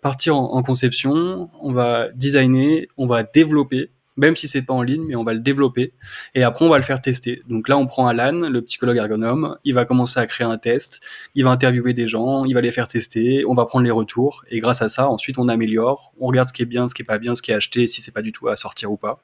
partir 0.00 0.34
en, 0.34 0.62
conception, 0.62 1.50
on 1.60 1.72
va 1.72 2.08
designer, 2.14 2.88
on 2.96 3.06
va 3.06 3.22
développer, 3.22 3.90
même 4.16 4.36
si 4.36 4.48
c'est 4.48 4.62
pas 4.62 4.74
en 4.74 4.82
ligne, 4.82 5.04
mais 5.06 5.16
on 5.16 5.24
va 5.24 5.34
le 5.34 5.40
développer. 5.40 5.92
Et 6.34 6.42
après 6.42 6.64
on 6.64 6.68
va 6.68 6.78
le 6.78 6.84
faire 6.84 7.00
tester. 7.00 7.42
Donc 7.48 7.68
là, 7.68 7.78
on 7.78 7.86
prend 7.86 8.06
Alan, 8.06 8.48
le 8.48 8.62
psychologue 8.62 8.96
ergonome, 8.96 9.56
il 9.64 9.74
va 9.74 9.84
commencer 9.84 10.20
à 10.20 10.26
créer 10.26 10.46
un 10.46 10.58
test, 10.58 11.00
il 11.34 11.44
va 11.44 11.50
interviewer 11.50 11.94
des 11.94 12.08
gens, 12.08 12.44
il 12.44 12.54
va 12.54 12.60
les 12.60 12.70
faire 12.70 12.86
tester, 12.86 13.44
on 13.46 13.54
va 13.54 13.66
prendre 13.66 13.84
les 13.84 13.90
retours. 13.90 14.44
Et 14.50 14.60
grâce 14.60 14.82
à 14.82 14.88
ça, 14.88 15.08
ensuite 15.08 15.38
on 15.38 15.48
améliore, 15.48 16.12
on 16.20 16.26
regarde 16.26 16.48
ce 16.48 16.52
qui 16.52 16.62
est 16.62 16.66
bien, 16.66 16.88
ce 16.88 16.94
qui 16.94 17.02
est 17.02 17.04
pas 17.04 17.18
bien, 17.18 17.34
ce 17.34 17.42
qui 17.42 17.50
est 17.50 17.54
acheté, 17.54 17.86
si 17.86 18.02
c'est 18.02 18.12
pas 18.12 18.22
du 18.22 18.32
tout 18.32 18.48
à 18.48 18.56
sortir 18.56 18.92
ou 18.92 18.96
pas, 18.96 19.22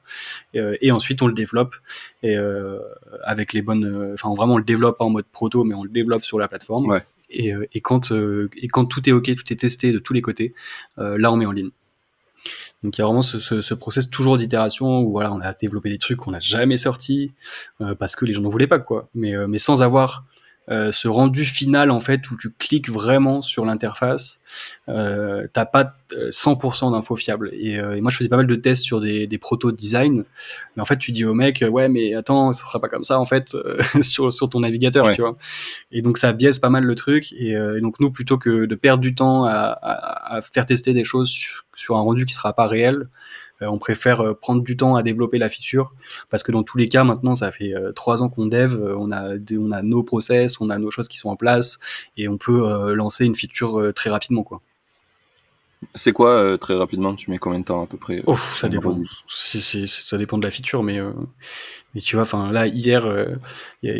et, 0.53 0.59
euh, 0.59 0.77
et 0.81 0.91
ensuite 0.91 1.21
on 1.21 1.27
le 1.27 1.33
développe. 1.33 1.75
Et 2.23 2.37
euh, 2.37 2.79
avec 3.23 3.53
les 3.53 3.61
bonnes, 3.61 4.11
enfin 4.13 4.33
vraiment 4.35 4.55
on 4.55 4.57
le 4.57 4.63
développe 4.63 4.97
pas 4.97 5.05
en 5.05 5.09
mode 5.09 5.25
proto, 5.31 5.63
mais 5.63 5.75
on 5.75 5.83
le 5.83 5.89
développe 5.89 6.23
sur 6.23 6.39
la 6.39 6.47
plateforme. 6.47 6.87
Ouais. 6.87 7.03
Et, 7.29 7.53
euh, 7.53 7.67
et, 7.73 7.81
quand, 7.81 8.11
euh, 8.11 8.49
et 8.57 8.67
quand 8.67 8.85
tout 8.85 9.07
est 9.07 9.11
OK, 9.11 9.33
tout 9.35 9.53
est 9.53 9.59
testé 9.59 9.91
de 9.91 9.99
tous 9.99 10.13
les 10.13 10.21
côtés, 10.21 10.53
euh, 10.97 11.17
là 11.17 11.31
on 11.31 11.37
met 11.37 11.45
en 11.45 11.51
ligne. 11.51 11.69
Donc 12.83 12.97
il 12.97 13.01
y 13.01 13.03
a 13.03 13.05
vraiment 13.05 13.21
ce, 13.21 13.39
ce, 13.39 13.61
ce 13.61 13.73
process 13.73 14.09
toujours 14.09 14.37
d'itération 14.37 14.99
où 15.01 15.11
voilà, 15.11 15.31
on 15.33 15.41
a 15.41 15.53
développé 15.53 15.89
des 15.89 15.97
trucs 15.97 16.17
qu'on 16.17 16.31
n'a 16.31 16.39
jamais 16.39 16.77
sortis 16.77 17.33
parce 17.99 18.15
que 18.15 18.25
les 18.25 18.33
gens 18.33 18.41
n'en 18.41 18.49
voulaient 18.49 18.67
pas 18.67 18.79
quoi. 18.79 19.09
Mais, 19.13 19.35
mais 19.47 19.57
sans 19.57 19.81
avoir 19.81 20.25
euh, 20.69 20.91
ce 20.91 21.07
rendu 21.07 21.45
final 21.45 21.89
en 21.89 21.99
fait 21.99 22.29
où 22.29 22.37
tu 22.37 22.51
cliques 22.51 22.89
vraiment 22.89 23.41
sur 23.41 23.65
l'interface, 23.65 24.39
euh, 24.87 25.45
t'as 25.51 25.65
pas 25.65 25.95
100% 26.11 26.91
d'infos 26.91 27.15
fiables. 27.15 27.49
Et, 27.53 27.79
euh, 27.79 27.95
et, 27.95 28.01
moi 28.01 28.11
je 28.11 28.17
faisais 28.17 28.29
pas 28.29 28.37
mal 28.37 28.47
de 28.47 28.55
tests 28.55 28.83
sur 28.83 28.99
des, 28.99 29.27
des 29.27 29.37
proto 29.37 29.71
design, 29.71 30.25
mais 30.75 30.81
en 30.81 30.85
fait 30.85 30.97
tu 30.97 31.11
dis 31.11 31.25
au 31.25 31.33
mec 31.33 31.63
ouais 31.67 31.89
mais 31.89 32.13
attends 32.13 32.53
ça 32.53 32.65
sera 32.65 32.79
pas 32.79 32.87
comme 32.87 33.03
ça 33.03 33.19
en 33.19 33.25
fait 33.25 33.55
euh, 33.55 33.81
sur, 34.01 34.31
sur 34.31 34.49
ton 34.49 34.59
navigateur 34.59 35.05
ouais. 35.05 35.15
tu 35.15 35.21
vois. 35.21 35.37
Et 35.91 36.01
donc 36.01 36.17
ça 36.17 36.33
biaise 36.33 36.59
pas 36.59 36.69
mal 36.69 36.83
le 36.83 36.95
truc. 36.95 37.33
Et, 37.33 37.55
euh, 37.55 37.77
et, 37.77 37.81
donc 37.81 37.99
nous 37.99 38.11
plutôt 38.11 38.37
que 38.37 38.65
de 38.65 38.75
perdre 38.75 39.01
du 39.01 39.15
temps 39.15 39.45
à, 39.45 39.51
à, 39.51 40.37
à 40.37 40.41
faire 40.41 40.65
tester 40.65 40.93
des 40.93 41.03
choses 41.03 41.29
sur, 41.29 41.65
sur 41.75 41.97
un 41.97 42.01
rendu 42.01 42.25
qui 42.25 42.33
sera 42.33 42.53
pas 42.53 42.67
réel, 42.67 42.95
euh, 42.97 43.48
on 43.61 43.77
préfère 43.77 44.21
euh, 44.21 44.33
prendre 44.33 44.63
du 44.63 44.77
temps 44.77 44.95
à 44.95 45.03
développer 45.03 45.37
la 45.37 45.49
feature 45.49 45.93
parce 46.29 46.43
que 46.43 46.51
dans 46.51 46.63
tous 46.63 46.77
les 46.77 46.89
cas 46.89 47.03
maintenant 47.03 47.35
ça 47.35 47.51
fait 47.51 47.73
euh, 47.73 47.91
trois 47.91 48.23
ans 48.23 48.29
qu'on 48.29 48.45
dev, 48.47 48.79
on 48.97 49.11
a 49.11 49.35
on 49.57 49.71
a 49.71 49.81
nos 49.81 50.03
process, 50.03 50.61
on 50.61 50.69
a 50.69 50.77
nos 50.77 50.91
choses 50.91 51.07
qui 51.07 51.17
sont 51.17 51.29
en 51.29 51.35
place 51.35 51.79
et 52.17 52.27
on 52.27 52.37
peut 52.37 52.93
lancer 52.93 53.25
une 53.25 53.35
feature 53.35 53.91
très 53.93 54.09
rapidement 54.09 54.43
quoi. 54.43 54.61
C'est 55.95 56.11
quoi 56.11 56.31
euh, 56.31 56.57
très 56.57 56.75
rapidement? 56.75 57.15
Tu 57.15 57.31
mets 57.31 57.37
combien 57.37 57.59
de 57.59 57.65
temps 57.65 57.81
à 57.81 57.87
peu 57.87 57.97
près? 57.97 58.21
Oh, 58.25 58.35
Ça 58.35 58.67
dépend. 58.67 58.99
C 59.27 59.59
est, 59.59 59.61
c 59.61 59.83
est, 59.83 59.87
ça 59.87 60.17
dépend 60.17 60.37
de 60.37 60.43
la 60.43 60.51
feature, 60.51 60.83
mais 60.83 60.99
euh, 60.99 61.11
mais 61.95 62.01
tu 62.01 62.15
vois, 62.17 62.23
enfin 62.23 62.51
là 62.51 62.67
hier, 62.67 63.07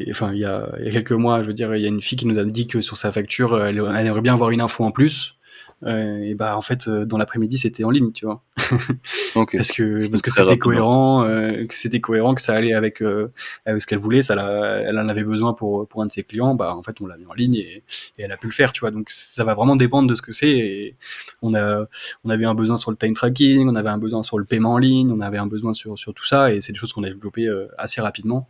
enfin 0.10 0.34
il 0.34 0.40
y 0.40 0.46
a, 0.46 0.70
y 0.80 0.88
a 0.88 0.92
quelques 0.92 1.14
mois, 1.14 1.42
je 1.42 1.48
veux 1.48 1.54
dire, 1.54 1.74
il 1.76 1.82
y 1.82 1.86
a 1.86 1.88
une 1.88 2.02
fille 2.02 2.18
qui 2.18 2.28
nous 2.28 2.38
a 2.38 2.44
dit 2.44 2.68
que 2.68 2.82
sur 2.82 2.98
sa 2.98 3.12
facture, 3.12 3.64
elle, 3.64 3.82
elle 3.96 4.08
aimerait 4.08 4.22
bien 4.22 4.34
avoir 4.34 4.52
une 4.52 4.62
info 4.62 4.84
en 4.84 4.92
plus. 4.92 5.39
Euh, 5.84 6.24
et 6.24 6.34
bah 6.34 6.58
en 6.58 6.62
fait 6.62 6.90
euh, 6.90 7.06
dans 7.06 7.18
l'après-midi 7.18 7.58
c'était 7.58 7.86
en 7.86 7.90
ligne 7.90 8.12
tu 8.12 8.26
vois 8.26 8.44
okay. 9.36 9.56
parce 9.56 9.72
que 9.72 10.08
parce 10.10 10.22
que 10.22 10.30
c'était 10.30 10.58
cohérent 10.58 11.24
euh, 11.24 11.66
que 11.68 11.74
c'était 11.74 12.02
cohérent 12.02 12.36
que 12.36 12.42
ça 12.42 12.54
allait 12.54 12.74
avec, 12.74 13.02
euh, 13.02 13.32
avec 13.66 13.82
ce 13.82 13.88
qu'elle 13.88 14.00
voulait 14.00 14.22
ça 14.22 14.36
la, 14.36 14.82
elle 14.82 15.00
en 15.00 15.08
avait 15.08 15.24
besoin 15.24 15.54
pour 15.54 15.88
pour 15.88 16.02
un 16.02 16.08
de 16.08 16.12
ses 16.12 16.24
clients 16.24 16.54
bah 16.54 16.76
en 16.76 16.84
fait 16.84 17.00
on 17.00 17.08
l'a 17.08 17.16
mis 17.16 17.26
en 17.28 17.34
ligne 17.34 17.56
et, 17.56 17.84
et, 18.18 18.24
elle 18.24 18.32
a 18.34 18.36
pu 18.36 18.48
le 18.48 18.52
faire 18.52 18.74
tu 18.74 18.82
vois 18.82 18.92
donc 18.92 19.10
ça 19.10 19.46
va 19.46 19.54
vraiment 19.54 19.78
dépendre 19.78 20.10
de 20.10 20.16
ce 20.16 20.22
que 20.22 20.34
c'est 20.34 20.50
et 20.50 20.96
on 21.42 21.54
a 21.54 21.86
on 22.26 22.30
avait 22.30 22.44
un 22.44 22.56
besoin 22.56 22.76
sur 22.76 22.92
le 22.92 22.98
time 22.98 23.14
tracking 23.14 23.70
on 23.70 23.76
avait 23.76 23.88
un 23.88 23.98
besoin 23.98 24.22
sur 24.22 24.38
le 24.38 24.44
paiement 24.44 24.74
en 24.74 24.80
ligne 24.80 25.10
on 25.14 25.22
avait 25.22 25.38
un 25.38 25.48
besoin 25.48 25.72
sur 25.72 25.98
sur 25.98 26.14
tout 26.14 26.26
ça 26.26 26.54
et 26.54 26.60
c'est 26.60 26.74
des 26.74 26.78
choses 26.78 26.92
qu'on 26.92 27.06
a 27.06 27.10
développées 27.10 27.48
assez 27.78 28.02
rapidement 28.02 28.50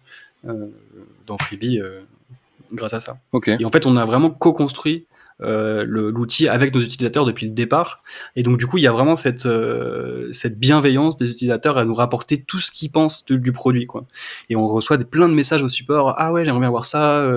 dans 1.27 1.37
Freebie 1.37 1.79
grâce 2.73 2.95
à 2.95 2.99
ça 2.99 3.19
okay. 3.33 3.57
et 3.59 3.65
en 3.65 3.69
fait 3.69 3.85
on 3.85 3.95
a 3.97 4.05
vraiment 4.05 4.31
co-construit 4.31 5.05
euh, 5.41 5.83
l'outil 5.85 6.47
avec 6.47 6.73
nos 6.73 6.81
utilisateurs 6.81 7.25
depuis 7.25 7.45
le 7.45 7.53
départ. 7.53 8.03
Et 8.35 8.43
donc 8.43 8.57
du 8.57 8.67
coup, 8.67 8.77
il 8.77 8.83
y 8.83 8.87
a 8.87 8.91
vraiment 8.91 9.15
cette 9.15 9.47
cette 10.31 10.59
bienveillance 10.59 11.17
des 11.17 11.29
utilisateurs 11.29 11.77
à 11.77 11.85
nous 11.85 11.93
rapporter 11.93 12.41
tout 12.41 12.59
ce 12.59 12.71
qu'ils 12.71 12.91
pensent 12.91 13.25
du 13.25 13.51
produit, 13.51 13.85
quoi. 13.85 14.05
Et 14.49 14.55
on 14.55 14.67
reçoit 14.67 14.97
des, 14.97 15.05
plein 15.05 15.29
de 15.29 15.33
messages 15.33 15.63
au 15.63 15.67
support. 15.67 16.15
Ah 16.17 16.31
ouais, 16.31 16.45
j'aimerais 16.45 16.61
bien 16.61 16.69
voir 16.69 16.85
ça, 16.85 17.27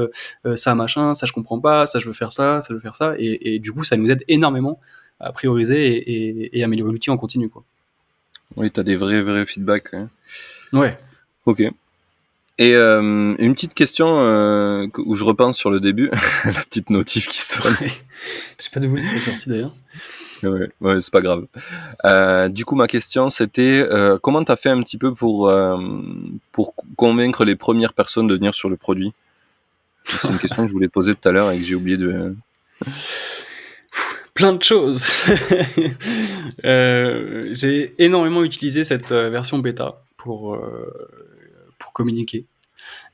ça 0.54 0.74
machin, 0.74 1.14
ça 1.14 1.26
je 1.26 1.32
comprends 1.32 1.60
pas, 1.60 1.86
ça 1.86 1.98
je 1.98 2.06
veux 2.06 2.12
faire 2.12 2.32
ça, 2.32 2.62
ça 2.62 2.68
je 2.70 2.74
veux 2.74 2.80
faire 2.80 2.96
ça. 2.96 3.14
Et, 3.18 3.54
et 3.54 3.58
du 3.58 3.72
coup, 3.72 3.84
ça 3.84 3.96
nous 3.96 4.10
aide 4.10 4.24
énormément 4.28 4.80
à 5.20 5.32
prioriser 5.32 5.92
et, 5.92 6.28
et, 6.30 6.58
et 6.58 6.64
améliorer 6.64 6.92
l'outil 6.92 7.10
en 7.10 7.16
continu, 7.16 7.48
quoi. 7.48 7.62
Oui, 8.56 8.70
tu 8.70 8.80
as 8.80 8.82
des 8.82 8.96
vrais, 8.96 9.22
vrais 9.22 9.46
feedbacks. 9.46 9.94
Hein. 9.94 10.08
Ouais. 10.72 10.98
Ok. 11.46 11.62
Et 12.58 12.74
euh, 12.74 13.34
une 13.38 13.54
petite 13.54 13.74
question 13.74 14.20
euh, 14.20 14.86
où 14.98 15.16
je 15.16 15.24
repense 15.24 15.56
sur 15.56 15.70
le 15.70 15.80
début, 15.80 16.10
la 16.44 16.60
petite 16.60 16.90
notif 16.90 17.28
qui 17.28 17.40
sonne. 17.40 17.74
je 17.80 18.64
sais 18.64 18.70
pas 18.70 18.80
d'où 18.80 18.96
c'est 18.96 19.18
sorti 19.18 19.48
d'ailleurs. 19.48 19.74
Ouais, 20.42 20.70
ouais 20.80 21.00
c'est 21.00 21.12
pas 21.12 21.20
grave. 21.20 21.46
Euh, 22.04 22.48
du 22.48 22.64
coup, 22.64 22.74
ma 22.74 22.88
question 22.88 23.30
c'était 23.30 23.86
comment 24.22 24.44
tu 24.44 24.52
as 24.52 24.56
fait 24.56 24.70
un 24.70 24.82
petit 24.82 24.98
peu 24.98 25.14
pour, 25.14 25.52
pour 26.50 26.74
convaincre 26.96 27.44
les 27.44 27.56
premières 27.56 27.94
personnes 27.94 28.26
de 28.26 28.34
venir 28.34 28.54
sur 28.54 28.68
le 28.68 28.76
produit? 28.76 29.12
C'est 30.04 30.28
une 30.28 30.38
question 30.38 30.64
que 30.64 30.68
je 30.68 30.74
voulais 30.74 30.88
poser 30.88 31.14
tout 31.14 31.28
à 31.28 31.32
l'heure 31.32 31.50
et 31.52 31.58
que 31.58 31.64
j'ai 31.64 31.76
oublié 31.76 31.96
de 31.96 32.34
plein 34.34 34.52
de 34.52 34.62
choses. 34.62 35.06
euh, 36.64 37.48
j'ai 37.52 37.94
énormément 37.98 38.42
utilisé 38.42 38.84
cette 38.84 39.12
version 39.12 39.58
bêta 39.58 40.02
pour, 40.16 40.54
euh, 40.54 40.90
pour 41.92 42.04
communiquer. 42.04 42.46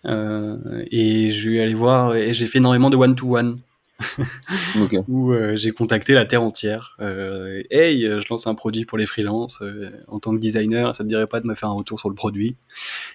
Euh, 0.05 0.85
et 0.91 1.31
je 1.31 1.51
vais 1.51 1.61
aller 1.61 1.75
voir, 1.75 2.15
et 2.15 2.33
j'ai 2.33 2.47
fait 2.47 2.59
énormément 2.59 2.91
de 2.91 2.97
one-to-one. 2.97 3.61
okay. 4.81 5.01
où 5.09 5.33
euh, 5.33 5.57
j'ai 5.57 5.73
contacté 5.73 6.13
la 6.13 6.25
terre 6.25 6.45
entière. 6.45 6.97
Euh, 7.01 7.65
hey, 7.73 8.03
je 8.03 8.29
lance 8.31 8.47
un 8.47 8.55
produit 8.55 8.85
pour 8.85 8.97
les 8.97 9.07
freelances. 9.07 9.61
Euh, 9.61 9.91
en 10.07 10.21
tant 10.21 10.33
que 10.33 10.39
designer, 10.39 10.95
ça 10.95 11.03
te 11.03 11.09
dirait 11.09 11.27
pas 11.27 11.41
de 11.41 11.49
me 11.49 11.57
faire 11.57 11.69
un 11.69 11.73
retour 11.73 11.99
sur 11.99 12.09
le 12.09 12.15
produit? 12.15 12.57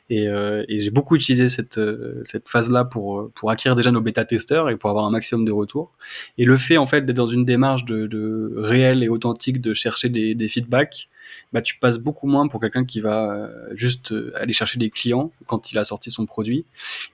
Et, 0.10 0.26
et 0.26 0.80
j'ai 0.82 0.90
beaucoup 0.90 1.16
utilisé 1.16 1.48
cette, 1.48 1.80
cette 2.26 2.50
phase-là 2.50 2.84
pour, 2.84 3.32
pour 3.34 3.50
acquérir 3.50 3.76
déjà 3.76 3.92
nos 3.92 4.02
bêta-testeurs 4.02 4.70
et 4.70 4.76
pour 4.76 4.90
avoir 4.90 5.06
un 5.06 5.10
maximum 5.10 5.46
de 5.46 5.54
retours. 5.54 5.94
Et 6.38 6.44
le 6.44 6.58
fait 6.58 6.76
en 6.76 6.86
fait 6.86 7.06
d'être 7.06 7.16
dans 7.16 7.28
une 7.28 7.46
démarche 7.46 7.86
de, 7.86 8.06
de 8.06 8.54
réel 8.58 9.04
et 9.04 9.08
authentique, 9.08 9.62
de 9.62 9.74
chercher 9.74 10.10
des, 10.10 10.36
des 10.36 10.48
feedbacks, 10.50 11.08
bah, 11.52 11.62
tu 11.62 11.78
passes 11.78 12.00
beaucoup 12.00 12.28
moins 12.28 12.48
pour 12.48 12.60
quelqu'un 12.60 12.86
qui 12.86 13.00
va 13.00 13.32
euh, 13.32 13.50
juste 13.74 14.12
euh, 14.12 14.34
aller 14.36 14.54
chercher 14.54 14.80
des 14.80 14.90
clients 14.90 15.32
quand 15.48 15.72
il 15.72 15.78
a 15.78 15.84
sorti 15.84 16.12
son 16.12 16.26
produit. 16.26 16.66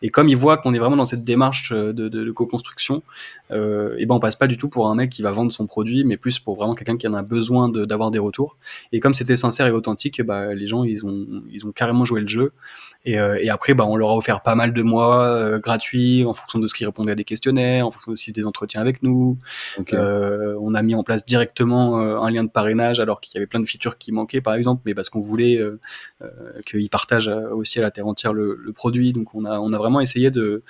Et 0.01 0.09
comme 0.09 0.29
il 0.29 0.37
voit 0.37 0.57
qu'on 0.57 0.73
est 0.73 0.79
vraiment 0.79 0.95
dans 0.95 1.05
cette 1.05 1.23
démarche 1.23 1.71
de, 1.71 1.91
de, 1.91 2.09
de 2.09 2.31
co-construction, 2.31 3.03
euh, 3.51 3.95
et 3.97 4.05
ben 4.05 4.15
on 4.15 4.19
passe 4.19 4.35
pas 4.35 4.47
du 4.47 4.57
tout 4.57 4.69
pour 4.69 4.87
un 4.87 4.95
mec 4.95 5.09
qui 5.09 5.21
va 5.21 5.31
vendre 5.31 5.51
son 5.51 5.67
produit, 5.67 6.03
mais 6.03 6.17
plus 6.17 6.39
pour 6.39 6.55
vraiment 6.55 6.75
quelqu'un 6.75 6.97
qui 6.97 7.07
en 7.07 7.13
a 7.13 7.21
besoin 7.21 7.69
d'avoir 7.69 8.11
des 8.11 8.19
retours. 8.19 8.57
Et 8.91 8.99
comme 8.99 9.13
c'était 9.13 9.35
sincère 9.35 9.67
et 9.67 9.71
authentique, 9.71 10.21
bah, 10.21 10.53
les 10.53 10.67
gens 10.67 10.83
ils 10.83 11.05
ont 11.05 11.25
ils 11.51 11.65
ont 11.65 11.71
carrément 11.71 12.05
joué 12.05 12.21
le 12.21 12.27
jeu. 12.27 12.53
Et, 13.09 13.17
euh, 13.17 13.39
et 13.41 13.49
après, 13.49 13.73
bah, 13.73 13.85
on 13.87 13.95
leur 13.95 14.11
a 14.11 14.15
offert 14.15 14.41
pas 14.41 14.53
mal 14.53 14.71
de 14.71 14.83
mois 14.83 15.23
euh, 15.23 15.57
gratuits 15.57 16.23
en 16.25 16.33
fonction 16.33 16.59
de 16.59 16.67
ce 16.67 16.75
qu'ils 16.75 16.85
répondaient 16.85 17.13
à 17.13 17.15
des 17.15 17.23
questionnaires, 17.23 17.87
en 17.87 17.91
fonction 17.91 18.11
aussi 18.11 18.31
des 18.31 18.45
entretiens 18.45 18.81
avec 18.81 19.01
nous. 19.01 19.39
Okay. 19.79 19.95
Euh, 19.95 20.55
on 20.61 20.75
a 20.75 20.83
mis 20.83 20.93
en 20.93 21.03
place 21.03 21.25
directement 21.25 22.01
euh, 22.01 22.19
un 22.19 22.29
lien 22.29 22.43
de 22.43 22.49
parrainage 22.49 22.99
alors 22.99 23.19
qu'il 23.19 23.33
y 23.33 23.37
avait 23.37 23.47
plein 23.47 23.59
de 23.59 23.65
features 23.65 23.97
qui 23.97 24.11
manquaient, 24.11 24.41
par 24.41 24.53
exemple, 24.53 24.83
mais 24.85 24.93
parce 24.93 25.09
qu'on 25.09 25.21
voulait 25.21 25.57
euh, 25.57 25.79
qu'ils 26.67 26.89
partagent 26.89 27.29
aussi 27.29 27.79
à 27.79 27.81
la 27.81 27.89
terre 27.89 28.05
entière 28.05 28.33
le, 28.33 28.55
le, 28.55 28.73
produit. 28.73 29.11
Donc, 29.11 29.33
on 29.33 29.43
a, 29.45 29.59
on 29.59 29.73
a 29.73 29.77
vraiment 29.77 30.01
essayé 30.01 30.29
de, 30.29 30.63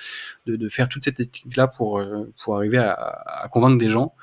de, 0.57 0.69
faire 0.69 0.89
toute 0.89 1.03
cette 1.03 1.17
technique-là 1.17 1.67
pour, 1.67 2.01
pour 2.43 2.55
arriver 2.55 2.77
à, 2.77 3.47
convaincre 3.51 3.77
des 3.77 3.89
gens. 3.89 4.13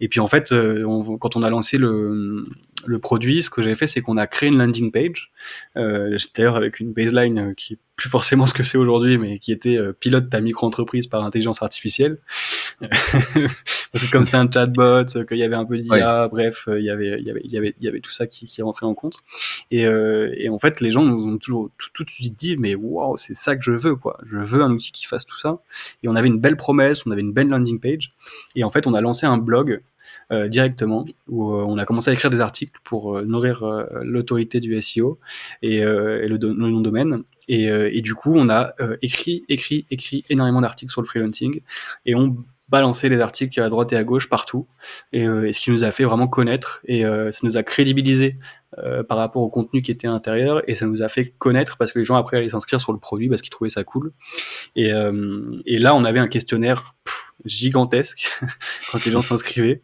Et 0.00 0.08
puis, 0.08 0.20
en 0.20 0.26
fait, 0.28 0.52
on, 0.52 1.18
quand 1.18 1.36
on 1.36 1.42
a 1.42 1.50
lancé 1.50 1.78
le, 1.78 2.44
le 2.86 2.98
produit, 2.98 3.42
ce 3.42 3.50
que 3.50 3.62
j'ai 3.62 3.74
fait, 3.74 3.86
c'est 3.86 4.00
qu'on 4.00 4.16
a 4.16 4.26
créé 4.26 4.48
une 4.48 4.58
landing 4.58 4.90
page, 4.90 5.30
euh, 5.76 6.16
d'ailleurs 6.36 6.56
avec 6.56 6.80
une 6.80 6.92
baseline 6.92 7.54
qui 7.54 7.74
est 7.74 7.78
plus 7.98 8.08
forcément 8.08 8.46
ce 8.46 8.54
que 8.54 8.62
c'est 8.62 8.78
aujourd'hui, 8.78 9.18
mais 9.18 9.40
qui 9.40 9.50
était 9.50 9.76
euh, 9.76 9.92
pilote 9.92 10.30
ta 10.30 10.40
micro-entreprise 10.40 11.08
par 11.08 11.24
intelligence 11.24 11.62
artificielle. 11.62 12.18
Parce 12.80 14.04
que 14.04 14.10
comme 14.12 14.22
c'était 14.22 14.36
un 14.36 14.48
chatbot, 14.48 15.04
qu'il 15.26 15.36
y 15.36 15.42
avait 15.42 15.56
un 15.56 15.64
peu 15.64 15.76
d'IA, 15.76 16.22
ouais. 16.22 16.28
bref, 16.28 16.68
il 16.68 16.84
y 16.84 16.90
avait, 16.90 17.18
il 17.18 17.26
y 17.26 17.30
avait, 17.30 17.40
il 17.42 17.50
y 17.50 17.58
avait, 17.58 17.74
il 17.76 17.84
y 17.84 17.88
avait 17.88 17.98
tout 17.98 18.12
ça 18.12 18.28
qui, 18.28 18.46
qui 18.46 18.62
rentrait 18.62 18.86
en 18.86 18.94
compte. 18.94 19.16
Et, 19.72 19.84
euh, 19.84 20.32
et 20.36 20.48
en 20.48 20.60
fait, 20.60 20.80
les 20.80 20.92
gens 20.92 21.02
nous 21.02 21.26
ont 21.26 21.38
toujours 21.38 21.70
tout, 21.76 21.88
tout 21.92 22.04
de 22.04 22.10
suite 22.10 22.38
dit, 22.38 22.56
mais 22.56 22.76
waouh, 22.76 23.16
c'est 23.16 23.34
ça 23.34 23.56
que 23.56 23.64
je 23.64 23.72
veux, 23.72 23.96
quoi. 23.96 24.16
Je 24.30 24.38
veux 24.38 24.62
un 24.62 24.70
outil 24.70 24.92
qui 24.92 25.04
fasse 25.04 25.26
tout 25.26 25.38
ça. 25.38 25.58
Et 26.04 26.08
on 26.08 26.14
avait 26.14 26.28
une 26.28 26.38
belle 26.38 26.56
promesse, 26.56 27.04
on 27.04 27.10
avait 27.10 27.22
une 27.22 27.32
belle 27.32 27.48
landing 27.48 27.80
page. 27.80 28.14
Et 28.54 28.62
en 28.62 28.70
fait, 28.70 28.86
on 28.86 28.94
a 28.94 29.00
lancé 29.00 29.26
un 29.26 29.38
blog 29.38 29.82
euh, 30.32 30.48
directement, 30.48 31.04
où 31.28 31.52
euh, 31.52 31.64
on 31.66 31.78
a 31.78 31.84
commencé 31.84 32.10
à 32.10 32.12
écrire 32.14 32.30
des 32.30 32.40
articles 32.40 32.78
pour 32.84 33.16
euh, 33.16 33.24
nourrir 33.24 33.64
l'autorité 34.02 34.60
du 34.60 34.80
SEO 34.80 35.18
et, 35.62 35.76
et 35.76 35.82
le, 36.28 36.36
le, 36.36 36.52
nom 36.52 36.78
de 36.78 36.84
domaine. 36.84 37.22
Et, 37.48 37.64
et, 37.64 38.02
du 38.02 38.14
coup, 38.14 38.34
on 38.36 38.48
a 38.48 38.74
écrit, 39.00 39.44
écrit, 39.48 39.86
écrit 39.90 40.24
énormément 40.28 40.60
d'articles 40.60 40.92
sur 40.92 41.00
le 41.00 41.06
freelancing 41.06 41.60
et 42.04 42.14
on 42.14 42.36
balançait 42.68 43.08
les 43.08 43.20
articles 43.20 43.58
à 43.62 43.70
droite 43.70 43.94
et 43.94 43.96
à 43.96 44.04
gauche 44.04 44.28
partout 44.28 44.66
et, 45.14 45.22
et 45.22 45.52
ce 45.54 45.60
qui 45.60 45.70
nous 45.70 45.84
a 45.84 45.90
fait 45.90 46.04
vraiment 46.04 46.28
connaître 46.28 46.82
et 46.84 47.02
ça 47.30 47.40
nous 47.44 47.56
a 47.56 47.62
crédibilisé 47.62 48.36
euh, 48.76 49.02
par 49.02 49.16
rapport 49.16 49.40
au 49.40 49.48
contenu 49.48 49.80
qui 49.80 49.90
était 49.90 50.06
à 50.06 50.10
l'intérieur 50.10 50.60
et 50.68 50.74
ça 50.74 50.84
nous 50.84 51.02
a 51.02 51.08
fait 51.08 51.32
connaître 51.38 51.78
parce 51.78 51.90
que 51.90 52.00
les 52.00 52.04
gens 52.04 52.16
après 52.16 52.36
allaient 52.36 52.50
s'inscrire 52.50 52.82
sur 52.82 52.92
le 52.92 52.98
produit 52.98 53.30
parce 53.30 53.40
qu'ils 53.40 53.50
trouvaient 53.50 53.70
ça 53.70 53.82
cool 53.82 54.12
et, 54.76 54.92
euh, 54.92 55.42
et 55.64 55.78
là 55.78 55.94
on 55.94 56.04
avait 56.04 56.18
un 56.18 56.28
questionnaire 56.28 56.94
pff, 57.02 57.27
gigantesque 57.44 58.28
quand 58.92 59.04
les 59.04 59.12
gens 59.12 59.20
s'inscrivaient 59.20 59.82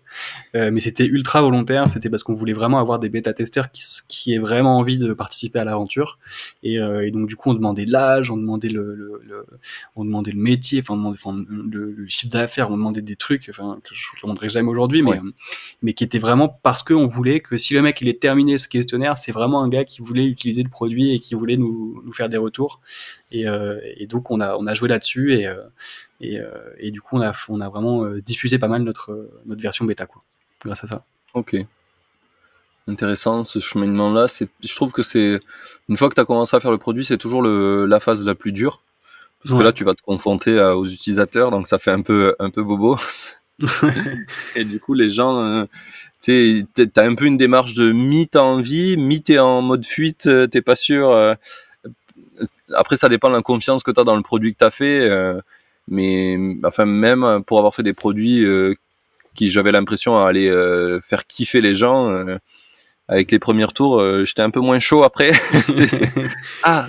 euh, 0.54 0.70
mais 0.72 0.80
c'était 0.80 1.06
ultra 1.06 1.42
volontaire 1.42 1.88
c'était 1.88 2.10
parce 2.10 2.22
qu'on 2.22 2.34
voulait 2.34 2.52
vraiment 2.52 2.78
avoir 2.78 2.98
des 2.98 3.08
bêta 3.08 3.32
testeurs 3.32 3.70
qui, 3.70 3.82
qui 4.08 4.34
aient 4.34 4.38
vraiment 4.38 4.78
envie 4.78 4.98
de 4.98 5.12
participer 5.12 5.60
à 5.60 5.64
l'aventure 5.64 6.18
et, 6.62 6.74
et, 6.74 7.10
donc 7.10 7.28
du 7.28 7.36
coup 7.36 7.50
on 7.50 7.54
demandait 7.54 7.84
l'âge 7.84 8.30
on 8.30 8.36
demandait 8.36 8.68
le, 8.68 8.94
le, 8.94 9.20
le, 9.24 9.46
on 9.96 10.04
demandait 10.04 10.32
le 10.32 10.40
métier 10.40 10.80
enfin, 10.80 10.94
on 10.94 10.96
demandait, 10.96 11.18
enfin 11.22 11.44
le, 11.48 11.92
le, 11.92 12.08
chiffre 12.08 12.32
d'affaires 12.32 12.70
on 12.70 12.76
demandait 12.76 13.02
des 13.02 13.16
trucs 13.16 13.48
enfin 13.48 13.78
que 13.84 13.94
je 13.94 14.06
ne 14.16 14.22
demanderai 14.22 14.48
jamais 14.48 14.68
aujourd'hui 14.68 15.02
mais 15.02 15.12
ouais. 15.12 15.20
mais 15.82 15.92
qui 15.92 16.04
était 16.04 16.18
vraiment 16.18 16.48
parce 16.48 16.82
qu'on 16.82 17.06
voulait 17.06 17.40
que 17.40 17.56
si 17.56 17.74
le 17.74 17.82
mec 17.82 18.00
il 18.00 18.08
est 18.08 18.20
terminé 18.20 18.58
ce 18.58 18.68
questionnaire, 18.68 19.18
c'est 19.18 19.32
vraiment 19.32 19.62
un 19.62 19.68
gars 19.68 19.84
qui 19.84 20.02
voulait 20.02 20.26
utiliser 20.26 20.62
le 20.62 20.68
produit 20.68 21.14
et 21.14 21.20
qui 21.20 21.34
voulait 21.34 21.56
nous, 21.56 22.02
nous 22.04 22.12
faire 22.12 22.28
des 22.28 22.36
retours. 22.36 22.80
Et, 23.34 23.48
euh, 23.48 23.80
et, 23.96 24.06
donc 24.06 24.30
on 24.30 24.40
a, 24.40 24.56
on 24.56 24.66
a 24.66 24.74
joué 24.74 24.88
là-dessus 24.88 25.34
et, 25.34 25.48
euh, 25.48 25.56
et, 26.20 26.38
euh, 26.38 26.72
et, 26.78 26.92
du 26.92 27.00
coup 27.00 27.16
on 27.16 27.20
a, 27.20 27.32
on 27.48 27.60
a 27.60 27.68
vraiment 27.68 28.08
diffusé 28.24 28.58
pas 28.60 28.68
mal 28.68 28.82
notre, 28.82 29.28
notre 29.44 29.60
version 29.60 29.84
bêta 29.84 30.06
quoi, 30.06 30.22
grâce 30.64 30.84
à 30.84 30.86
ça. 30.86 31.04
Ok. 31.34 31.56
Intéressant 32.86 33.42
ce 33.42 33.58
cheminement-là. 33.58 34.26
Je 34.62 34.76
trouve 34.76 34.92
que 34.92 35.02
c'est 35.02 35.40
une 35.88 35.96
fois 35.96 36.08
que 36.08 36.14
tu 36.14 36.20
as 36.20 36.24
commencé 36.24 36.54
à 36.54 36.60
faire 36.60 36.70
le 36.70 36.78
produit, 36.78 37.04
c'est 37.04 37.18
toujours 37.18 37.42
le, 37.42 37.86
la 37.86 37.98
phase 37.98 38.24
la 38.24 38.36
plus 38.36 38.52
dure. 38.52 38.82
Parce 39.42 39.52
ouais. 39.52 39.58
que 39.58 39.64
là, 39.64 39.72
tu 39.72 39.84
vas 39.84 39.94
te 39.94 40.02
confronter 40.02 40.58
à, 40.58 40.76
aux 40.76 40.86
utilisateurs, 40.86 41.50
donc 41.50 41.66
ça 41.66 41.78
fait 41.78 41.90
un 41.90 42.02
peu, 42.02 42.36
un 42.38 42.50
peu 42.50 42.62
bobo. 42.62 42.96
et 44.56 44.64
du 44.64 44.80
coup, 44.80 44.94
les 44.94 45.08
gens, 45.08 45.40
euh, 45.40 45.64
tu 46.20 46.66
as 46.96 47.02
un 47.02 47.14
peu 47.14 47.24
une 47.24 47.36
démarche 47.36 47.74
de 47.74 47.90
mi 47.90 48.28
t'as 48.28 48.42
envie, 48.42 48.96
mi 48.96 49.22
t'es 49.22 49.38
en 49.38 49.60
mode 49.60 49.84
fuite, 49.84 50.28
t'es 50.50 50.62
pas 50.62 50.76
sûr. 50.76 51.10
Euh, 51.10 51.34
après, 52.74 52.96
ça 52.96 53.08
dépend 53.08 53.28
de 53.30 53.34
la 53.34 53.42
confiance 53.42 53.82
que 53.82 53.90
tu 53.90 54.00
as 54.00 54.04
dans 54.04 54.16
le 54.16 54.22
produit 54.22 54.52
que 54.52 54.58
tu 54.58 54.64
as 54.64 54.70
fait. 54.70 55.08
Euh, 55.08 55.40
mais 55.88 56.38
enfin, 56.64 56.86
même 56.86 57.42
pour 57.46 57.58
avoir 57.58 57.74
fait 57.74 57.82
des 57.82 57.92
produits 57.92 58.44
euh, 58.44 58.74
qui 59.34 59.50
j'avais 59.50 59.72
l'impression 59.72 60.16
aller 60.16 60.48
euh, 60.48 61.00
faire 61.00 61.26
kiffer 61.26 61.60
les 61.60 61.74
gens, 61.74 62.10
avec 63.08 63.30
les 63.30 63.38
premiers 63.38 63.66
tours, 63.68 64.02
j'étais 64.24 64.42
un 64.42 64.50
peu 64.50 64.60
moins 64.60 64.78
chaud 64.78 65.02
après. 65.02 65.32
ah, 66.62 66.88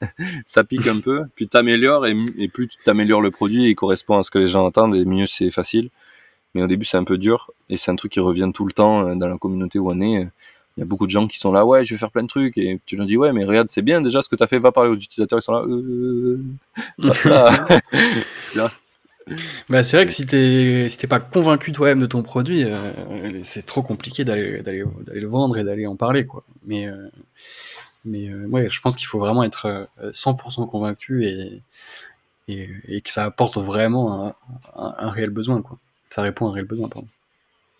ça 0.46 0.64
pique 0.64 0.86
un 0.86 1.00
peu, 1.00 1.24
puis 1.34 1.48
t'améliores 1.48 2.06
et, 2.06 2.16
et 2.38 2.48
plus 2.48 2.68
tu 2.68 2.78
t'améliores 2.82 3.20
le 3.20 3.30
produit, 3.30 3.64
il 3.64 3.74
correspond 3.74 4.16
à 4.16 4.22
ce 4.22 4.30
que 4.30 4.38
les 4.38 4.48
gens 4.48 4.66
attendent 4.66 4.96
et 4.96 5.04
mieux 5.04 5.26
c'est 5.26 5.50
facile. 5.50 5.90
Mais 6.54 6.62
au 6.62 6.66
début 6.66 6.86
c'est 6.86 6.96
un 6.96 7.04
peu 7.04 7.18
dur 7.18 7.50
et 7.68 7.76
c'est 7.76 7.90
un 7.90 7.96
truc 7.96 8.12
qui 8.12 8.20
revient 8.20 8.50
tout 8.54 8.64
le 8.64 8.72
temps 8.72 9.14
dans 9.14 9.28
la 9.28 9.36
communauté 9.36 9.78
où 9.78 9.90
on 9.90 10.00
est. 10.00 10.28
Il 10.76 10.80
y 10.80 10.82
a 10.82 10.86
beaucoup 10.86 11.06
de 11.06 11.10
gens 11.10 11.26
qui 11.26 11.38
sont 11.38 11.52
là, 11.52 11.66
ouais, 11.66 11.84
je 11.84 11.94
vais 11.94 11.98
faire 11.98 12.10
plein 12.10 12.22
de 12.22 12.28
trucs 12.28 12.56
et 12.56 12.80
tu 12.86 12.96
leur 12.96 13.06
dis, 13.06 13.16
ouais, 13.16 13.32
mais 13.32 13.44
regarde, 13.44 13.68
c'est 13.68 13.82
bien 13.82 14.00
déjà 14.00 14.22
ce 14.22 14.28
que 14.28 14.36
tu 14.36 14.42
as 14.42 14.46
fait, 14.46 14.58
va 14.58 14.72
parler 14.72 14.90
aux 14.90 14.96
utilisateurs, 14.96 15.38
ils 15.38 15.42
sont 15.42 15.52
là, 15.52 15.64
euh... 15.66 16.40
c'est 18.44 18.60
bah, 19.68 19.84
c'est 19.84 19.96
vrai 19.96 20.06
que 20.06 20.12
si 20.12 20.26
t'es 20.26 20.88
si 20.88 21.06
pas 21.06 21.20
convaincu 21.20 21.72
toi-même 21.72 22.00
de 22.00 22.06
ton 22.06 22.22
produit, 22.22 22.64
euh, 22.64 22.74
c'est 23.42 23.64
trop 23.64 23.82
compliqué 23.82 24.24
d'aller 24.24 24.62
le 24.62 25.26
vendre 25.26 25.56
et 25.58 25.64
d'aller 25.64 25.86
en 25.86 25.96
parler 25.96 26.26
quoi. 26.26 26.42
Mais 26.66 26.86
euh, 26.86 27.08
mais 28.04 28.28
euh, 28.28 28.46
ouais, 28.46 28.68
je 28.68 28.80
pense 28.80 28.96
qu'il 28.96 29.06
faut 29.06 29.18
vraiment 29.18 29.44
être 29.44 29.88
100% 30.02 30.68
convaincu 30.68 31.26
et, 31.26 31.62
et, 32.48 32.68
et 32.88 33.00
que 33.02 33.12
ça 33.12 33.24
apporte 33.24 33.58
vraiment 33.58 34.26
un, 34.26 34.34
un, 34.76 34.94
un, 34.98 35.10
réel 35.10 35.30
besoin 35.30 35.62
quoi. 35.62 35.78
Ça 36.08 36.22
répond 36.22 36.46
à 36.46 36.50
un 36.50 36.52
réel 36.54 36.66
besoin 36.66 36.88
pardon. 36.88 37.08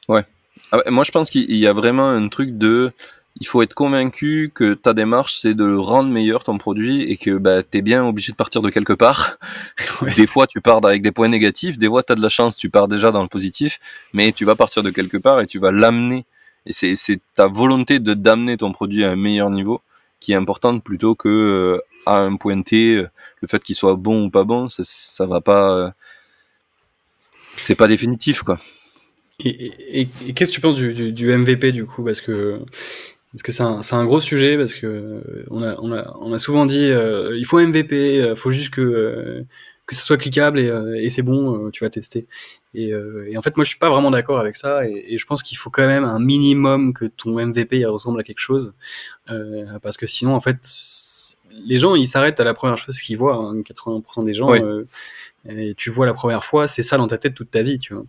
Ouais. 0.09 0.25
Ah, 0.73 0.79
moi 0.91 1.05
je 1.05 1.11
pense 1.11 1.31
qu'il 1.31 1.57
y 1.57 1.67
a 1.67 1.73
vraiment 1.73 2.09
un 2.09 2.29
truc 2.29 2.57
de 2.59 2.93
il 3.41 3.47
faut 3.47 3.63
être 3.63 3.75
convaincu 3.75 4.51
que 4.55 4.75
ta 4.75 4.93
démarche, 4.93 5.39
c'est 5.41 5.55
de 5.55 5.65
le 5.65 5.79
rendre 5.79 6.11
meilleur, 6.11 6.45
ton 6.45 6.59
produit, 6.59 7.03
et 7.03 7.17
que 7.17 7.39
bah, 7.39 7.63
tu 7.63 7.79
es 7.79 7.83
bien 7.83 8.05
obligé 8.05 8.33
de 8.33 8.37
partir 8.37 8.61
de 8.61 8.71
quelque 8.71 8.93
part. 8.93 9.39
Des 10.17 10.27
fois, 10.27 10.47
tu 10.47 10.61
pars 10.61 10.85
avec 10.85 11.03
des 11.03 11.13
points 11.13 11.29
négatifs, 11.29 11.79
des 11.79 11.87
fois, 11.87 12.03
tu 12.03 12.13
as 12.13 12.17
de 12.17 12.23
la 12.23 12.29
chance, 12.29 12.57
tu 12.57 12.71
pars 12.71 12.89
déjà 12.89 13.13
dans 13.13 13.23
le 13.23 13.29
positif, 13.29 13.79
mais 14.13 14.33
tu 14.33 14.45
vas 14.45 14.57
partir 14.57 14.83
de 14.83 14.91
quelque 14.91 15.17
part 15.17 15.41
et 15.41 15.47
tu 15.47 15.59
vas 15.59 15.71
l'amener. 15.71 16.27
Et 16.67 16.73
c'est 16.73 17.21
ta 17.35 17.47
volonté 17.47 17.99
de 17.99 18.15
d'amener 18.15 18.57
ton 18.59 18.73
produit 18.73 19.05
à 19.05 19.11
un 19.11 19.17
meilleur 19.17 19.51
niveau 19.51 19.81
qui 20.21 20.33
est 20.33 20.37
importante 20.37 20.85
plutôt 20.85 21.15
que 21.15 21.29
euh, 21.29 21.81
à 22.05 22.19
un 22.19 22.37
point 22.37 22.61
T, 22.63 22.97
le 22.97 23.49
fait 23.49 23.63
qu'il 23.63 23.75
soit 23.75 23.95
bon 23.95 24.27
ou 24.27 24.31
pas 24.31 24.45
bon, 24.45 24.69
ça, 24.69 24.83
ça 24.85 25.27
va 25.27 25.41
pas... 25.41 25.71
Euh, 25.71 25.91
c'est 27.57 27.75
pas 27.75 27.89
définitif, 27.89 28.43
quoi. 28.43 28.59
Et, 29.45 30.07
qu'est-ce 30.35 30.51
que 30.51 30.55
tu 30.55 30.61
penses 30.61 30.77
du, 30.77 31.13
du, 31.13 31.37
MVP 31.37 31.73
du 31.73 31.87
coup? 31.87 32.05
Parce 32.05 32.21
que 32.21 32.61
parce 33.33 33.43
que 33.43 33.53
c'est 33.53 33.63
un, 33.63 33.81
un, 33.93 34.05
gros 34.05 34.19
sujet, 34.19 34.57
parce 34.57 34.75
que 34.75 34.87
euh, 34.87 35.47
on 35.51 35.63
a, 35.63 35.77
on 35.81 35.93
a, 35.93 36.17
on 36.21 36.33
a 36.33 36.39
souvent 36.39 36.67
dit 36.67 36.91
euh, 36.91 37.37
il 37.39 37.47
faut 37.47 37.61
MVP, 37.61 38.17
il 38.17 38.21
euh, 38.23 38.35
faut 38.35 38.51
juste 38.51 38.71
que, 38.71 39.45
que 39.87 39.95
ça 39.95 40.03
soit 40.03 40.17
cliquable 40.17 40.59
et, 40.59 40.73
et 40.99 41.11
c'est 41.11 41.23
bon, 41.23 41.71
tu 41.71 41.85
vas 41.85 41.91
tester. 41.91 42.27
Et, 42.75 42.91
et, 42.91 43.37
en 43.37 43.43
fait, 43.43 43.57
moi 43.57 43.65
je 43.65 43.71
suis 43.71 43.79
pas 43.79 43.91
vraiment 43.91 44.11
d'accord 44.11 44.39
avec 44.39 44.57
ça 44.57 44.87
et, 44.87 45.17
je 45.17 45.27
pense 45.27 45.43
qu'il 45.43 45.59
faut 45.59 45.71
quand 45.71 45.87
même 45.87 46.05
un 46.05 46.19
minimum 46.19 46.93
que 46.93 47.05
ton 47.05 47.33
MVP 47.45 47.79
il 47.79 47.87
ressemble 47.87 48.21
à 48.21 48.25
quelque 48.25 48.41
chose. 48.41 48.73
parce 49.83 49.97
que 49.97 50.07
sinon, 50.07 50.35
en 50.35 50.41
fait, 50.41 50.59
les 51.65 51.79
gens 51.79 51.95
ils 51.95 52.07
s'arrêtent 52.07 52.41
à 52.41 52.45
la 52.45 52.55
première 52.55 52.79
chose 52.79 53.01
qu'ils 53.01 53.17
voient. 53.17 53.53
80% 53.55 54.03
hein, 54.17 54.23
des 54.25 54.35
gens 54.35 54.53
et 55.49 55.75
tu 55.75 55.91
vois 55.91 56.07
la 56.07 56.13
première 56.13 56.45
fois, 56.45 56.69
c'est 56.69 56.83
ça 56.83 56.99
dans 56.99 57.07
ta 57.07 57.17
tête 57.17 57.35
toute 57.35 57.51
ta 57.51 57.63
vie, 57.63 57.79
tu 57.79 57.95
vois. 57.95 58.05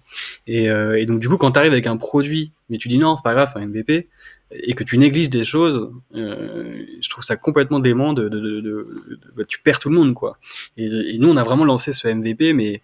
Et, 0.48 0.70
euh, 0.70 1.00
et 1.00 1.06
donc 1.06 1.20
du 1.20 1.30
coup, 1.30 1.38
quand 1.38 1.52
tu 1.52 1.60
arrives 1.60 1.72
avec 1.72 1.88
un 1.88 1.98
produit, 1.98 2.52
mais 2.70 2.78
tu 2.78 2.90
dis 2.90 2.98
non, 2.98 3.16
c'est 3.16 3.24
pas 3.24 3.34
grave, 3.34 3.50
c'est 3.52 3.60
un 3.60 3.68
MVP, 3.68 4.10
et 4.52 4.74
que 4.74 4.84
tu 4.84 4.98
négliges 4.98 5.30
des 5.30 5.46
choses, 5.46 5.92
euh, 6.16 6.86
je 7.02 7.10
trouve 7.10 7.24
ça 7.24 7.38
complètement 7.38 7.80
dément 7.80 8.14
de, 8.14 8.28
de, 8.28 8.40
de, 8.40 8.62
de 8.62 8.88
bah, 9.36 9.44
tu 9.48 9.62
perds 9.62 9.80
tout 9.80 9.90
le 9.90 9.96
monde, 9.96 10.14
quoi. 10.14 10.38
Et, 10.76 10.86
et, 10.86 11.18
nous, 11.20 11.30
on 11.30 11.38
a 11.38 11.44
vraiment 11.44 11.66
lancé 11.66 11.94
ce 11.94 12.08
MVP, 12.08 12.54
mais 12.54 12.82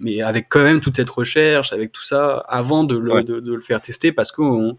mais 0.00 0.22
avec 0.22 0.48
quand 0.48 0.62
même 0.62 0.80
toute 0.80 0.96
cette 0.96 1.10
recherche, 1.10 1.72
avec 1.72 1.90
tout 1.90 2.04
ça, 2.04 2.44
avant 2.48 2.84
de 2.84 2.96
le, 2.96 3.24
de, 3.24 3.52
le 3.52 3.60
faire 3.60 3.80
tester, 3.80 4.12
parce 4.12 4.30
qu'on 4.30 4.78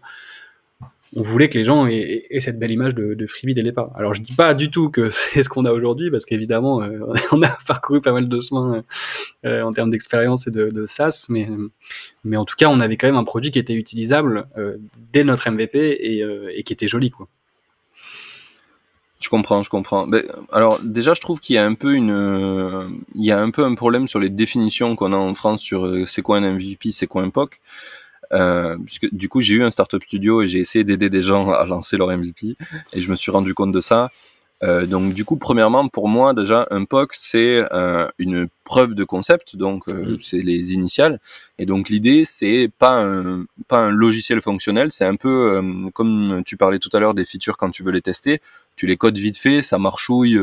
on 1.16 1.22
voulait 1.22 1.48
que 1.48 1.58
les 1.58 1.64
gens 1.64 1.86
aient, 1.86 2.24
cette 2.38 2.58
belle 2.58 2.70
image 2.70 2.94
de, 2.94 3.14
de 3.14 3.26
Freebie 3.26 3.54
dès 3.54 3.62
le 3.62 3.68
départ. 3.68 3.90
Alors 3.96 4.14
je 4.14 4.20
dis 4.20 4.34
pas 4.34 4.54
du 4.54 4.70
tout 4.70 4.90
que 4.90 5.10
c'est 5.10 5.42
ce 5.42 5.48
qu'on 5.48 5.64
a 5.64 5.72
aujourd'hui, 5.72 6.10
parce 6.10 6.24
qu'évidemment, 6.24 6.82
euh, 6.82 7.00
on 7.32 7.42
a 7.42 7.48
parcouru 7.66 8.00
pas 8.00 8.12
mal 8.12 8.28
de 8.28 8.40
chemins 8.40 8.84
euh, 9.44 9.62
en 9.62 9.72
termes 9.72 9.90
d'expérience 9.90 10.46
et 10.46 10.50
de, 10.50 10.86
SaaS, 10.86 11.26
mais, 11.28 11.48
mais 12.24 12.36
en 12.36 12.44
tout 12.44 12.54
cas, 12.56 12.68
on 12.68 12.80
avait 12.80 12.96
quand 12.96 13.06
même 13.06 13.16
un 13.16 13.24
produit 13.24 13.50
qui 13.50 13.58
était 13.58 13.74
utilisable 13.74 14.46
euh, 14.56 14.76
dès 15.12 15.24
notre 15.24 15.50
MVP 15.50 15.78
et, 15.78 16.24
et, 16.54 16.62
qui 16.62 16.72
était 16.72 16.88
joli. 16.88 17.10
Quoi. 17.10 17.28
Je 19.20 19.28
comprends, 19.28 19.62
je 19.62 19.70
comprends. 19.70 20.06
Mais, 20.06 20.24
alors 20.52 20.80
déjà, 20.82 21.14
je 21.14 21.20
trouve 21.20 21.40
qu'il 21.40 21.56
y 21.56 21.58
a 21.58 21.64
un 21.64 21.74
peu 21.74 21.94
une, 21.94 23.00
il 23.14 23.24
y 23.24 23.32
a 23.32 23.40
un 23.40 23.50
peu 23.50 23.64
un 23.64 23.74
problème 23.74 24.08
sur 24.08 24.18
les 24.20 24.30
définitions 24.30 24.96
qu'on 24.96 25.12
a 25.12 25.16
en 25.16 25.34
France 25.34 25.62
sur 25.62 26.08
c'est 26.08 26.22
quoi 26.22 26.38
un 26.38 26.52
MVP, 26.52 26.90
c'est 26.90 27.06
quoi 27.06 27.22
un 27.22 27.30
POC. 27.30 27.60
Euh, 28.32 28.76
puisque 28.84 29.12
du 29.12 29.28
coup 29.28 29.40
j'ai 29.40 29.54
eu 29.54 29.64
un 29.64 29.72
startup 29.72 30.02
studio 30.04 30.40
et 30.40 30.46
j'ai 30.46 30.60
essayé 30.60 30.84
d'aider 30.84 31.10
des 31.10 31.20
gens 31.20 31.50
à 31.50 31.64
lancer 31.64 31.96
leur 31.96 32.16
MVP 32.16 32.56
et 32.92 33.02
je 33.02 33.10
me 33.10 33.16
suis 33.16 33.32
rendu 33.32 33.54
compte 33.54 33.72
de 33.72 33.80
ça. 33.80 34.10
Euh, 34.62 34.86
donc 34.86 35.14
du 35.14 35.24
coup, 35.24 35.36
premièrement, 35.36 35.88
pour 35.88 36.08
moi 36.08 36.34
déjà, 36.34 36.66
un 36.70 36.84
POC 36.84 37.14
c'est 37.14 37.64
euh, 37.72 38.06
une 38.18 38.48
preuve 38.64 38.94
de 38.94 39.04
concept, 39.04 39.56
donc 39.56 39.88
euh, 39.88 40.16
mm. 40.16 40.18
c'est 40.20 40.42
les 40.42 40.74
initiales. 40.74 41.18
Et 41.58 41.64
donc 41.64 41.88
l'idée 41.88 42.24
c'est 42.26 42.70
pas 42.78 43.02
un 43.02 43.46
pas 43.68 43.78
un 43.78 43.90
logiciel 43.90 44.42
fonctionnel, 44.42 44.92
c'est 44.92 45.06
un 45.06 45.16
peu 45.16 45.56
euh, 45.56 45.90
comme 45.94 46.42
tu 46.44 46.56
parlais 46.56 46.78
tout 46.78 46.90
à 46.92 47.00
l'heure 47.00 47.14
des 47.14 47.24
features 47.24 47.56
quand 47.56 47.70
tu 47.70 47.82
veux 47.82 47.92
les 47.92 48.02
tester, 48.02 48.40
tu 48.76 48.86
les 48.86 48.96
codes 48.98 49.16
vite 49.16 49.38
fait, 49.38 49.62
ça 49.62 49.78
marchouille 49.78 50.38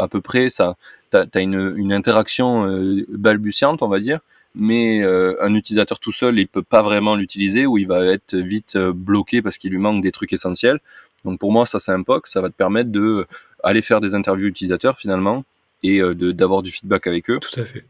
à 0.00 0.06
peu 0.08 0.20
près, 0.20 0.48
ça 0.48 0.76
t'as 1.10 1.24
as 1.34 1.40
une 1.40 1.74
une 1.76 1.92
interaction 1.92 2.66
balbutiante, 3.08 3.82
on 3.82 3.88
va 3.88 3.98
dire 3.98 4.20
mais 4.56 5.02
euh, 5.02 5.36
un 5.40 5.54
utilisateur 5.54 6.00
tout 6.00 6.12
seul, 6.12 6.38
il 6.38 6.48
peut 6.48 6.62
pas 6.62 6.82
vraiment 6.82 7.14
l'utiliser 7.14 7.66
ou 7.66 7.78
il 7.78 7.86
va 7.86 8.04
être 8.06 8.34
vite 8.34 8.76
euh, 8.76 8.92
bloqué 8.92 9.42
parce 9.42 9.58
qu'il 9.58 9.70
lui 9.70 9.78
manque 9.78 10.02
des 10.02 10.10
trucs 10.10 10.32
essentiels. 10.32 10.80
Donc 11.24 11.38
pour 11.38 11.52
moi, 11.52 11.66
ça 11.66 11.78
c'est 11.78 11.92
un 11.92 12.02
POC, 12.02 12.26
ça 12.26 12.40
va 12.40 12.48
te 12.48 12.54
permettre 12.54 12.90
de 12.90 13.00
euh, 13.00 13.26
aller 13.62 13.82
faire 13.82 14.00
des 14.00 14.14
interviews 14.14 14.48
utilisateurs 14.48 14.98
finalement 14.98 15.44
et 15.82 16.00
de 16.00 16.32
d'avoir 16.32 16.62
du 16.62 16.72
feedback 16.72 17.06
avec 17.06 17.28
eux. 17.30 17.38
Tout 17.38 17.60
à 17.60 17.64
fait. 17.64 17.84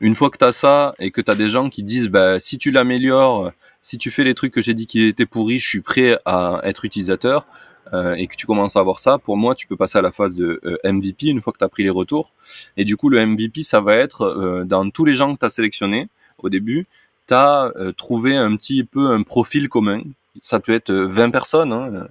Une 0.00 0.14
fois 0.14 0.30
que 0.30 0.38
tu 0.38 0.44
as 0.44 0.52
ça 0.52 0.94
et 0.98 1.10
que 1.10 1.20
tu 1.20 1.30
as 1.30 1.34
des 1.34 1.48
gens 1.48 1.68
qui 1.68 1.82
disent 1.82 2.08
bah 2.08 2.40
si 2.40 2.58
tu 2.58 2.70
l'améliores, 2.70 3.52
si 3.82 3.98
tu 3.98 4.10
fais 4.10 4.24
les 4.24 4.34
trucs 4.34 4.52
que 4.52 4.62
j'ai 4.62 4.74
dit 4.74 4.86
qui 4.86 5.02
étaient 5.02 5.26
pourris, 5.26 5.58
je 5.58 5.68
suis 5.68 5.80
prêt 5.82 6.18
à 6.24 6.60
être 6.64 6.84
utilisateur. 6.84 7.46
Euh, 7.94 8.14
et 8.14 8.26
que 8.26 8.34
tu 8.34 8.46
commences 8.46 8.76
à 8.76 8.80
avoir 8.80 8.98
ça, 8.98 9.18
pour 9.18 9.36
moi, 9.36 9.54
tu 9.54 9.66
peux 9.66 9.76
passer 9.76 9.98
à 9.98 10.02
la 10.02 10.10
phase 10.10 10.34
de 10.34 10.60
euh, 10.64 10.92
MVP 10.92 11.26
une 11.26 11.40
fois 11.40 11.52
que 11.52 11.58
tu 11.58 11.64
as 11.64 11.68
pris 11.68 11.84
les 11.84 11.90
retours. 11.90 12.32
Et 12.76 12.84
du 12.84 12.96
coup, 12.96 13.08
le 13.08 13.24
MVP, 13.24 13.62
ça 13.62 13.80
va 13.80 13.94
être 13.94 14.22
euh, 14.22 14.64
dans 14.64 14.90
tous 14.90 15.04
les 15.04 15.14
gens 15.14 15.34
que 15.34 15.40
tu 15.40 15.46
as 15.46 15.50
sélectionnés 15.50 16.08
au 16.38 16.48
début, 16.48 16.86
tu 17.28 17.34
as 17.34 17.72
trouvé 17.96 18.36
un 18.36 18.54
petit 18.56 18.84
peu 18.84 19.10
un 19.10 19.22
profil 19.22 19.68
commun. 19.68 20.02
Ça 20.40 20.60
peut 20.60 20.72
être 20.72 20.92
20 20.92 21.30
personnes, 21.30 21.72
hein, 21.72 22.06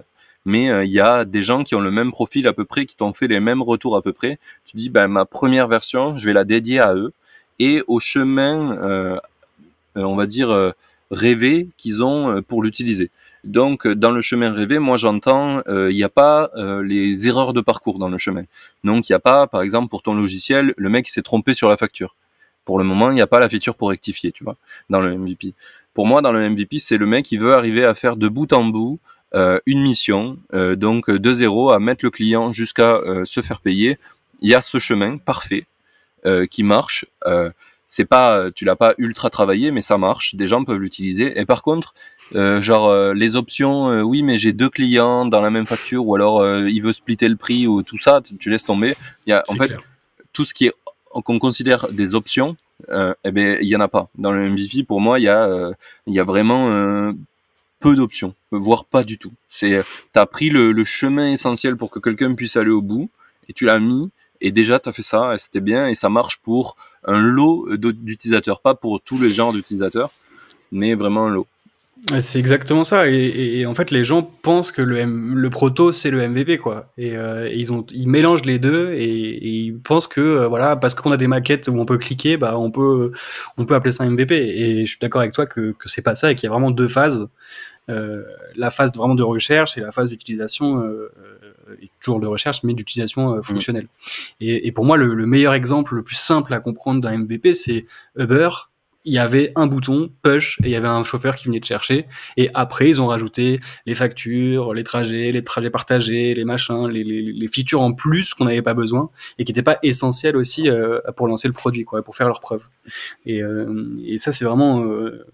mais 0.46 0.86
il 0.86 0.92
y 0.92 1.00
a 1.00 1.24
des 1.24 1.42
gens 1.42 1.64
qui 1.64 1.76
ont 1.76 1.80
le 1.80 1.92
même 1.92 2.12
profil 2.12 2.48
à 2.48 2.54
peu 2.54 2.66
près, 2.66 2.86
qui 2.86 2.98
t'ont 2.98 3.14
fait 3.14 3.28
les 3.28 3.40
mêmes 3.40 3.62
retours 3.62 3.96
à 3.96 4.02
peu 4.02 4.12
près. 4.12 4.40
Tu 4.66 4.76
dis, 4.76 4.90
ben, 4.90 5.08
ma 5.08 5.26
première 5.26 5.68
version, 5.68 6.18
je 6.18 6.26
vais 6.26 6.34
la 6.34 6.44
dédier 6.44 6.80
à 6.80 6.96
eux 6.96 7.14
et 7.60 7.82
au 7.88 8.02
chemin, 8.02 9.20
on 9.96 10.16
va 10.16 10.26
dire, 10.26 10.74
rêvé 11.12 11.70
qu'ils 11.78 12.04
ont 12.04 12.42
pour 12.42 12.62
l'utiliser. 12.62 13.10
Donc, 13.46 13.88
dans 13.88 14.10
le 14.10 14.22
chemin 14.22 14.52
rêvé, 14.52 14.80
moi 14.80 14.98
j'entends, 14.98 15.62
euh, 15.68 15.92
il 15.92 15.96
n'y 15.96 16.04
a 16.04 16.10
pas 16.10 16.50
euh, 16.56 16.84
les 16.84 17.28
erreurs 17.28 17.54
de 17.54 17.62
parcours 17.62 18.00
dans 18.00 18.10
le 18.10 18.18
chemin. 18.18 18.44
Donc, 18.84 19.08
il 19.08 19.12
n'y 19.12 19.16
a 19.16 19.20
pas, 19.20 19.46
par 19.46 19.62
exemple, 19.62 19.88
pour 19.88 20.02
ton 20.02 20.16
logiciel, 20.16 20.74
le 20.78 20.90
mec 20.90 21.08
s'est 21.08 21.22
trompé 21.22 21.54
sur 21.54 21.70
la 21.70 21.78
facture. 21.78 22.16
Pour 22.66 22.80
le 22.80 22.84
moment, 22.84 23.12
il 23.12 23.14
n'y 23.14 23.22
a 23.22 23.28
pas 23.28 23.40
la 23.40 23.48
feature 23.48 23.76
pour 23.76 23.90
rectifier, 23.90 24.32
tu 24.32 24.44
vois, 24.44 24.58
dans 24.90 25.00
le 25.00 25.16
MVP. 25.16 25.54
Pour 25.94 26.08
moi, 26.08 26.24
dans 26.24 26.32
le 26.32 26.50
MVP, 26.50 26.80
c'est 26.80 26.98
le 26.98 27.06
mec 27.06 27.24
qui 27.24 27.38
veut 27.38 27.54
arriver 27.54 27.86
à 27.86 27.94
faire 27.94 28.16
de 28.16 28.28
bout 28.28 28.52
en 28.52 28.64
bout 28.66 29.00
euh, 29.36 29.60
une 29.68 29.82
mission, 29.82 30.38
donc 30.54 31.12
de 31.12 31.34
zéro, 31.34 31.72
à 31.72 31.80
mettre 31.80 32.04
le 32.04 32.10
client 32.10 32.52
jusqu'à 32.52 33.00
se 33.26 33.42
faire 33.42 33.62
payer. 33.62 34.00
Il 34.42 34.50
y 34.50 34.56
a 34.56 34.62
ce 34.62 34.80
chemin 34.80 35.18
parfait 35.18 35.66
qui 36.50 36.64
marche 36.64 37.06
c'est 37.88 38.06
pas 38.06 38.50
tu 38.52 38.66
l'as 38.66 38.76
pas 38.76 38.96
ultra 38.98 39.30
travaillé 39.30 39.70
mais 39.70 39.82
ça 39.82 40.00
marche 40.00 40.34
des 40.34 40.48
gens 40.48 40.64
peuvent 40.64 40.80
l'utiliser 40.80 41.40
et 41.40 41.46
par 41.46 41.62
contre 41.62 41.94
euh, 42.34 42.62
genre 42.62 42.90
euh, 42.90 43.14
les 43.14 43.36
options, 43.36 43.90
euh, 43.90 44.02
oui, 44.02 44.24
mais 44.24 44.38
j'ai 44.38 44.52
deux 44.52 44.70
clients 44.70 45.26
dans 45.26 45.42
la 45.42 45.52
même 45.52 45.66
facture, 45.66 46.08
ou 46.08 46.16
alors 46.16 46.46
il 46.68 46.80
veut 46.82 46.94
splitter 46.94 47.28
le 47.28 47.36
prix, 47.36 47.68
ou 47.68 47.84
tout 47.84 47.98
ça, 47.98 48.22
tu, 48.40 48.50
laisses 48.50 48.66
tomber. 48.66 48.96
Il 49.26 49.30
y 49.30 49.34
a 49.34 49.44
en 49.48 49.56
fait 49.56 49.74
tout 50.34 50.46
ce 50.46 50.54
qui 50.54 50.68
est 50.68 50.74
qu'on 51.12 51.40
considère 51.40 51.88
des 51.94 52.14
options, 52.14 52.58
eh 52.90 53.32
ben 53.32 53.58
il 53.62 53.68
y 53.68 53.76
en 53.76 53.80
a 53.80 53.88
pas 53.88 54.10
dans 54.18 54.32
le 54.32 54.50
MVP. 54.50 54.84
Pour 54.84 55.00
moi, 55.00 55.20
il 55.20 55.24
y 55.24 55.30
a 55.30 55.72
il 56.08 56.14
y 56.14 56.20
a 56.20 56.24
vraiment 56.24 57.14
peu 57.80 57.96
d'options, 57.96 58.34
voire 58.52 58.86
pas 58.86 59.04
du 59.04 59.18
tout. 59.18 59.32
C'est 59.48 59.82
t'as 60.12 60.26
pris 60.26 60.50
le, 60.50 60.72
le, 60.72 60.84
chemin 60.84 61.32
essentiel 61.32 61.78
pour 61.78 61.90
que 61.90 62.00
quelqu'un 62.00 62.34
puisse 62.34 62.58
aller 62.58 62.72
au 62.72 62.82
bout 62.82 63.10
et 63.48 63.54
tu 63.54 63.66
l'as 63.66 63.80
mis 63.80 64.10
et 64.42 64.52
déjà 64.52 64.80
tu 64.80 64.90
as 64.90 64.94
fait 64.94 65.04
ça 65.04 65.36
et 65.36 65.38
c'était 65.38 65.62
bien 65.62 65.88
et 65.88 65.96
ça 65.96 66.10
marche 66.10 66.40
pour 66.40 66.76
un 67.06 67.20
lot 67.20 67.78
d'utilisateurs, 67.78 68.60
pas 68.60 68.76
pour 68.76 69.00
tous 69.00 69.20
les 69.20 69.30
genres 69.30 69.54
d'utilisateurs, 69.54 70.12
mais 70.72 70.96
vraiment 70.96 71.28
un 71.28 71.30
lot. 71.30 71.48
C'est 72.20 72.40
exactement 72.40 72.84
ça. 72.84 73.08
Et, 73.08 73.66
en 73.66 73.74
fait, 73.74 73.90
les 73.90 74.04
gens 74.04 74.22
pensent 74.22 74.72
que 74.72 74.82
le, 74.82 75.06
le 75.06 75.50
proto 75.50 75.92
c'est 75.92 76.12
le 76.12 76.28
MVP 76.28 76.58
quoi. 76.58 76.92
Et, 76.98 77.16
euh, 77.16 77.50
ils 77.50 77.72
ont, 77.72 77.86
ils 77.92 78.08
mélangent 78.08 78.44
les 78.44 78.60
deux 78.60 78.92
et, 78.94 79.48
ils 79.48 79.80
pensent 79.80 80.08
que 80.08 80.22
euh, 80.22 80.48
voilà, 80.48 80.76
parce 80.76 80.94
qu'on 80.94 81.12
a 81.12 81.18
des 81.18 81.28
maquettes 81.28 81.68
où 81.68 81.80
on 81.80 81.86
peut 81.86 81.98
cliquer, 81.98 82.38
bah 82.38 82.58
on 82.58 82.70
peut, 82.70 83.12
on 83.58 83.66
peut 83.66 83.76
appeler 83.76 83.94
ça 83.94 84.04
un 84.04 84.10
MVP. 84.10 84.36
Et 84.36 84.86
je 84.86 84.90
suis 84.90 85.00
d'accord 85.00 85.22
avec 85.22 85.34
toi 85.34 85.46
que 85.46 85.72
que 85.72 85.90
c'est 85.90 86.02
pas 86.02 86.16
ça 86.16 86.32
et 86.32 86.36
qu'il 86.36 86.48
y 86.48 86.48
a 86.48 86.52
vraiment 86.52 86.72
deux 86.72 86.90
phases. 86.90 87.30
Euh, 87.90 88.24
la 88.56 88.72
phase 88.72 88.94
vraiment 88.96 89.16
de 89.16 89.24
recherche 89.24 89.78
et 89.78 89.82
la 89.82 89.92
phase 89.92 90.10
d'utilisation, 90.10 90.82
euh, 90.82 91.12
toujours 92.02 92.20
de 92.20 92.28
recherche, 92.28 92.64
mais 92.64 92.74
d'utilisation 92.74 93.38
mmh. 93.38 93.44
fonctionnelle. 93.44 93.88
Et, 94.42 94.72
pour 94.72 94.86
moi, 94.86 94.98
le, 94.98 95.14
le, 95.14 95.26
meilleur 95.28 95.54
exemple, 95.54 95.96
le 95.96 96.04
plus 96.04 96.16
simple 96.16 96.54
à 96.54 96.60
comprendre 96.60 97.00
d'un 97.00 97.18
MVP, 97.18 97.54
c'est 97.54 97.86
Uber 98.18 98.50
il 99.06 99.14
y 99.14 99.20
avait 99.20 99.52
un 99.56 99.68
bouton 99.68 100.10
push 100.24 100.58
et 100.64 100.68
il 100.68 100.72
y 100.72 100.76
avait 100.76 100.88
un 100.88 101.04
chauffeur 101.04 101.36
qui 101.36 101.46
venait 101.46 101.60
de 101.60 101.66
chercher. 101.66 102.08
Et 102.38 102.50
après, 102.54 102.90
ils 102.90 103.00
ont 103.00 103.08
rajouté 103.08 103.60
les 103.86 103.94
factures, 103.94 104.74
les 104.74 104.84
trajets, 104.84 105.32
les 105.32 105.44
trajets 105.44 105.70
partagés, 105.70 106.34
les 106.34 106.44
machins, 106.44 106.88
les, 106.88 107.04
les, 107.04 107.22
les 107.22 107.48
features 107.48 107.82
en 107.82 107.94
plus 107.94 108.34
qu'on 108.34 108.46
n'avait 108.46 108.64
pas 108.64 108.74
besoin 108.74 109.10
et 109.38 109.46
qui 109.46 109.52
n'étaient 109.52 109.62
pas 109.62 109.78
essentiels 109.84 110.36
aussi 110.36 110.70
euh, 110.70 111.00
pour 111.16 111.28
lancer 111.28 111.48
le 111.48 111.54
produit, 111.54 111.86
quoi, 111.86 112.02
pour 112.02 112.16
faire 112.16 112.28
leur 112.28 112.40
preuve. 112.40 112.68
Et, 113.26 113.42
euh, 113.42 113.84
et 114.06 114.18
ça, 114.18 114.32
c'est 114.32 114.44
vraiment, 114.44 114.84
euh, 114.84 115.26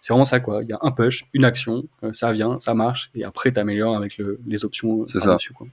c'est 0.00 0.12
vraiment 0.12 0.24
ça, 0.24 0.38
quoi. 0.38 0.62
Il 0.62 0.68
y 0.68 0.72
a 0.72 0.78
un 0.82 0.92
push, 0.92 1.24
une 1.32 1.44
action, 1.44 1.84
ça 2.12 2.30
vient, 2.30 2.60
ça 2.60 2.74
marche, 2.74 3.10
et 3.14 3.24
après, 3.24 3.52
tu 3.52 3.58
améliores 3.58 3.96
avec 3.96 4.16
le, 4.18 4.38
les 4.46 4.64
options 4.64 5.04
c'est 5.04 5.18
ça. 5.18 5.34
dessus, 5.34 5.52
quoi. 5.52 5.66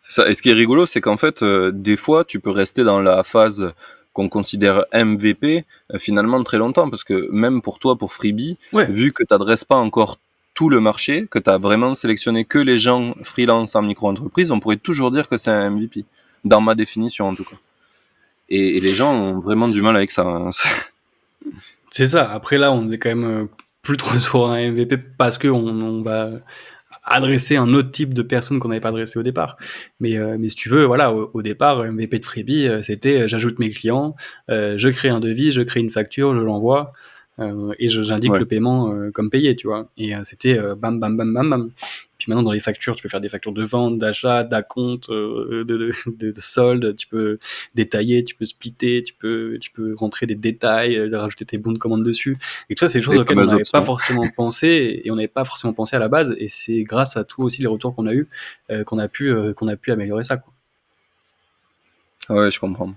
C'est 0.00 0.12
ça. 0.20 0.28
Et 0.28 0.34
ce 0.34 0.42
qui 0.42 0.50
est 0.50 0.54
rigolo, 0.54 0.84
c'est 0.86 1.00
qu'en 1.00 1.16
fait, 1.16 1.42
des 1.44 1.96
fois, 1.96 2.24
tu 2.24 2.40
peux 2.40 2.50
rester 2.50 2.84
dans 2.84 3.00
la 3.00 3.22
phase 3.24 3.72
qu'on 4.16 4.30
considère 4.30 4.86
MVP 4.94 5.66
euh, 5.92 5.98
finalement 5.98 6.42
très 6.42 6.56
longtemps 6.56 6.88
parce 6.88 7.04
que 7.04 7.28
même 7.30 7.60
pour 7.60 7.78
toi 7.78 7.96
pour 7.96 8.14
Freebie 8.14 8.56
vu 8.72 9.12
que 9.12 9.22
tu 9.22 9.28
n'adresses 9.30 9.66
pas 9.66 9.76
encore 9.76 10.16
tout 10.54 10.70
le 10.70 10.80
marché, 10.80 11.26
que 11.30 11.38
tu 11.38 11.50
as 11.50 11.58
vraiment 11.58 11.92
sélectionné 11.92 12.46
que 12.46 12.58
les 12.58 12.78
gens 12.78 13.14
freelance 13.22 13.76
en 13.76 13.82
micro-entreprise, 13.82 14.50
on 14.50 14.58
pourrait 14.58 14.78
toujours 14.78 15.10
dire 15.10 15.28
que 15.28 15.36
c'est 15.36 15.50
un 15.50 15.68
MVP, 15.68 16.06
dans 16.44 16.62
ma 16.62 16.74
définition 16.74 17.28
en 17.28 17.34
tout 17.34 17.44
cas. 17.44 17.58
Et, 18.48 18.80
les 18.80 18.94
gens 18.94 19.12
ont 19.12 19.38
vraiment 19.38 19.68
du 19.68 19.82
mal 19.82 19.94
avec 19.96 20.12
ça. 20.12 20.22
Hein. 20.22 20.50
c'est 21.90 22.06
ça. 22.06 22.32
Après 22.32 22.56
là, 22.56 22.72
on 22.72 22.90
est 22.90 22.96
quand 22.96 23.10
même 23.10 23.24
euh, 23.24 23.44
plus 23.82 23.98
trop 23.98 24.18
sur 24.18 24.46
un 24.46 24.70
MVP 24.72 24.96
parce 24.96 25.36
que 25.36 25.48
on, 25.48 26.00
va 26.00 26.30
adresser 27.06 27.56
un 27.56 27.72
autre 27.72 27.90
type 27.90 28.14
de 28.14 28.22
personnes 28.22 28.58
qu'on 28.58 28.68
n'avait 28.68 28.80
pas 28.80 28.88
adressé 28.88 29.18
au 29.18 29.22
départ. 29.22 29.56
Mais, 30.00 30.16
euh, 30.16 30.36
mais 30.38 30.48
si 30.48 30.56
tu 30.56 30.68
veux, 30.68 30.84
voilà, 30.84 31.12
au, 31.12 31.42
départ, 31.42 31.84
MVP 31.84 32.18
de 32.18 32.24
Freebie, 32.24 32.66
euh, 32.66 32.82
c'était 32.82 33.28
j'ajoute 33.28 33.58
mes 33.58 33.70
clients, 33.70 34.16
je 34.48 34.88
crée 34.88 35.08
un 35.08 35.20
devis, 35.20 35.52
je 35.52 35.62
crée 35.62 35.80
une 35.80 35.90
facture, 35.90 36.34
je 36.34 36.40
l'envoie. 36.40 36.92
Euh, 37.38 37.74
et 37.78 37.88
j'indique 37.88 38.36
le 38.38 38.46
paiement 38.46 38.92
euh, 38.92 39.10
comme 39.10 39.28
payé, 39.28 39.56
tu 39.56 39.66
vois. 39.66 39.88
Et 39.98 40.14
euh, 40.14 40.20
c'était 40.24 40.58
bam, 40.76 40.98
bam, 40.98 41.16
bam, 41.16 41.32
bam, 41.32 41.50
bam. 41.50 41.70
Puis 42.16 42.30
maintenant, 42.30 42.44
dans 42.44 42.52
les 42.52 42.60
factures, 42.60 42.96
tu 42.96 43.02
peux 43.02 43.10
faire 43.10 43.20
des 43.20 43.28
factures 43.28 43.52
de 43.52 43.62
vente, 43.62 43.98
d'achat, 43.98 44.42
d'acompte, 44.42 45.10
de, 45.10 45.62
de, 45.64 45.92
de, 46.30 46.40
solde. 46.40 46.96
Tu 46.96 47.06
peux 47.08 47.38
détailler, 47.74 48.24
tu 48.24 48.34
peux 48.34 48.46
splitter, 48.46 49.02
tu 49.02 49.12
peux, 49.12 49.58
tu 49.60 49.70
peux 49.70 49.94
rentrer 49.94 50.24
des 50.24 50.34
détails, 50.34 50.98
rajouter 51.14 51.44
tes 51.44 51.58
bons 51.58 51.72
de 51.72 51.78
commande 51.78 52.04
dessus. 52.04 52.38
Et 52.70 52.74
tout 52.74 52.80
ça, 52.80 52.88
c'est 52.88 53.00
des 53.00 53.04
choses 53.04 53.18
auxquelles 53.18 53.38
on 53.38 53.44
n'avait 53.44 53.62
pas 53.70 53.82
forcément 53.82 54.26
pensé 54.36 55.02
et 55.04 55.10
on 55.10 55.16
n'avait 55.16 55.28
pas 55.28 55.44
forcément 55.44 55.74
pensé 55.74 55.94
à 55.94 55.98
la 55.98 56.08
base. 56.08 56.34
Et 56.38 56.48
c'est 56.48 56.82
grâce 56.84 57.18
à 57.18 57.24
tout 57.24 57.42
aussi 57.42 57.60
les 57.60 57.68
retours 57.68 57.94
qu'on 57.94 58.06
a 58.06 58.14
eu 58.14 58.28
qu'on 58.86 58.98
a 58.98 59.08
pu 59.08 59.34
qu'on 59.54 59.68
a 59.68 59.76
pu 59.76 59.92
améliorer 59.92 60.24
ça. 60.24 60.38
Quoi. 60.38 60.52
Ouais, 62.30 62.50
je 62.50 62.58
comprends. 62.58 62.94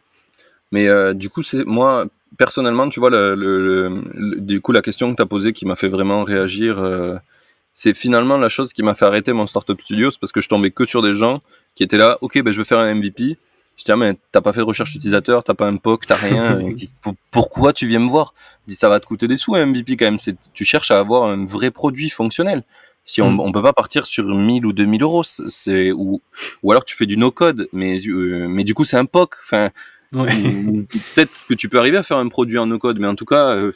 Mais 0.72 0.88
du 1.14 1.30
coup, 1.30 1.44
c'est 1.44 1.66
moi 1.66 2.08
personnellement, 2.38 2.90
tu 2.90 3.00
vois, 3.00 3.10
le, 3.10 3.36
le, 3.36 4.40
du 4.40 4.62
coup, 4.62 4.72
la 4.72 4.82
question 4.82 5.12
que 5.12 5.16
tu 5.16 5.22
as 5.22 5.26
posée 5.26 5.54
qui 5.54 5.66
m'a 5.66 5.76
fait 5.76 5.88
vraiment 5.88 6.24
réagir, 6.24 6.80
euh, 6.80 7.16
c'est 7.74 7.94
finalement 7.94 8.38
la 8.38 8.50
chose 8.50 8.74
qui 8.74 8.84
m'a 8.84 8.96
fait 8.96 9.06
arrêter 9.06 9.34
mon 9.34 9.48
Startup 9.48 9.80
Studios 9.80 10.12
parce 10.20 10.32
que 10.32 10.42
je 10.42 10.50
tombais 10.50 10.72
que 10.72 10.86
sur 10.86 11.02
des 11.02 11.14
gens 11.14 11.42
qui 11.76 11.84
étaient 11.84 11.98
là, 11.98 12.18
ok, 12.22 12.42
ben, 12.42 12.52
je 12.52 12.60
veux 12.60 12.66
faire 12.66 12.80
un 12.80 12.94
MVP. 12.94 13.38
Je 13.78 13.86
dis, 13.86 13.92
ah, 13.92 13.96
mais 13.96 14.18
t'as 14.34 14.42
pas 14.42 14.52
fait 14.52 14.60
de 14.60 14.66
recherche 14.66 14.94
utilisateur, 14.94 15.44
t'as 15.44 15.54
pas 15.54 15.66
un 15.66 15.78
POC, 15.78 16.06
t'as 16.06 16.16
rien. 16.16 16.60
Pourquoi 17.32 17.72
tu 17.72 17.88
viens 17.88 18.00
me 18.00 18.10
voir? 18.10 18.34
Je 18.68 18.74
dis, 18.74 18.76
ça 18.76 18.90
va 18.90 19.00
te 19.00 19.06
coûter 19.06 19.28
des 19.28 19.38
sous 19.38 19.56
un 19.56 19.66
MVP 19.66 19.96
quand 19.96 20.06
même. 20.06 20.18
Tu 20.54 20.66
cherches 20.66 20.92
à 20.92 21.00
avoir 21.00 21.30
un 21.30 21.46
vrai 21.46 21.72
produit 21.72 22.10
fonctionnel. 22.10 22.64
Si 23.06 23.22
on, 23.24 23.32
mm. 23.32 23.40
on 23.40 23.52
peut 23.52 23.64
pas 23.64 23.74
partir 23.74 24.06
sur 24.06 24.36
1000 24.36 24.66
ou 24.68 24.74
2000 24.74 25.02
euros, 25.02 25.24
c'est 25.24 25.92
ou 25.92 26.22
ou 26.62 26.72
alors 26.72 26.86
tu 26.86 26.96
fais 26.96 27.08
du 27.08 27.18
no 27.18 27.32
code, 27.32 27.68
mais 27.74 27.98
euh, 28.08 28.48
mais 28.48 28.64
du 28.64 28.76
coup 28.76 28.84
c'est 28.84 28.98
un 28.98 29.06
POC. 29.06 29.36
Enfin, 29.44 29.72
Peut-être 30.12 31.46
que 31.48 31.54
tu 31.54 31.70
peux 31.70 31.80
arriver 31.80 31.98
à 31.98 32.04
faire 32.04 32.18
un 32.18 32.28
produit 32.28 32.58
en 32.58 32.66
no-code, 32.66 33.00
mais 33.00 33.08
en 33.08 33.16
tout 33.16 33.26
cas, 33.26 33.50
euh, 33.50 33.72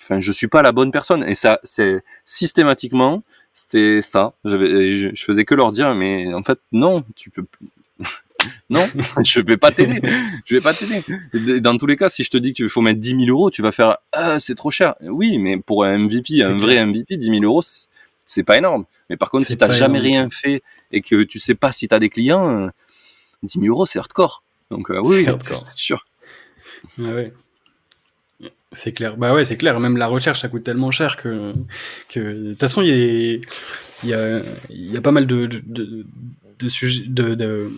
enfin, 0.00 0.20
je 0.20 0.32
suis 0.32 0.48
pas 0.48 0.62
la 0.62 0.72
bonne 0.72 0.90
personne. 0.90 1.22
Et 1.24 1.34
ça, 1.34 1.60
c'est 1.62 2.02
systématiquement, 2.24 3.22
c'était 3.54 4.02
ça. 4.02 4.34
J'avais, 4.44 4.94
je, 4.94 5.24
faisais 5.24 5.44
que 5.44 5.54
leur 5.54 5.72
dire, 5.72 5.94
mais 5.94 6.32
en 6.34 6.42
fait, 6.42 6.58
non, 6.72 7.04
tu 7.14 7.30
peux. 7.30 7.44
non, 8.70 8.88
je 9.24 9.40
vais 9.40 9.56
pas 9.56 9.70
t'aider. 9.70 10.00
Je 10.44 10.56
vais 10.56 10.60
pas 10.60 10.74
t'aider. 10.74 11.60
Dans 11.60 11.76
tous 11.76 11.86
les 11.86 11.96
cas, 11.96 12.08
si 12.08 12.24
je 12.24 12.30
te 12.30 12.38
dis 12.38 12.52
qu'il 12.52 12.68
faut 12.68 12.80
mettre 12.80 13.00
10 13.00 13.10
000 13.10 13.22
euros, 13.28 13.50
tu 13.50 13.62
vas 13.62 13.72
faire 13.72 13.98
ah, 14.12 14.40
c'est 14.40 14.54
trop 14.54 14.70
cher. 14.70 14.94
Oui, 15.02 15.38
mais 15.38 15.58
pour 15.58 15.84
un 15.84 15.98
MVP, 15.98 16.42
un 16.42 16.56
vrai 16.56 16.84
MVP, 16.84 17.16
10 17.16 17.26
000 17.26 17.44
euros, 17.44 17.62
c'est 18.26 18.42
pas 18.42 18.58
énorme. 18.58 18.84
Mais 19.10 19.16
par 19.16 19.30
contre, 19.30 19.46
si 19.46 19.56
t'as 19.56 19.70
jamais 19.70 20.00
rien 20.00 20.28
fait 20.30 20.62
et 20.90 21.02
que 21.02 21.22
tu 21.22 21.38
sais 21.38 21.54
pas 21.54 21.70
si 21.70 21.86
t'as 21.86 21.98
des 21.98 22.08
clients, 22.08 22.70
10 23.42 23.60
000 23.60 23.66
euros, 23.66 23.86
c'est 23.86 23.98
hardcore. 23.98 24.42
Donc 24.72 24.90
euh, 24.90 25.00
oui, 25.04 25.26
c'est 25.40 25.76
sûr. 25.76 26.04
C'est 28.72 28.92
clair. 28.92 29.16
Bah 29.18 29.34
ouais, 29.34 29.44
c'est 29.44 29.58
clair. 29.58 29.78
Même 29.78 29.98
la 29.98 30.06
recherche, 30.06 30.40
ça 30.40 30.48
coûte 30.48 30.64
tellement 30.64 30.90
cher 30.90 31.16
que, 31.16 31.52
que 32.08 32.20
de 32.20 32.50
toute 32.50 32.60
façon, 32.60 32.80
il 32.80 32.88
y, 34.02 34.14
a, 34.14 34.40
y, 34.70 34.96
a, 34.96 35.00
pas 35.02 35.10
mal 35.12 35.26
de, 35.26 35.46
de, 35.46 36.06
de, 36.58 37.70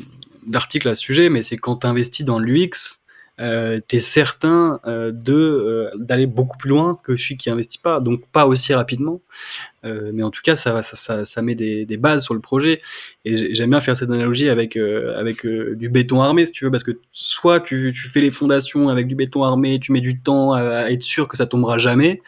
d'articles 0.46 0.88
à 0.88 0.94
ce 0.94 1.02
sujet, 1.02 1.30
mais 1.30 1.42
c'est 1.42 1.56
quand 1.56 1.78
tu 1.78 1.86
investis 1.88 2.24
dans 2.24 2.38
l'UX, 2.38 3.00
euh, 3.40 3.80
tu 3.88 3.96
es 3.96 3.98
certain 3.98 4.78
euh, 4.86 5.10
de 5.10 5.32
euh, 5.34 5.90
d'aller 5.96 6.26
beaucoup 6.26 6.56
plus 6.56 6.70
loin 6.70 6.96
que 7.02 7.16
celui 7.16 7.36
qui 7.36 7.50
investit 7.50 7.78
pas, 7.78 7.98
donc 7.98 8.24
pas 8.28 8.46
aussi 8.46 8.72
rapidement. 8.72 9.20
Euh, 9.84 10.10
mais 10.14 10.22
en 10.22 10.30
tout 10.30 10.40
cas, 10.42 10.54
ça, 10.54 10.80
ça, 10.82 11.24
ça, 11.24 11.42
met 11.42 11.54
des, 11.54 11.84
des, 11.84 11.96
bases 11.96 12.24
sur 12.24 12.34
le 12.34 12.40
projet. 12.40 12.80
Et 13.24 13.54
j'aime 13.54 13.70
bien 13.70 13.80
faire 13.80 13.96
cette 13.96 14.10
analogie 14.10 14.48
avec, 14.48 14.76
euh, 14.76 15.18
avec 15.18 15.44
euh, 15.44 15.74
du 15.76 15.88
béton 15.88 16.22
armé, 16.22 16.46
si 16.46 16.52
tu 16.52 16.64
veux, 16.64 16.70
parce 16.70 16.82
que 16.82 16.92
soit 17.12 17.60
tu, 17.60 17.92
tu, 17.94 18.08
fais 18.08 18.20
les 18.20 18.30
fondations 18.30 18.88
avec 18.88 19.06
du 19.06 19.14
béton 19.14 19.44
armé, 19.44 19.78
tu 19.78 19.92
mets 19.92 20.00
du 20.00 20.20
temps 20.20 20.52
à, 20.52 20.90
être 20.90 21.02
sûr 21.02 21.28
que 21.28 21.36
ça 21.36 21.46
tombera 21.46 21.78
jamais, 21.78 22.22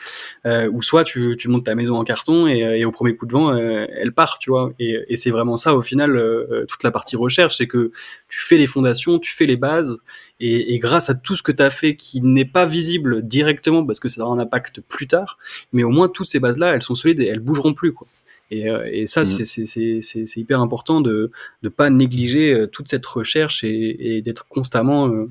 ou 0.44 0.82
soit 0.82 1.04
tu, 1.04 1.36
tu, 1.38 1.48
montes 1.48 1.64
ta 1.64 1.74
maison 1.74 1.96
en 1.96 2.04
carton 2.04 2.46
et, 2.46 2.58
et 2.58 2.84
au 2.84 2.92
premier 2.92 3.16
coup 3.16 3.26
de 3.26 3.32
vent, 3.32 3.56
elle 3.56 4.12
part, 4.12 4.38
tu 4.38 4.50
vois. 4.50 4.72
Et, 4.78 4.98
et 5.08 5.16
c'est 5.16 5.30
vraiment 5.30 5.56
ça, 5.56 5.74
au 5.74 5.82
final, 5.82 6.20
toute 6.68 6.82
la 6.82 6.90
partie 6.90 7.16
recherche, 7.16 7.56
c'est 7.56 7.66
que 7.66 7.90
tu 8.28 8.40
fais 8.40 8.56
les 8.56 8.66
fondations, 8.66 9.18
tu 9.18 9.32
fais 9.32 9.46
les 9.46 9.56
bases, 9.56 9.98
et, 10.40 10.74
et 10.74 10.78
grâce 10.78 11.08
à 11.08 11.14
tout 11.14 11.36
ce 11.36 11.42
que 11.42 11.52
tu 11.52 11.62
as 11.62 11.70
fait 11.70 11.96
qui 11.96 12.20
n'est 12.20 12.44
pas 12.44 12.64
visible 12.64 13.26
directement, 13.26 13.84
parce 13.84 14.00
que 14.00 14.08
ça 14.08 14.22
aura 14.22 14.34
un 14.34 14.38
impact 14.38 14.80
plus 14.80 15.06
tard, 15.06 15.38
mais 15.72 15.82
au 15.82 15.90
moins 15.90 16.08
toutes 16.08 16.26
ces 16.26 16.40
bases-là, 16.40 16.74
elles 16.74 16.82
sont 16.82 16.94
solides 16.94 17.20
et 17.20 17.26
elles 17.26 17.40
bougeront 17.46 17.74
plus 17.74 17.92
quoi. 17.92 18.06
Et, 18.50 18.70
euh, 18.70 18.88
et 18.90 19.06
ça, 19.06 19.22
mmh. 19.22 20.00
c'est 20.02 20.36
hyper 20.36 20.60
important 20.60 21.00
de 21.00 21.30
ne 21.62 21.68
pas 21.68 21.90
négliger 21.90 22.52
euh, 22.52 22.66
toute 22.66 22.88
cette 22.88 23.04
recherche 23.04 23.64
et, 23.64 24.16
et 24.16 24.22
d'être 24.22 24.46
constamment, 24.46 25.08
euh, 25.08 25.28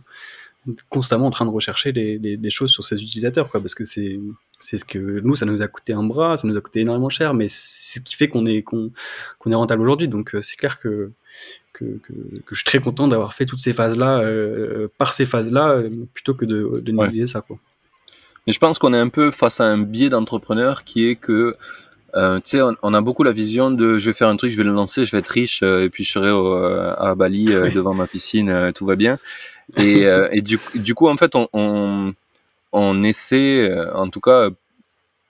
constamment 0.89 1.27
en 1.27 1.29
train 1.29 1.45
de 1.45 1.51
rechercher 1.51 1.93
des, 1.93 2.19
des, 2.19 2.35
des, 2.35 2.49
choses 2.49 2.71
sur 2.71 2.83
ces 2.83 3.01
utilisateurs, 3.01 3.49
quoi, 3.49 3.61
parce 3.61 3.75
que 3.75 3.85
c'est 3.85 4.19
c'est 4.59 4.77
ce 4.77 4.85
que 4.85 4.99
nous, 4.99 5.35
ça 5.35 5.45
nous 5.45 5.61
a 5.61 5.67
coûté 5.67 5.93
un 5.93 6.03
bras, 6.03 6.37
ça 6.37 6.47
nous 6.47 6.57
a 6.57 6.61
coûté 6.61 6.81
énormément 6.81 7.09
cher, 7.09 7.33
mais 7.33 7.47
c'est 7.47 7.99
ce 7.99 8.05
qui 8.05 8.15
fait 8.15 8.27
qu'on 8.27 8.45
est 8.45 8.63
qu'on 8.63 8.91
qu'on 9.39 9.51
est 9.51 9.55
rentable 9.55 9.83
aujourd'hui. 9.83 10.07
Donc 10.07 10.35
c'est 10.41 10.57
clair 10.57 10.79
que 10.79 11.11
que, 11.73 11.85
que, 11.85 12.13
que, 12.13 12.51
je 12.51 12.55
suis 12.55 12.65
très 12.65 12.79
content 12.79 13.07
d'avoir 13.07 13.33
fait 13.33 13.45
toutes 13.45 13.59
ces 13.59 13.73
phases-là 13.73 14.19
euh, 14.19 14.87
par 14.97 15.11
ces 15.11 15.25
phases-là 15.25 15.83
plutôt 16.13 16.33
que 16.33 16.45
de, 16.45 16.71
de 16.79 16.91
négliger 16.91 17.25
ça. 17.25 17.41
Quoi. 17.41 17.59
Mais 18.47 18.53
je 18.53 18.59
pense 18.59 18.79
qu'on 18.79 18.93
est 18.93 18.99
un 18.99 19.09
peu 19.09 19.31
face 19.31 19.59
à 19.59 19.65
un 19.65 19.77
biais 19.77 20.09
d'entrepreneur 20.09 20.83
qui 20.83 21.07
est 21.07 21.15
que 21.15 21.55
euh, 22.15 22.37
tu 22.37 22.57
sais, 22.57 22.61
on, 22.81 22.93
a 22.93 23.01
beaucoup 23.01 23.23
la 23.23 23.33
vision 23.33 23.71
de 23.71 23.97
je 23.97 24.09
vais 24.09 24.13
faire 24.13 24.29
un 24.29 24.37
truc, 24.37 24.51
je 24.51 24.57
vais 24.57 24.63
le 24.63 24.71
lancer, 24.71 25.03
je 25.03 25.11
vais 25.11 25.17
être 25.17 25.27
riche 25.27 25.61
euh, 25.63 25.83
et 25.83 25.89
puis 25.89 26.05
je 26.05 26.11
serai 26.11 26.29
euh, 26.29 26.93
à 26.97 27.13
Bali 27.13 27.45
devant 27.45 27.93
ma 27.93 28.07
piscine, 28.07 28.71
tout 28.73 28.85
va 28.85 28.95
bien. 28.95 29.17
Et, 29.77 30.03
et 30.31 30.41
du, 30.41 30.59
du, 30.75 30.93
coup, 30.93 31.09
en 31.09 31.17
fait, 31.17 31.35
on, 31.35 31.49
on, 31.51 32.13
on 32.71 33.03
essaie, 33.03 33.69
en 33.93 34.09
tout 34.09 34.21
cas, 34.21 34.49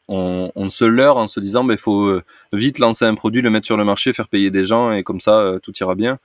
on, 0.08 0.52
on, 0.56 0.70
se 0.70 0.86
leurre 0.86 1.18
en 1.18 1.26
se 1.26 1.40
disant 1.40 1.68
il 1.70 1.78
faut 1.78 2.22
vite 2.54 2.78
lancer 2.78 3.06
un 3.06 3.16
produit, 3.16 3.42
le 3.42 3.50
mettre 3.50 3.66
sur 3.66 3.78
le 3.78 3.86
marché, 3.86 4.14
faire 4.14 4.28
payer 4.28 4.52
des 4.52 4.66
gens 4.66 4.92
et 4.92 5.04
comme 5.04 5.20
ça, 5.20 5.56
tout 5.64 5.72
ira 5.80 5.96
bien. 5.96 6.20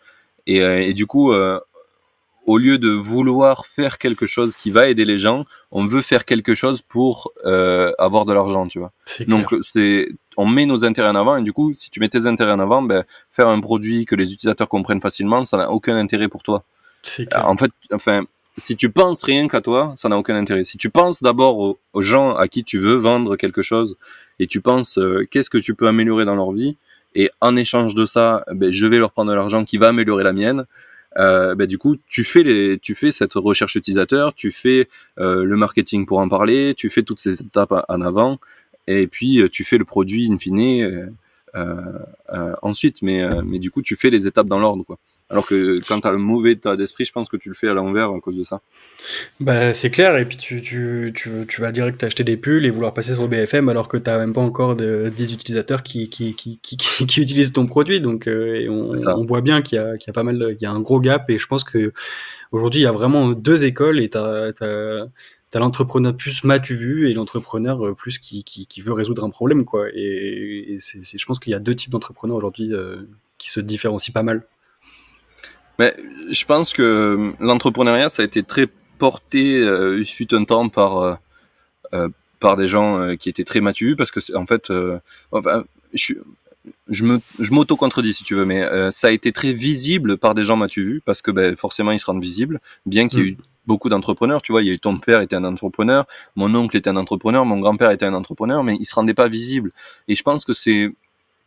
Et, 0.46 0.58
et 0.58 0.92
du 0.92 1.06
coup, 1.06 1.32
au 2.50 2.58
lieu 2.58 2.78
de 2.78 2.90
vouloir 2.90 3.64
faire 3.64 3.96
quelque 3.96 4.26
chose 4.26 4.56
qui 4.56 4.72
va 4.72 4.88
aider 4.88 5.04
les 5.04 5.18
gens, 5.18 5.44
on 5.70 5.84
veut 5.84 6.02
faire 6.02 6.24
quelque 6.24 6.52
chose 6.52 6.82
pour 6.82 7.32
euh, 7.44 7.92
avoir 7.96 8.24
de 8.24 8.32
l'argent, 8.32 8.66
tu 8.66 8.80
vois. 8.80 8.90
Donc 9.28 9.54
c'est, 9.60 10.08
on 10.36 10.46
met 10.46 10.66
nos 10.66 10.84
intérêts 10.84 11.10
en 11.10 11.14
avant 11.14 11.36
et 11.36 11.42
du 11.42 11.52
coup, 11.52 11.72
si 11.74 11.90
tu 11.90 12.00
mets 12.00 12.08
tes 12.08 12.26
intérêts 12.26 12.50
en 12.50 12.58
avant, 12.58 12.82
ben, 12.82 13.04
faire 13.30 13.46
un 13.46 13.60
produit 13.60 14.04
que 14.04 14.16
les 14.16 14.32
utilisateurs 14.32 14.68
comprennent 14.68 15.00
facilement, 15.00 15.44
ça 15.44 15.58
n'a 15.58 15.70
aucun 15.70 15.96
intérêt 15.96 16.26
pour 16.26 16.42
toi. 16.42 16.64
En 17.36 17.56
fait, 17.56 17.70
enfin, 17.92 18.24
si 18.56 18.74
tu 18.74 18.90
penses 18.90 19.22
rien 19.22 19.46
qu'à 19.46 19.60
toi, 19.60 19.94
ça 19.96 20.08
n'a 20.08 20.18
aucun 20.18 20.34
intérêt. 20.34 20.64
Si 20.64 20.76
tu 20.76 20.90
penses 20.90 21.22
d'abord 21.22 21.78
aux, 21.92 22.02
gens 22.02 22.34
à 22.34 22.48
qui 22.48 22.64
tu 22.64 22.78
veux 22.78 22.96
vendre 22.96 23.36
quelque 23.36 23.62
chose 23.62 23.96
et 24.40 24.48
tu 24.48 24.60
penses 24.60 24.98
euh, 24.98 25.24
qu'est-ce 25.30 25.50
que 25.50 25.58
tu 25.58 25.76
peux 25.76 25.86
améliorer 25.86 26.24
dans 26.24 26.34
leur 26.34 26.50
vie 26.50 26.76
et 27.14 27.30
en 27.40 27.54
échange 27.54 27.94
de 27.94 28.06
ça, 28.06 28.44
ben, 28.52 28.72
je 28.72 28.86
vais 28.86 28.98
leur 28.98 29.12
prendre 29.12 29.30
de 29.30 29.36
l'argent 29.36 29.64
qui 29.64 29.78
va 29.78 29.88
améliorer 29.90 30.24
la 30.24 30.32
mienne 30.32 30.66
euh, 31.18 31.54
bah, 31.54 31.66
du 31.66 31.78
coup, 31.78 31.96
tu 32.08 32.24
fais, 32.24 32.42
les, 32.42 32.78
tu 32.78 32.94
fais 32.94 33.12
cette 33.12 33.34
recherche 33.34 33.76
utilisateur, 33.76 34.34
tu 34.34 34.50
fais 34.50 34.88
euh, 35.18 35.44
le 35.44 35.56
marketing 35.56 36.06
pour 36.06 36.18
en 36.18 36.28
parler, 36.28 36.74
tu 36.76 36.90
fais 36.90 37.02
toutes 37.02 37.20
ces 37.20 37.40
étapes 37.40 37.72
en 37.88 38.00
avant, 38.00 38.38
et 38.86 39.06
puis 39.06 39.40
euh, 39.40 39.48
tu 39.48 39.64
fais 39.64 39.78
le 39.78 39.84
produit 39.84 40.30
in 40.30 40.38
fine 40.38 41.12
ensuite. 42.62 43.02
Mais, 43.02 43.24
mais 43.44 43.58
du 43.58 43.70
coup, 43.70 43.82
tu 43.82 43.96
fais 43.96 44.10
les 44.10 44.26
étapes 44.26 44.46
dans 44.46 44.60
l'ordre. 44.60 44.84
quoi. 44.84 44.98
Alors 45.30 45.46
que 45.46 45.80
quand 45.86 46.00
tu 46.00 46.08
as 46.08 46.10
le 46.10 46.18
mauvais 46.18 46.52
état 46.52 46.76
d'esprit, 46.76 47.04
je 47.04 47.12
pense 47.12 47.28
que 47.28 47.36
tu 47.36 47.48
le 47.48 47.54
fais 47.54 47.68
à 47.68 47.74
l'envers 47.74 48.10
à 48.10 48.20
cause 48.20 48.36
de 48.36 48.42
ça. 48.42 48.60
Bah, 49.38 49.72
c'est 49.72 49.90
clair, 49.90 50.16
et 50.16 50.24
puis 50.24 50.36
tu, 50.36 50.60
tu, 50.60 51.12
tu, 51.14 51.30
tu, 51.48 51.60
vas 51.60 51.70
direct 51.70 52.02
acheter 52.02 52.24
des 52.24 52.36
pulls 52.36 52.66
et 52.66 52.70
vouloir 52.70 52.92
passer 52.92 53.14
sur 53.14 53.28
BFM 53.28 53.68
alors 53.68 53.86
que 53.86 53.96
tu 53.96 54.10
même 54.10 54.32
pas 54.32 54.40
encore 54.40 54.74
de, 54.74 55.08
10 55.14 55.32
utilisateurs 55.32 55.84
qui, 55.84 56.08
qui, 56.08 56.34
qui, 56.34 56.58
qui, 56.60 56.76
qui 56.76 57.20
utilisent 57.22 57.52
ton 57.52 57.66
produit. 57.66 58.00
Donc, 58.00 58.26
euh, 58.26 58.66
on, 58.68 58.96
on, 59.06 59.24
voit 59.24 59.40
bien 59.40 59.62
qu'il 59.62 59.76
y, 59.76 59.78
a, 59.78 59.96
qu'il 59.96 60.08
y 60.08 60.10
a 60.10 60.14
pas 60.14 60.24
mal, 60.24 60.56
il 60.58 60.62
y 60.62 60.66
a 60.66 60.72
un 60.72 60.80
gros 60.80 61.00
gap, 61.00 61.30
et 61.30 61.38
je 61.38 61.46
pense 61.46 61.62
que 61.62 61.92
aujourd'hui 62.50 62.80
il 62.80 62.84
y 62.84 62.88
a 62.88 62.92
vraiment 62.92 63.30
deux 63.30 63.64
écoles, 63.64 64.00
et 64.00 64.10
tu 64.10 64.18
as, 64.18 64.52
T'as 65.50 65.58
l'entrepreneur 65.58 66.16
plus 66.16 66.44
m'as-tu 66.44 66.76
vu 66.76 67.10
et 67.10 67.12
l'entrepreneur 67.12 67.84
euh, 67.84 67.92
plus 67.92 68.18
qui, 68.18 68.44
qui, 68.44 68.66
qui, 68.66 68.80
veut 68.80 68.92
résoudre 68.92 69.24
un 69.24 69.30
problème 69.30 69.64
quoi 69.64 69.88
et, 69.92 70.74
et 70.74 70.76
c'est, 70.78 71.02
je 71.02 71.26
pense 71.26 71.40
qu'il 71.40 71.50
y 71.50 71.56
a 71.56 71.58
deux 71.58 71.74
types 71.74 71.90
d'entrepreneurs 71.90 72.36
aujourd'hui 72.36 72.72
euh, 72.72 73.02
qui 73.36 73.50
se 73.50 73.58
différencient 73.58 74.12
pas 74.12 74.22
mal 74.22 74.44
mais 75.80 75.96
je 76.30 76.44
pense 76.44 76.72
que 76.72 76.82
euh, 76.82 77.32
l'entrepreneuriat, 77.40 78.10
ça 78.10 78.22
a 78.22 78.24
été 78.26 78.42
très 78.42 78.68
porté, 78.98 79.60
euh, 79.60 79.98
il 79.98 80.06
fut 80.06 80.34
un 80.34 80.44
temps 80.44 80.68
par, 80.68 81.18
euh, 81.94 82.08
par 82.38 82.56
des 82.56 82.68
gens 82.68 83.16
qui 83.16 83.30
étaient 83.30 83.44
très 83.44 83.60
matures, 83.60 83.96
parce 83.96 84.10
que, 84.10 84.20
en 84.36 84.44
fait, 84.44 84.70
enfin, 85.32 85.64
je, 85.94 86.14
je 86.88 87.04
me, 87.04 87.20
je 87.38 87.52
m'auto-contredis 87.52 88.14
si 88.14 88.24
tu 88.24 88.34
veux, 88.34 88.44
mais 88.44 88.62
euh, 88.62 88.90
ça 88.92 89.08
a 89.08 89.10
été 89.10 89.32
très 89.32 89.52
visible 89.52 90.18
par 90.18 90.34
des 90.34 90.44
gens 90.44 90.58
vu, 90.76 91.02
parce 91.04 91.22
que 91.22 91.30
ben, 91.30 91.56
forcément 91.56 91.92
ils 91.92 91.98
se 91.98 92.06
rendent 92.06 92.22
visibles, 92.22 92.60
bien 92.86 93.08
qu'il 93.08 93.18
y 93.20 93.22
ait 93.22 93.30
mm. 93.30 93.34
eu 93.34 93.38
beaucoup 93.66 93.88
d'entrepreneurs, 93.88 94.42
tu 94.42 94.52
vois, 94.52 94.62
il 94.62 94.68
y 94.68 94.70
a 94.70 94.74
eu 94.74 94.78
ton 94.78 94.98
père 94.98 95.20
était 95.20 95.36
un 95.36 95.44
entrepreneur, 95.44 96.06
mon 96.36 96.54
oncle 96.54 96.76
était 96.76 96.90
un 96.90 96.96
entrepreneur, 96.96 97.44
mon 97.44 97.58
grand-père 97.58 97.90
était 97.90 98.06
un 98.06 98.14
entrepreneur, 98.14 98.64
mais 98.64 98.76
ils 98.80 98.84
se 98.84 98.94
rendaient 98.94 99.14
pas 99.14 99.28
visibles. 99.28 99.72
Et 100.08 100.14
je 100.14 100.22
pense 100.22 100.44
que 100.44 100.52
c'est 100.52 100.92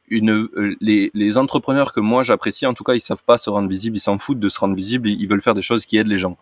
une, 0.09 0.31
euh, 0.31 0.75
les, 0.81 1.11
les 1.13 1.37
entrepreneurs 1.37 1.93
que 1.93 1.99
moi 1.99 2.23
j'apprécie, 2.23 2.65
en 2.65 2.73
tout 2.73 2.83
cas, 2.83 2.93
ils 2.93 3.01
savent 3.01 3.23
pas 3.23 3.37
se 3.37 3.49
rendre 3.49 3.69
visibles, 3.69 3.97
ils 3.97 4.01
s'en 4.01 4.17
foutent 4.17 4.39
de 4.39 4.49
se 4.49 4.59
rendre 4.59 4.75
visibles, 4.75 5.09
ils 5.09 5.27
veulent 5.27 5.41
faire 5.41 5.53
des 5.53 5.61
choses 5.61 5.85
qui 5.85 5.97
aident 5.97 6.07
les 6.07 6.17
gens. 6.17 6.37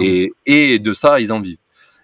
Et, 0.00 0.32
et 0.46 0.78
de 0.80 0.92
ça, 0.94 1.20
ils 1.20 1.32
en 1.32 1.40
vivent. 1.40 1.58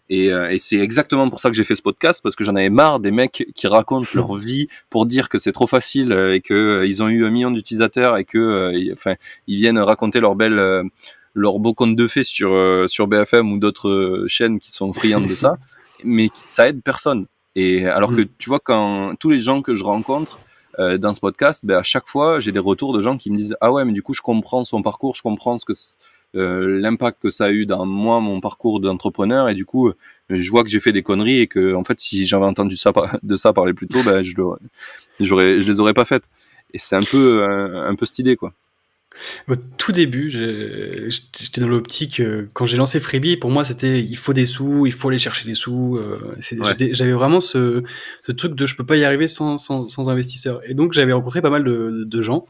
Et, 0.09 0.33
euh, 0.33 0.51
et 0.51 0.59
c'est 0.59 0.79
exactement 0.79 1.31
pour 1.31 1.41
ça 1.41 1.49
que 1.49 1.57
j'ai 1.57 1.65
fait 1.65 1.75
ce 1.75 1.83
podcast 1.83 2.21
parce 2.23 2.37
que 2.37 2.45
j'en 2.45 2.55
avais 2.55 2.69
marre 2.69 3.01
des 3.01 3.11
mecs 3.11 3.47
qui 3.55 3.67
racontent 3.67 4.09
leur 4.15 4.35
vie 4.35 4.69
pour 4.91 5.07
dire 5.07 5.29
que 5.29 5.39
c'est 5.39 5.53
trop 5.53 5.67
facile 5.67 6.13
euh, 6.13 6.35
et 6.35 6.41
que 6.41 6.85
ils 6.87 7.03
ont 7.03 7.09
eu 7.09 7.25
un 7.25 7.31
million 7.31 7.51
d'utilisateurs 7.51 8.17
et 8.17 8.25
que 8.25 8.93
enfin 8.93 9.15
ils 9.47 9.57
viennent 9.57 9.79
raconter 9.79 10.21
leur 10.21 10.35
belle 10.35 10.83
leur 11.35 11.59
beau 11.61 11.73
conte 11.73 11.97
de 11.97 12.07
fées 12.09 12.25
sur 12.25 12.51
sur 12.91 13.07
BFM 13.07 13.53
ou 13.53 13.59
d'autres 13.59 14.27
chaînes 14.29 14.59
qui 14.59 14.71
sont 14.71 14.93
friandes 14.93 15.29
de 15.29 15.35
ça, 15.35 15.57
mais 16.05 16.29
ça 16.35 16.69
aide 16.69 16.83
personne. 16.83 17.27
Et 17.55 17.87
alors 17.87 18.13
que 18.13 18.23
mm. 18.23 18.29
tu 18.39 18.51
vois 18.51 18.61
quand 18.61 19.15
tous 19.19 19.31
les 19.31 19.39
gens 19.39 19.63
que 19.63 19.75
je 19.75 19.85
rencontre 19.85 20.41
dans 20.79 21.13
ce 21.15 21.21
podcast, 21.21 21.65
ben 21.65 21.79
à 21.79 21.83
chaque 21.83 22.09
fois 22.09 22.41
j'ai 22.41 22.53
des 22.53 22.59
retours 22.59 22.93
de 22.93 23.03
gens 23.03 23.19
qui 23.19 23.31
me 23.31 23.37
disent 23.37 23.57
ah 23.61 23.71
ouais 23.73 23.85
mais 23.85 23.93
du 23.93 24.03
coup 24.03 24.15
je 24.15 24.23
comprends 24.23 24.65
son 24.65 24.83
parcours, 24.83 25.15
je 25.15 25.23
comprends 25.23 25.59
ce 25.59 25.65
que 25.65 25.75
euh, 26.35 26.81
l'impact 26.81 27.21
que 27.21 27.31
ça 27.31 27.47
a 27.47 27.51
eu 27.51 27.67
dans 27.67 27.85
moi, 27.85 28.21
mon 28.21 28.41
parcours 28.41 28.81
d'entrepreneur, 28.81 29.49
et 29.51 29.55
du 29.55 29.67
coup, 29.67 29.89
euh, 29.89 29.95
je 30.31 30.51
vois 30.51 30.65
que 30.65 30.71
j'ai 30.71 30.81
fait 30.81 30.93
des 30.93 31.03
conneries 31.03 31.41
et 31.41 31.47
que, 31.47 31.75
en 31.75 31.85
fait, 31.85 32.01
si 32.01 32.25
j'avais 32.25 32.47
entendu 32.47 32.77
ça 32.77 32.93
de 33.23 33.37
ça 33.37 33.53
parler 33.53 33.75
plus 33.75 33.87
tôt, 33.87 34.03
ben, 34.03 34.23
je, 34.23 34.33
j'aurais, 35.21 35.61
je 35.61 35.67
les 35.67 35.81
aurais 35.81 35.95
pas 35.95 36.05
faites. 36.07 36.25
Et 36.73 36.79
c'est 36.79 36.97
un 36.97 37.03
peu, 37.03 37.45
un, 37.45 37.87
un 37.91 37.95
peu 37.95 38.07
cette 38.07 38.21
idée, 38.21 38.37
quoi. 38.37 38.55
Au 39.49 39.57
tout 39.57 39.93
début, 39.93 40.31
j'étais 40.31 41.61
dans 41.61 41.69
l'optique, 41.69 42.21
euh, 42.21 42.49
quand 42.55 42.67
j'ai 42.67 42.77
lancé 42.77 43.01
Freebie, 43.01 43.37
pour 43.37 43.51
moi, 43.51 43.65
c'était 43.65 44.01
il 44.01 44.17
faut 44.17 44.33
des 44.33 44.47
sous, 44.47 44.87
il 44.87 44.93
faut 44.93 45.09
aller 45.09 45.19
chercher 45.19 45.45
des 45.45 45.55
sous. 45.55 45.97
Euh, 45.97 46.37
j'avais 46.93 47.13
vraiment 47.13 47.41
ce, 47.41 47.83
ce, 48.25 48.33
truc 48.33 48.55
de 48.55 48.67
je 48.67 48.77
peux 48.77 48.87
pas 48.87 48.97
y 48.97 49.05
arriver 49.05 49.29
sans, 49.29 49.59
sans, 49.59 49.89
sans 49.89 50.09
investisseur. 50.09 50.61
Et 50.67 50.75
donc, 50.75 50.93
j'avais 50.93 51.13
rencontré 51.13 51.43
pas 51.43 51.51
mal 51.51 51.65
de, 51.65 52.05
de 52.07 52.23
gens. 52.23 52.45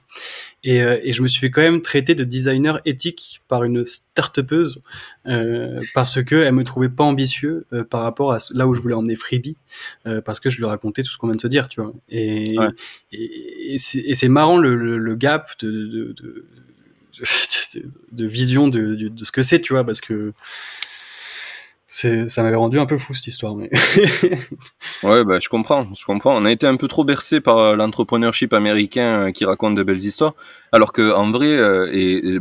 Et, 0.65 0.81
euh, 0.81 1.01
et, 1.03 1.13
je 1.13 1.23
me 1.23 1.29
suis 1.29 1.41
fait 1.41 1.51
quand 1.51 1.61
même 1.61 1.81
traiter 1.83 2.15
de 2.15 2.25
designer 2.25 2.81
éthique 2.85 3.43
par 3.49 3.65
une 3.65 3.85
start-upeuse 3.85 4.83
euh, 5.27 5.81
parce 5.93 6.23
que 6.23 6.37
elle 6.37 6.55
me 6.55 6.65
trouvait 6.65 6.89
pas 6.89 7.05
ambitieux 7.05 7.67
par 7.91 8.03
rapport 8.03 8.33
à 8.33 8.39
là 8.55 8.69
où 8.69 8.75
je 8.75 8.81
voulais 8.81 8.95
emmener 8.95 9.17
Freebie, 9.17 9.57
parce 10.25 10.39
que 10.41 10.51
je 10.51 10.59
lui 10.59 10.65
racontais 10.65 11.03
tout 11.03 11.11
ce 11.11 11.19
qu'on 11.19 11.27
vient 11.27 11.37
de 11.37 11.41
se 11.41 11.49
dire, 11.49 11.69
tu 11.69 11.81
vois. 11.81 11.93
Et, 12.09 12.57
et, 13.13 13.75
et 13.75 14.15
c'est 14.15 14.29
marrant 14.29 14.57
le, 14.59 14.77
le, 14.77 14.99
le, 14.99 15.15
gap 15.17 15.51
de, 15.61 15.71
de, 15.71 16.13
de 16.13 16.47
de, 18.13 18.27
vision 18.27 18.69
de, 18.69 18.95
de, 18.95 19.25
ce 19.25 19.33
que 19.33 19.43
c'est, 19.43 19.61
tu 19.61 19.73
vois, 19.73 19.85
parce 19.85 20.01
que 20.01 20.33
c'est, 21.95 22.27
ça 22.31 22.43
m'avait 22.43 22.57
rendu 22.57 22.79
un 22.79 22.87
peu 22.87 22.97
fou 22.97 23.13
cette 23.13 23.27
histoire. 23.27 23.55
Mais 23.55 23.71
ouais, 25.03 25.25
bah, 25.25 25.41
je 25.41 25.49
comprends, 25.51 25.93
je 25.93 26.07
comprends. 26.07 26.35
On 26.35 26.47
a 26.47 26.51
été 26.51 26.67
un 26.67 26.77
peu 26.77 26.89
trop 26.89 27.05
bercé 27.05 27.43
par 27.43 27.59
euh, 27.59 27.77
l'entrepreneurship 27.77 28.55
américain 28.55 29.27
euh, 29.27 29.31
qui 29.31 29.45
raconte 29.45 29.75
de 29.75 29.83
belles 29.83 30.03
histoires, 30.03 30.33
alors 30.73 30.95
que 30.95 31.13
en 31.13 31.31
vrai, 31.31 31.49
euh, 31.49 31.91
et, 31.93 32.39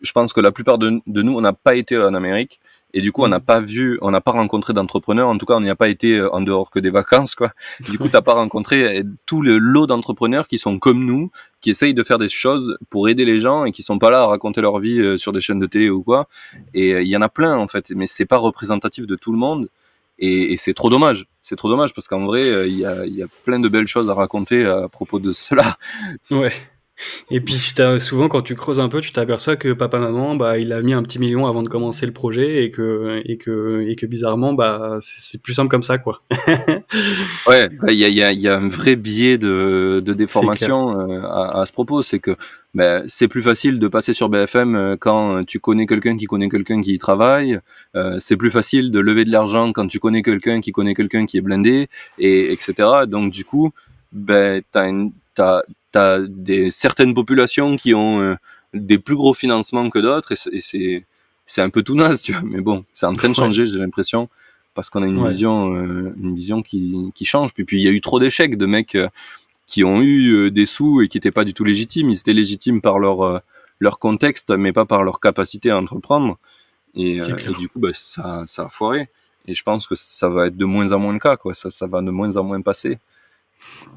je 0.00 0.12
pense 0.12 0.32
que 0.32 0.40
la 0.40 0.50
plupart 0.50 0.78
de, 0.78 1.00
de 1.06 1.22
nous, 1.22 1.36
on 1.36 1.40
n'a 1.40 1.52
pas 1.52 1.76
été 1.76 1.96
en 1.96 2.12
Amérique. 2.12 2.60
Et 2.94 3.02
du 3.02 3.12
coup, 3.12 3.22
on 3.22 3.28
n'a 3.28 3.40
pas 3.40 3.60
vu, 3.60 3.98
on 4.00 4.10
n'a 4.10 4.22
pas 4.22 4.30
rencontré 4.30 4.72
d'entrepreneurs. 4.72 5.28
En 5.28 5.36
tout 5.36 5.44
cas, 5.44 5.54
on 5.54 5.60
n'y 5.60 5.68
a 5.68 5.76
pas 5.76 5.88
été 5.88 6.16
euh, 6.16 6.34
en 6.34 6.40
dehors 6.40 6.70
que 6.70 6.78
des 6.78 6.90
vacances, 6.90 7.34
quoi. 7.34 7.52
Du 7.80 7.98
coup, 7.98 8.08
t'as 8.08 8.22
pas 8.22 8.34
rencontré 8.34 9.00
euh, 9.00 9.02
tout 9.26 9.42
le 9.42 9.58
lot 9.58 9.86
d'entrepreneurs 9.86 10.48
qui 10.48 10.58
sont 10.58 10.78
comme 10.78 11.04
nous, 11.04 11.30
qui 11.60 11.70
essayent 11.70 11.94
de 11.94 12.02
faire 12.02 12.18
des 12.18 12.30
choses 12.30 12.78
pour 12.88 13.08
aider 13.08 13.26
les 13.26 13.40
gens 13.40 13.66
et 13.66 13.72
qui 13.72 13.82
sont 13.82 13.98
pas 13.98 14.10
là 14.10 14.22
à 14.22 14.26
raconter 14.26 14.62
leur 14.62 14.78
vie 14.78 15.00
euh, 15.00 15.18
sur 15.18 15.32
des 15.32 15.40
chaînes 15.40 15.58
de 15.58 15.66
télé 15.66 15.90
ou 15.90 16.02
quoi. 16.02 16.28
Et 16.72 16.90
il 17.02 17.08
y 17.08 17.16
en 17.16 17.22
a 17.22 17.28
plein, 17.28 17.58
en 17.58 17.68
fait. 17.68 17.90
Mais 17.94 18.06
c'est 18.06 18.26
pas 18.26 18.38
représentatif 18.38 19.06
de 19.06 19.16
tout 19.16 19.32
le 19.32 19.38
monde. 19.38 19.68
Et, 20.18 20.56
c'est 20.56 20.74
trop 20.74 20.90
dommage. 20.90 21.26
C'est 21.40 21.56
trop 21.56 21.68
dommage 21.68 21.94
parce 21.94 22.08
qu'en 22.08 22.24
vrai, 22.24 22.68
il 22.68 22.76
y 22.76 22.84
a, 22.84 23.06
y 23.06 23.22
a 23.22 23.26
plein 23.44 23.60
de 23.60 23.68
belles 23.68 23.86
choses 23.86 24.10
à 24.10 24.14
raconter 24.14 24.64
à 24.64 24.88
propos 24.88 25.20
de 25.20 25.32
cela. 25.32 25.76
Ouais. 26.30 26.52
Et 27.30 27.40
puis 27.40 27.54
souvent 27.98 28.28
quand 28.28 28.42
tu 28.42 28.54
creuses 28.54 28.80
un 28.80 28.88
peu, 28.88 29.00
tu 29.00 29.10
t'aperçois 29.10 29.56
que 29.56 29.72
papa 29.72 29.98
maman, 29.98 30.34
bah 30.34 30.58
il 30.58 30.72
a 30.72 30.82
mis 30.82 30.92
un 30.92 31.02
petit 31.02 31.18
million 31.18 31.46
avant 31.46 31.62
de 31.62 31.68
commencer 31.68 32.06
le 32.06 32.12
projet 32.12 32.64
et 32.64 32.70
que 32.70 33.22
et 33.24 33.36
que 33.36 33.84
et 33.86 33.96
que 33.96 34.06
bizarrement, 34.06 34.52
bah 34.52 34.98
c'est 35.00 35.42
plus 35.42 35.54
simple 35.54 35.70
comme 35.70 35.82
ça 35.82 35.98
quoi. 35.98 36.22
ouais, 37.46 37.68
bah, 37.68 37.92
il 37.92 37.98
y, 37.98 38.04
a, 38.04 38.08
y, 38.08 38.22
a, 38.22 38.32
y 38.32 38.48
a 38.48 38.56
un 38.56 38.68
vrai 38.68 38.96
biais 38.96 39.38
de, 39.38 40.02
de 40.04 40.12
déformation 40.12 40.98
euh, 40.98 41.22
à, 41.22 41.60
à, 41.60 41.66
ce 41.66 41.72
propos, 41.72 42.02
c'est 42.02 42.18
que 42.18 42.36
bah, 42.74 43.02
c'est 43.06 43.28
plus 43.28 43.42
facile 43.42 43.78
de 43.78 43.88
passer 43.88 44.12
sur 44.12 44.28
BFM 44.28 44.76
euh, 44.76 44.96
quand 44.98 45.44
tu 45.44 45.58
connais 45.60 45.86
quelqu'un 45.86 46.16
qui 46.16 46.26
connaît 46.26 46.48
quelqu'un 46.48 46.80
qui 46.80 46.94
y 46.94 46.98
travaille. 46.98 47.58
Euh, 47.96 48.16
c'est 48.18 48.36
plus 48.36 48.50
facile 48.50 48.90
de 48.90 49.00
lever 49.00 49.24
de 49.24 49.32
l'argent 49.32 49.72
quand 49.72 49.86
tu 49.86 49.98
connais 49.98 50.22
quelqu'un 50.22 50.60
qui 50.60 50.72
connaît 50.72 50.94
quelqu'un 50.94 51.26
qui 51.26 51.38
est 51.38 51.40
blindé 51.40 51.88
et 52.18 52.52
etc. 52.52 52.74
Donc 53.06 53.32
du 53.32 53.44
coup, 53.44 53.72
ben 54.12 54.62
t'as 54.72 54.88
une 54.88 55.12
t'as 55.38 55.62
as 55.94 56.18
des 56.20 56.70
certaines 56.70 57.14
populations 57.14 57.76
qui 57.76 57.94
ont 57.94 58.20
euh, 58.20 58.34
des 58.74 58.98
plus 58.98 59.16
gros 59.16 59.34
financements 59.34 59.88
que 59.88 59.98
d'autres 59.98 60.32
et 60.32 60.60
c'est 60.60 61.06
c'est 61.46 61.62
un 61.62 61.70
peu 61.70 61.82
tout 61.82 61.94
naze 61.94 62.22
tu 62.22 62.32
vois. 62.32 62.42
Mais 62.44 62.60
bon 62.60 62.84
c'est 62.92 63.06
en 63.06 63.14
train 63.14 63.28
de 63.28 63.34
changer 63.34 63.64
j'ai 63.64 63.78
l'impression 63.78 64.28
parce 64.74 64.90
qu'on 64.90 65.02
a 65.02 65.06
une 65.06 65.26
vision 65.26 65.74
euh, 65.74 66.14
une 66.20 66.34
vision 66.34 66.62
qui, 66.62 67.10
qui 67.14 67.24
change. 67.24 67.54
Puis 67.54 67.64
puis 67.64 67.80
il 67.80 67.84
y 67.84 67.88
a 67.88 67.90
eu 67.90 68.00
trop 68.00 68.20
d'échecs 68.20 68.56
de 68.56 68.66
mecs 68.66 68.96
euh, 68.96 69.08
qui 69.66 69.84
ont 69.84 70.00
eu 70.00 70.50
des 70.50 70.66
sous 70.66 71.02
et 71.02 71.08
qui 71.08 71.18
étaient 71.18 71.30
pas 71.30 71.44
du 71.44 71.52
tout 71.52 71.64
légitimes. 71.64 72.08
Ils 72.10 72.18
étaient 72.18 72.32
légitimes 72.32 72.80
par 72.80 72.98
leur 72.98 73.42
leur 73.80 73.98
contexte 73.98 74.50
mais 74.50 74.72
pas 74.72 74.86
par 74.86 75.04
leur 75.04 75.20
capacité 75.20 75.70
à 75.70 75.78
entreprendre. 75.78 76.38
Et, 76.94 77.18
et 77.18 77.52
du 77.58 77.68
coup 77.68 77.78
bah, 77.78 77.90
ça 77.92 78.44
ça 78.46 78.64
a 78.66 78.68
foiré. 78.68 79.08
Et 79.46 79.54
je 79.54 79.62
pense 79.62 79.86
que 79.86 79.94
ça 79.94 80.28
va 80.28 80.48
être 80.48 80.56
de 80.56 80.64
moins 80.66 80.92
en 80.92 80.98
moins 80.98 81.12
le 81.12 81.18
cas 81.18 81.36
quoi. 81.36 81.54
Ça 81.54 81.70
ça 81.70 81.86
va 81.86 82.02
de 82.02 82.10
moins 82.10 82.36
en 82.36 82.44
moins 82.44 82.60
passer. 82.60 82.98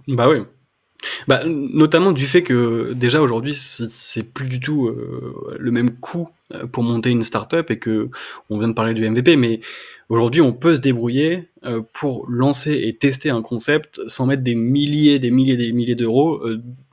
Bah 0.08 0.30
oui 0.30 0.44
bah, 1.28 1.41
notamment 1.45 2.12
du 2.12 2.28
fait 2.28 2.43
que 2.43 2.93
déjà 2.93 3.22
aujourd'hui 3.22 3.56
c'est 3.56 4.24
plus 4.24 4.47
du 4.47 4.60
tout 4.60 4.88
euh, 4.88 5.56
le 5.60 5.72
même 5.72 5.91
coût 5.91 6.30
euh, 6.54 6.66
pour 6.68 6.84
monter 6.84 7.10
une 7.10 7.24
startup 7.24 7.72
et 7.72 7.80
que 7.80 8.10
on 8.49 8.60
vient 8.60 8.68
de 8.68 8.74
parler 8.74 8.93
du 8.93 9.08
MVP, 9.08 9.36
mais 9.36 9.62
aujourd'hui 10.10 10.41
on 10.41 10.54
peut 10.54 10.76
se 10.76 10.82
débrouiller 10.82 11.49
euh, 11.64 11.82
pour 11.93 12.26
lancer 12.30 12.74
et 12.74 12.95
tester 12.95 13.30
un 13.30 13.41
concept 13.41 14.02
sans 14.08 14.26
mettre 14.26 14.43
des 14.43 14.56
milliers, 14.56 15.20
des 15.20 15.32
milliers, 15.32 15.58
des 15.58 15.72
milliers 15.72 15.95
d'euros 15.95 16.43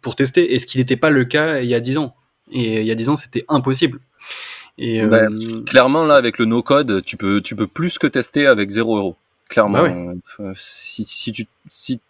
pour 0.03 0.17
tester, 0.17 0.55
et 0.55 0.59
ce 0.59 0.67
qui 0.67 0.79
n'était 0.79 0.97
pas 0.97 1.11
le 1.11 1.25
cas 1.25 1.61
il 1.61 1.69
y 1.69 1.75
a 1.75 1.81
dix 1.81 1.99
ans. 1.99 2.15
Et 2.51 2.81
il 2.81 2.87
y 2.87 2.91
a 2.91 2.95
dix 2.95 3.09
ans 3.09 3.17
c'était 3.17 3.45
impossible. 3.49 4.01
Et 4.79 5.05
bah, 5.05 5.27
clairement 5.67 6.05
là 6.05 6.15
avec 6.15 6.39
le 6.39 6.45
no 6.45 6.63
code 6.63 7.03
tu 7.05 7.17
peux 7.17 7.41
tu 7.41 7.57
peux 7.57 7.67
plus 7.67 7.99
que 7.99 8.07
tester 8.07 8.47
avec 8.47 8.71
zéro 8.71 8.97
euro. 8.97 9.17
Clairement, 9.49 10.15
bah 10.39 10.53
si, 10.55 11.07
si 11.07 11.33
tu 11.33 11.47
si 11.69 12.01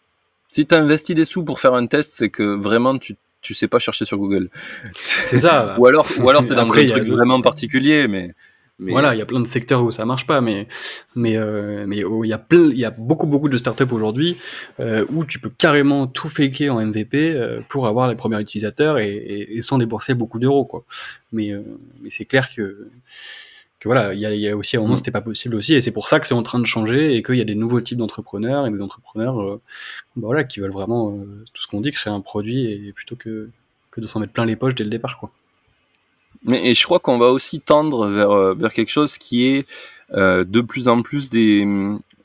si 0.49 0.66
tu 0.66 0.74
investis 0.74 1.14
des 1.14 1.24
sous 1.24 1.44
pour 1.44 1.61
faire 1.61 1.74
un 1.74 1.86
test, 1.86 2.12
c'est 2.12 2.30
que 2.30 2.57
vraiment 2.57 2.99
tu 2.99 3.16
tu 3.40 3.55
sais 3.55 3.68
pas 3.68 3.78
chercher 3.78 4.05
sur 4.05 4.18
Google. 4.18 4.51
C'est 4.99 5.38
ça. 5.38 5.76
ou 5.78 5.86
alors 5.86 6.09
ou 6.18 6.28
alors 6.28 6.44
tu 6.44 6.53
es 6.53 6.57
dans 6.57 6.66
un 6.66 6.86
truc 6.86 7.05
vraiment 7.05 7.40
particulier 7.40 8.09
mais 8.09 8.34
voilà, 8.80 9.12
il 9.14 9.18
y 9.18 9.22
a 9.22 9.26
plein 9.26 9.40
de 9.40 9.46
secteurs 9.46 9.82
où 9.82 9.90
ça 9.90 10.05
marche 10.05 10.24
pas, 10.24 10.40
mais 10.40 10.68
mais 11.16 11.36
euh, 11.36 11.84
mais 11.86 11.96
il 11.96 12.28
y 12.28 12.32
a 12.32 12.38
plein, 12.38 12.70
il 12.70 12.78
y 12.78 12.84
a 12.84 12.90
beaucoup 12.90 13.26
beaucoup 13.26 13.49
de 13.49 13.57
startups 13.57 13.90
aujourd'hui 13.90 14.38
euh, 14.78 15.05
où 15.11 15.24
tu 15.24 15.40
peux 15.40 15.51
carrément 15.51 16.07
tout 16.07 16.28
faker 16.28 16.70
en 16.70 16.84
MVP 16.84 17.32
euh, 17.32 17.61
pour 17.68 17.88
avoir 17.88 18.09
les 18.09 18.14
premiers 18.14 18.40
utilisateurs 18.40 18.99
et, 18.99 19.11
et, 19.11 19.57
et 19.57 19.62
sans 19.62 19.78
débourser 19.78 20.14
beaucoup 20.14 20.38
d'euros 20.38 20.64
quoi. 20.64 20.84
Mais 21.32 21.51
mais 22.01 22.11
c'est 22.11 22.24
clair 22.24 22.55
que 22.55 22.88
que 23.81 23.89
voilà, 23.89 24.12
il 24.12 24.20
y 24.20 24.26
a, 24.26 24.35
y 24.35 24.49
a, 24.49 24.57
aussi 24.57 24.76
à 24.76 24.81
un 24.81 24.83
moment 24.83 24.95
mm. 24.95 24.97
c'était 24.97 25.11
pas 25.11 25.20
possible 25.20 25.55
aussi, 25.55 25.74
et 25.74 25.81
c'est 25.81 25.93
pour 25.93 26.09
ça 26.09 26.18
que 26.18 26.26
c'est 26.26 26.35
en 26.35 26.43
train 26.43 26.59
de 26.59 26.66
changer 26.66 27.14
et 27.14 27.22
qu'il 27.22 27.37
y 27.37 27.41
a 27.41 27.45
des 27.45 27.55
nouveaux 27.55 27.81
types 27.81 27.99
d'entrepreneurs 27.99 28.66
et 28.66 28.70
des 28.70 28.81
entrepreneurs, 28.81 29.41
euh, 29.41 29.61
bah 30.16 30.26
voilà, 30.26 30.45
qui 30.45 30.61
veulent 30.61 30.72
vraiment 30.72 31.12
euh, 31.12 31.45
tout 31.53 31.62
ce 31.62 31.66
qu'on 31.68 31.81
dit, 31.81 31.93
créer 31.93 32.12
un 32.12 32.20
produit 32.20 32.72
et 32.72 32.93
plutôt 32.93 33.16
que 33.16 33.51
que 33.91 34.01
de 34.01 34.07
s'en 34.07 34.20
mettre 34.20 34.33
plein 34.33 34.45
les 34.45 34.57
poches 34.57 34.74
dès 34.74 34.85
le 34.85 34.91
départ, 34.91 35.18
quoi. 35.18 35.31
Mais 36.45 36.68
et 36.68 36.74
je 36.74 36.85
crois 36.85 37.01
qu'on 37.01 37.18
va 37.18 37.29
aussi 37.29 37.61
tendre 37.61 38.07
vers 38.09 38.31
euh, 38.31 38.55
vers 38.55 38.72
quelque 38.72 38.91
chose 38.91 39.16
qui 39.18 39.45
est 39.45 39.66
de 40.11 40.61
plus 40.61 40.89
en 40.89 41.03
plus 41.03 41.31
des 41.31 41.66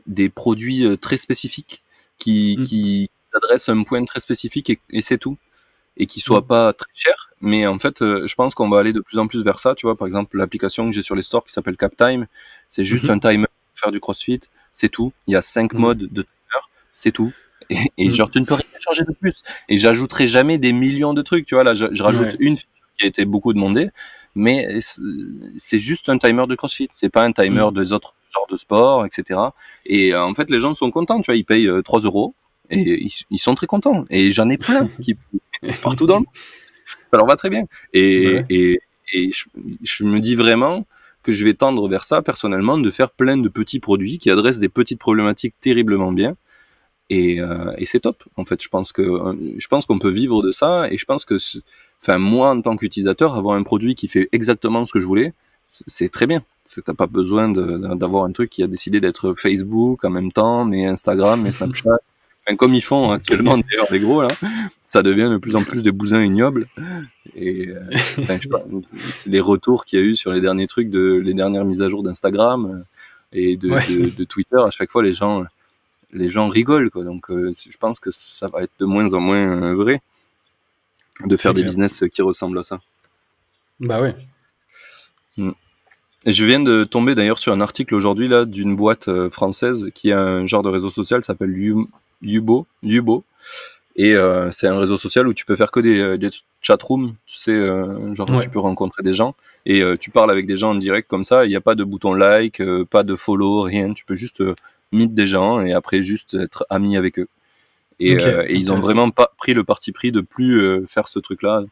des 0.07 0.29
produits 0.29 0.85
très 0.99 1.17
spécifiques 1.17 1.83
qui 2.17 2.57
mm. 2.57 2.63
qui 2.63 3.09
adressent 3.33 3.69
un 3.69 3.83
point 3.83 4.03
très 4.05 4.19
spécifique 4.19 4.69
et, 4.69 4.79
et 4.89 5.01
c'est 5.01 5.17
tout 5.17 5.37
et 5.97 6.05
qui 6.05 6.19
soit 6.19 6.41
mm. 6.41 6.47
pas 6.47 6.73
très 6.73 6.91
cher. 6.93 7.31
Mais 7.41 7.67
en 7.67 7.79
fait, 7.79 8.01
euh, 8.01 8.27
je 8.27 8.35
pense 8.35 8.55
qu'on 8.55 8.69
va 8.69 8.79
aller 8.79 8.93
de 8.93 8.99
plus 8.99 9.19
en 9.19 9.27
plus 9.27 9.43
vers 9.43 9.59
ça. 9.59 9.75
Tu 9.75 9.85
vois, 9.85 9.95
par 9.95 10.07
exemple, 10.07 10.37
l'application 10.37 10.87
que 10.87 10.93
j'ai 10.93 11.01
sur 11.01 11.15
les 11.15 11.23
stores 11.23 11.43
qui 11.43 11.51
s'appelle 11.51 11.77
CapTime, 11.77 12.27
c'est 12.69 12.85
juste 12.85 13.05
mm-hmm. 13.05 13.11
un 13.11 13.19
timer 13.19 13.47
pour 13.47 13.79
faire 13.79 13.91
du 13.91 13.99
CrossFit, 13.99 14.41
c'est 14.71 14.89
tout. 14.89 15.13
Il 15.27 15.33
y 15.33 15.35
a 15.35 15.41
cinq 15.41 15.73
mm. 15.73 15.77
modes 15.77 16.07
de 16.11 16.21
timer, 16.21 16.63
c'est 16.93 17.11
tout. 17.11 17.31
Et, 17.69 17.77
et 17.97 18.09
mm. 18.09 18.11
genre, 18.11 18.31
tu 18.31 18.39
ne 18.39 18.45
peux 18.45 18.55
rien 18.55 18.65
changer 18.79 19.03
de 19.03 19.13
plus. 19.13 19.43
Et 19.69 19.77
j'ajouterai 19.77 20.27
jamais 20.27 20.57
des 20.57 20.73
millions 20.73 21.13
de 21.13 21.21
trucs. 21.21 21.45
Tu 21.45 21.55
vois, 21.55 21.63
là, 21.63 21.73
je, 21.73 21.85
je 21.91 22.03
rajoute 22.03 22.35
une 22.39 22.55
qui 22.55 23.05
a 23.05 23.07
été 23.07 23.25
beaucoup 23.25 23.53
demandée, 23.53 23.89
mais 24.35 24.79
c'est 24.81 25.79
juste 25.79 26.09
un 26.09 26.17
timer 26.17 26.47
de 26.47 26.55
CrossFit. 26.55 26.89
C'est 26.93 27.09
pas 27.09 27.23
un 27.23 27.31
timer 27.31 27.67
des 27.73 27.93
autres 27.93 28.15
genres 28.33 28.47
de 28.49 28.57
sport, 28.57 29.05
etc. 29.05 29.39
Et 29.85 30.13
euh, 30.13 30.23
en 30.23 30.33
fait, 30.33 30.49
les 30.49 30.59
gens 30.59 30.73
sont 30.73 30.91
contents. 30.91 31.21
Tu 31.21 31.27
vois, 31.27 31.35
ils 31.35 31.45
payent 31.45 31.69
3 31.83 31.99
euh, 31.99 32.07
euros 32.07 32.33
et 32.69 33.07
ils, 33.29 33.37
sont 33.37 33.55
très 33.55 33.67
contents. 33.67 34.05
Et 34.09 34.31
j'en 34.31 34.49
ai 34.49 34.57
plein 34.57 34.89
qui 35.01 35.17
partout 35.83 36.05
dans 36.05 36.15
le 36.15 36.19
monde. 36.21 36.33
Ça 37.07 37.17
leur 37.17 37.25
va 37.25 37.35
très 37.35 37.49
bien. 37.49 37.63
Et, 37.93 38.41
et, 38.49 38.79
et 39.13 39.31
je, 39.31 39.45
je, 39.81 40.03
me 40.03 40.19
dis 40.19 40.35
vraiment 40.35 40.85
que 41.21 41.31
je 41.31 41.45
vais 41.45 41.53
tendre 41.53 41.87
vers 41.87 42.03
ça 42.03 42.21
personnellement, 42.21 42.77
de 42.77 42.91
faire 42.91 43.11
plein 43.11 43.37
de 43.37 43.49
petits 43.49 43.79
produits 43.79 44.17
qui 44.19 44.29
adressent 44.29 44.59
des 44.59 44.69
petites 44.69 44.99
problématiques 44.99 45.55
terriblement 45.61 46.11
bien. 46.11 46.35
Et, 47.09 47.39
euh, 47.41 47.73
et 47.77 47.85
c'est 47.85 47.99
top. 47.99 48.23
En 48.37 48.45
fait, 48.45 48.61
je 48.61 48.69
pense 48.69 48.91
que 48.91 49.03
je 49.57 49.67
pense 49.67 49.85
qu'on 49.85 49.99
peut 49.99 50.09
vivre 50.09 50.41
de 50.41 50.51
ça. 50.51 50.91
Et 50.91 50.97
je 50.97 51.05
pense 51.05 51.25
que, 51.25 51.35
enfin, 52.01 52.17
moi 52.17 52.49
en 52.49 52.61
tant 52.61 52.75
qu'utilisateur, 52.75 53.35
avoir 53.35 53.55
un 53.55 53.63
produit 53.63 53.95
qui 53.95 54.07
fait 54.07 54.29
exactement 54.31 54.85
ce 54.85 54.93
que 54.93 54.99
je 54.99 55.05
voulais, 55.05 55.33
c'est 55.69 56.09
très 56.09 56.27
bien. 56.27 56.43
T'as 56.85 56.93
pas 56.93 57.07
besoin 57.07 57.49
d'avoir 57.49 58.25
un 58.25 58.31
truc 58.31 58.49
qui 58.49 58.63
a 58.63 58.67
décidé 58.67 58.99
d'être 58.99 59.33
Facebook 59.35 60.03
en 60.05 60.09
même 60.09 60.31
temps, 60.31 60.65
mais 60.65 60.85
Instagram, 60.85 61.41
mais 61.41 61.51
Snapchat. 61.51 61.97
Comme 62.57 62.73
ils 62.73 62.81
font 62.81 63.11
actuellement 63.11 63.57
d'ailleurs 63.57 63.87
les 63.91 63.99
gros 63.99 64.21
là, 64.21 64.27
ça 64.85 65.01
devient 65.01 65.29
de 65.31 65.37
plus 65.37 65.55
en 65.55 65.63
plus 65.63 65.81
des 65.83 65.91
bousins 65.91 66.23
ignobles. 66.23 66.67
Et 67.35 67.69
euh, 67.69 67.81
enfin, 68.19 68.37
je 68.39 68.49
sais 69.13 69.29
les 69.29 69.39
retours 69.39 69.85
qu'il 69.85 69.99
y 69.99 70.01
a 70.01 70.05
eu 70.05 70.15
sur 70.15 70.31
les 70.31 70.41
derniers 70.41 70.67
trucs 70.67 70.89
de 70.89 71.15
les 71.15 71.33
dernières 71.33 71.65
mises 71.65 71.81
à 71.81 71.89
jour 71.89 72.03
d'Instagram 72.03 72.65
euh, 72.65 72.83
et 73.31 73.57
de, 73.57 73.69
de, 74.15 74.23
Twitter, 74.25 74.57
à 74.57 74.69
chaque 74.69 74.91
fois 74.91 75.01
les 75.01 75.13
gens 75.13 75.43
les 76.11 76.27
gens 76.27 76.47
rigolent 76.49 76.91
quoi. 76.91 77.03
Donc 77.03 77.31
euh, 77.31 77.53
je 77.53 77.77
pense 77.77 77.99
que 77.99 78.11
ça 78.11 78.47
va 78.47 78.63
être 78.63 78.73
de 78.79 78.85
moins 78.85 79.13
en 79.13 79.19
moins 79.19 79.73
vrai 79.73 80.01
de 81.25 81.37
faire 81.37 81.53
des 81.53 81.63
business 81.63 82.03
qui 82.11 82.21
ressemblent 82.21 82.59
à 82.59 82.63
ça. 82.63 82.81
Bah 83.79 84.01
ouais. 84.01 84.15
Mm. 85.37 85.51
Et 86.25 86.31
je 86.31 86.45
viens 86.45 86.59
de 86.59 86.83
tomber 86.83 87.15
d'ailleurs 87.15 87.39
sur 87.39 87.51
un 87.53 87.61
article 87.61 87.95
aujourd'hui 87.95 88.27
là 88.27 88.45
d'une 88.45 88.75
boîte 88.75 89.09
française 89.29 89.89
qui 89.95 90.11
a 90.11 90.21
un 90.21 90.45
genre 90.45 90.61
de 90.61 90.69
réseau 90.69 90.89
social 90.89 91.23
s'appelle 91.23 91.53
Yubo, 92.23 92.65
Yubo. 92.81 93.23
Et 93.95 94.15
euh, 94.15 94.49
c'est 94.51 94.67
un 94.67 94.79
réseau 94.79 94.97
social 94.97 95.27
où 95.27 95.33
tu 95.33 95.45
peux 95.45 95.55
faire 95.55 95.69
que 95.69 95.79
des, 95.79 95.99
euh, 95.99 96.17
des 96.17 96.29
chatrooms, 96.61 97.13
tu 97.27 97.37
sais, 97.37 97.51
euh, 97.51 98.13
genre 98.15 98.27
tu 98.41 98.49
peux 98.49 98.59
rencontrer 98.59 99.03
des 99.03 99.13
gens 99.13 99.35
et 99.67 99.83
tu 99.99 100.09
parles 100.09 100.31
avec 100.31 100.47
des 100.47 100.55
gens 100.55 100.71
en 100.71 100.75
direct 100.75 101.07
comme 101.07 101.23
ça. 101.23 101.45
Il 101.45 101.49
n'y 101.49 101.55
a 101.55 101.61
pas 101.61 101.75
de 101.75 101.83
bouton 101.83 102.13
like, 102.13 102.61
pas 102.89 103.03
de 103.03 103.15
follow, 103.15 103.61
rien. 103.61 103.93
Tu 103.93 104.03
peux 104.03 104.15
juste 104.15 104.43
meet 104.91 105.13
des 105.13 105.27
gens 105.27 105.61
et 105.61 105.73
après 105.73 106.01
juste 106.01 106.33
être 106.33 106.65
ami 106.69 106.97
avec 106.97 107.19
eux. 107.19 107.27
Et, 107.99 108.13
et 108.13 108.55
ils 108.55 108.71
ont 108.73 108.79
vraiment 108.79 109.11
pas 109.11 109.31
pris 109.37 109.53
le 109.53 109.63
parti 109.63 109.91
pris 109.91 110.11
de 110.11 110.21
plus 110.21 110.85
faire 110.87 111.07
ce 111.07 111.19
truc-là 111.19 111.63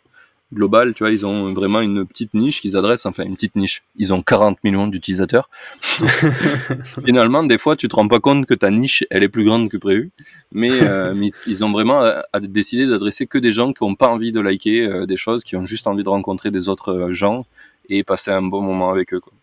global, 0.53 0.94
tu 0.94 1.03
vois, 1.03 1.11
ils 1.11 1.26
ont 1.26 1.53
vraiment 1.53 1.82
une 1.82 2.06
petite 2.06 2.34
niche 2.34 2.61
qu'ils 2.61 2.76
adressent, 2.76 3.06
enfin 3.06 3.23
une 3.23 3.36
petite 3.36 3.56
niche. 3.56 3.84
Ils 3.95 4.14
ont 4.14 4.22
40 4.22 4.64
millions 4.64 4.88
d'utilisateurs. 4.88 5.49
Finalement, 7.06 7.44
des 7.44 7.57
fois, 7.57 7.76
tu 7.76 7.88
te 7.88 7.95
rends 7.95 8.07
pas 8.07 8.19
compte 8.19 8.45
que 8.45 8.53
ta 8.53 8.69
niche, 8.69 9.06
elle 9.10 9.23
est 9.23 9.30
plus 9.30 9.45
grande 9.45 9.69
que 9.69 9.78
prévu. 9.78 10.11
Mais, 10.52 10.72
euh, 10.72 11.14
ils 11.48 11.64
ont 11.64 11.72
vraiment 11.72 12.02
euh, 12.03 12.22
décidé 12.41 12.86
d'adresser 12.86 13.28
que 13.28 13.38
des 13.38 13.52
gens 13.52 13.72
qui 13.73 13.84
ont 13.84 13.95
pas 13.95 14.10
envie 14.10 14.32
de 14.32 14.40
liker 14.40 14.82
euh, 14.82 15.06
des 15.06 15.18
choses, 15.18 15.44
qui 15.44 15.56
ont 15.56 15.65
juste 15.65 15.88
envie 15.88 16.03
de 16.03 16.10
rencontrer 16.10 16.52
des 16.52 16.69
autres 16.69 17.11
gens 17.11 17.45
et 17.90 18.03
passer 18.03 18.32
un 18.32 18.41
bon 18.41 18.61
moment 18.61 18.90
avec 18.90 19.14
eux. 19.14 19.19
Quoi. 19.19 19.34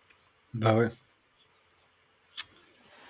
Bah 0.55 0.75
ouais. 0.75 0.89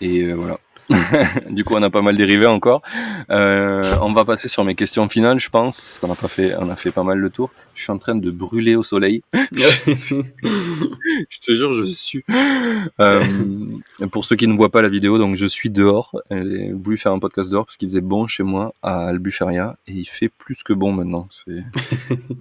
Et 0.01 0.33
voilà. 0.33 0.59
du 1.51 1.65
coup, 1.65 1.74
on 1.77 1.82
a 1.82 1.90
pas 1.90 2.02
mal 2.02 2.16
dérivé 2.16 2.47
encore. 2.47 2.82
Euh, 3.31 3.97
on 4.02 4.12
va 4.12 4.24
passer 4.24 4.48
sur 4.48 4.65
mes 4.65 4.74
questions 4.74 5.09
finales, 5.09 5.39
je 5.39 5.51
pense, 5.51 5.77
parce 5.77 5.98
qu'on 5.98 6.12
a 6.12 6.16
pas 6.16 6.28
fait, 6.28 6.55
on 6.59 6.69
a 6.70 6.77
fait 6.77 6.90
pas 6.90 7.02
mal 7.02 7.19
le 7.19 7.31
tour. 7.31 7.51
Je 7.74 7.82
suis 7.82 7.93
en 7.93 7.98
train 7.98 8.15
de 8.15 8.31
brûler 8.31 8.77
au 8.77 8.82
soleil. 8.82 9.23
je 9.32 10.23
te 11.40 11.55
jure, 11.55 11.73
je 11.73 11.85
suis. 11.85 12.24
Euh, 13.01 13.24
pour 14.10 14.24
ceux 14.24 14.36
qui 14.36 14.47
ne 14.47 14.56
voient 14.56 14.70
pas 14.70 14.82
la 14.82 14.89
vidéo, 14.89 15.19
donc 15.19 15.36
je 15.36 15.47
suis 15.47 15.70
dehors. 15.70 16.16
J'ai 16.31 16.73
voulu 16.73 16.98
faire 16.98 17.12
un 17.12 17.19
podcast 17.19 17.51
dehors 17.51 17.66
parce 17.66 17.77
qu'il 17.77 17.89
faisait 17.89 18.01
bon 18.01 18.27
chez 18.27 18.43
moi 18.43 18.74
à 18.82 19.09
Albuferia 19.09 19.77
et 19.86 19.93
il 19.93 20.06
fait 20.06 20.28
plus 20.28 20.62
que 20.62 20.73
bon 20.73 20.93
maintenant. 20.93 21.28
C'est, 21.31 21.62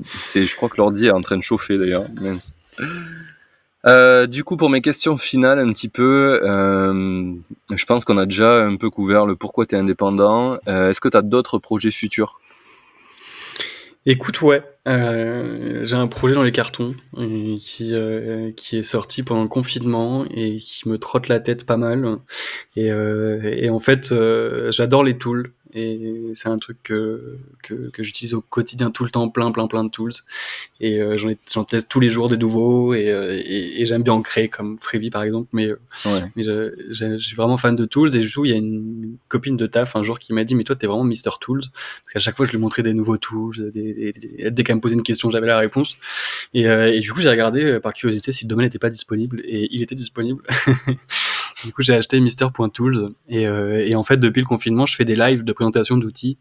c'est, 0.05 0.45
je 0.45 0.55
crois 0.55 0.69
que 0.69 0.77
l'ordi 0.77 1.07
est 1.07 1.11
en 1.11 1.21
train 1.21 1.37
de 1.37 1.43
chauffer 1.43 1.77
d'ailleurs. 1.77 2.05
Euh, 3.87 4.27
du 4.27 4.43
coup, 4.43 4.57
pour 4.57 4.69
mes 4.69 4.81
questions 4.81 5.17
finales, 5.17 5.59
un 5.59 5.71
petit 5.71 5.87
peu, 5.87 6.41
euh, 6.43 7.33
je 7.73 7.85
pense 7.85 8.03
qu'on 8.03 8.17
a 8.17 8.25
déjà 8.25 8.63
un 8.63 8.75
peu 8.75 8.89
couvert 8.89 9.25
le 9.25 9.35
pourquoi 9.35 9.65
tu 9.65 9.75
es 9.75 9.77
indépendant. 9.77 10.57
Euh, 10.67 10.89
est-ce 10.89 10.99
que 10.99 11.07
tu 11.07 11.17
as 11.17 11.21
d'autres 11.21 11.57
projets 11.57 11.91
futurs? 11.91 12.39
Écoute, 14.05 14.41
ouais, 14.41 14.63
j'ai 14.85 15.95
un 15.95 16.07
projet 16.07 16.33
dans 16.33 16.43
les 16.43 16.53
cartons 16.53 16.95
qui, 17.59 17.93
qui 18.55 18.77
est 18.77 18.83
sorti 18.83 19.21
pendant 19.21 19.41
le 19.41 19.49
confinement 19.49 20.25
et 20.31 20.55
qui 20.55 20.87
me 20.87 20.97
trotte 20.97 21.27
la 21.27 21.41
tête 21.41 21.65
pas 21.65 21.75
mal. 21.75 22.17
Et, 22.77 22.87
et 22.87 23.69
en 23.69 23.79
fait, 23.79 24.13
j'adore 24.69 25.03
les 25.03 25.17
tools 25.17 25.51
et 25.77 26.31
c'est 26.33 26.49
un 26.49 26.57
truc 26.57 26.77
que, 26.83 27.37
que, 27.63 27.89
que 27.89 28.03
j'utilise 28.03 28.33
au 28.33 28.41
quotidien 28.41 28.89
tout 28.89 29.03
le 29.03 29.11
temps, 29.11 29.29
plein 29.29 29.51
plein 29.51 29.67
plein 29.67 29.83
de 29.83 29.89
tools. 29.89 30.11
Et 30.79 30.99
euh, 30.99 31.17
j'en 31.17 31.63
teste 31.63 31.89
tous 31.89 31.99
les 31.99 32.09
jours 32.09 32.29
des 32.29 32.37
nouveaux 32.37 32.93
et, 32.93 33.09
euh, 33.09 33.39
et, 33.43 33.81
et 33.81 33.85
j'aime 33.85 34.03
bien 34.03 34.13
en 34.13 34.21
créer 34.21 34.49
comme 34.49 34.77
Freebie 34.79 35.09
par 35.09 35.23
exemple. 35.23 35.49
Mais, 35.53 35.67
euh, 35.67 35.79
ouais. 36.05 36.21
mais 36.35 36.43
je, 36.43 36.73
je, 36.89 37.17
suis 37.19 37.35
vraiment 37.35 37.57
fan 37.57 37.75
de 37.75 37.85
tools. 37.85 38.15
Et 38.15 38.21
je 38.21 38.27
joue 38.27 38.45
il 38.45 38.51
y 38.51 38.53
a 38.53 38.57
une 38.57 39.17
copine 39.27 39.55
de 39.55 39.67
taf 39.67 39.95
un 39.95 40.03
jour 40.03 40.17
qui 40.19 40.33
m'a 40.33 40.43
dit 40.43 40.55
mais 40.55 40.63
toi 40.63 40.75
t'es 40.75 40.87
vraiment 40.87 41.03
Mister 41.03 41.31
Tools. 41.39 41.61
Parce 41.61 42.13
qu'à 42.13 42.19
chaque 42.19 42.37
fois 42.37 42.45
je 42.45 42.51
lui 42.51 42.59
montrais 42.59 42.83
des 42.83 42.93
nouveaux 42.93 43.17
tools 43.17 43.71
des, 43.71 44.11
des, 44.11 44.51
dès 44.51 44.63
qu'elle 44.63 44.77
me 44.77 44.81
posait 44.81 44.95
une 44.95 45.03
question 45.03 45.29
j'avais 45.29 45.47
la 45.47 45.59
réponse. 45.59 45.97
Et, 46.53 46.63
et 46.63 46.99
du 46.99 47.13
coup 47.13 47.21
j'ai 47.21 47.29
regardé 47.29 47.79
par 47.79 47.93
curiosité 47.93 48.31
si 48.31 48.45
le 48.45 48.49
domaine 48.49 48.65
n'était 48.65 48.79
pas 48.79 48.89
disponible. 48.89 49.41
Et 49.45 49.67
il 49.71 49.83
était 49.83 49.95
disponible 49.95 50.43
Du 51.65 51.73
coup, 51.73 51.81
j'ai 51.81 51.93
acheté 51.93 52.19
Mister.tools 52.19 53.13
et, 53.29 53.47
euh, 53.47 53.83
et 53.85 53.95
en 53.95 54.03
fait, 54.03 54.17
depuis 54.17 54.41
le 54.41 54.45
confinement, 54.45 54.85
je 54.85 54.95
fais 54.95 55.05
des 55.05 55.15
lives 55.15 55.43
de 55.43 55.53
présentation 55.53 55.97
d'outils 55.97 56.37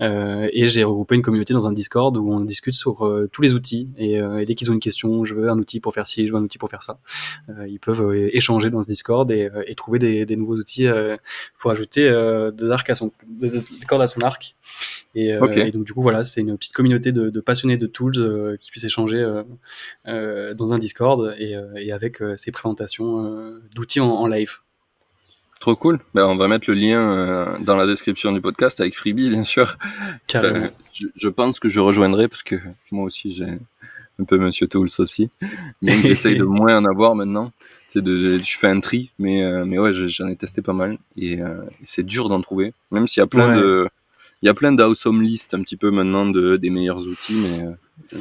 euh, 0.00 0.48
et 0.52 0.68
j'ai 0.68 0.82
regroupé 0.82 1.14
une 1.14 1.22
communauté 1.22 1.54
dans 1.54 1.66
un 1.66 1.72
Discord 1.72 2.16
où 2.16 2.32
on 2.32 2.40
discute 2.40 2.74
sur 2.74 3.06
euh, 3.06 3.28
tous 3.30 3.42
les 3.42 3.54
outils 3.54 3.90
et, 3.96 4.20
euh, 4.20 4.38
et 4.38 4.44
dès 4.44 4.54
qu'ils 4.54 4.70
ont 4.70 4.74
une 4.74 4.80
question, 4.80 5.24
je 5.24 5.34
veux 5.34 5.48
un 5.48 5.58
outil 5.58 5.78
pour 5.78 5.94
faire 5.94 6.06
ci, 6.06 6.26
je 6.26 6.32
veux 6.32 6.38
un 6.38 6.42
outil 6.42 6.58
pour 6.58 6.68
faire 6.68 6.82
ça, 6.82 6.98
euh, 7.48 7.68
ils 7.68 7.78
peuvent 7.78 8.14
échanger 8.32 8.70
dans 8.70 8.82
ce 8.82 8.88
Discord 8.88 9.30
et, 9.30 9.50
et 9.66 9.74
trouver 9.76 10.00
des, 10.00 10.26
des, 10.26 10.36
nouveaux 10.36 10.56
outils 10.56 10.86
pour 11.58 11.70
ajouter 11.70 12.02
des 12.54 12.70
arcs 12.70 12.90
à 12.90 12.94
son, 12.94 13.12
des 13.28 13.50
cordes 13.86 14.02
à 14.02 14.06
son 14.06 14.20
arc. 14.20 14.56
Et, 15.18 15.28
et, 15.28 15.72
donc 15.72 15.84
du 15.84 15.94
coup 15.94 16.02
voilà, 16.02 16.24
c'est 16.24 16.42
une 16.42 16.56
petite 16.58 16.74
communauté 16.74 17.10
de, 17.10 17.30
de 17.30 17.40
passionnés 17.40 17.78
de 17.78 17.86
tools 17.86 18.58
qui 18.60 18.70
puissent 18.70 18.84
échanger 18.84 19.24
dans 20.04 20.74
un 20.74 20.78
Discord 20.78 21.34
et, 21.38 21.56
et 21.76 21.92
avec 21.92 22.18
ces 22.36 22.52
présentations 22.52 23.52
d'outils 23.74 24.00
en, 24.00 24.10
en 24.10 24.26
live. 24.26 24.58
Trop 25.60 25.74
cool. 25.74 25.98
Ben, 26.14 26.26
on 26.26 26.36
va 26.36 26.48
mettre 26.48 26.70
le 26.70 26.74
lien 26.74 27.00
euh, 27.00 27.58
dans 27.60 27.76
la 27.76 27.86
description 27.86 28.30
du 28.32 28.40
podcast 28.40 28.80
avec 28.80 28.94
Freebie, 28.94 29.30
bien 29.30 29.44
sûr. 29.44 29.78
Euh, 30.34 30.68
je, 30.92 31.06
je, 31.14 31.28
pense 31.28 31.58
que 31.58 31.68
je 31.68 31.80
rejoindrai 31.80 32.28
parce 32.28 32.42
que 32.42 32.56
moi 32.92 33.04
aussi 33.04 33.30
j'ai 33.30 33.58
un 34.20 34.24
peu 34.24 34.38
Monsieur 34.38 34.68
Tools 34.68 34.90
aussi. 34.98 35.30
Même 35.82 36.02
j'essaye 36.02 36.36
de 36.36 36.44
moins 36.44 36.76
en 36.76 36.84
avoir 36.84 37.14
maintenant. 37.14 37.52
C'est 37.88 38.02
de, 38.02 38.38
je 38.38 38.58
fais 38.58 38.68
un 38.68 38.80
tri, 38.80 39.10
mais 39.18 39.44
euh, 39.44 39.64
mais 39.64 39.78
ouais, 39.78 39.92
j'en 39.94 40.28
ai 40.28 40.36
testé 40.36 40.60
pas 40.60 40.74
mal 40.74 40.98
et, 41.16 41.40
euh, 41.40 41.62
c'est 41.84 42.04
dur 42.04 42.28
d'en 42.28 42.40
trouver. 42.42 42.74
Même 42.90 43.06
s'il 43.06 43.20
y 43.20 43.24
a 43.24 43.26
plein 43.26 43.56
de, 43.56 43.88
il 44.42 44.46
y 44.46 44.48
a 44.48 44.54
plein 44.54 44.72
d'awesome 44.72 45.22
list 45.22 45.54
un 45.54 45.62
petit 45.62 45.76
peu 45.76 45.90
maintenant 45.90 46.28
de 46.28 46.56
des 46.56 46.70
meilleurs 46.70 47.06
outils, 47.06 47.34
mais 47.34 47.64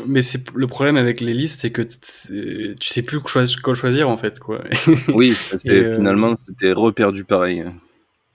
mais 0.08 0.22
c'est 0.22 0.42
le 0.56 0.68
problème 0.68 0.98
avec 0.98 1.22
les 1.22 1.34
listes, 1.34 1.62
c'est 1.62 1.72
que 1.72 1.82
tu 1.82 2.90
sais 2.90 3.02
plus 3.02 3.20
quoi 3.20 3.46
choisir 3.74 4.10
en 4.10 4.18
fait, 4.18 4.40
quoi. 4.40 4.64
oui, 5.14 5.36
euh, 5.68 5.96
finalement 5.96 6.36
c'était 6.36 6.72
reperdu 6.72 7.24
pareil 7.24 7.66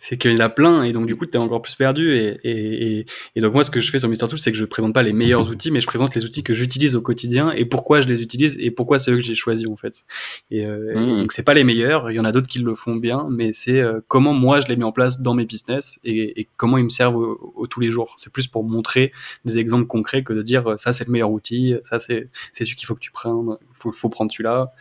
c'est 0.01 0.17
qu'il 0.17 0.33
y 0.33 0.35
en 0.35 0.45
a 0.45 0.49
plein 0.49 0.83
et 0.83 0.93
donc 0.93 1.07
du 1.07 1.15
coup 1.15 1.27
tu 1.27 1.35
es 1.35 1.37
encore 1.37 1.61
plus 1.61 1.75
perdu 1.75 2.17
et, 2.17 2.37
et, 2.43 3.07
et, 3.37 3.41
donc 3.41 3.53
moi 3.53 3.63
ce 3.63 3.71
que 3.71 3.81
je 3.81 3.91
fais 3.91 3.99
sur 3.99 4.09
Mister 4.09 4.27
Tools 4.27 4.39
c'est 4.39 4.51
que 4.51 4.57
je 4.57 4.65
présente 4.65 4.95
pas 4.95 5.03
les 5.03 5.13
meilleurs 5.13 5.49
outils 5.51 5.71
mais 5.71 5.81
je 5.83 5.87
présente 5.87 6.15
les 6.15 6.25
outils 6.25 6.43
que 6.43 6.55
j'utilise 6.55 6.97
au 6.97 7.03
quotidien 7.03 7.53
et 7.53 7.67
pourquoi 7.67 8.01
je 8.01 8.09
les 8.09 8.23
utilise 8.23 8.57
et 8.59 8.71
pourquoi 8.71 8.99
c'est 8.99 9.13
eux 9.13 9.19
que 9.19 9.23
j'ai 9.23 9.35
choisi 9.35 9.67
en 9.67 9.77
fait 9.77 10.05
et, 10.51 10.65
euh, 10.65 10.95
mmh. 10.99 11.19
donc 11.19 11.33
c'est 11.33 11.43
pas 11.43 11.53
les 11.53 11.65
meilleurs 11.65 12.11
il 12.11 12.15
y 12.15 12.21
en 12.21 12.25
a 12.25 12.33
d'autres 12.33 12.49
qui 12.49 12.61
le 12.61 12.75
font 12.75 12.97
bien 12.97 13.29
mais 13.31 13.53
c'est 13.53 13.79
euh, 13.79 14.01
comment 14.09 14.33
moi 14.33 14.61
je 14.61 14.69
les 14.69 14.77
mets 14.77 14.85
en 14.85 14.93
place 14.93 15.21
dans 15.21 15.35
mes 15.35 15.45
business 15.45 16.01
et, 16.03 16.41
et 16.41 16.49
comment 16.57 16.79
ils 16.79 16.85
me 16.85 16.89
servent 16.89 17.17
au, 17.17 17.67
tous 17.69 17.81
les 17.81 17.91
jours 17.91 18.15
c'est 18.17 18.33
plus 18.33 18.47
pour 18.47 18.65
montrer 18.65 19.13
des 19.45 19.59
exemples 19.59 19.87
concrets 19.87 20.25
que 20.25 20.33
de 20.33 20.43
dire 20.43 20.67
euh, 20.67 20.77
ça 20.79 20.93
c'est 20.93 21.05
le 21.05 21.13
meilleur 21.13 21.31
outil 21.31 21.77
ça 21.85 21.99
c'est 21.99 22.29
c'est 22.55 22.65
celui 22.65 22.77
qu'il 22.77 22.87
faut 22.87 22.95
que 22.95 23.01
tu 23.01 23.13
prennes 23.13 23.57
faut 23.81 23.93
faut 23.93 24.09
prendre 24.09 24.31
celui-là 24.31 24.73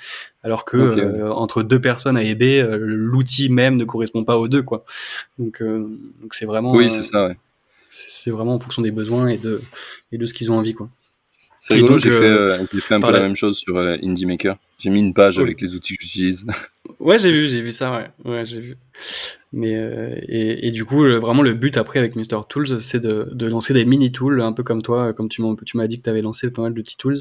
alors 0.44 0.66
que 0.66 0.78
euh, 0.78 1.32
entre 1.32 1.64
deux 1.64 1.82
personnes 1.82 2.18
A 2.18 2.24
et 2.24 2.36
B, 2.36 2.44
euh, 2.44 2.78
l'outil 2.80 3.50
même 3.50 3.76
ne 3.76 3.86
correspond 3.86 4.24
pas 4.24 4.38
aux 4.38 4.48
deux, 4.48 4.64
quoi. 4.64 4.86
Donc, 5.38 5.62
euh, 5.62 5.88
donc 6.22 6.34
c'est 6.34 6.46
vraiment. 6.46 6.72
Oui, 6.72 6.90
c'est 6.90 7.04
ça. 7.04 7.28
Ouais. 7.28 7.38
C'est 7.90 8.32
vraiment 8.32 8.54
en 8.54 8.60
fonction 8.60 8.82
des 8.82 8.92
besoins 8.92 9.28
et 9.28 9.38
de 9.38 9.62
et 10.12 10.18
de 10.18 10.26
ce 10.26 10.34
qu'ils 10.34 10.52
ont 10.52 10.58
envie, 10.58 10.74
quoi. 10.74 10.90
C'est 11.60 11.74
rigolo, 11.74 11.98
j'ai 11.98 12.12
fait, 12.12 12.20
fait, 12.20 12.94
un 12.94 13.02
peu 13.02 13.12
la... 13.12 13.20
même 13.20 13.36
chose 13.36 13.58
sur 13.58 13.78
Indie 13.78 14.26
Maker. 14.26 14.56
J'ai 14.78 14.90
mis 14.90 15.02
une 15.02 15.14
page 15.14 15.40
avec 15.40 15.60
les 15.60 15.76
outils 15.76 15.98
que 15.98 16.04
j'utilise. 16.06 16.46
ouais, 17.00 17.18
j'ai 17.18 17.32
vu, 17.32 17.50
j'ai 17.50 17.62
vu 17.62 17.74
ça, 17.74 17.92
ouais, 17.92 18.32
ouais 18.32 18.46
j'ai 18.46 18.62
vu. 18.62 18.78
Mais 19.52 19.76
euh, 19.76 20.14
et, 20.28 20.68
et, 20.68 20.72
du 20.72 20.86
coup, 20.86 21.04
vraiment 21.04 21.42
le 21.42 21.56
but 21.56 21.78
après 21.78 21.98
avec 21.98 22.16
Mr 22.16 22.42
Tools, 22.48 22.82
c'est 22.84 23.00
de, 23.00 23.30
de, 23.32 23.48
lancer 23.48 23.74
des 23.74 23.84
mini 23.84 24.12
tools, 24.12 24.42
un 24.42 24.54
peu 24.54 24.62
comme 24.62 24.84
toi, 24.84 25.12
comme 25.14 25.28
tu 25.28 25.42
m'as 25.42 25.88
dit 25.88 25.98
que 25.98 26.04
tu 26.04 26.10
avais 26.10 26.22
lancé 26.22 26.54
pas 26.54 26.62
mal 26.62 26.74
de 26.76 26.82
petits 26.82 26.98
tools. 26.98 27.18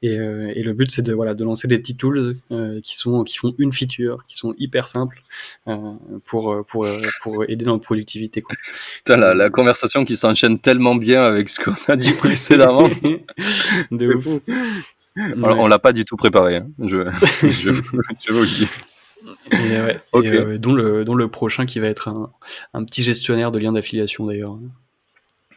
Et, 0.00 0.16
euh, 0.16 0.52
et 0.54 0.62
le 0.62 0.74
but, 0.74 0.92
c'est 0.92 1.02
de 1.02 1.12
voilà 1.12 1.34
de 1.34 1.42
lancer 1.42 1.66
des 1.66 1.78
petits 1.78 1.96
tools 1.96 2.36
euh, 2.52 2.80
qui 2.80 2.96
sont 2.96 3.24
qui 3.24 3.36
font 3.36 3.52
une 3.58 3.72
feature, 3.72 4.24
qui 4.28 4.36
sont 4.36 4.54
hyper 4.58 4.86
simples 4.86 5.22
euh, 5.66 5.94
pour 6.24 6.64
pour 6.66 6.86
pour 7.20 7.44
aider 7.50 7.64
dans 7.64 7.74
la 7.74 7.80
productivité. 7.80 8.42
Quoi. 8.42 8.54
Putain, 8.98 9.16
la, 9.16 9.34
la 9.34 9.50
conversation 9.50 10.04
qui 10.04 10.16
s'enchaîne 10.16 10.60
tellement 10.60 10.94
bien 10.94 11.24
avec 11.24 11.48
ce 11.48 11.60
qu'on 11.60 11.74
a 11.88 11.96
dit 11.96 12.12
précédemment. 12.12 12.88
de 13.90 14.14
ouf. 14.14 14.28
On, 15.16 15.66
l'a 15.66 15.78
pas 15.78 15.92
du 15.92 16.04
tout 16.04 16.16
préparé. 16.16 16.56
Hein. 16.56 16.68
Je, 16.78 17.10
je, 17.42 17.72
je 17.72 18.32
vous 18.32 18.40
le 18.40 18.46
dis. 18.46 18.68
Et, 19.50 19.56
ouais, 19.56 20.00
euh, 20.14 20.58
dont, 20.58 20.72
le, 20.72 21.04
dont 21.04 21.14
le 21.14 21.28
prochain 21.28 21.66
qui 21.66 21.78
va 21.78 21.88
être 21.88 22.08
un, 22.08 22.30
un 22.74 22.84
petit 22.84 23.02
gestionnaire 23.02 23.52
de 23.52 23.58
liens 23.58 23.72
d'affiliation 23.72 24.26
d'ailleurs. 24.26 24.58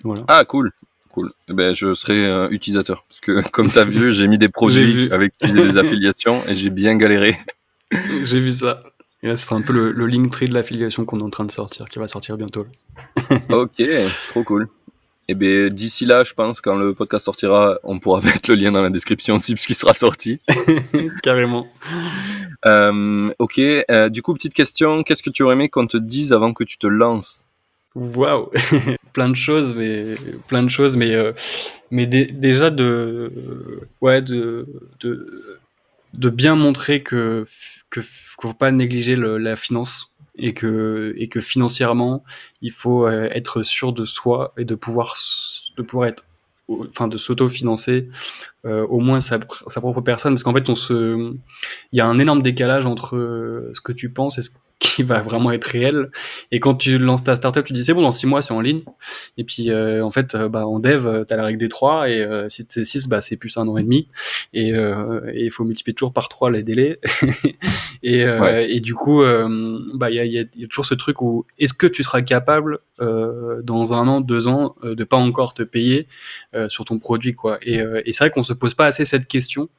Voilà. 0.04 0.24
Ah 0.28 0.46
cool, 0.46 0.72
cool. 1.12 1.32
Eh 1.50 1.54
ben, 1.54 1.74
je 1.74 1.94
serai 1.94 2.26
euh, 2.26 2.50
utilisateur 2.50 3.06
parce 3.10 3.20
que 3.20 3.48
comme 3.52 3.72
tu 3.72 3.80
as 3.80 3.86
vu, 3.86 4.14
j'ai 4.14 4.28
mis 4.28 4.38
des 4.38 4.50
produits 4.50 5.12
avec 5.12 5.34
des 5.42 5.78
affiliations 5.78 6.44
et 6.48 6.56
j'ai 6.56 6.70
bien 6.70 6.96
galéré. 6.96 7.38
j'ai 8.24 8.40
vu 8.40 8.52
ça. 8.52 8.80
Et 9.24 9.28
là, 9.28 9.36
ce 9.36 9.46
sera 9.46 9.56
un 9.56 9.62
peu 9.62 9.74
le, 9.74 9.92
le 9.92 10.06
link 10.06 10.32
tree 10.32 10.48
de 10.48 10.54
l'affiliation 10.54 11.06
qu'on 11.06 11.20
est 11.20 11.24
en 11.24 11.30
train 11.30 11.46
de 11.46 11.52
sortir, 11.52 11.88
qui 11.88 11.98
va 11.98 12.08
sortir 12.08 12.38
bientôt. 12.38 12.68
ok, 13.50 13.84
trop 14.30 14.44
cool. 14.44 14.70
Et 15.28 15.32
eh 15.32 15.36
bien 15.36 15.70
d'ici 15.70 16.06
là, 16.06 16.24
je 16.24 16.36
pense, 16.36 16.62
quand 16.62 16.76
le 16.76 16.94
podcast 16.94 17.26
sortira, 17.26 17.80
on 17.84 17.98
pourra 17.98 18.22
mettre 18.22 18.48
le 18.48 18.56
lien 18.56 18.72
dans 18.72 18.84
la 18.84 18.92
description 18.92 19.34
aussi, 19.34 19.56
puisqu'il 19.56 19.74
sera 19.74 19.94
sorti. 19.94 20.40
Carrément. 21.24 21.68
Euh, 22.66 23.34
ok, 23.40 23.60
euh, 23.60 24.10
du 24.10 24.22
coup, 24.22 24.34
petite 24.34 24.54
question, 24.54 25.04
qu'est-ce 25.04 25.24
que 25.24 25.30
tu 25.30 25.44
aurais 25.44 25.54
aimé 25.54 25.70
qu'on 25.70 25.88
te 25.88 25.98
dise 25.98 26.34
avant 26.34 26.54
que 26.54 26.64
tu 26.64 26.78
te 26.78 26.88
lances 26.88 27.48
Waouh. 27.94 28.50
Plein 29.14 29.30
de 29.30 29.36
choses, 29.36 29.74
mais 29.74 30.16
plein 30.50 30.64
de 30.64 30.70
choses, 30.70 30.98
mais, 30.98 31.14
euh, 31.14 31.32
mais 31.92 32.06
déjà 32.06 32.70
de, 32.70 33.32
ouais, 34.02 34.22
de, 34.22 34.68
de, 35.00 36.30
bien 36.30 36.56
montrer 36.56 37.02
que 37.04 37.46
que 37.90 38.02
faut 38.04 38.54
pas 38.54 38.72
négliger 38.72 39.16
la 39.16 39.56
finance 39.56 40.12
et 40.38 40.54
que 40.54 41.14
et 41.18 41.30
que 41.30 41.40
financièrement 41.40 42.26
il 42.62 42.72
faut 42.72 43.08
être 43.08 43.64
sûr 43.64 43.94
de 43.94 44.04
soi 44.04 44.54
et 44.58 44.66
de 44.66 44.76
pouvoir 44.76 45.16
de 45.78 45.82
pouvoir 45.82 46.10
être 46.10 46.26
enfin 46.68 47.08
de 47.08 47.18
s'auto-financer 47.18 48.10
euh, 48.66 48.86
au 48.88 49.00
moins 49.00 49.22
sa, 49.22 49.40
sa, 49.68 49.82
propre 49.82 50.02
personne. 50.02 50.34
Parce 50.34 50.44
qu'en 50.44 50.54
fait 50.54 50.70
on 50.70 50.76
se 50.76 51.34
il 51.92 51.98
y 51.98 52.02
a 52.02 52.06
un 52.06 52.20
énorme 52.20 52.42
décalage 52.42 52.86
entre 52.86 53.16
euh, 53.16 53.72
ce 53.74 53.82
que 53.82 53.92
tu 53.92 54.12
penses 54.12 54.38
et 54.38 54.42
ce 54.42 54.50
qui 54.80 55.04
va 55.04 55.22
vraiment 55.22 55.52
être 55.52 55.66
réel. 55.66 56.10
Et 56.52 56.60
quand 56.60 56.76
tu 56.76 56.98
lances 56.98 57.24
ta 57.24 57.36
startup, 57.36 57.66
tu 57.66 57.74
dis 57.74 57.84
c'est 57.84 57.94
bon, 57.94 58.02
dans 58.02 58.12
six 58.12 58.28
mois 58.28 58.42
c'est 58.42 58.54
en 58.54 58.62
ligne. 58.62 58.82
Et 59.38 59.44
puis 59.44 59.70
euh, 59.70 60.04
en 60.04 60.12
fait, 60.12 60.36
euh, 60.36 60.50
bah, 60.50 60.68
en 60.68 60.80
dev, 60.80 61.08
euh, 61.08 61.24
tu 61.26 61.34
as 61.34 61.38
la 61.38 61.46
règle 61.46 61.60
des 61.60 61.70
trois 61.70 62.10
et 62.10 62.26
si 62.50 62.66
c'est 62.68 62.84
6, 62.84 63.08
bah, 63.08 63.22
c'est 63.22 63.38
plus 63.38 63.58
un 63.58 63.68
an 63.68 63.78
et 63.78 63.84
demi. 63.84 64.10
Et 64.54 64.70
il 64.70 65.52
faut 65.52 65.64
multiplier 65.64 65.96
toujours 65.96 66.14
par 66.14 66.30
trois 66.30 66.52
les 66.52 66.64
délais. 66.64 67.00
et, 68.04 68.22
et, 68.22 68.80
du 68.80 68.94
coup, 68.94 69.24
bah, 69.94 70.10
il 70.10 70.16
y, 70.16 70.20
a, 70.20 70.26
y, 70.26 70.40
a, 70.40 70.68
toujours 70.68 70.86
ce 70.86 70.94
truc 70.94 71.22
où 71.22 71.46
est-ce 71.58 71.74
que 71.74 71.88
tu 71.88 72.04
seras 72.04 72.22
capable 72.22 72.80
dans 73.00 73.94
un 73.94 74.08
an, 74.08 74.22
deux 74.22 74.48
ans, 74.48 74.76
de 74.84 75.04
pas 75.04 75.18
encore 75.18 75.54
te 75.54 75.64
payer 75.64 76.08
sur 76.68 76.86
ton 76.86 77.00
produit 77.00 77.34
quoi? 77.34 77.58
Et, 77.62 77.82
et 78.06 78.12
c'est 78.12 78.26
vrai 78.26 78.32
qu'on 78.32 78.44
se 78.44 78.54
pose 78.54 78.74
pas 78.74 78.86
assez 78.86 79.06
cette 79.06 79.28
question 79.28 79.70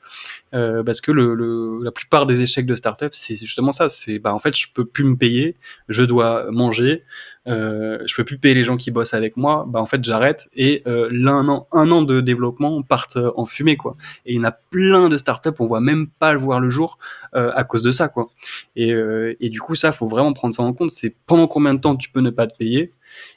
parce 0.53 1.01
que 1.01 1.13
le, 1.13 1.35
le, 1.35 1.81
la 1.83 1.91
plupart 1.93 2.27
des 2.27 2.43
échecs 2.43 2.67
de 2.67 2.75
startup, 2.75 3.11
c'est 3.13 3.37
justement 3.37 3.73
ça. 3.73 3.89
C'est 3.89 4.19
bah 4.19 4.35
en 4.35 4.39
fait 4.39 4.57
je 4.57 4.67
peux 4.73 4.86
plus 4.87 5.05
me 5.05 5.17
payer, 5.17 5.57
je 5.89 6.03
dois 6.03 6.51
manger, 6.51 7.05
euh, 7.47 7.99
je 8.07 8.15
peux 8.15 8.25
plus 8.25 8.39
payer 8.39 8.55
les 8.55 8.65
gens 8.65 8.77
qui 8.77 8.91
bossent 8.91 9.15
avec 9.15 9.37
moi, 9.37 9.65
bah 9.69 9.81
en 9.81 9.87
fait 9.87 10.03
j'arrête 10.03 10.49
et 10.55 10.83
euh, 10.87 11.09
l'un 11.11 11.49
an, 11.49 11.69
un 11.73 11.91
an 11.91 12.03
de 12.03 12.21
développement 12.21 12.83
part 12.83 13.09
en 13.37 13.45
fumée 13.45 13.77
quoi. 13.77 13.97
Et 14.25 14.35
il 14.35 14.37
y 14.37 14.41
en 14.41 14.45
a 14.45 14.53
plein 14.53 15.09
de 15.09 15.17
startups, 15.17 15.51
on 15.59 15.67
voit 15.67 15.81
même 15.81 16.09
pas 16.09 16.33
le 16.33 16.39
voir 16.39 16.61
le 16.61 16.71
jour 16.71 16.99
euh, 17.35 17.51
à 17.55 17.65
cause 17.65 17.83
de 17.83 17.91
ça 17.91 18.09
quoi. 18.09 18.29
Et, 18.75 18.93
euh, 18.93 19.37
et 19.41 19.49
du 19.49 19.61
coup 19.61 19.75
ça 19.75 19.93
faut 19.93 20.07
vraiment 20.07 20.33
prendre 20.33 20.55
ça 20.55 20.63
en 20.63 20.73
compte. 20.73 20.91
C'est 20.91 21.15
pendant 21.27 21.47
combien 21.47 21.75
de 21.75 21.81
temps 21.81 21.97
tu 21.97 22.11
peux 22.11 22.21
ne 22.21 22.31
pas 22.31 22.47
te 22.47 22.57
payer? 22.57 22.93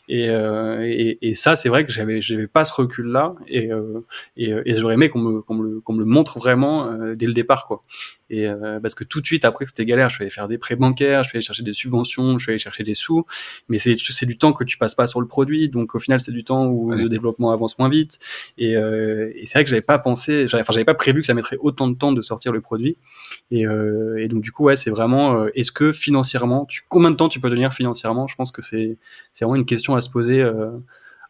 Et, 0.07 0.29
euh, 0.29 0.81
et, 0.85 1.19
et, 1.21 1.35
ça, 1.35 1.55
c'est 1.55 1.69
vrai 1.69 1.85
que 1.85 1.91
j'avais, 1.91 2.21
j'avais 2.21 2.47
pas 2.47 2.65
ce 2.65 2.73
recul-là, 2.73 3.35
et, 3.47 3.71
euh, 3.71 4.05
et, 4.37 4.51
et, 4.65 4.75
j'aurais 4.75 4.95
aimé 4.95 5.09
qu'on 5.09 5.19
me, 5.19 5.41
qu'on 5.41 5.53
me, 5.53 5.79
qu'on 5.81 5.93
me 5.93 5.99
le 5.99 6.05
montre 6.05 6.39
vraiment 6.39 6.91
euh, 6.91 7.15
dès 7.15 7.27
le 7.27 7.33
départ, 7.33 7.67
quoi. 7.67 7.83
Et 8.31 8.47
euh, 8.47 8.79
parce 8.79 8.95
que 8.95 9.03
tout 9.03 9.21
de 9.21 9.25
suite 9.25 9.45
après, 9.45 9.65
c'était 9.65 9.85
galère. 9.85 10.09
Je 10.09 10.15
suis 10.15 10.23
allé 10.23 10.31
faire 10.31 10.47
des 10.47 10.57
prêts 10.57 10.75
bancaires, 10.75 11.23
je 11.23 11.29
suis 11.29 11.37
allé 11.37 11.45
chercher 11.45 11.63
des 11.63 11.73
subventions, 11.73 12.37
je 12.37 12.43
suis 12.43 12.51
allé 12.51 12.59
chercher 12.59 12.83
des 12.83 12.93
sous, 12.93 13.25
mais 13.69 13.79
c'est, 13.79 13.95
c'est 13.99 14.25
du 14.25 14.37
temps 14.37 14.53
que 14.53 14.63
tu 14.63 14.77
passes 14.77 14.95
pas 14.95 15.07
sur 15.07 15.21
le 15.21 15.27
produit, 15.27 15.69
donc 15.69 15.95
au 15.95 15.99
final, 15.99 16.19
c'est 16.19 16.31
du 16.31 16.43
temps 16.43 16.67
où 16.67 16.91
le 16.91 17.09
développement 17.09 17.51
avance 17.51 17.77
moins 17.79 17.89
vite. 17.89 18.19
Et, 18.57 18.75
euh, 18.75 19.31
et 19.35 19.45
c'est 19.45 19.59
vrai 19.59 19.63
que 19.63 19.69
j'avais 19.69 19.81
pas 19.81 19.99
pensé, 19.99 20.45
enfin, 20.45 20.61
j'avais 20.73 20.85
pas 20.85 20.93
prévu 20.93 21.21
que 21.21 21.27
ça 21.27 21.33
mettrait 21.33 21.57
autant 21.59 21.87
de 21.87 21.95
temps 21.95 22.11
de 22.11 22.21
sortir 22.21 22.51
le 22.51 22.61
produit. 22.61 22.97
Et, 23.51 23.65
et 24.17 24.27
donc 24.27 24.41
du 24.41 24.51
coup, 24.51 24.65
ouais, 24.65 24.75
c'est 24.75 24.89
vraiment, 24.89 25.47
est-ce 25.55 25.71
que 25.71 25.91
financièrement, 25.91 26.65
tu, 26.65 26.83
combien 26.89 27.11
de 27.11 27.15
temps 27.15 27.29
tu 27.29 27.39
peux 27.39 27.49
tenir 27.49 27.73
financièrement? 27.73 28.27
Je 28.27 28.35
pense 28.35 28.51
que 28.51 28.61
c'est, 28.61 28.97
c'est 29.33 29.45
vraiment 29.45 29.55
une 29.55 29.65
question 29.65 29.95
à 29.95 30.01
se 30.01 30.09
poser 30.09 30.41
euh, 30.41 30.71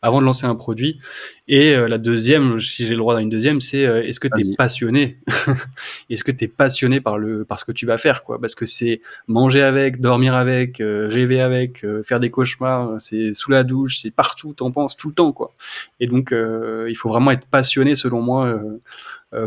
avant 0.02 0.22
de 0.22 0.26
lancer 0.26 0.46
un 0.46 0.56
produit. 0.56 1.00
Et 1.48 1.74
euh, 1.76 1.88
la 1.88 1.98
deuxième, 1.98 2.60
si 2.60 2.86
j'ai 2.86 2.92
le 2.92 3.00
droit 3.00 3.18
d'une 3.18 3.30
deuxième, 3.30 3.60
c'est 3.60 3.86
euh, 3.86 4.04
est-ce 4.04 4.20
que 4.20 4.28
tu 4.28 4.42
es 4.42 4.56
passionné? 4.56 5.18
Est-ce 6.10 6.24
que 6.24 6.32
tu 6.32 6.46
es 6.46 6.48
passionné 6.48 7.02
par, 7.02 7.18
le, 7.18 7.44
par 7.44 7.60
ce 7.60 7.66
que 7.66 7.72
tu 7.72 7.86
vas 7.86 7.98
faire 7.98 8.24
quoi? 8.24 8.40
Parce 8.40 8.56
que 8.56 8.66
c'est 8.66 9.02
manger 9.28 9.62
avec, 9.62 10.00
dormir 10.00 10.36
avec, 10.36 10.78
rêver 10.80 11.42
avec, 11.42 11.86
faire 12.04 12.20
des 12.20 12.30
cauchemars, 12.30 13.00
c'est 13.00 13.34
sous 13.34 13.52
la 13.52 13.64
douche, 13.64 13.98
c'est 13.98 14.14
partout, 14.14 14.54
t'en 14.54 14.72
penses 14.72 14.96
tout 14.96 15.10
le 15.10 15.14
temps. 15.14 15.32
quoi. 15.32 15.54
Et 16.00 16.08
donc, 16.08 16.32
il 16.34 16.96
faut 16.96 17.10
vraiment 17.10 17.32
être 17.32 17.46
passionné, 17.46 17.96
selon 17.96 18.22
moi. 18.22 18.60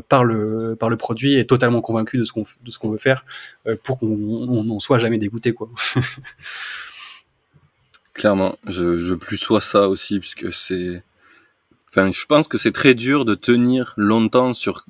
par 0.09 0.24
le 0.24 0.77
par 0.79 0.89
le 0.89 0.97
produit 0.97 1.39
et 1.39 1.45
totalement 1.45 1.81
convaincu 1.81 2.16
de 2.16 2.23
ce 2.23 2.33
qu'on 2.33 2.43
de 2.43 2.70
ce 2.70 2.79
qu'on 2.79 2.91
veut 2.91 2.99
faire 2.99 3.24
pour 3.83 3.99
qu'on 3.99 4.07
n'en 4.07 4.79
soit 4.79 4.99
jamais 4.99 5.19
dégoûté 5.19 5.53
quoi 5.53 5.69
Clairement, 8.15 8.57
je, 8.67 8.99
je 8.99 9.15
plus 9.15 9.37
sois 9.37 9.61
ça 9.61 9.89
aussi, 9.89 10.21
puisque 10.21 10.53
c'est. 10.53 11.03
Enfin, 11.89 12.11
je 12.11 12.25
pense 12.27 12.49
que 12.49 12.59
c'est 12.59 12.73
très 12.73 12.95
dur 12.95 13.25
de 13.25 13.35
tenir 13.35 13.95
longtemps 13.97 14.53
sur. 14.53 14.87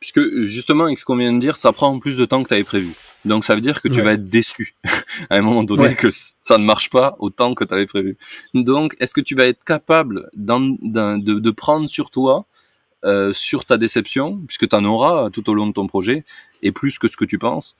Puisque 0.00 0.20
justement, 0.46 0.84
avec 0.84 0.98
ce 0.98 1.04
qu'on 1.04 1.16
vient 1.16 1.32
de 1.32 1.38
dire, 1.38 1.56
ça 1.56 1.72
prend 1.72 1.98
plus 1.98 2.16
de 2.16 2.24
temps 2.24 2.42
que 2.42 2.48
tu 2.48 2.54
avais 2.54 2.64
prévu. 2.64 2.94
Donc 3.24 3.44
ça 3.44 3.54
veut 3.54 3.60
dire 3.60 3.82
que 3.82 3.88
tu 3.88 4.00
vas 4.00 4.12
être 4.12 4.28
déçu 4.28 4.74
à 5.30 5.36
un 5.36 5.42
moment 5.42 5.62
donné 5.62 5.94
que 5.94 6.08
ça 6.10 6.58
ne 6.58 6.64
marche 6.64 6.90
pas 6.90 7.16
autant 7.18 7.54
que 7.54 7.64
tu 7.64 7.74
avais 7.74 7.86
prévu. 7.86 8.16
Donc, 8.54 8.96
est-ce 8.98 9.14
que 9.14 9.20
tu 9.20 9.34
vas 9.34 9.46
être 9.46 9.62
capable 9.64 10.30
de, 10.34 11.38
de, 11.38 11.50
prendre 11.50 11.86
sur 11.88 12.10
toi, 12.10 12.46
euh, 13.04 13.32
sur 13.32 13.64
ta 13.64 13.76
déception, 13.76 14.40
puisque 14.46 14.68
tu 14.68 14.76
en 14.76 14.84
auras 14.84 15.30
tout 15.30 15.48
au 15.50 15.54
long 15.54 15.66
de 15.66 15.72
ton 15.72 15.86
projet, 15.86 16.24
et 16.62 16.72
plus 16.72 16.98
que 16.98 17.08
ce 17.08 17.16
que 17.16 17.24
tu 17.24 17.38
penses, 17.38 17.76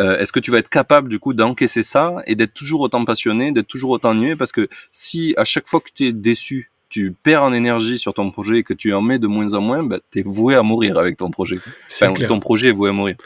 euh, 0.00 0.18
est-ce 0.18 0.32
que 0.32 0.40
tu 0.40 0.50
vas 0.50 0.58
être 0.58 0.68
capable 0.68 1.08
du 1.08 1.18
coup 1.18 1.34
d'encaisser 1.34 1.82
ça 1.82 2.16
et 2.26 2.34
d'être 2.34 2.54
toujours 2.54 2.80
autant 2.80 3.04
passionné, 3.04 3.52
d'être 3.52 3.68
toujours 3.68 3.90
autant 3.90 4.10
animé 4.10 4.36
Parce 4.36 4.52
que 4.52 4.68
si 4.92 5.34
à 5.36 5.44
chaque 5.44 5.66
fois 5.66 5.80
que 5.80 5.90
tu 5.94 6.06
es 6.06 6.12
déçu, 6.12 6.70
tu 6.88 7.12
perds 7.22 7.42
en 7.42 7.52
énergie 7.52 7.98
sur 7.98 8.14
ton 8.14 8.30
projet 8.30 8.58
et 8.58 8.62
que 8.62 8.74
tu 8.74 8.92
en 8.92 9.02
mets 9.02 9.18
de 9.18 9.26
moins 9.26 9.52
en 9.54 9.60
moins, 9.60 9.82
bah, 9.82 9.98
tu 10.12 10.20
es 10.20 10.22
voué 10.22 10.54
à 10.54 10.62
mourir 10.62 10.96
avec 10.96 11.16
ton 11.16 11.30
projet. 11.30 11.58
Enfin, 11.90 12.12
ton 12.12 12.40
projet 12.40 12.68
est 12.68 12.72
voué 12.72 12.90
à 12.90 12.92
mourir. 12.92 13.16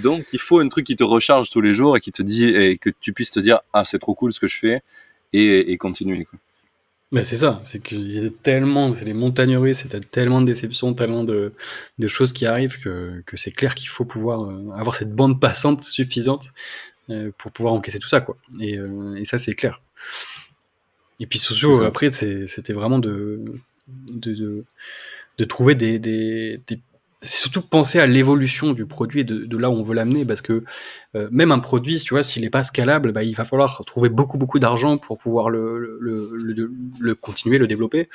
Donc 0.00 0.26
il 0.32 0.38
faut 0.38 0.58
un 0.58 0.68
truc 0.68 0.86
qui 0.86 0.96
te 0.96 1.04
recharge 1.04 1.50
tous 1.50 1.60
les 1.60 1.74
jours 1.74 1.96
et 1.96 2.00
qui 2.00 2.12
te 2.12 2.22
dit 2.22 2.48
et 2.48 2.78
que 2.78 2.90
tu 3.00 3.12
puisses 3.12 3.30
te 3.30 3.40
dire 3.40 3.60
ah 3.72 3.84
c'est 3.84 3.98
trop 3.98 4.14
cool 4.14 4.32
ce 4.32 4.40
que 4.40 4.48
je 4.48 4.56
fais 4.56 4.82
et, 5.32 5.72
et 5.72 5.76
continuer. 5.76 6.24
Quoi. 6.24 6.38
Mais 7.12 7.24
c'est 7.24 7.36
ça, 7.36 7.60
c'est 7.62 7.78
qu'il 7.78 8.10
y 8.10 8.26
a 8.26 8.30
tellement, 8.42 8.94
c'est 8.94 9.04
les 9.04 9.12
montagnes 9.12 9.58
russes, 9.58 9.84
c'est 9.86 10.10
tellement 10.10 10.40
de 10.40 10.46
déceptions, 10.46 10.94
tellement 10.94 11.24
de, 11.24 11.52
de 11.98 12.08
choses 12.08 12.32
qui 12.32 12.46
arrivent 12.46 12.78
que, 12.80 13.22
que 13.26 13.36
c'est 13.36 13.50
clair 13.50 13.74
qu'il 13.74 13.88
faut 13.90 14.06
pouvoir 14.06 14.44
euh, 14.44 14.70
avoir 14.74 14.94
cette 14.94 15.12
bande 15.14 15.38
passante 15.38 15.82
suffisante 15.82 16.46
euh, 17.10 17.30
pour 17.36 17.52
pouvoir 17.52 17.74
encaisser 17.74 17.98
tout 17.98 18.08
ça, 18.08 18.22
quoi. 18.22 18.38
Et, 18.60 18.78
euh, 18.78 19.14
et 19.16 19.26
ça, 19.26 19.38
c'est 19.38 19.52
clair. 19.52 19.82
Et 21.20 21.26
puis, 21.26 21.38
surtout, 21.38 21.82
après, 21.82 22.10
c'était 22.10 22.72
vraiment 22.72 22.98
de, 22.98 23.44
de, 23.88 24.32
de, 24.34 24.64
de 25.36 25.44
trouver 25.44 25.74
des, 25.74 25.98
des, 25.98 26.62
des 26.66 26.80
c'est 27.22 27.38
surtout 27.38 27.62
penser 27.62 28.00
à 28.00 28.06
l'évolution 28.06 28.72
du 28.72 28.84
produit 28.84 29.20
et 29.20 29.24
de, 29.24 29.44
de, 29.44 29.56
là 29.56 29.70
où 29.70 29.74
on 29.74 29.82
veut 29.82 29.94
l'amener 29.94 30.24
parce 30.24 30.42
que 30.42 30.64
euh, 31.14 31.28
même 31.30 31.52
un 31.52 31.60
produit, 31.60 32.00
tu 32.00 32.14
vois, 32.14 32.24
s'il 32.24 32.42
n'est 32.42 32.50
pas 32.50 32.64
scalable, 32.64 33.12
bah, 33.12 33.22
il 33.22 33.34
va 33.36 33.44
falloir 33.44 33.84
trouver 33.86 34.08
beaucoup 34.08 34.38
beaucoup 34.38 34.58
d'argent 34.58 34.98
pour 34.98 35.18
pouvoir 35.18 35.48
le, 35.48 35.78
le, 36.00 36.30
le, 36.34 36.72
le, 36.98 37.14
continuer, 37.14 37.58
le 37.58 37.68
développer. 37.68 38.08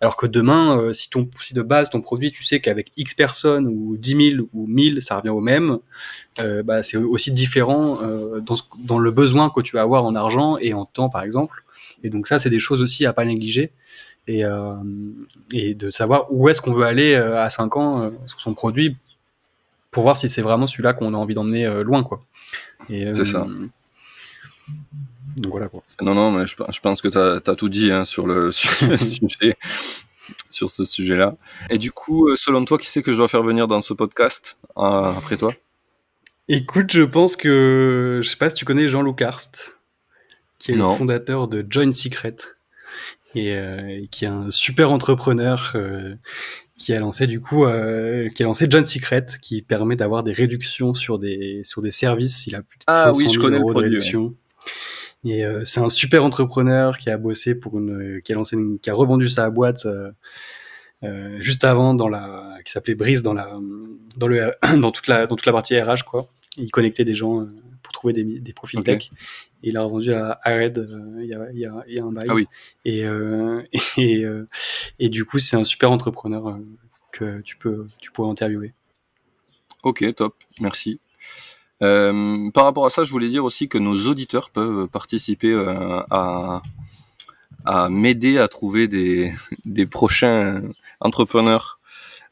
Alors 0.00 0.16
que 0.16 0.26
demain, 0.26 0.78
euh, 0.78 0.92
si, 0.94 1.10
ton, 1.10 1.28
si 1.38 1.52
de 1.52 1.60
base 1.60 1.90
ton 1.90 2.00
produit, 2.00 2.32
tu 2.32 2.44
sais 2.44 2.60
qu'avec 2.60 2.92
X 2.96 3.14
personnes 3.14 3.66
ou 3.66 3.98
10 3.98 4.30
000 4.36 4.48
ou 4.54 4.66
1000, 4.66 5.02
ça 5.02 5.18
revient 5.18 5.28
au 5.28 5.40
même, 5.40 5.78
euh, 6.40 6.62
bah, 6.62 6.82
c'est 6.82 6.96
aussi 6.96 7.32
différent 7.32 7.98
euh, 8.02 8.40
dans, 8.40 8.56
dans 8.78 8.98
le 8.98 9.10
besoin 9.10 9.50
que 9.50 9.60
tu 9.60 9.76
vas 9.76 9.82
avoir 9.82 10.04
en 10.04 10.14
argent 10.14 10.56
et 10.56 10.72
en 10.72 10.86
temps, 10.86 11.10
par 11.10 11.22
exemple. 11.22 11.62
Et 12.02 12.08
donc 12.08 12.26
ça, 12.26 12.38
c'est 12.38 12.50
des 12.50 12.60
choses 12.60 12.80
aussi 12.80 13.04
à 13.04 13.12
pas 13.12 13.24
négliger 13.24 13.72
et, 14.28 14.44
euh, 14.44 14.74
et 15.52 15.74
de 15.74 15.90
savoir 15.90 16.26
où 16.30 16.48
est-ce 16.48 16.60
qu'on 16.60 16.72
veut 16.72 16.84
aller 16.84 17.14
euh, 17.14 17.42
à 17.42 17.50
5 17.50 17.76
ans 17.76 18.02
euh, 18.02 18.10
sur 18.26 18.40
son 18.40 18.54
produit 18.54 18.96
pour 19.90 20.02
voir 20.02 20.16
si 20.16 20.28
c'est 20.28 20.42
vraiment 20.42 20.66
celui-là 20.66 20.92
qu'on 20.92 21.14
a 21.14 21.16
envie 21.16 21.34
d'emmener 21.34 21.66
loin. 21.82 22.02
quoi. 22.02 22.22
C'est 22.88 23.24
ça. 23.24 23.46
donc 25.36 25.52
voilà 25.52 25.68
quoi. 25.68 25.82
Non, 26.02 26.14
non, 26.14 26.30
mais 26.30 26.46
je, 26.46 26.80
pense 26.80 27.00
que 27.00 27.08
tu 27.08 27.18
as, 27.18 27.54
tout 27.54 27.68
dit 27.70 27.90
hein, 27.90 28.04
sur 28.04 28.26
le, 28.26 28.50
sujet, 28.52 29.56
sur 30.50 30.70
ce 30.70 30.84
sujet-là. 30.84 31.34
Et 31.70 31.78
du 31.78 31.92
coup, 31.92 32.28
selon 32.36 32.64
toi, 32.66 32.76
qui 32.76 32.90
c'est 32.90 33.02
que 33.02 33.12
je 33.12 33.16
dois 33.16 33.28
faire 33.28 33.42
venir 33.42 33.68
dans 33.68 33.80
ce 33.80 33.94
podcast 33.94 34.58
après 34.74 35.38
toi? 35.38 35.52
Écoute, 36.48 36.92
je 36.92 37.02
pense 37.02 37.34
que 37.34 38.20
je 38.22 38.28
sais 38.28 38.36
pas 38.36 38.50
si 38.50 38.56
tu 38.56 38.66
connais 38.66 38.88
Jean-Luc 38.88 39.16
Karst, 39.16 39.78
qui 40.58 40.72
est 40.72 40.76
le 40.76 40.84
fondateur 40.84 41.48
de 41.48 41.64
Join 41.70 41.92
Secret 41.92 42.36
et 43.34 44.08
qui 44.10 44.24
est 44.24 44.28
un 44.28 44.50
super 44.50 44.90
entrepreneur 44.90 45.74
qui 46.78 46.92
a 46.92 46.98
lancé 46.98 47.26
du 47.26 47.40
coup, 47.40 47.64
euh, 47.64 48.28
qui 48.28 48.42
a 48.42 48.46
lancé 48.46 48.66
John 48.68 48.84
Secret, 48.84 49.26
qui 49.40 49.62
permet 49.62 49.96
d'avoir 49.96 50.22
des 50.22 50.32
réductions 50.32 50.94
sur 50.94 51.18
des 51.18 51.62
sur 51.64 51.82
des 51.82 51.90
services. 51.90 52.46
Il 52.46 52.54
a 52.54 52.62
plus 52.62 52.78
de 52.78 52.84
ah, 52.86 53.12
500 53.12 53.18
oui, 53.18 53.32
je 53.32 53.40
connais 53.40 53.58
euros 53.58 53.72
de 53.72 53.78
réduction. 53.78 54.34
Et 55.24 55.44
euh, 55.44 55.64
c'est 55.64 55.80
un 55.80 55.88
super 55.88 56.24
entrepreneur 56.24 56.98
qui 56.98 57.10
a 57.10 57.16
bossé 57.16 57.54
pour 57.54 57.78
une, 57.78 58.20
qui 58.22 58.32
a 58.32 58.36
lancé, 58.36 58.56
une, 58.56 58.78
qui 58.78 58.90
a 58.90 58.94
revendu 58.94 59.28
sa 59.28 59.50
boîte 59.50 59.86
euh, 59.86 60.10
euh 61.02 61.40
juste 61.40 61.64
avant 61.64 61.94
dans 61.94 62.08
la, 62.08 62.58
qui 62.64 62.70
s'appelait 62.70 62.94
Brise 62.94 63.22
dans 63.22 63.32
la, 63.32 63.58
dans 64.16 64.28
le, 64.28 64.52
dans 64.80 64.90
toute 64.90 65.08
la, 65.08 65.26
dans 65.26 65.34
toute 65.34 65.46
la 65.46 65.52
partie 65.52 65.78
RH 65.78 66.04
quoi. 66.04 66.26
Il 66.58 66.70
connectait 66.70 67.04
des 67.04 67.14
gens 67.14 67.40
euh, 67.40 67.46
trouver 67.96 68.12
des, 68.12 68.24
des 68.24 68.52
profils 68.52 68.82
tech. 68.82 69.10
Et 69.62 69.70
il 69.70 69.76
a 69.76 69.82
revendu 69.82 70.12
à 70.12 70.38
Ared 70.44 70.78
euh, 70.78 71.22
il, 71.22 71.28
y 71.28 71.34
a, 71.34 71.84
y 71.86 71.94
y 71.94 72.00
un 72.00 72.12
bail. 72.12 72.26
Ah 72.28 72.34
oui. 72.34 72.46
Et, 72.84 73.04
et, 73.98 74.24
et 74.98 75.08
du 75.08 75.24
coup, 75.24 75.38
c'est 75.38 75.56
un 75.56 75.64
super 75.64 75.90
entrepreneur 75.90 76.58
que 77.12 77.40
tu 77.40 77.56
peux, 77.56 77.86
tu 77.98 78.10
pourrais 78.12 78.30
interviewer. 78.30 78.72
Ok, 79.82 80.04
top, 80.14 80.34
merci. 80.60 81.00
Euh, 81.82 82.50
par 82.52 82.64
rapport 82.64 82.86
à 82.86 82.90
ça, 82.90 83.04
je 83.04 83.10
voulais 83.10 83.28
dire 83.28 83.44
aussi 83.44 83.68
que 83.68 83.78
nos 83.78 84.06
auditeurs 84.06 84.50
peuvent 84.50 84.88
participer 84.88 85.52
euh, 85.52 86.00
à, 86.10 86.62
à 87.64 87.88
m'aider 87.88 88.38
à 88.38 88.48
trouver 88.48 88.88
des, 88.88 89.32
des 89.66 89.86
prochains 89.86 90.62
entrepreneurs 91.00 91.78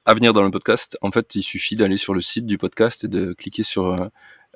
à 0.06 0.14
venir 0.14 0.32
dans 0.32 0.42
le 0.42 0.50
podcast. 0.50 0.98
En 1.00 1.10
fait, 1.10 1.34
il 1.34 1.42
suffit 1.42 1.76
d'aller 1.76 1.96
sur 1.96 2.14
le 2.14 2.20
site 2.20 2.46
du 2.46 2.58
podcast 2.58 3.04
et 3.04 3.08
de 3.08 3.32
cliquer 3.32 3.62
sur 3.62 3.86
euh, 3.86 4.08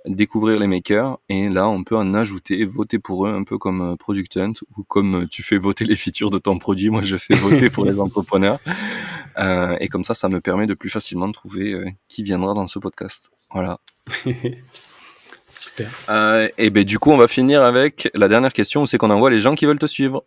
découvrir 0.08 0.58
les 0.58 0.66
makers 0.66 1.18
et 1.28 1.48
là 1.48 1.68
on 1.68 1.84
peut 1.84 1.96
en 1.96 2.14
ajouter, 2.14 2.64
voter 2.64 2.98
pour 2.98 3.26
eux 3.26 3.30
un 3.30 3.44
peu 3.44 3.58
comme 3.58 3.96
Product 3.98 4.36
Hunt 4.36 4.54
ou 4.76 4.82
comme 4.82 5.26
tu 5.30 5.42
fais 5.42 5.58
voter 5.58 5.84
les 5.86 5.96
features 5.96 6.30
de 6.30 6.38
ton 6.38 6.58
produit, 6.58 6.90
moi 6.90 7.02
je 7.02 7.16
fais 7.16 7.34
voter 7.34 7.70
pour 7.70 7.84
les 7.84 7.98
entrepreneurs 8.00 8.58
et 9.80 9.88
comme 9.88 10.04
ça 10.04 10.14
ça 10.14 10.28
me 10.28 10.40
permet 10.40 10.66
de 10.66 10.74
plus 10.74 10.90
facilement 10.90 11.30
trouver 11.30 11.94
qui 12.08 12.22
viendra 12.22 12.54
dans 12.54 12.66
ce 12.66 12.78
podcast. 12.78 13.30
Voilà. 13.52 13.80
Super. 15.58 15.90
Euh, 16.08 16.48
et 16.56 16.70
ben 16.70 16.84
du 16.84 16.98
coup, 16.98 17.10
on 17.10 17.16
va 17.16 17.28
finir 17.28 17.62
avec 17.62 18.10
la 18.14 18.28
dernière 18.28 18.52
question, 18.52 18.86
c'est 18.86 18.98
qu'on 18.98 19.10
envoie 19.10 19.30
les 19.30 19.40
gens 19.40 19.54
qui 19.54 19.66
veulent 19.66 19.78
te 19.78 19.86
suivre. 19.86 20.24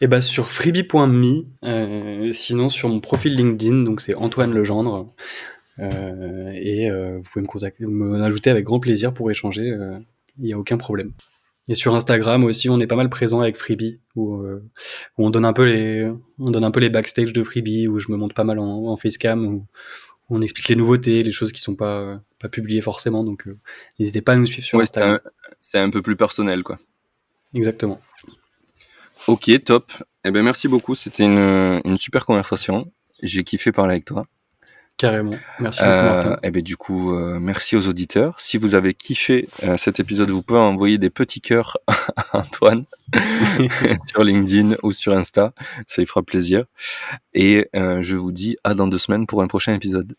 Et 0.00 0.04
eh 0.04 0.06
ben 0.06 0.20
sur 0.20 0.50
freebie.me, 0.50 1.46
euh, 1.64 2.32
sinon 2.32 2.68
sur 2.68 2.90
mon 2.90 3.00
profil 3.00 3.34
LinkedIn, 3.34 3.84
donc 3.84 4.02
c'est 4.02 4.14
Antoine 4.14 4.52
Legendre. 4.52 5.06
Euh, 5.78 6.50
et 6.54 6.90
vous 6.90 7.22
pouvez 7.22 7.42
me 7.42 7.46
contacter, 7.46 7.86
me 7.86 8.22
ajouter 8.22 8.50
avec 8.50 8.64
grand 8.64 8.80
plaisir 8.80 9.12
pour 9.12 9.30
échanger. 9.30 9.76
Il 10.38 10.44
n'y 10.44 10.52
a 10.52 10.58
aucun 10.58 10.76
problème. 10.76 11.12
Et 11.70 11.74
sur 11.74 11.94
Instagram 11.94 12.44
aussi, 12.44 12.70
on 12.70 12.80
est 12.80 12.86
pas 12.86 12.96
mal 12.96 13.10
présent 13.10 13.40
avec 13.40 13.56
Freebie, 13.56 14.00
où, 14.16 14.42
on 15.18 15.30
donne 15.30 15.44
un 15.44 15.52
peu 15.52 15.64
les, 15.64 16.10
on 16.38 16.50
donne 16.50 16.64
un 16.64 16.70
peu 16.70 16.80
les 16.80 16.88
backstage 16.88 17.32
de 17.32 17.42
Freebie, 17.42 17.88
où 17.88 17.98
je 18.00 18.10
me 18.10 18.16
monte 18.16 18.32
pas 18.32 18.44
mal 18.44 18.58
en, 18.58 18.86
en 18.86 18.96
facecam, 18.96 19.46
où, 19.46 19.66
on 20.30 20.42
explique 20.42 20.68
les 20.68 20.76
nouveautés, 20.76 21.22
les 21.22 21.32
choses 21.32 21.52
qui 21.52 21.60
sont 21.60 21.74
pas 21.74 22.20
pas 22.38 22.48
publiées 22.48 22.80
forcément. 22.80 23.24
Donc 23.24 23.46
euh, 23.46 23.56
n'hésitez 23.98 24.20
pas 24.20 24.32
à 24.32 24.36
nous 24.36 24.46
suivre 24.46 24.66
sur 24.66 24.80
Instagram. 24.80 25.18
C'est 25.60 25.78
un, 25.78 25.90
peu 25.90 26.02
plus 26.02 26.16
personnel, 26.16 26.62
quoi. 26.62 26.78
Exactement. 27.54 28.00
Ok, 29.26 29.50
top. 29.64 29.92
Eh 30.24 30.30
ben 30.30 30.42
merci 30.42 30.68
beaucoup. 30.68 30.94
C'était 30.94 31.24
une, 31.24 31.80
une 31.84 31.96
super 31.96 32.26
conversation. 32.26 32.90
J'ai 33.22 33.44
kiffé 33.44 33.72
parler 33.72 33.92
avec 33.92 34.04
toi. 34.04 34.26
Carrément. 34.98 35.36
Merci 35.60 35.82
beaucoup, 35.82 35.94
Martin. 35.94 36.30
Euh, 36.32 36.36
et 36.42 36.50
ben, 36.50 36.60
du 36.60 36.76
coup, 36.76 37.14
euh, 37.14 37.38
merci 37.38 37.76
aux 37.76 37.88
auditeurs. 37.88 38.34
Si 38.40 38.58
vous 38.58 38.74
avez 38.74 38.94
kiffé 38.94 39.48
euh, 39.62 39.76
cet 39.76 40.00
épisode, 40.00 40.30
vous 40.30 40.42
pouvez 40.42 40.58
envoyer 40.58 40.98
des 40.98 41.08
petits 41.08 41.40
cœurs 41.40 41.78
à 41.86 42.38
Antoine 42.38 42.84
sur 44.08 44.24
LinkedIn 44.24 44.74
ou 44.82 44.90
sur 44.90 45.16
Insta. 45.16 45.52
Ça 45.86 46.02
lui 46.02 46.06
fera 46.06 46.22
plaisir. 46.22 46.64
Et 47.32 47.70
je 47.74 48.16
vous 48.16 48.32
dis 48.32 48.56
à 48.64 48.74
dans 48.74 48.88
deux 48.88 48.98
semaines 48.98 49.26
pour 49.26 49.40
un 49.40 49.46
prochain 49.46 49.72
épisode. 49.72 50.14